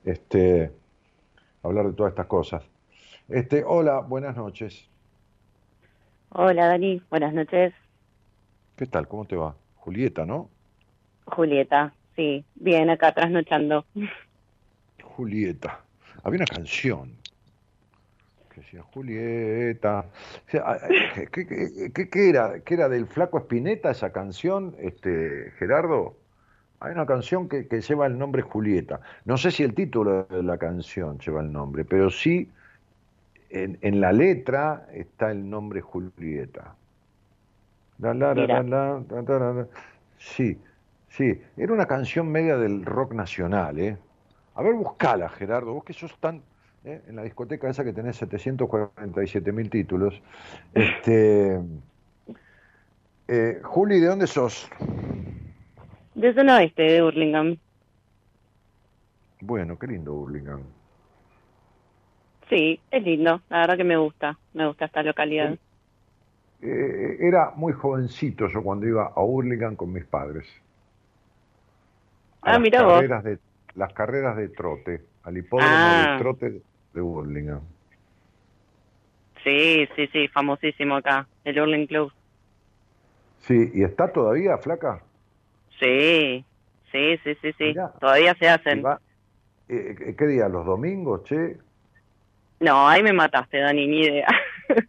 Este, 0.05 0.71
hablar 1.63 1.87
de 1.87 1.93
todas 1.95 2.11
estas 2.11 2.27
cosas. 2.27 2.63
Este, 3.29 3.65
hola, 3.65 4.01
buenas 4.01 4.37
noches. 4.37 4.87
Hola, 6.35 6.67
Dani, 6.67 7.03
buenas 7.11 7.35
noches. 7.35 7.75
¿Qué 8.77 8.87
tal? 8.87 9.07
¿Cómo 9.07 9.27
te 9.27 9.37
va? 9.37 9.55
Julieta, 9.75 10.25
¿no? 10.25 10.49
Julieta, 11.27 11.93
sí, 12.17 12.43
bien, 12.55 12.89
acá 12.89 13.13
trasnochando. 13.13 13.85
Julieta. 15.03 15.81
Había 16.25 16.39
una 16.39 16.47
canción 16.47 17.13
que 18.49 18.63
decía 18.63 18.83
Julieta. 18.83 20.07
¿qué, 20.47 22.29
era? 22.31 22.61
¿Qué 22.61 22.75
era 22.75 22.89
del 22.89 23.07
Flaco 23.09 23.37
Espineta 23.37 23.91
esa 23.91 24.11
canción, 24.11 24.75
este, 24.79 25.53
Gerardo? 25.59 26.17
Hay 26.81 26.93
una 26.93 27.05
canción 27.05 27.47
que, 27.47 27.65
lleva 27.65 28.07
el 28.07 28.17
nombre 28.17 28.41
Julieta. 28.41 29.03
No 29.27 29.37
sé 29.37 29.51
si 29.51 29.65
el 29.65 29.75
título 29.75 30.25
de 30.25 30.43
la 30.43 30.57
canción 30.57 31.19
lleva 31.19 31.43
el 31.43 31.53
nombre, 31.53 31.85
pero 31.85 32.09
sí 32.09 32.51
en, 33.53 34.01
la 34.01 34.13
letra 34.13 34.87
está 34.93 35.31
el 35.31 35.49
nombre 35.49 35.81
Julieta. 35.81 36.75
sí, 40.19 40.59
sí. 41.09 41.41
Era 41.57 41.73
una 41.73 41.87
canción 41.87 42.29
media 42.31 42.57
del 42.57 42.85
rock 42.85 43.13
nacional, 43.13 43.79
¿eh? 43.79 43.97
A 44.55 44.63
ver, 44.63 44.75
buscala, 44.75 45.29
Gerardo, 45.29 45.75
vos 45.75 45.85
que 45.85 45.93
sos 45.93 46.19
tan 46.19 46.43
¿eh? 46.85 47.03
en 47.07 47.17
la 47.17 47.23
discoteca 47.23 47.69
esa 47.69 47.85
que 47.85 47.93
tenés 47.93 48.17
747 48.17 49.53
mil 49.53 49.71
títulos. 49.71 50.21
Este, 50.75 51.61
eh, 53.29 53.61
Juli, 53.63 54.01
¿de 54.01 54.07
dónde 54.07 54.27
sos? 54.27 54.69
De 56.15 56.35
zona 56.35 56.57
oeste, 56.57 56.83
de 56.83 57.03
Burlingame. 57.03 57.59
Bueno, 59.41 59.79
qué 59.79 59.87
lindo 59.87 60.13
Burlingame. 60.13 60.65
Sí, 62.53 62.79
es 62.91 63.03
lindo, 63.03 63.41
la 63.49 63.61
verdad 63.61 63.79
que 63.79 63.85
me 63.85 63.97
gusta, 63.97 64.37
me 64.53 64.67
gusta 64.67 64.85
esta 64.85 65.03
localidad. 65.03 65.57
Eh, 66.61 67.17
era 67.21 67.53
muy 67.57 67.73
jovencito 67.73 68.47
yo 68.47 68.63
cuando 68.63 68.87
iba 68.87 69.07
a 69.07 69.21
Burlingame 69.23 69.75
con 69.75 69.91
mis 69.91 70.05
padres. 70.05 70.47
ah, 72.43 72.59
mira 72.59 72.83
vos. 72.83 73.01
De, 73.01 73.39
las 73.75 73.95
carreras 73.95 74.37
de 74.37 74.51
trote, 74.51 75.01
al 75.23 75.39
hipódromo 75.39 75.71
de 75.71 75.79
ah. 75.79 76.17
trote 76.19 76.63
de 76.93 77.01
Burlingame. 77.01 77.63
Sí, 79.43 79.89
sí, 79.97 80.07
sí, 80.09 80.29
famosísimo 80.29 80.97
acá, 80.97 81.27
el 81.45 81.59
Burling 81.59 81.87
Club. 81.87 82.13
Sí, 83.39 83.71
¿y 83.73 83.83
está 83.83 84.13
todavía, 84.13 84.59
flaca? 84.59 85.03
Sí, 85.81 86.45
sí, 86.93 87.17
sí, 87.25 87.35
sí, 87.41 87.53
sí, 87.57 87.75
todavía 87.99 88.35
se 88.35 88.51
hacen. 88.51 88.85
Eh, 89.71 89.97
eh, 89.99 90.15
¿Qué 90.19 90.27
día? 90.27 90.51
¿Los 90.51 90.67
domingos, 90.67 91.25
che? 91.25 91.57
No, 92.63 92.89
ahí 92.89 93.03
me 93.03 93.13
mataste, 93.13 93.59
Dani, 93.59 93.89
ni 93.89 94.03
idea. 94.03 94.29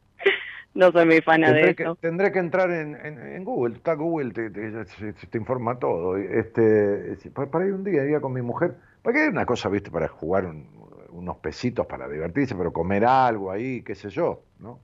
no 0.76 0.92
soy 0.92 1.06
muy 1.06 1.22
fan 1.22 1.42
de 1.42 1.72
eso. 1.72 1.96
tendré 1.96 2.32
que 2.32 2.38
entrar 2.38 2.70
en, 2.70 2.96
en, 2.96 3.44
Google, 3.44 3.76
está 3.76 3.96
Google, 3.96 4.32
te, 4.32 4.52
te, 4.52 5.38
informa 5.38 5.80
todo. 5.80 6.16
Este, 6.18 7.18
para 7.52 7.66
ir 7.66 7.74
un 7.74 7.84
día, 7.84 8.04
iría 8.04 8.22
con 8.22 8.32
mi 8.32 8.44
mujer, 8.44 8.76
porque 9.02 9.24
hay 9.24 9.30
una 9.30 9.48
cosa, 9.48 9.70
viste, 9.70 9.90
para 9.90 10.08
jugar 10.08 10.46
un, 10.46 10.68
unos 11.10 11.38
pesitos 11.38 11.88
para 11.88 12.08
divertirse, 12.08 12.56
pero 12.56 12.72
comer 12.72 13.06
algo 13.06 13.52
ahí, 13.52 13.82
qué 13.82 13.96
sé 13.96 14.10
yo, 14.10 14.44
¿no? 14.60 14.80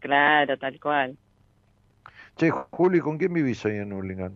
Claro, 0.00 0.58
tal 0.58 0.80
cual. 0.80 1.16
Che, 2.36 2.50
Juli, 2.50 3.00
¿con 3.00 3.16
quién 3.16 3.32
vivís 3.32 3.64
ahí 3.64 3.76
en 3.76 3.92
Hurlingham? 3.92 4.34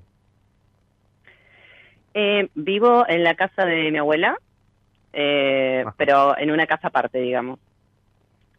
Eh, 2.14 2.48
vivo 2.54 3.04
en 3.08 3.24
la 3.24 3.34
casa 3.34 3.64
de 3.64 3.90
mi 3.90 3.98
abuela, 3.98 4.36
eh, 5.12 5.84
pero 5.96 6.36
en 6.36 6.50
una 6.50 6.66
casa 6.66 6.88
aparte, 6.88 7.18
digamos, 7.18 7.58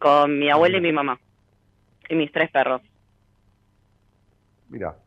con 0.03 0.37
mi 0.37 0.49
abuela 0.49 0.79
y 0.79 0.81
mi 0.81 0.91
mamá, 0.91 1.17
y 2.09 2.15
mis 2.15 2.29
tres 2.29 2.51
perros. 2.51 2.81
Mira, 4.67 4.97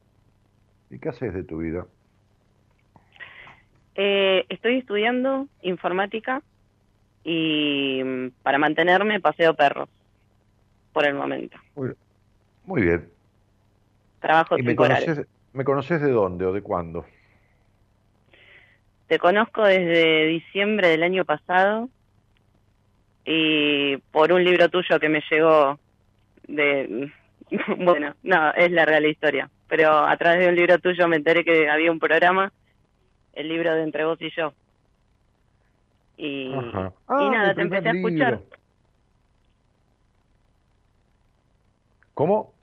¿y 0.89 0.99
qué 0.99 1.11
haces 1.11 1.35
de 1.35 1.45
tu 1.45 1.59
vida? 1.59 1.87
Eh, 3.95 4.47
estoy 4.49 4.79
estudiando 4.79 5.49
informática 5.61 6.41
y 7.25 8.01
mm, 8.03 8.31
para 8.43 8.57
mantenerme 8.57 9.21
paseo 9.21 9.53
perros 9.53 9.91
por 10.95 11.07
el 11.07 11.13
momento. 11.13 11.59
Muy, 12.65 12.81
bien. 12.81 13.07
Trabajo 14.21 14.59
¿Y 14.59 14.63
me 14.63 14.75
conoces, 14.75 15.27
me 15.53 15.65
conoces 15.65 16.01
de 16.01 16.11
dónde 16.11 16.47
o 16.47 16.55
de 16.55 16.63
cuándo? 16.63 17.05
Te 19.09 19.19
conozco 19.19 19.63
desde 19.63 20.25
diciembre 20.25 20.89
del 20.89 21.03
año 21.03 21.27
pasado 21.27 21.91
y 23.27 23.97
por 24.13 24.33
un 24.33 24.45
libro 24.45 24.69
tuyo 24.69 24.99
que 25.01 25.09
me 25.09 25.23
llegó 25.31 25.79
de... 26.47 27.13
Bueno, 27.79 28.15
no, 28.25 28.53
es 28.55 28.73
larga 28.73 28.99
la 28.99 29.07
historia, 29.07 29.49
pero 29.69 29.91
a 29.93 30.17
través 30.17 30.41
de 30.41 30.49
un 30.49 30.57
libro 30.57 30.81
tuyo 30.81 31.07
me 31.07 31.15
enteré 31.15 31.45
que 31.45 31.69
había 31.69 31.93
un 31.93 32.01
programa, 32.01 32.53
el 33.35 33.49
libro 33.49 33.73
de 33.73 33.85
Entre 33.85 34.05
vos 34.05 34.21
y 34.21 34.31
yo. 34.31 34.53
Y, 36.17 36.53
ah, 36.53 36.93
nada, 37.09 37.55
te 37.55 37.63
empecé 37.63 37.89
a 37.89 37.93
escuchar. 37.93 38.41
¿Cómo? 42.15 42.57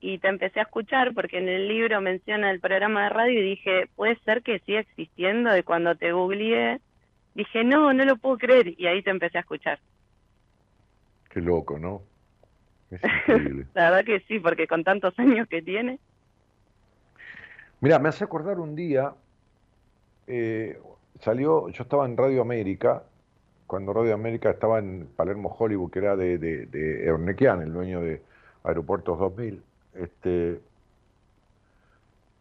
y 0.00 0.18
te 0.18 0.28
empecé 0.28 0.60
a 0.60 0.64
escuchar 0.64 1.12
porque 1.14 1.38
en 1.38 1.48
el 1.48 1.68
libro 1.68 2.00
menciona 2.00 2.50
el 2.50 2.60
programa 2.60 3.04
de 3.04 3.08
radio 3.10 3.40
y 3.40 3.50
dije, 3.50 3.88
puede 3.96 4.16
ser 4.24 4.42
que 4.42 4.60
siga 4.60 4.80
existiendo. 4.80 5.56
Y 5.56 5.62
cuando 5.62 5.94
te 5.96 6.12
googleé, 6.12 6.80
dije, 7.34 7.64
no, 7.64 7.92
no 7.92 8.04
lo 8.04 8.16
puedo 8.16 8.38
creer. 8.38 8.74
Y 8.78 8.86
ahí 8.86 9.02
te 9.02 9.10
empecé 9.10 9.38
a 9.38 9.42
escuchar. 9.42 9.78
Qué 11.30 11.40
loco, 11.40 11.78
¿no? 11.78 12.02
Es 12.90 13.00
increíble. 13.28 13.66
La 13.74 13.90
verdad 13.90 14.04
que 14.04 14.20
sí, 14.20 14.38
porque 14.40 14.66
con 14.66 14.84
tantos 14.84 15.18
años 15.18 15.48
que 15.48 15.62
tiene. 15.62 15.98
Mira, 17.80 17.98
me 17.98 18.08
hace 18.08 18.24
acordar 18.24 18.58
un 18.58 18.74
día, 18.74 19.14
eh, 20.26 20.80
salió, 21.20 21.68
yo 21.68 21.82
estaba 21.82 22.06
en 22.06 22.16
Radio 22.16 22.42
América, 22.42 23.04
cuando 23.68 23.92
Radio 23.92 24.14
América 24.14 24.50
estaba 24.50 24.80
en 24.80 25.06
Palermo 25.14 25.54
Hollywood, 25.56 25.90
que 25.90 25.98
era 26.00 26.16
de, 26.16 26.38
de, 26.38 26.66
de 26.66 27.06
Ernequian, 27.06 27.62
el 27.62 27.72
dueño 27.72 28.00
de 28.00 28.20
Aeropuertos 28.64 29.18
2000, 29.18 29.62
este, 29.94 30.60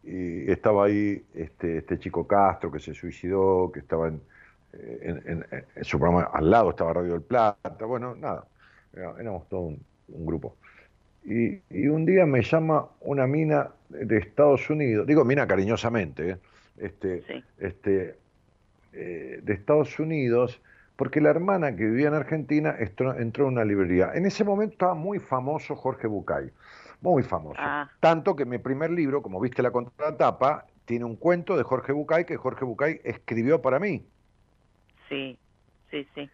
y 0.03 0.49
estaba 0.49 0.85
ahí 0.85 1.21
este, 1.35 1.79
este 1.79 1.99
chico 1.99 2.25
Castro 2.25 2.71
que 2.71 2.79
se 2.79 2.93
suicidó, 2.93 3.71
que 3.73 3.79
estaba 3.79 4.07
en, 4.07 4.21
en, 4.73 5.45
en, 5.51 5.83
su 5.83 5.99
programa 5.99 6.29
al 6.33 6.49
lado, 6.49 6.71
estaba 6.71 6.93
Radio 6.93 7.13
del 7.13 7.21
Plata, 7.21 7.85
bueno, 7.85 8.15
nada, 8.15 8.45
éramos 8.93 9.47
todo 9.49 9.61
un, 9.61 9.81
un 10.09 10.25
grupo. 10.25 10.55
Y, 11.23 11.61
y, 11.69 11.87
un 11.87 12.05
día 12.05 12.25
me 12.25 12.41
llama 12.41 12.87
una 13.01 13.27
mina 13.27 13.69
de 13.89 14.17
Estados 14.17 14.69
Unidos, 14.69 15.05
digo 15.07 15.25
mina 15.25 15.45
cariñosamente, 15.45 16.29
¿eh? 16.31 16.37
este, 16.77 17.21
Sí. 17.23 17.43
este, 17.57 18.17
eh, 18.93 19.41
de 19.43 19.53
Estados 19.53 19.99
Unidos, 19.99 20.61
porque 20.95 21.21
la 21.21 21.29
hermana 21.29 21.75
que 21.75 21.85
vivía 21.85 22.07
en 22.07 22.13
Argentina 22.13 22.75
entró 22.79 23.13
en 23.13 23.53
una 23.53 23.65
librería. 23.65 24.11
En 24.15 24.25
ese 24.25 24.43
momento 24.43 24.73
estaba 24.73 24.93
muy 24.95 25.19
famoso 25.19 25.75
Jorge 25.75 26.07
Bucay, 26.07 26.49
muy 27.01 27.23
famoso. 27.23 27.59
Ah. 27.61 27.89
Tanto 27.99 28.35
que 28.35 28.45
mi 28.45 28.57
primer 28.57 28.91
libro, 28.91 29.21
como 29.21 29.39
viste 29.39 29.61
la 29.61 29.71
contratapa, 29.71 30.65
tiene 30.85 31.05
un 31.05 31.15
cuento 31.17 31.57
de 31.57 31.63
Jorge 31.63 31.91
Bucay 31.91 32.25
que 32.25 32.37
Jorge 32.37 32.65
Bucay 32.65 33.01
escribió 33.03 33.61
para 33.61 33.77
mí. 33.79 34.03
Sí, 35.09 35.37
sí, 35.89 36.07
sí. 36.15 36.29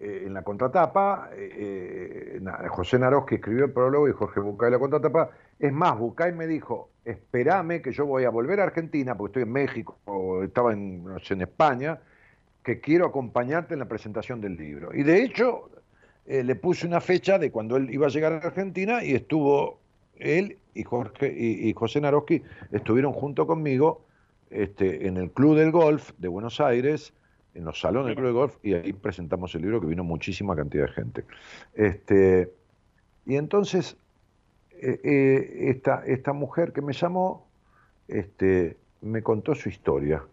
Eh, 0.00 0.24
en 0.26 0.34
la 0.34 0.42
contratapa, 0.42 1.30
eh, 1.34 2.40
eh, 2.40 2.68
José 2.68 2.98
Naroski 2.98 3.36
escribió 3.36 3.66
el 3.66 3.72
prólogo 3.72 4.08
y 4.08 4.12
Jorge 4.12 4.40
Bucay 4.40 4.70
la 4.70 4.78
contratapa. 4.78 5.30
Es 5.58 5.72
más, 5.72 5.98
Bucay 5.98 6.32
me 6.32 6.46
dijo, 6.46 6.90
espérame 7.04 7.80
que 7.82 7.92
yo 7.92 8.06
voy 8.06 8.24
a 8.24 8.30
volver 8.30 8.60
a 8.60 8.64
Argentina, 8.64 9.16
porque 9.16 9.30
estoy 9.30 9.42
en 9.42 9.52
México, 9.52 9.98
o 10.06 10.42
estaba 10.42 10.72
en 10.72 11.16
España, 11.40 12.00
que 12.62 12.80
quiero 12.80 13.06
acompañarte 13.06 13.74
en 13.74 13.80
la 13.80 13.88
presentación 13.88 14.40
del 14.40 14.56
libro. 14.56 14.94
Y 14.94 15.02
de 15.02 15.22
hecho, 15.22 15.70
eh, 16.26 16.44
le 16.44 16.54
puse 16.54 16.86
una 16.86 17.00
fecha 17.00 17.38
de 17.38 17.50
cuando 17.50 17.76
él 17.76 17.92
iba 17.92 18.06
a 18.06 18.10
llegar 18.10 18.32
a 18.32 18.36
Argentina 18.36 19.04
y 19.04 19.14
estuvo 19.14 19.80
él 20.16 20.58
y, 20.74 20.84
Jorge, 20.84 21.34
y, 21.36 21.68
y 21.68 21.72
José 21.72 22.00
Naroski 22.00 22.42
estuvieron 22.70 23.12
junto 23.12 23.46
conmigo 23.46 24.04
este, 24.50 25.06
en 25.08 25.16
el 25.16 25.30
Club 25.32 25.56
del 25.56 25.72
Golf 25.72 26.12
de 26.18 26.28
Buenos 26.28 26.60
Aires, 26.60 27.12
en 27.54 27.64
los 27.64 27.80
salones 27.80 28.08
del. 28.08 28.16
Club 28.16 28.26
del 28.26 28.34
Golf, 28.34 28.56
y 28.62 28.74
ahí 28.74 28.92
presentamos 28.92 29.54
el 29.54 29.62
libro 29.62 29.80
que 29.80 29.86
vino 29.86 30.04
muchísima 30.04 30.56
cantidad 30.56 30.86
de 30.86 30.92
gente. 30.92 31.24
Este, 31.74 32.52
y 33.26 33.36
entonces, 33.36 33.96
eh, 34.72 35.00
eh, 35.04 35.70
esta, 35.70 36.02
esta 36.06 36.32
mujer 36.32 36.72
que 36.72 36.82
me 36.82 36.92
llamó, 36.92 37.46
este, 38.08 38.76
me 39.00 39.22
contó 39.22 39.54
su 39.54 39.68
historia. 39.68 40.24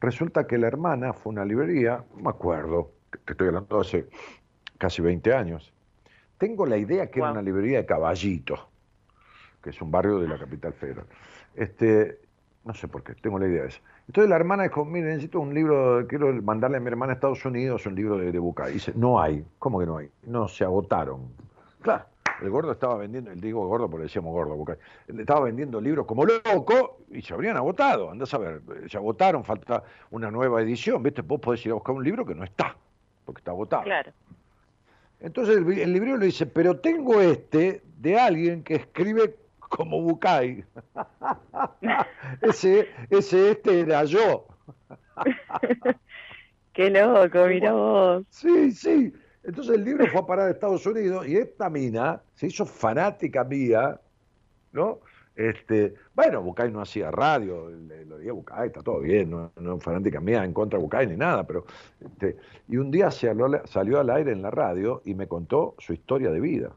Resulta 0.00 0.46
que 0.46 0.58
la 0.58 0.66
hermana 0.66 1.12
fue 1.12 1.30
a 1.30 1.34
una 1.34 1.44
librería, 1.44 2.04
no 2.16 2.22
me 2.22 2.30
acuerdo, 2.30 2.90
te 3.24 3.32
estoy 3.32 3.48
hablando 3.48 3.80
hace 3.80 4.06
casi 4.78 5.02
20 5.02 5.32
años. 5.32 5.72
Tengo 6.38 6.66
la 6.66 6.76
idea 6.76 7.10
que 7.10 7.20
era 7.20 7.30
una 7.30 7.42
librería 7.42 7.78
de 7.78 7.86
Caballito, 7.86 8.68
que 9.62 9.70
es 9.70 9.80
un 9.80 9.90
barrio 9.90 10.18
de 10.18 10.28
la 10.28 10.38
capital 10.38 10.72
federal. 10.74 11.06
Este, 11.54 12.18
no 12.64 12.74
sé 12.74 12.88
por 12.88 13.02
qué, 13.02 13.14
tengo 13.14 13.38
la 13.38 13.46
idea 13.46 13.62
de 13.62 13.68
eso. 13.68 13.80
Entonces 14.06 14.28
la 14.28 14.36
hermana 14.36 14.64
dijo, 14.64 14.84
mire, 14.84 15.06
necesito 15.08 15.40
un 15.40 15.54
libro, 15.54 16.06
quiero 16.06 16.32
mandarle 16.42 16.76
a 16.76 16.80
mi 16.80 16.88
hermana 16.88 17.12
a 17.12 17.14
Estados 17.14 17.44
Unidos 17.44 17.86
un 17.86 17.94
libro 17.94 18.18
de, 18.18 18.32
de 18.32 18.38
Bucay. 18.38 18.70
Y 18.70 18.74
dice, 18.74 18.92
no 18.94 19.20
hay. 19.20 19.44
¿Cómo 19.58 19.80
que 19.80 19.86
no 19.86 19.96
hay? 19.96 20.10
No, 20.24 20.46
se 20.46 20.64
agotaron. 20.64 21.22
Claro, 21.80 22.04
el 22.42 22.50
gordo 22.50 22.72
estaba 22.72 22.96
vendiendo, 22.96 23.30
el 23.30 23.40
digo 23.40 23.66
gordo 23.66 23.88
porque 23.88 24.04
decíamos 24.04 24.32
gordo, 24.32 24.56
Bucay, 24.56 24.76
estaba 25.18 25.40
vendiendo 25.40 25.80
libros 25.80 26.06
como 26.06 26.24
loco 26.24 26.98
y 27.10 27.22
se 27.22 27.32
habrían 27.32 27.56
agotado. 27.56 28.10
Andás 28.10 28.34
a 28.34 28.38
ver, 28.38 28.60
se 28.88 28.96
agotaron, 28.96 29.42
falta 29.42 29.82
una 30.10 30.30
nueva 30.30 30.60
edición, 30.60 31.02
¿viste? 31.02 31.22
Vos 31.22 31.40
podés 31.40 31.64
ir 31.64 31.72
a 31.72 31.74
buscar 31.74 31.94
un 31.94 32.04
libro 32.04 32.26
que 32.26 32.34
no 32.34 32.44
está, 32.44 32.76
porque 33.24 33.40
está 33.40 33.52
agotado. 33.52 33.84
Claro. 33.84 34.12
Entonces 35.20 35.56
el, 35.56 35.78
el 35.78 35.92
librero 35.92 36.18
le 36.18 36.26
dice, 36.26 36.44
pero 36.44 36.78
tengo 36.78 37.20
este 37.22 37.82
de 37.98 38.18
alguien 38.18 38.62
que 38.62 38.74
escribe 38.74 39.36
como 39.68 40.00
Bucay. 40.02 40.64
ese, 42.42 42.88
ese 43.10 43.50
este 43.52 43.80
era 43.80 44.04
yo. 44.04 44.46
Qué 46.72 46.90
loco, 46.90 47.46
mira 47.46 47.72
vos. 47.72 48.24
Sí, 48.30 48.72
sí. 48.72 49.12
Entonces 49.44 49.76
el 49.76 49.84
libro 49.84 50.06
fue 50.08 50.20
a 50.20 50.26
parar 50.26 50.48
a 50.48 50.50
Estados 50.50 50.84
Unidos 50.86 51.26
y 51.28 51.36
esta 51.36 51.68
mina 51.70 52.20
se 52.34 52.46
hizo 52.46 52.64
fanática 52.66 53.44
mía, 53.44 54.00
¿no? 54.72 55.00
Este, 55.36 55.94
bueno, 56.14 56.42
Bucay 56.42 56.70
no 56.70 56.80
hacía 56.80 57.10
radio, 57.10 57.68
le- 57.68 58.04
lo 58.06 58.18
diría 58.18 58.32
Bucay, 58.32 58.68
está 58.68 58.82
todo 58.82 59.00
bien, 59.00 59.30
no, 59.30 59.50
no 59.60 59.78
fanática 59.80 60.20
mía 60.20 60.44
en 60.44 60.52
contra 60.52 60.78
de 60.78 60.84
Bucay 60.84 61.08
ni 61.08 61.16
nada, 61.16 61.44
pero 61.44 61.66
este, 62.00 62.36
y 62.68 62.76
un 62.76 62.90
día 62.90 63.10
se 63.10 63.28
habló- 63.28 63.66
salió 63.66 63.98
al 64.00 64.10
aire 64.10 64.30
en 64.32 64.42
la 64.42 64.50
radio 64.50 65.02
y 65.04 65.14
me 65.14 65.26
contó 65.26 65.74
su 65.78 65.92
historia 65.92 66.30
de 66.30 66.40
vida, 66.40 66.70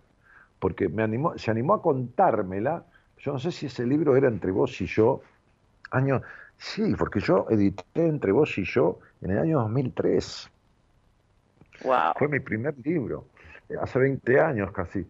porque 0.59 0.89
me 0.89 1.03
animó, 1.03 1.37
se 1.37 1.51
animó 1.51 1.75
a 1.75 1.81
contármela. 1.81 2.85
Yo 3.19 3.33
no 3.33 3.39
sé 3.39 3.51
si 3.51 3.65
ese 3.67 3.85
libro 3.85 4.15
era 4.15 4.27
entre 4.27 4.51
vos 4.51 4.79
y 4.81 4.85
yo, 4.85 5.21
año, 5.91 6.21
sí, 6.57 6.95
porque 6.97 7.19
yo 7.19 7.47
edité 7.49 8.07
entre 8.07 8.31
vos 8.31 8.57
y 8.57 8.63
yo 8.63 8.99
en 9.21 9.31
el 9.31 9.39
año 9.39 9.59
2003. 9.59 10.51
Wow. 11.83 12.13
Fue 12.17 12.27
mi 12.27 12.39
primer 12.39 12.75
libro, 12.83 13.25
eh, 13.69 13.75
hace 13.79 13.99
20 13.99 14.39
años 14.39 14.71
casi. 14.71 15.05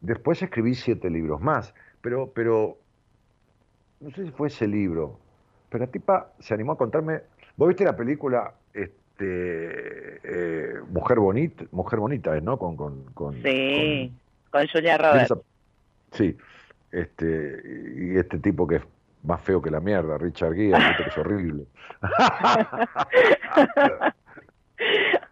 Después 0.00 0.42
escribí 0.42 0.74
siete 0.74 1.10
libros 1.10 1.40
más, 1.40 1.74
pero, 2.00 2.30
pero 2.32 2.78
no 4.00 4.10
sé 4.10 4.24
si 4.24 4.30
fue 4.30 4.48
ese 4.48 4.66
libro, 4.66 5.18
pero 5.68 5.84
la 5.84 5.90
tipa 5.90 6.32
se 6.38 6.54
animó 6.54 6.72
a 6.72 6.78
contarme. 6.78 7.22
¿Vos 7.56 7.68
viste 7.68 7.84
la 7.84 7.96
película 7.96 8.54
este, 8.72 10.20
eh, 10.22 10.74
Mujer 10.90 11.18
Bonita? 11.18 11.64
Mujer 11.72 11.98
Bonita, 11.98 12.40
¿no? 12.40 12.58
Con, 12.58 12.76
con, 12.76 13.02
con, 13.14 13.34
Sí, 13.42 14.12
con 14.12 14.27
Julia 14.72 14.96
con- 14.96 15.06
Roberts. 15.06 15.34
Sí, 16.12 16.36
este, 16.92 17.62
y 17.96 18.16
este 18.16 18.38
tipo 18.38 18.66
que 18.66 18.76
es 18.76 18.82
más 19.24 19.40
feo 19.42 19.60
que 19.60 19.70
la 19.70 19.80
mierda, 19.80 20.16
Richard 20.18 20.54
Gere, 20.54 20.72
que 20.96 21.02
es 21.08 21.18
horrible. 21.18 21.64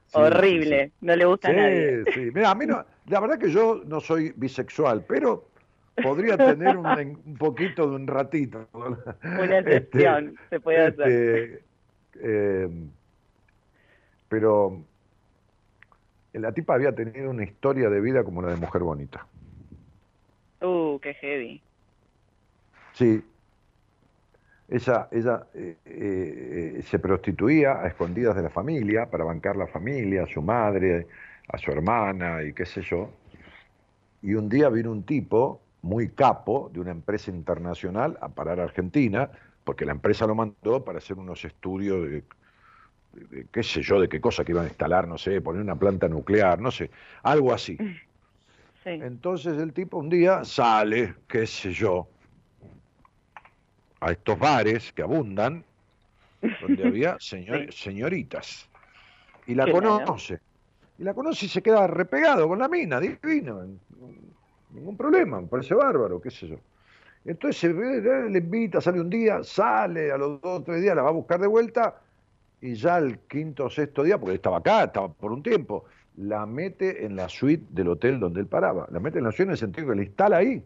Sí, 0.08 0.18
Horrible, 0.18 0.86
sí, 0.86 0.92
no 1.00 1.16
le 1.16 1.24
gusta 1.24 1.48
a 1.48 1.52
nadie. 1.52 2.04
Sí. 2.14 2.30
Mira, 2.32 2.50
a 2.50 2.54
mí 2.54 2.64
no, 2.66 2.84
la 3.06 3.20
verdad 3.20 3.38
que 3.38 3.50
yo 3.50 3.82
no 3.86 4.00
soy 4.00 4.32
bisexual, 4.36 5.04
pero 5.06 5.48
podría 6.02 6.36
tener 6.36 6.76
un, 6.76 6.86
un 6.86 7.36
poquito 7.36 7.88
de 7.90 7.96
un 7.96 8.06
ratito. 8.06 8.68
Una 8.72 9.58
excepción, 9.58 10.36
se 10.48 10.60
puede 10.60 10.86
hacer. 10.86 11.08
este, 11.08 11.64
eh, 12.20 12.68
pero 14.28 14.80
la 16.38 16.52
tipa 16.52 16.74
había 16.74 16.94
tenido 16.94 17.30
una 17.30 17.44
historia 17.44 17.88
de 17.88 18.00
vida 18.00 18.24
como 18.24 18.42
la 18.42 18.48
de 18.48 18.56
Mujer 18.56 18.82
Bonita. 18.82 19.26
Uh, 20.60 20.98
qué 21.00 21.14
heavy. 21.14 21.62
Sí. 22.92 23.22
Ella, 24.68 25.08
ella 25.12 25.46
eh, 25.54 25.76
eh, 25.84 26.82
se 26.82 26.98
prostituía 26.98 27.80
a 27.80 27.86
escondidas 27.86 28.34
de 28.34 28.42
la 28.42 28.50
familia 28.50 29.06
para 29.06 29.24
bancar 29.24 29.56
la 29.56 29.68
familia, 29.68 30.24
a 30.24 30.26
su 30.26 30.42
madre, 30.42 31.06
a 31.48 31.58
su 31.58 31.70
hermana 31.70 32.42
y 32.42 32.52
qué 32.52 32.66
sé 32.66 32.82
yo. 32.82 33.10
Y 34.22 34.34
un 34.34 34.48
día 34.48 34.68
vino 34.68 34.90
un 34.90 35.04
tipo 35.04 35.60
muy 35.82 36.08
capo 36.08 36.68
de 36.72 36.80
una 36.80 36.90
empresa 36.90 37.30
internacional 37.30 38.18
a 38.20 38.28
parar 38.28 38.58
a 38.58 38.64
Argentina, 38.64 39.30
porque 39.62 39.84
la 39.84 39.92
empresa 39.92 40.26
lo 40.26 40.34
mandó 40.34 40.84
para 40.84 40.98
hacer 40.98 41.16
unos 41.16 41.44
estudios 41.44 42.10
de, 42.10 42.24
qué 43.50 43.62
sé 43.62 43.82
yo, 43.82 44.00
de 44.00 44.08
qué 44.08 44.20
cosa 44.20 44.44
que 44.44 44.52
iban 44.52 44.64
a 44.64 44.68
instalar, 44.68 45.06
no 45.08 45.18
sé, 45.18 45.40
poner 45.40 45.62
una 45.62 45.76
planta 45.76 46.08
nuclear, 46.08 46.60
no 46.60 46.70
sé, 46.70 46.90
algo 47.22 47.52
así. 47.52 47.76
Sí. 48.84 48.92
Entonces 48.92 49.58
el 49.58 49.72
tipo 49.72 49.98
un 49.98 50.08
día 50.08 50.44
sale, 50.44 51.16
qué 51.26 51.44
sé 51.44 51.72
yo, 51.72 52.06
a 53.98 54.12
estos 54.12 54.38
bares 54.38 54.92
que 54.92 55.02
abundan, 55.02 55.64
donde 56.60 56.86
había 56.86 57.16
señor- 57.18 57.72
señoritas. 57.72 58.68
Y 59.48 59.56
la 59.56 59.68
conoce. 59.72 60.38
Y 60.98 61.02
la 61.02 61.14
conoce 61.14 61.46
y 61.46 61.48
se 61.48 61.62
queda 61.62 61.88
repegado 61.88 62.46
con 62.46 62.60
la 62.60 62.68
mina, 62.68 63.00
divino. 63.00 63.66
Ningún 64.70 64.96
problema, 64.96 65.40
me 65.40 65.48
parece 65.48 65.74
bárbaro, 65.74 66.20
qué 66.20 66.30
sé 66.30 66.46
yo. 66.46 66.56
Entonces 67.24 67.74
ve, 67.76 67.96
eh, 67.98 68.30
le 68.30 68.38
invita, 68.38 68.80
sale 68.80 69.00
un 69.00 69.10
día, 69.10 69.42
sale, 69.42 70.12
a 70.12 70.16
los 70.16 70.40
dos 70.40 70.60
o 70.60 70.62
tres 70.62 70.80
días 70.80 70.94
la 70.94 71.02
va 71.02 71.08
a 71.08 71.12
buscar 71.12 71.40
de 71.40 71.48
vuelta 71.48 72.02
y 72.60 72.74
ya 72.74 72.98
el 72.98 73.18
quinto 73.20 73.66
o 73.66 73.70
sexto 73.70 74.02
día, 74.02 74.18
porque 74.18 74.34
estaba 74.34 74.58
acá, 74.58 74.84
estaba 74.84 75.08
por 75.08 75.32
un 75.32 75.42
tiempo, 75.42 75.84
la 76.16 76.46
mete 76.46 77.04
en 77.04 77.16
la 77.16 77.28
suite 77.28 77.66
del 77.70 77.88
hotel 77.88 78.18
donde 78.18 78.40
él 78.40 78.46
paraba. 78.46 78.86
La 78.90 79.00
mete 79.00 79.18
en 79.18 79.24
la 79.24 79.32
suite 79.32 79.44
en 79.44 79.50
el 79.50 79.58
sentido 79.58 79.88
que 79.88 79.96
la 79.96 80.02
instala 80.02 80.36
ahí. 80.38 80.64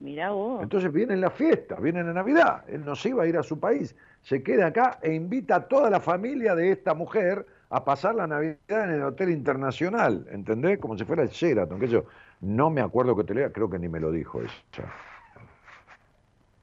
Mirá 0.00 0.30
vos. 0.30 0.62
Entonces 0.62 0.92
viene 0.92 1.16
la 1.16 1.30
fiesta, 1.30 1.76
viene 1.76 2.02
la 2.02 2.12
Navidad. 2.12 2.64
Él 2.68 2.84
no 2.84 2.96
se 2.96 3.10
iba 3.10 3.22
a 3.22 3.26
ir 3.26 3.38
a 3.38 3.42
su 3.42 3.60
país, 3.60 3.94
se 4.20 4.42
queda 4.42 4.66
acá 4.66 4.98
e 5.00 5.14
invita 5.14 5.56
a 5.56 5.68
toda 5.68 5.88
la 5.90 6.00
familia 6.00 6.54
de 6.54 6.72
esta 6.72 6.92
mujer 6.92 7.46
a 7.70 7.84
pasar 7.84 8.16
la 8.16 8.26
Navidad 8.26 8.84
en 8.84 8.90
el 8.90 9.02
Hotel 9.02 9.30
Internacional, 9.30 10.26
¿entendés? 10.30 10.78
Como 10.78 10.98
si 10.98 11.04
fuera 11.04 11.22
el 11.22 11.28
Sheraton, 11.28 11.80
que 11.80 11.88
yo. 11.88 12.04
No 12.40 12.68
me 12.68 12.80
acuerdo 12.80 13.16
que 13.16 13.22
te 13.24 13.34
lea, 13.34 13.52
creo 13.52 13.70
que 13.70 13.78
ni 13.78 13.88
me 13.88 14.00
lo 14.00 14.10
dijo 14.10 14.42
ella. 14.42 14.92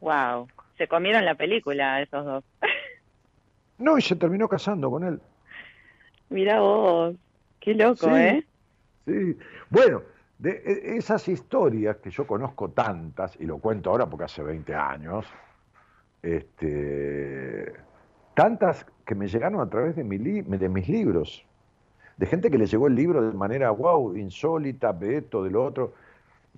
Wow. 0.02 0.48
Se 0.78 0.88
comieron 0.88 1.26
la 1.26 1.36
película 1.36 2.02
esos 2.02 2.26
dos. 2.26 2.44
No, 3.80 3.98
y 3.98 4.02
se 4.02 4.16
terminó 4.16 4.48
casando 4.48 4.92
con 4.92 5.04
él. 5.04 5.20
Mirá 6.30 6.60
vos. 6.60 7.16
Qué 7.60 7.74
loco, 7.74 8.06
Sí. 8.08 8.12
¿eh? 8.14 8.46
Sí. 9.08 9.38
Bueno, 9.70 10.02
de 10.38 10.52
e- 10.52 10.98
esas 10.98 11.28
historias 11.28 11.98
que 11.98 12.12
yo 12.12 12.28
conozco 12.28 12.70
tantas, 12.70 13.36
y 13.40 13.46
lo 13.46 13.58
cuento 13.58 13.90
ahora 13.90 14.06
porque 14.06 14.26
hace 14.26 14.44
20 14.44 14.76
años, 14.76 15.26
este, 16.22 17.74
tantas 18.36 18.86
que 19.06 19.16
me 19.16 19.28
llegaron 19.28 19.62
a 19.62 19.70
través 19.70 19.96
de, 19.96 20.04
mi 20.04 20.18
li- 20.18 20.42
de 20.42 20.70
mis 20.70 20.88
libros, 20.88 21.46
de 22.18 22.26
gente 22.26 22.50
que 22.52 22.58
le 22.58 22.68
llegó 22.68 22.88
el 22.88 22.96
libro 22.96 23.22
de 23.22 23.36
manera, 23.36 23.72
wow, 23.72 24.16
insólita, 24.16 24.94
de 24.94 25.18
esto, 25.18 25.44
de 25.44 25.52
lo 25.52 25.64
otro. 25.64 25.94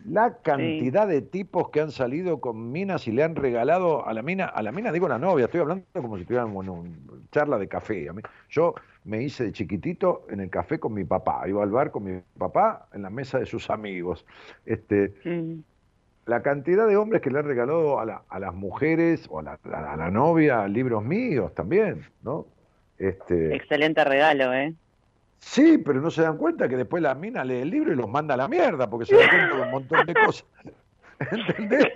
La 0.06 0.38
cantidad 0.42 1.08
de 1.08 1.22
tipos 1.22 1.70
que 1.70 1.82
han 1.82 1.92
salido 1.92 2.40
con 2.42 2.72
minas 2.72 3.08
y 3.08 3.12
le 3.12 3.24
han 3.24 3.36
regalado 3.36 4.06
a 4.08 4.14
la 4.14 4.22
mina, 4.22 4.46
a 4.46 4.62
la 4.62 4.72
mina 4.72 4.92
digo 4.92 5.08
la 5.08 5.20
novia, 5.20 5.46
estoy 5.46 5.62
hablando 5.62 5.86
como 5.94 6.18
si 6.18 6.26
tuvieran 6.26 6.54
bueno, 6.54 6.74
un 6.74 7.28
charla 7.32 7.58
de 7.58 7.68
café. 7.68 8.08
Yo 8.50 8.74
me 9.04 9.22
hice 9.24 9.46
de 9.46 9.52
chiquitito 9.52 10.26
en 10.30 10.40
el 10.40 10.50
café 10.50 10.80
con 10.80 10.94
mi 10.94 11.04
papá, 11.04 11.48
iba 11.48 11.62
al 11.64 11.70
bar 11.72 11.92
con 11.92 12.04
mi 12.04 12.20
papá 12.38 12.88
en 12.94 13.04
la 13.04 13.10
mesa 13.10 13.40
de 13.40 13.46
sus 13.46 13.70
amigos. 13.70 14.26
Este, 14.66 15.14
Mm. 15.24 15.60
la 16.26 16.42
cantidad 16.42 16.88
de 16.88 16.98
hombres 16.98 17.22
que 17.22 17.30
le 17.32 17.40
han 17.40 17.46
regalado 17.46 18.00
a, 18.00 18.06
la- 18.06 18.22
a 18.30 18.40
las 18.40 18.54
mujeres 18.54 19.28
o 19.30 19.40
a 19.40 19.44
la, 19.44 19.60
a 19.72 19.96
la 19.98 20.10
novia 20.12 20.68
libros 20.68 21.04
míos 21.04 21.54
también, 21.56 22.06
¿no? 22.24 22.46
Este, 22.98 23.56
Excelente 23.56 24.04
regalo, 24.04 24.54
¿eh? 24.54 24.74
Sí, 25.42 25.78
pero 25.78 26.00
no 26.00 26.10
se 26.10 26.22
dan 26.22 26.38
cuenta 26.38 26.70
que 26.70 26.78
después 26.78 27.04
la 27.04 27.16
mina 27.16 27.44
lee 27.44 27.62
el 27.62 27.70
libro 27.70 27.92
y 27.92 27.96
los 27.96 28.08
manda 28.08 28.36
a 28.36 28.38
la 28.38 28.48
mierda 28.48 28.90
porque 28.90 29.06
se 29.06 29.16
dan 29.16 29.30
cuenta 29.30 29.56
de 29.56 29.62
un 29.62 29.72
montón 29.72 30.06
de 30.06 30.14
cosas. 30.14 30.46
¿Entendés? 31.32 31.88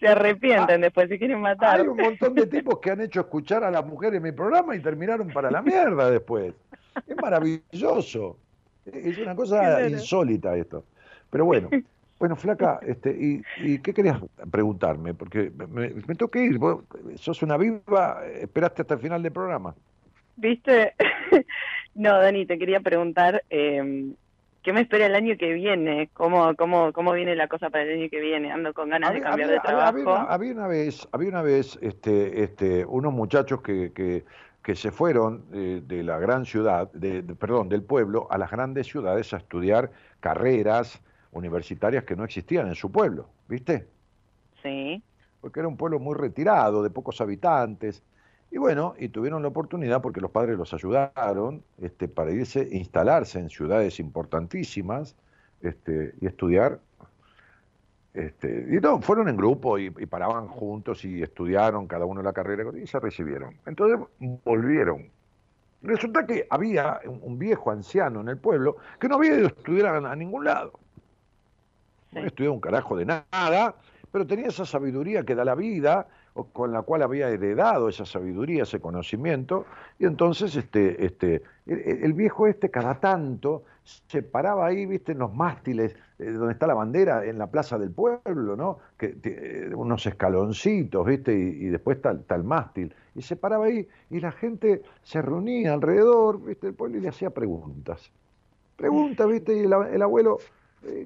Se 0.00 0.08
arrepienten 0.08 0.80
después 0.80 1.08
si 1.08 1.18
quieren 1.18 1.40
matar. 1.40 1.80
Hay 1.80 1.86
un 1.86 1.96
montón 1.96 2.34
de 2.34 2.46
tipos 2.46 2.78
que 2.78 2.90
han 2.90 3.00
hecho 3.00 3.20
escuchar 3.20 3.64
a 3.64 3.70
las 3.70 3.84
mujeres 3.84 4.20
mi 4.20 4.32
programa 4.32 4.76
y 4.76 4.80
terminaron 4.80 5.28
para 5.28 5.50
la 5.50 5.62
mierda 5.62 6.10
después. 6.10 6.54
Es 7.06 7.16
maravilloso. 7.20 8.38
Es 8.84 9.18
una 9.18 9.34
cosa 9.34 9.86
insólita 9.86 10.56
esto. 10.56 10.84
Pero 11.30 11.44
bueno, 11.44 11.68
bueno, 12.18 12.36
flaca, 12.36 12.80
este, 12.82 13.10
¿y, 13.10 13.42
y 13.58 13.78
qué 13.78 13.92
querías 13.92 14.18
preguntarme? 14.50 15.14
Porque 15.14 15.52
me, 15.68 15.90
me 15.90 16.14
tengo 16.14 16.30
que 16.30 16.42
ir. 16.42 16.58
Vos 16.58 16.84
sos 17.16 17.42
una 17.42 17.56
viva, 17.56 18.22
esperaste 18.26 18.82
hasta 18.82 18.94
el 18.94 19.00
final 19.00 19.22
del 19.22 19.32
programa. 19.32 19.74
¿Viste? 20.36 20.94
No, 21.94 22.18
Dani, 22.18 22.46
te 22.46 22.58
quería 22.58 22.80
preguntar, 22.80 23.42
eh, 23.50 24.12
¿qué 24.62 24.72
me 24.72 24.80
espera 24.82 25.06
el 25.06 25.14
año 25.14 25.36
que 25.38 25.52
viene? 25.52 26.10
¿Cómo, 26.14 26.54
cómo, 26.56 26.92
¿Cómo 26.92 27.12
viene 27.12 27.34
la 27.34 27.48
cosa 27.48 27.70
para 27.70 27.84
el 27.84 27.98
año 28.00 28.10
que 28.10 28.20
viene? 28.20 28.52
Ando 28.52 28.72
con 28.74 28.88
ganas 28.90 29.12
de 29.14 29.20
cambiar 29.20 29.48
había- 29.48 29.60
de 29.60 29.66
trabajo. 29.66 29.88
había 29.88 30.04
una- 30.04 30.22
había 30.24 30.52
una 30.52 30.66
vez, 30.68 31.08
había 31.12 31.28
una 31.30 31.42
vez 31.42 31.78
este, 31.82 32.42
este, 32.44 32.84
unos 32.86 33.12
muchachos 33.12 33.62
que, 33.62 33.92
que, 33.92 34.24
que 34.62 34.74
se 34.76 34.90
fueron 34.90 35.44
eh, 35.52 35.82
de 35.84 36.02
la 36.02 36.18
gran 36.18 36.44
ciudad, 36.44 36.90
de, 36.92 37.22
de- 37.22 37.34
perdón, 37.34 37.68
del 37.68 37.82
pueblo 37.82 38.26
a 38.30 38.38
las 38.38 38.50
grandes 38.50 38.86
ciudades 38.86 39.32
a 39.34 39.38
estudiar 39.38 39.90
carreras 40.20 41.00
universitarias 41.32 42.04
que 42.04 42.16
no 42.16 42.24
existían 42.24 42.68
en 42.68 42.74
su 42.74 42.90
pueblo, 42.92 43.28
¿viste? 43.48 43.86
Sí, 44.62 45.02
Porque 45.40 45.60
era 45.60 45.68
un 45.68 45.76
pueblo 45.76 45.98
muy 46.00 46.16
retirado, 46.16 46.82
de 46.82 46.90
pocos 46.90 47.20
habitantes. 47.20 48.02
Y 48.50 48.58
bueno, 48.58 48.94
y 48.98 49.08
tuvieron 49.08 49.42
la 49.42 49.48
oportunidad 49.48 50.00
porque 50.00 50.20
los 50.20 50.30
padres 50.30 50.56
los 50.56 50.72
ayudaron 50.72 51.62
este, 51.82 52.08
para 52.08 52.30
irse, 52.30 52.66
instalarse 52.72 53.38
en 53.38 53.50
ciudades 53.50 54.00
importantísimas 54.00 55.16
este, 55.60 56.14
y 56.20 56.26
estudiar. 56.26 56.80
Este, 58.14 58.66
y 58.70 58.80
no, 58.80 59.00
fueron 59.02 59.28
en 59.28 59.36
grupo 59.36 59.78
y, 59.78 59.86
y 59.86 60.06
paraban 60.06 60.48
juntos 60.48 61.04
y 61.04 61.22
estudiaron 61.22 61.86
cada 61.86 62.06
uno 62.06 62.22
la 62.22 62.32
carrera 62.32 62.64
y 62.76 62.86
se 62.86 62.98
recibieron. 62.98 63.56
Entonces 63.66 63.98
volvieron. 64.44 65.10
Resulta 65.82 66.26
que 66.26 66.46
había 66.48 67.00
un, 67.04 67.20
un 67.22 67.38
viejo 67.38 67.70
anciano 67.70 68.22
en 68.22 68.28
el 68.28 68.38
pueblo 68.38 68.78
que 68.98 69.08
no 69.08 69.16
había 69.16 69.36
ido 69.36 69.44
a 69.44 69.50
estudiar 69.50 69.86
a, 69.86 70.10
a 70.10 70.16
ningún 70.16 70.44
lado. 70.44 70.72
No 72.12 72.20
había 72.20 72.28
estudiado 72.28 72.54
un 72.54 72.60
carajo 72.60 72.96
de 72.96 73.04
nada, 73.04 73.74
pero 74.10 74.26
tenía 74.26 74.46
esa 74.46 74.64
sabiduría 74.64 75.24
que 75.24 75.34
da 75.34 75.44
la 75.44 75.54
vida, 75.54 76.08
o 76.34 76.44
con 76.44 76.72
la 76.72 76.82
cual 76.82 77.02
había 77.02 77.28
heredado 77.28 77.88
esa 77.88 78.04
sabiduría, 78.04 78.62
ese 78.62 78.80
conocimiento, 78.80 79.66
y 79.98 80.06
entonces 80.06 80.54
este, 80.56 81.04
este, 81.04 81.42
el, 81.66 82.04
el 82.04 82.12
viejo 82.12 82.46
este 82.46 82.70
cada 82.70 83.00
tanto 83.00 83.64
se 84.06 84.22
paraba 84.22 84.66
ahí, 84.66 84.84
viste, 84.86 85.12
en 85.12 85.18
los 85.18 85.34
mástiles, 85.34 85.96
eh, 86.18 86.32
donde 86.32 86.52
está 86.52 86.66
la 86.66 86.74
bandera, 86.74 87.24
en 87.24 87.38
la 87.38 87.46
plaza 87.46 87.78
del 87.78 87.90
pueblo, 87.90 88.56
¿no? 88.56 88.78
Eh, 89.00 89.70
unos 89.74 90.06
escaloncitos, 90.06 91.06
viste, 91.06 91.32
y, 91.32 91.66
después 91.66 91.96
está 91.96 92.34
el 92.34 92.44
mástil, 92.44 92.94
y 93.14 93.22
se 93.22 93.36
paraba 93.36 93.66
ahí, 93.66 93.88
y 94.10 94.20
la 94.20 94.32
gente 94.32 94.82
se 95.02 95.22
reunía 95.22 95.72
alrededor, 95.72 96.44
viste, 96.44 96.66
del 96.66 96.76
pueblo 96.76 96.98
y 96.98 97.00
le 97.00 97.08
hacía 97.08 97.30
preguntas. 97.30 98.10
Preguntas, 98.76 99.26
viste, 99.26 99.56
y 99.56 99.60
el, 99.60 99.72
el 99.72 100.02
abuelo 100.02 100.38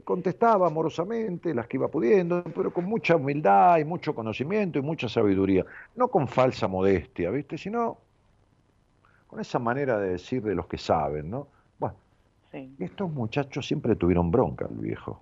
contestaba 0.04 0.66
amorosamente 0.66 1.54
las 1.54 1.66
que 1.66 1.76
iba 1.78 1.88
pudiendo, 1.88 2.44
pero 2.54 2.72
con 2.72 2.84
mucha 2.84 3.16
humildad 3.16 3.78
y 3.78 3.84
mucho 3.84 4.14
conocimiento 4.14 4.78
y 4.78 4.82
mucha 4.82 5.08
sabiduría. 5.08 5.64
No 5.96 6.08
con 6.08 6.28
falsa 6.28 6.68
modestia, 6.68 7.30
¿viste? 7.30 7.56
Sino 7.58 7.98
con 9.26 9.40
esa 9.40 9.58
manera 9.58 9.98
de 9.98 10.10
decir 10.10 10.42
de 10.42 10.54
los 10.54 10.66
que 10.66 10.76
saben, 10.78 11.30
¿no? 11.30 11.48
Bueno, 11.78 11.94
sí. 12.50 12.74
estos 12.80 13.10
muchachos 13.10 13.66
siempre 13.66 13.96
tuvieron 13.96 14.30
bronca, 14.30 14.66
el 14.70 14.76
viejo. 14.76 15.20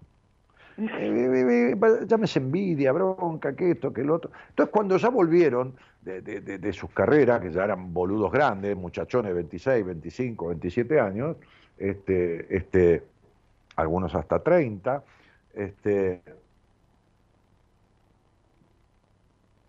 Eh, 0.78 0.86
eh, 0.88 1.76
eh, 1.82 2.06
llámese 2.06 2.38
envidia, 2.38 2.90
bronca, 2.92 3.54
que 3.54 3.72
esto, 3.72 3.92
que 3.92 4.00
el 4.00 4.10
otro. 4.10 4.30
Entonces, 4.48 4.72
cuando 4.72 4.96
ya 4.96 5.10
volvieron 5.10 5.74
de, 6.00 6.22
de- 6.22 6.40
de- 6.40 6.58
de 6.58 6.72
sus 6.72 6.90
carreras, 6.90 7.40
que 7.40 7.52
ya 7.52 7.64
eran 7.64 7.92
boludos 7.92 8.32
grandes, 8.32 8.76
muchachones 8.76 9.28
de 9.28 9.34
26, 9.34 9.84
25, 9.84 10.48
27 10.48 10.98
años, 10.98 11.36
este, 11.78 12.56
este, 12.56 13.02
algunos 13.80 14.14
hasta 14.14 14.42
30, 14.42 15.04
este, 15.54 16.22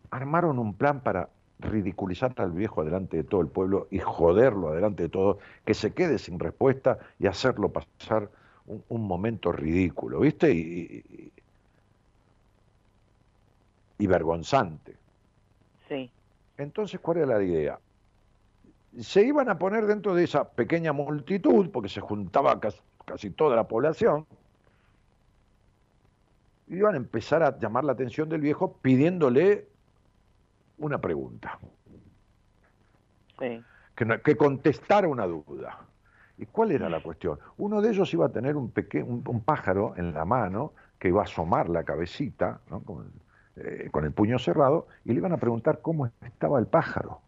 armaron 0.09 0.59
un 0.59 0.77
plan 0.77 1.01
para 1.03 1.29
ridiculizar 1.59 2.33
al 2.37 2.51
viejo 2.51 2.83
delante 2.83 3.17
de 3.17 3.23
todo 3.23 3.41
el 3.41 3.47
pueblo 3.49 3.87
y 3.91 3.99
joderlo 3.99 4.69
adelante 4.69 5.03
de 5.03 5.09
todo, 5.09 5.39
que 5.65 5.73
se 5.73 5.93
quede 5.93 6.17
sin 6.19 6.39
respuesta 6.39 6.97
y 7.19 7.27
hacerlo 7.27 7.71
pasar 7.71 8.31
un, 8.65 8.83
un 8.89 9.07
momento 9.07 9.51
ridículo, 9.51 10.19
¿viste? 10.21 10.51
Y, 10.53 10.59
y- 10.59 11.33
y 13.97 14.07
vergonzante. 14.07 14.99
Sí, 15.87 16.11
Entonces, 16.57 16.99
¿cuál 17.01 17.17
era 17.17 17.37
la 17.37 17.43
idea? 17.43 17.81
Se 18.99 19.21
iban 19.25 19.49
a 19.49 19.57
poner 19.57 19.85
dentro 19.85 20.13
de 20.15 20.23
esa 20.25 20.53
pequeña 20.53 20.91
multitud, 20.93 21.71
porque 21.71 21.89
se 21.89 22.01
juntaba 22.01 22.59
casi, 22.59 22.79
casi 23.11 23.29
toda 23.31 23.55
la 23.57 23.67
población, 23.67 24.25
iban 26.67 26.93
a 26.93 26.97
empezar 26.97 27.43
a 27.43 27.57
llamar 27.59 27.83
la 27.83 27.91
atención 27.91 28.29
del 28.29 28.39
viejo 28.39 28.77
pidiéndole 28.81 29.67
una 30.77 30.99
pregunta, 30.99 31.59
sí. 33.39 33.61
que, 33.95 34.05
no- 34.05 34.21
que 34.21 34.35
contestara 34.37 35.07
una 35.09 35.25
duda. 35.27 35.79
¿Y 36.37 36.45
cuál 36.45 36.71
era 36.71 36.89
la 36.89 37.03
cuestión? 37.03 37.37
Uno 37.57 37.81
de 37.81 37.89
ellos 37.91 38.11
iba 38.13 38.25
a 38.25 38.29
tener 38.29 38.55
un, 38.55 38.71
peque- 38.71 39.03
un, 39.03 39.21
un 39.27 39.41
pájaro 39.41 39.93
en 39.97 40.13
la 40.13 40.23
mano 40.25 40.71
que 40.97 41.09
iba 41.09 41.21
a 41.21 41.25
asomar 41.25 41.69
la 41.69 41.83
cabecita 41.83 42.61
¿no? 42.69 42.79
con, 42.81 43.11
eh, 43.57 43.89
con 43.91 44.05
el 44.05 44.11
puño 44.11 44.39
cerrado 44.39 44.87
y 45.03 45.09
le 45.09 45.15
iban 45.15 45.33
a 45.33 45.37
preguntar 45.37 45.81
cómo 45.81 46.09
estaba 46.21 46.57
el 46.59 46.65
pájaro, 46.67 47.19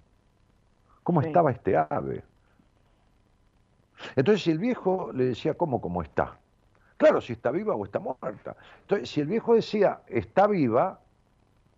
cómo 1.04 1.22
Sí. 1.22 1.28
estaba 1.28 1.52
este 1.52 1.76
ave. 1.78 2.24
Entonces, 4.16 4.44
si 4.44 4.52
el 4.52 4.60
viejo 4.60 5.12
le 5.14 5.26
decía, 5.26 5.54
¿cómo, 5.56 5.82
cómo 5.82 6.02
está? 6.02 6.38
Claro, 6.98 7.22
si 7.22 7.34
está 7.34 7.52
viva 7.52 7.76
o 7.76 7.86
está 7.86 8.00
muerta. 8.00 8.56
Entonces, 8.82 9.10
si 9.10 9.22
el 9.22 9.28
viejo 9.28 9.56
decía, 9.56 10.02
está 10.08 10.48
viva, 10.48 11.00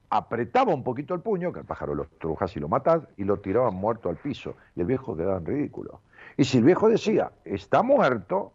apretaba 0.09 0.73
un 0.73 0.83
poquito 0.83 1.13
el 1.13 1.21
puño, 1.21 1.51
que 1.51 1.59
el 1.59 1.65
pájaro 1.65 1.95
lo 1.95 2.03
estrujas 2.03 2.55
y 2.55 2.59
lo 2.59 2.67
matas, 2.67 3.07
y 3.17 3.23
lo 3.23 3.39
tiraban 3.39 3.73
muerto 3.75 4.09
al 4.09 4.17
piso. 4.17 4.55
Y 4.75 4.81
el 4.81 4.87
viejo 4.87 5.15
quedaba 5.15 5.37
en 5.37 5.45
ridículo. 5.45 6.01
Y 6.37 6.43
si 6.45 6.57
el 6.57 6.63
viejo 6.63 6.89
decía, 6.89 7.31
está 7.43 7.81
muerto, 7.81 8.53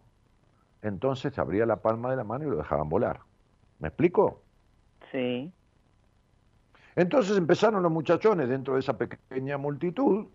entonces 0.82 1.38
abría 1.38 1.66
la 1.66 1.76
palma 1.76 2.10
de 2.10 2.16
la 2.16 2.24
mano 2.24 2.47
y 2.47 2.51
lo 2.51 2.56
dejaban 2.56 2.88
volar. 2.88 3.20
¿Me 3.78 3.88
explico? 3.88 4.42
Sí, 5.10 5.52
Entonces 6.94 7.36
empezaron 7.36 7.82
los 7.82 7.90
muchachones 7.90 8.48
dentro 8.48 8.74
de 8.74 8.80
esa 8.80 8.97
pequeña 8.97 9.59
multitud 9.59 10.26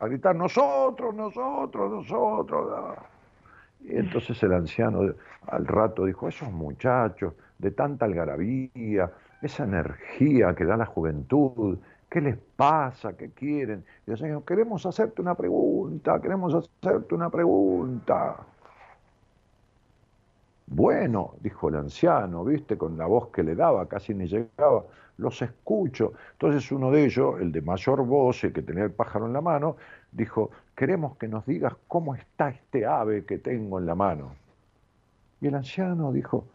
a 0.00 0.06
gritar, 0.06 0.34
nosotros, 0.34 1.14
nosotros, 1.14 1.90
nosotros. 1.90 2.68
ah". 2.74 3.02
Y 3.82 3.96
entonces 3.96 4.42
el 4.42 4.52
anciano 4.52 5.14
al 5.46 5.66
rato 5.66 6.04
dijo, 6.04 6.28
esos 6.28 6.50
muchachos 6.50 7.34
de 7.58 7.70
tanta 7.70 8.06
algarabía, 8.06 9.10
esa 9.42 9.64
energía 9.64 10.54
que 10.54 10.64
da 10.64 10.76
la 10.76 10.86
juventud, 10.86 11.78
¿qué 12.08 12.20
les 12.20 12.36
pasa? 12.56 13.16
¿Qué 13.16 13.30
quieren? 13.30 13.84
Y 14.06 14.10
el 14.10 14.18
señor, 14.18 14.44
queremos 14.44 14.84
hacerte 14.84 15.22
una 15.22 15.34
pregunta, 15.34 16.20
queremos 16.20 16.54
hacerte 16.54 17.14
una 17.14 17.30
pregunta. 17.30 18.36
Bueno, 20.72 21.34
dijo 21.40 21.68
el 21.68 21.74
anciano, 21.74 22.44
viste, 22.44 22.78
con 22.78 22.96
la 22.96 23.06
voz 23.06 23.30
que 23.30 23.42
le 23.42 23.56
daba, 23.56 23.88
casi 23.88 24.14
ni 24.14 24.28
llegaba, 24.28 24.84
los 25.16 25.42
escucho. 25.42 26.12
Entonces 26.30 26.70
uno 26.70 26.92
de 26.92 27.06
ellos, 27.06 27.40
el 27.40 27.50
de 27.50 27.60
mayor 27.60 28.06
voz, 28.06 28.44
el 28.44 28.52
que 28.52 28.62
tenía 28.62 28.84
el 28.84 28.92
pájaro 28.92 29.26
en 29.26 29.32
la 29.32 29.40
mano, 29.40 29.76
dijo, 30.12 30.52
queremos 30.76 31.16
que 31.16 31.26
nos 31.26 31.44
digas 31.44 31.74
cómo 31.88 32.14
está 32.14 32.50
este 32.50 32.86
ave 32.86 33.24
que 33.24 33.38
tengo 33.38 33.80
en 33.80 33.86
la 33.86 33.96
mano. 33.96 34.36
Y 35.40 35.48
el 35.48 35.56
anciano 35.56 36.12
dijo, 36.12 36.46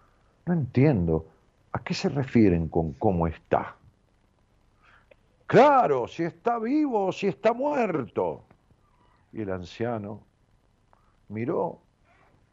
no 0.46 0.54
entiendo, 0.54 1.26
¿a 1.74 1.80
qué 1.80 1.94
se 1.94 2.08
refieren 2.08 2.70
con 2.70 2.94
cómo 2.94 3.28
está? 3.28 3.76
Claro, 5.46 6.08
si 6.08 6.24
está 6.24 6.58
vivo 6.58 7.08
o 7.08 7.12
si 7.12 7.28
está 7.28 7.52
muerto. 7.52 8.44
Y 9.34 9.42
el 9.42 9.52
anciano 9.52 10.22
miró, 11.28 11.80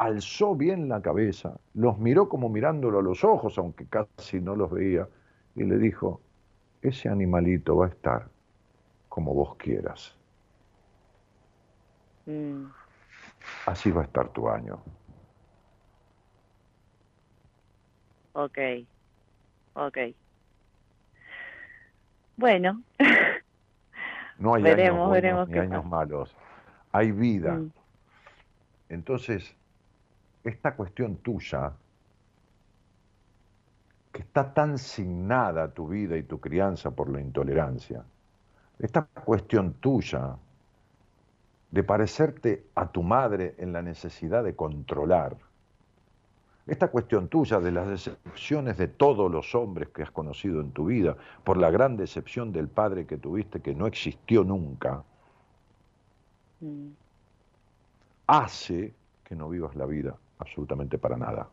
alzó 0.03 0.55
bien 0.57 0.89
la 0.89 1.01
cabeza, 1.03 1.61
los 1.74 1.99
miró 1.99 2.29
como 2.29 2.49
mirándolo 2.49 2.99
a 2.99 3.03
los 3.03 3.24
ojos, 3.24 3.59
aunque 3.59 3.87
casi 3.89 4.41
no 4.41 4.57
los 4.57 4.70
veía, 4.70 5.09
y 5.55 5.65
le 5.65 5.79
dijo, 5.79 6.20
ese 6.83 7.09
animalito 7.09 7.77
va 7.77 7.87
a 7.87 7.91
estar 7.91 8.31
como 9.09 9.35
vos 9.35 9.57
quieras. 9.57 10.19
Mm, 12.27 12.73
Así 13.66 13.91
va 13.91 14.03
a 14.03 14.05
estar 14.05 14.29
tu 14.33 14.49
año. 14.49 14.83
ok, 18.35 18.59
ok. 19.74 19.99
Bueno, 22.37 22.83
No 24.39 24.55
hay 24.55 24.62
Veremos, 24.62 25.09
años 25.09 25.09
buenos 25.09 25.20
veremos 25.23 25.49
ni 25.49 25.59
años 25.59 25.85
pasa. 25.85 25.89
malos. 25.89 26.37
Hay 26.93 27.12
vida. 27.12 27.55
Mm. 27.55 27.73
Entonces, 28.89 29.57
esta 30.44 30.74
cuestión 30.74 31.16
tuya, 31.16 31.73
que 34.12 34.23
está 34.23 34.52
tan 34.52 34.77
signada 34.77 35.73
tu 35.73 35.89
vida 35.89 36.16
y 36.16 36.24
tu 36.24 36.40
crianza 36.40 36.90
por 36.90 37.09
la 37.09 37.20
intolerancia, 37.20 38.05
esta 38.78 39.02
cuestión 39.05 39.74
tuya 39.74 40.36
de 41.70 41.85
parecerte 41.85 42.66
a 42.74 42.90
tu 42.90 43.02
madre 43.02 43.55
en 43.59 43.73
la 43.73 43.81
necesidad 43.82 44.44
de 44.44 44.55
controlar, 44.55 45.36
esta 46.66 46.89
cuestión 46.89 47.28
tuya 47.28 47.59
de 47.59 47.73
las 47.73 47.89
decepciones 47.89 48.77
de 48.77 48.89
todos 48.89 49.31
los 49.31 49.55
hombres 49.55 49.89
que 49.89 50.02
has 50.02 50.10
conocido 50.10 50.60
en 50.60 50.73
tu 50.73 50.86
vida, 50.86 51.16
por 51.43 51.56
la 51.56 51.70
gran 51.70 51.97
decepción 51.97 52.52
del 52.52 52.69
padre 52.69 53.06
que 53.06 53.16
tuviste 53.16 53.60
que 53.60 53.74
no 53.74 53.86
existió 53.86 54.44
nunca, 54.44 55.02
mm, 56.60 56.89
hace 58.27 58.94
que 59.24 59.35
no 59.35 59.48
vivas 59.48 59.74
la 59.74 59.86
vida 59.86 60.16
absolutamente 60.43 60.98
para 60.98 61.16
nada, 61.16 61.48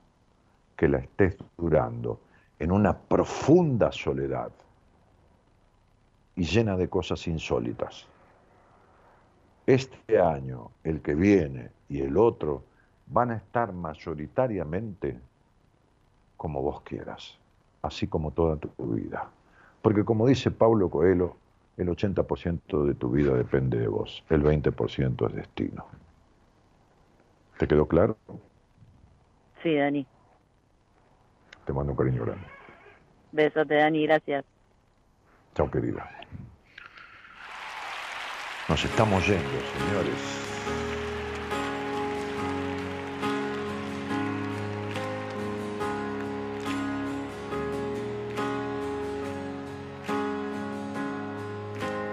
que 0.75 0.87
la 0.87 0.99
estés 0.99 1.37
durando 1.57 2.19
en 2.59 2.71
una 2.71 2.97
profunda 2.97 3.91
soledad 3.91 4.51
y 6.35 6.43
llena 6.43 6.75
de 6.75 6.89
cosas 6.89 7.25
insólitas. 7.27 8.05
Este 9.65 10.19
año, 10.19 10.71
el 10.83 11.01
que 11.01 11.15
viene 11.15 11.71
y 11.87 12.01
el 12.01 12.17
otro 12.17 12.63
van 13.07 13.31
a 13.31 13.35
estar 13.37 13.71
mayoritariamente 13.71 15.19
como 16.37 16.61
vos 16.61 16.81
quieras, 16.81 17.37
así 17.81 18.07
como 18.07 18.31
toda 18.31 18.57
tu 18.57 18.69
vida. 18.93 19.29
Porque 19.81 20.03
como 20.03 20.27
dice 20.27 20.51
Pablo 20.51 20.89
Coelho, 20.89 21.35
el 21.77 21.87
80% 21.89 22.83
de 22.85 22.93
tu 22.93 23.11
vida 23.11 23.33
depende 23.33 23.77
de 23.77 23.87
vos, 23.87 24.23
el 24.29 24.43
20% 24.43 25.27
es 25.29 25.35
destino. 25.35 25.85
¿Te 27.57 27.67
quedó 27.67 27.87
claro? 27.87 28.17
Sí, 29.63 29.75
Dani. 29.75 30.05
Te 31.65 31.73
mando 31.73 31.91
un 31.91 31.97
cariño 31.97 32.25
grande. 32.25 32.45
Besote, 33.31 33.75
Dani, 33.75 34.05
gracias. 34.07 34.45
Chao, 35.55 35.69
querida. 35.69 36.09
Nos 38.67 38.85
estamos 38.85 39.25
yendo, 39.27 39.43
señores. 39.77 40.45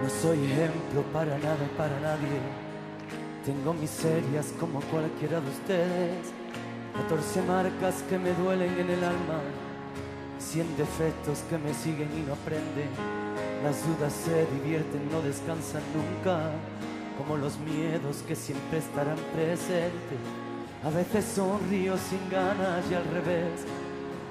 No 0.01 0.09
soy 0.09 0.45
ejemplo 0.45 1.03
para 1.13 1.37
nada, 1.37 1.57
para 1.77 1.99
nadie. 1.99 2.39
Tengo 3.45 3.73
miserias 3.73 4.53
como 4.59 4.81
cualquiera 4.81 5.39
de 5.39 5.49
ustedes. 5.49 6.33
14 6.93 7.41
marcas 7.43 8.03
que 8.09 8.17
me 8.17 8.33
duelen 8.33 8.79
en 8.79 8.89
el 8.89 9.03
alma. 9.03 9.41
100 10.39 10.77
defectos 10.77 11.39
que 11.49 11.57
me 11.57 11.73
siguen 11.73 12.09
y 12.17 12.21
no 12.21 12.33
aprenden. 12.33 12.89
Las 13.63 13.85
dudas 13.87 14.13
se 14.13 14.45
divierten, 14.47 15.09
no 15.11 15.21
descansan 15.21 15.81
nunca. 15.93 16.51
Como 17.17 17.37
los 17.37 17.57
miedos 17.59 18.23
que 18.27 18.35
siempre 18.35 18.79
estarán 18.79 19.17
presentes. 19.33 20.19
A 20.83 20.89
veces 20.89 21.25
sonrío 21.25 21.97
sin 21.97 22.29
ganas 22.29 22.85
y 22.89 22.93
al 22.93 23.05
revés. 23.05 23.65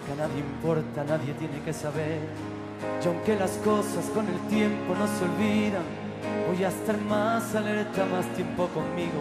Que 0.06 0.12
a 0.12 0.26
nadie 0.26 0.40
importa, 0.40 1.04
nadie 1.04 1.34
tiene 1.34 1.60
que 1.62 1.72
saber. 1.72 2.20
Y 3.02 3.08
aunque 3.08 3.36
las 3.36 3.52
cosas 3.58 4.04
con 4.14 4.26
el 4.26 4.38
tiempo 4.48 4.94
no 4.94 5.06
se 5.06 5.24
olvidan, 5.24 5.82
voy 6.48 6.62
a 6.64 6.68
estar 6.68 6.98
más 7.02 7.54
alerta, 7.54 8.04
más 8.06 8.26
tiempo 8.34 8.68
conmigo. 8.68 9.20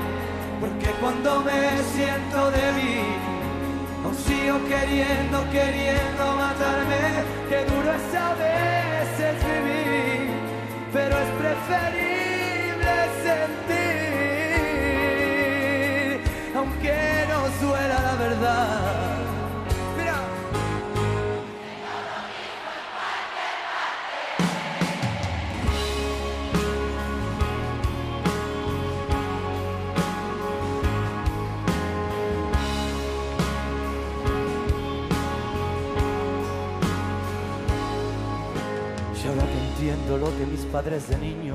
porque 0.61 0.91
cuando 1.01 1.41
me 1.41 1.59
siento 1.95 2.51
débil, 2.51 3.17
aún 4.03 4.15
sigo 4.15 4.59
queriendo, 4.69 5.37
queriendo 5.51 6.23
matarme, 6.35 7.23
que 7.49 7.65
duro 7.65 7.91
es 7.91 8.15
a 8.15 8.33
veces 8.35 9.35
vivir, 9.43 10.29
pero 10.93 11.17
es 11.17 11.29
preferible 11.41 12.95
sentir, 13.25 13.81
aunque 16.55 16.95
nos 17.27 17.49
duela 17.61 17.97
la 17.99 18.15
verdad. 18.15 19.00
Que 40.29 40.45
mis 40.45 40.61
padres 40.65 41.07
de 41.09 41.17
niño 41.17 41.53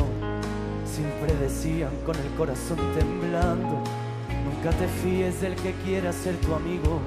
siempre 0.85 1.35
decían 1.37 1.91
con 2.05 2.17
el 2.17 2.29
corazón 2.37 2.79
temblando, 2.99 3.83
nunca 4.45 4.71
te 4.77 4.89
fíes 5.03 5.41
del 5.41 5.55
que 5.57 5.73
quiera 5.85 6.13
ser 6.13 6.37
tu 6.37 6.55
amigo, 6.55 7.01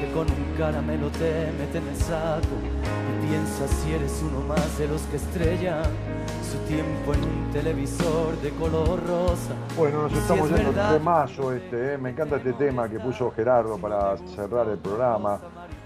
que 0.00 0.10
con 0.12 0.26
un 0.30 0.54
caramelo 0.56 1.08
te 1.10 1.52
mete 1.58 1.78
en 1.78 1.88
el 1.88 1.96
saco 1.96 2.46
y 2.62 3.26
piensas 3.26 3.70
si 3.82 3.92
eres 3.92 4.22
uno 4.26 4.40
más 4.46 4.78
de 4.78 4.88
los 4.88 5.02
que 5.02 5.16
estrellan 5.16 5.82
su 6.50 6.56
tiempo 6.66 7.12
en 7.14 7.22
un 7.24 7.50
televisor 7.52 8.36
de 8.40 8.50
color 8.50 8.98
rosa. 9.06 9.54
Bueno, 9.76 10.02
nos 10.02 10.12
Si 10.12 10.18
estamos 10.18 10.50
es 10.50 10.56
yendo 10.56 10.72
verdad- 10.72 10.92
de 10.94 11.00
mayo 11.00 11.52
este, 11.52 11.94
¿eh? 11.94 11.98
me 11.98 12.10
encanta 12.10 12.36
este 12.36 12.52
tema 12.54 12.88
que 12.88 12.98
puso 12.98 13.30
Gerardo 13.32 13.76
para 13.78 14.16
cerrar 14.34 14.68
el 14.68 14.78
programa. 14.78 15.38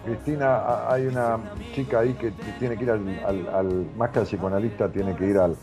Cristina, 0.05 0.91
hay 0.91 1.07
una 1.07 1.39
chica 1.75 2.01
ahí 2.01 2.13
que 2.15 2.33
que 2.33 2.53
tiene 2.59 2.77
que 2.77 2.85
ir 2.85 2.91
al, 2.91 3.09
al- 3.27 3.49
al- 3.55 3.87
más 3.97 4.11
que 4.11 4.19
al 4.21 4.25
psicoanalista, 4.27 4.89
tiene 4.91 5.15
que 5.17 5.27
ir 5.27 5.39
al, 5.39 5.57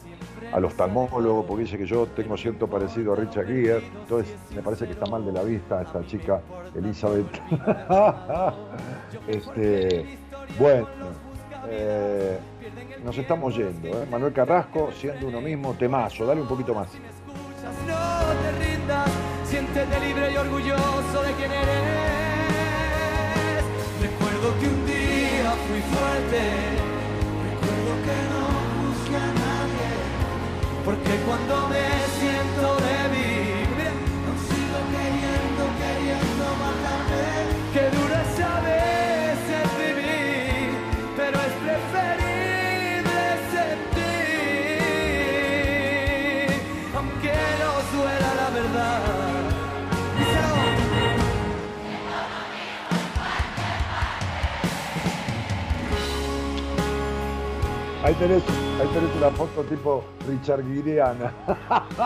al 0.52 0.66
oftalmólogo 0.66 1.46
porque 1.46 1.64
dice 1.64 1.78
que 1.78 1.86
yo 1.86 2.08
tengo 2.08 2.36
cierto 2.38 2.68
parecido 2.68 3.14
a 3.14 3.16
Richard 3.16 3.46
Gere, 3.48 3.84
entonces 4.02 4.36
me 4.56 4.62
parece 4.62 4.86
que 4.86 4.92
está 4.94 5.06
mal 5.06 5.24
de 5.26 5.32
la 5.32 5.44
vista 5.44 5.82
esta 5.82 6.06
chica 6.08 6.42
Elizabeth. 6.76 7.28
este, 9.28 10.18
bueno, 10.60 10.88
eh, 11.68 12.38
nos 13.04 13.18
estamos 13.18 13.56
yendo. 13.56 13.88
¿eh? 13.90 14.08
Manuel 14.10 14.34
Carrasco, 14.34 14.90
siendo 14.92 15.28
uno 15.28 15.40
mismo, 15.42 15.74
temazo, 15.76 16.26
dale 16.26 16.42
un 16.42 16.48
poquito 16.48 16.74
más. 16.74 16.90
No 17.88 17.96
te 18.42 18.66
rindas, 18.66 19.10
siéntete 19.46 20.00
libre 20.00 20.32
y 20.34 20.38
orgulloso 20.38 21.24
de 21.26 21.34
quien 21.34 21.52
eres. 21.52 22.21
Recuerdo 24.42 24.60
que 24.60 24.68
un 24.70 24.86
día 24.88 25.52
fui 25.68 25.82
fuerte, 25.82 26.42
recuerdo 27.46 27.92
que 28.06 28.18
no 28.32 28.44
busqué 28.82 29.16
a 29.16 29.32
nadie, 29.46 29.90
porque 30.84 31.14
cuando 31.28 31.70
me 31.70 31.86
siento 32.18 32.81
Ahí 58.12 58.18
tenés, 58.18 58.44
ahí 58.82 58.88
tenés 58.94 59.16
una 59.16 59.30
foto 59.30 59.64
tipo 59.64 60.04
Richard 60.28 60.66
Guireana. 60.66 61.32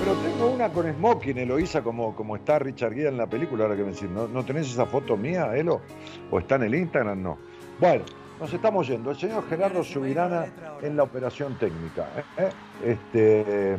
Pero 0.00 0.14
tengo 0.22 0.50
una 0.50 0.70
con 0.70 0.90
smoking, 0.90 1.36
Eloísa, 1.36 1.82
como, 1.82 2.16
como 2.16 2.36
está 2.36 2.58
Richard 2.58 2.94
Gere 2.94 3.10
en 3.10 3.18
la 3.18 3.26
película, 3.26 3.64
ahora 3.64 3.76
que 3.76 3.82
me 3.82 3.90
decís. 3.90 4.08
¿No, 4.08 4.26
¿No 4.28 4.42
tenés 4.46 4.70
esa 4.70 4.86
foto 4.86 5.14
mía, 5.14 5.54
Elo? 5.54 5.82
¿O 6.30 6.38
está 6.38 6.54
en 6.54 6.62
el 6.62 6.74
Instagram? 6.74 7.22
No. 7.22 7.36
Bueno, 7.78 8.04
nos 8.40 8.50
estamos 8.50 8.88
yendo. 8.88 9.10
El 9.10 9.18
señor 9.18 9.46
Gerardo 9.46 9.84
Subirana 9.84 10.46
en 10.80 10.96
la 10.96 11.02
operación 11.02 11.58
técnica. 11.58 12.08
¿eh? 12.38 12.48
Este, 12.82 13.76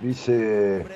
dice... 0.00 0.86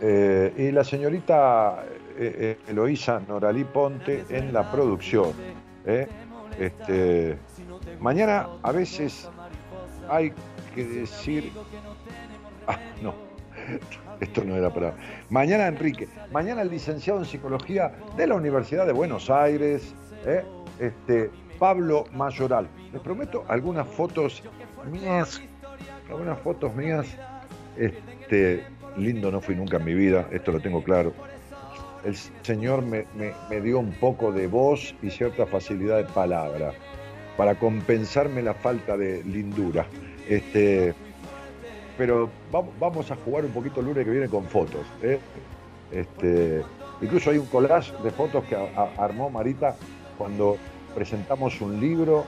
Eh, 0.00 0.52
y 0.58 0.72
la 0.72 0.82
señorita 0.82 1.84
eh, 2.16 2.36
eh, 2.38 2.58
Eloísa 2.68 3.20
Noralí 3.26 3.64
Ponte 3.64 4.24
en 4.28 4.52
la 4.52 4.70
producción. 4.70 5.32
¿eh? 5.86 6.06
Este, 6.58 7.36
mañana 8.00 8.48
a 8.62 8.72
veces 8.72 9.28
hay 10.08 10.32
que 10.74 10.84
decir... 10.84 11.52
Ah, 12.66 12.78
no, 13.02 13.14
esto 14.20 14.44
no 14.44 14.56
era 14.56 14.72
para... 14.72 14.94
Mañana 15.30 15.66
Enrique, 15.66 16.08
mañana 16.32 16.62
el 16.62 16.70
licenciado 16.70 17.18
en 17.20 17.24
psicología 17.26 17.92
de 18.16 18.26
la 18.26 18.36
Universidad 18.36 18.86
de 18.86 18.92
Buenos 18.92 19.30
Aires, 19.30 19.94
¿eh? 20.24 20.44
este, 20.78 21.30
Pablo 21.58 22.04
Mayoral. 22.12 22.68
Les 22.92 23.02
prometo 23.02 23.44
algunas 23.48 23.86
fotos 23.88 24.42
mías, 24.90 25.42
algunas 26.08 26.38
fotos 26.38 26.74
mías. 26.74 27.06
Este, 27.76 28.64
lindo 28.96 29.30
no 29.30 29.40
fui 29.40 29.56
nunca 29.56 29.78
en 29.78 29.84
mi 29.84 29.94
vida, 29.94 30.28
esto 30.30 30.52
lo 30.52 30.60
tengo 30.60 30.82
claro. 30.82 31.12
El 32.04 32.14
Señor 32.42 32.82
me, 32.82 33.06
me- 33.16 33.60
dio 33.60 33.78
un 33.78 33.92
poco 33.92 34.30
de 34.30 34.46
voz 34.46 34.94
y 35.02 35.10
cierta 35.10 35.46
facilidad 35.46 35.98
de 35.98 36.04
palabra 36.04 36.72
para 37.36 37.54
compensarme 37.54 38.42
la 38.42 38.54
falta 38.54 38.96
de 38.96 39.24
lindura. 39.24 39.86
Este, 40.28 40.94
pero 41.96 42.30
vamos, 42.78 43.10
a 43.10 43.16
jugar 43.16 43.44
un 43.44 43.52
poquito 43.52 43.80
el 43.80 43.86
lunes 43.86 44.04
que 44.04 44.10
viene 44.10 44.28
con 44.28 44.44
fotos. 44.44 44.86
¿eh? 45.02 45.18
Este, 45.92 46.62
incluso 47.00 47.30
hay 47.30 47.38
un 47.38 47.46
collage 47.46 47.92
de 48.02 48.10
fotos 48.10 48.44
que 48.44 48.56
armó 48.98 49.30
Marita 49.30 49.76
cuando 50.18 50.58
presentamos 50.94 51.60
un 51.60 51.80
libro 51.80 52.24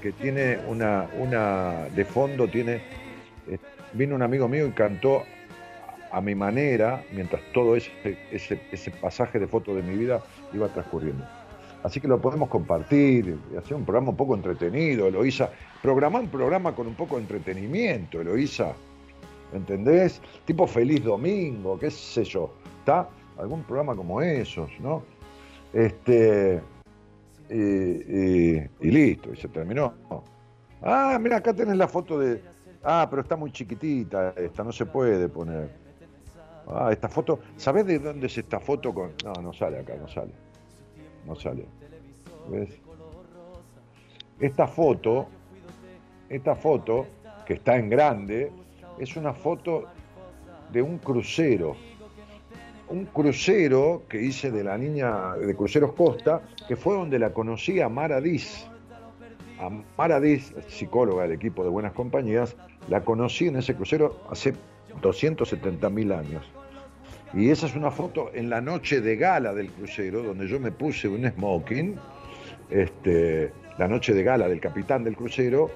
que 0.00 0.12
tiene 0.12 0.58
una, 0.68 1.06
una 1.18 1.86
de 1.94 2.04
fondo, 2.04 2.46
tiene, 2.46 2.80
eh, 3.48 3.58
vino 3.94 4.14
un 4.14 4.22
amigo 4.22 4.48
mío 4.48 4.66
y 4.66 4.70
cantó 4.70 5.24
a 6.10 6.20
mi 6.20 6.34
manera, 6.34 7.02
mientras 7.12 7.42
todo 7.52 7.76
ese, 7.76 7.90
ese, 8.30 8.60
ese 8.72 8.90
pasaje 8.90 9.38
de 9.38 9.46
fotos 9.46 9.76
de 9.76 9.82
mi 9.82 9.96
vida 9.96 10.20
iba 10.52 10.68
transcurriendo. 10.68 11.24
Así 11.82 12.00
que 12.00 12.08
lo 12.08 12.20
podemos 12.20 12.48
compartir 12.48 13.38
hacer 13.56 13.76
un 13.76 13.84
programa 13.84 14.10
un 14.10 14.16
poco 14.16 14.34
entretenido, 14.34 15.06
Eloísa. 15.06 15.50
Programar 15.80 16.22
un 16.22 16.28
programa 16.28 16.74
con 16.74 16.86
un 16.88 16.94
poco 16.94 17.16
de 17.16 17.22
entretenimiento, 17.22 18.20
Eloísa. 18.20 18.72
¿Entendés? 19.52 20.20
Tipo 20.44 20.66
Feliz 20.66 21.02
Domingo, 21.04 21.78
qué 21.78 21.90
sé 21.90 22.24
yo. 22.24 22.52
¿Está? 22.80 23.08
Algún 23.38 23.62
programa 23.62 23.94
como 23.94 24.20
esos, 24.20 24.68
¿no? 24.80 25.02
Este. 25.72 26.60
Y, 27.48 27.54
y- 27.54 28.68
y 28.80 28.90
listo, 28.90 29.32
y 29.32 29.36
se 29.36 29.48
terminó. 29.48 29.94
Ah, 30.82 31.16
mira, 31.20 31.36
acá 31.38 31.54
tenés 31.54 31.76
la 31.76 31.88
foto 31.88 32.18
de. 32.18 32.42
Ah, 32.82 33.06
pero 33.08 33.22
está 33.22 33.36
muy 33.36 33.50
chiquitita 33.52 34.34
esta, 34.36 34.62
no 34.64 34.72
se 34.72 34.84
puede 34.84 35.28
poner. 35.28 35.70
Ah, 36.70 36.90
esta 36.92 37.08
foto. 37.08 37.40
¿Sabés 37.56 37.86
de 37.86 37.98
dónde 37.98 38.26
es 38.26 38.36
esta 38.36 38.60
foto? 38.60 38.92
No, 39.24 39.32
no 39.42 39.52
sale 39.52 39.78
acá, 39.78 39.94
no 39.96 40.08
sale. 40.08 40.32
No 41.26 41.34
sale. 41.34 41.66
¿Ves? 42.50 42.80
Esta 44.38 44.66
foto, 44.66 45.28
esta 46.28 46.54
foto, 46.54 47.06
que 47.46 47.54
está 47.54 47.76
en 47.76 47.88
grande, 47.88 48.52
es 48.98 49.16
una 49.16 49.32
foto 49.32 49.84
de 50.70 50.82
un 50.82 50.98
crucero. 50.98 51.76
Un 52.88 53.06
crucero 53.06 54.04
que 54.08 54.22
hice 54.22 54.50
de 54.50 54.64
la 54.64 54.78
niña 54.78 55.34
de 55.34 55.54
Cruceros 55.56 55.92
Costa, 55.92 56.42
que 56.66 56.76
fue 56.76 56.94
donde 56.94 57.18
la 57.18 57.32
conocí 57.32 57.80
a 57.80 57.88
Mara 57.88 58.20
Diz. 58.20 58.66
A 59.58 59.70
Mara 59.96 60.20
Diz, 60.20 60.54
psicóloga 60.68 61.22
del 61.22 61.32
equipo 61.32 61.64
de 61.64 61.70
Buenas 61.70 61.92
Compañías, 61.92 62.56
la 62.88 63.02
conocí 63.02 63.48
en 63.48 63.56
ese 63.56 63.74
crucero 63.74 64.20
hace 64.30 64.54
270 65.02 65.90
mil 65.90 66.12
años. 66.12 66.44
Y 67.34 67.50
esa 67.50 67.66
es 67.66 67.74
una 67.74 67.90
foto 67.90 68.30
en 68.32 68.48
la 68.48 68.60
noche 68.60 69.00
de 69.00 69.16
gala 69.16 69.52
del 69.52 69.70
crucero, 69.70 70.22
donde 70.22 70.48
yo 70.48 70.58
me 70.58 70.72
puse 70.72 71.08
un 71.08 71.30
smoking, 71.30 71.96
este, 72.70 73.52
la 73.78 73.86
noche 73.86 74.14
de 74.14 74.22
gala 74.22 74.48
del 74.48 74.60
capitán 74.60 75.04
del 75.04 75.14
crucero, 75.14 75.70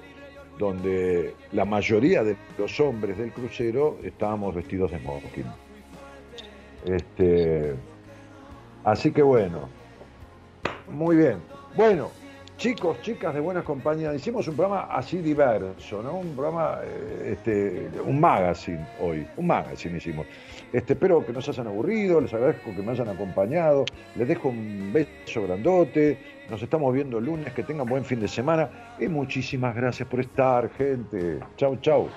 donde 0.57 1.35
la 1.51 1.65
mayoría 1.65 2.23
de 2.23 2.35
los 2.57 2.79
hombres 2.79 3.17
del 3.17 3.31
crucero 3.31 3.97
estábamos 4.03 4.55
vestidos 4.55 4.91
de 4.91 4.99
smoking. 4.99 5.45
Este, 6.85 7.73
así 8.83 9.11
que 9.11 9.21
bueno, 9.21 9.69
muy 10.89 11.15
bien. 11.15 11.37
Bueno, 11.75 12.11
chicos, 12.63 13.01
chicas 13.01 13.33
de 13.33 13.41
buenas 13.41 13.65
compañías, 13.65 14.15
hicimos 14.15 14.47
un 14.47 14.55
programa 14.55 14.87
así 14.89 15.17
diverso, 15.17 16.01
¿no? 16.01 16.13
Un 16.13 16.33
programa, 16.33 16.77
eh, 16.81 17.33
este, 17.33 17.89
un 18.05 18.21
magazine 18.21 18.87
hoy, 19.01 19.27
un 19.35 19.47
magazine 19.47 19.97
hicimos. 19.97 20.25
Este, 20.71 20.93
espero 20.93 21.25
que 21.25 21.33
no 21.33 21.41
se 21.41 21.51
hayan 21.51 21.67
aburrido, 21.67 22.21
les 22.21 22.33
agradezco 22.33 22.73
que 22.73 22.81
me 22.81 22.91
hayan 22.93 23.09
acompañado, 23.09 23.83
les 24.15 24.29
dejo 24.29 24.47
un 24.47 24.93
beso 24.93 25.43
grandote, 25.43 26.17
nos 26.49 26.63
estamos 26.63 26.93
viendo 26.93 27.17
el 27.17 27.25
lunes, 27.25 27.51
que 27.51 27.63
tengan 27.63 27.85
buen 27.85 28.05
fin 28.05 28.21
de 28.21 28.29
semana 28.29 28.95
y 28.97 29.09
muchísimas 29.09 29.75
gracias 29.75 30.07
por 30.07 30.21
estar, 30.21 30.69
gente. 30.69 31.39
Chau, 31.57 31.75
chau. 31.81 32.07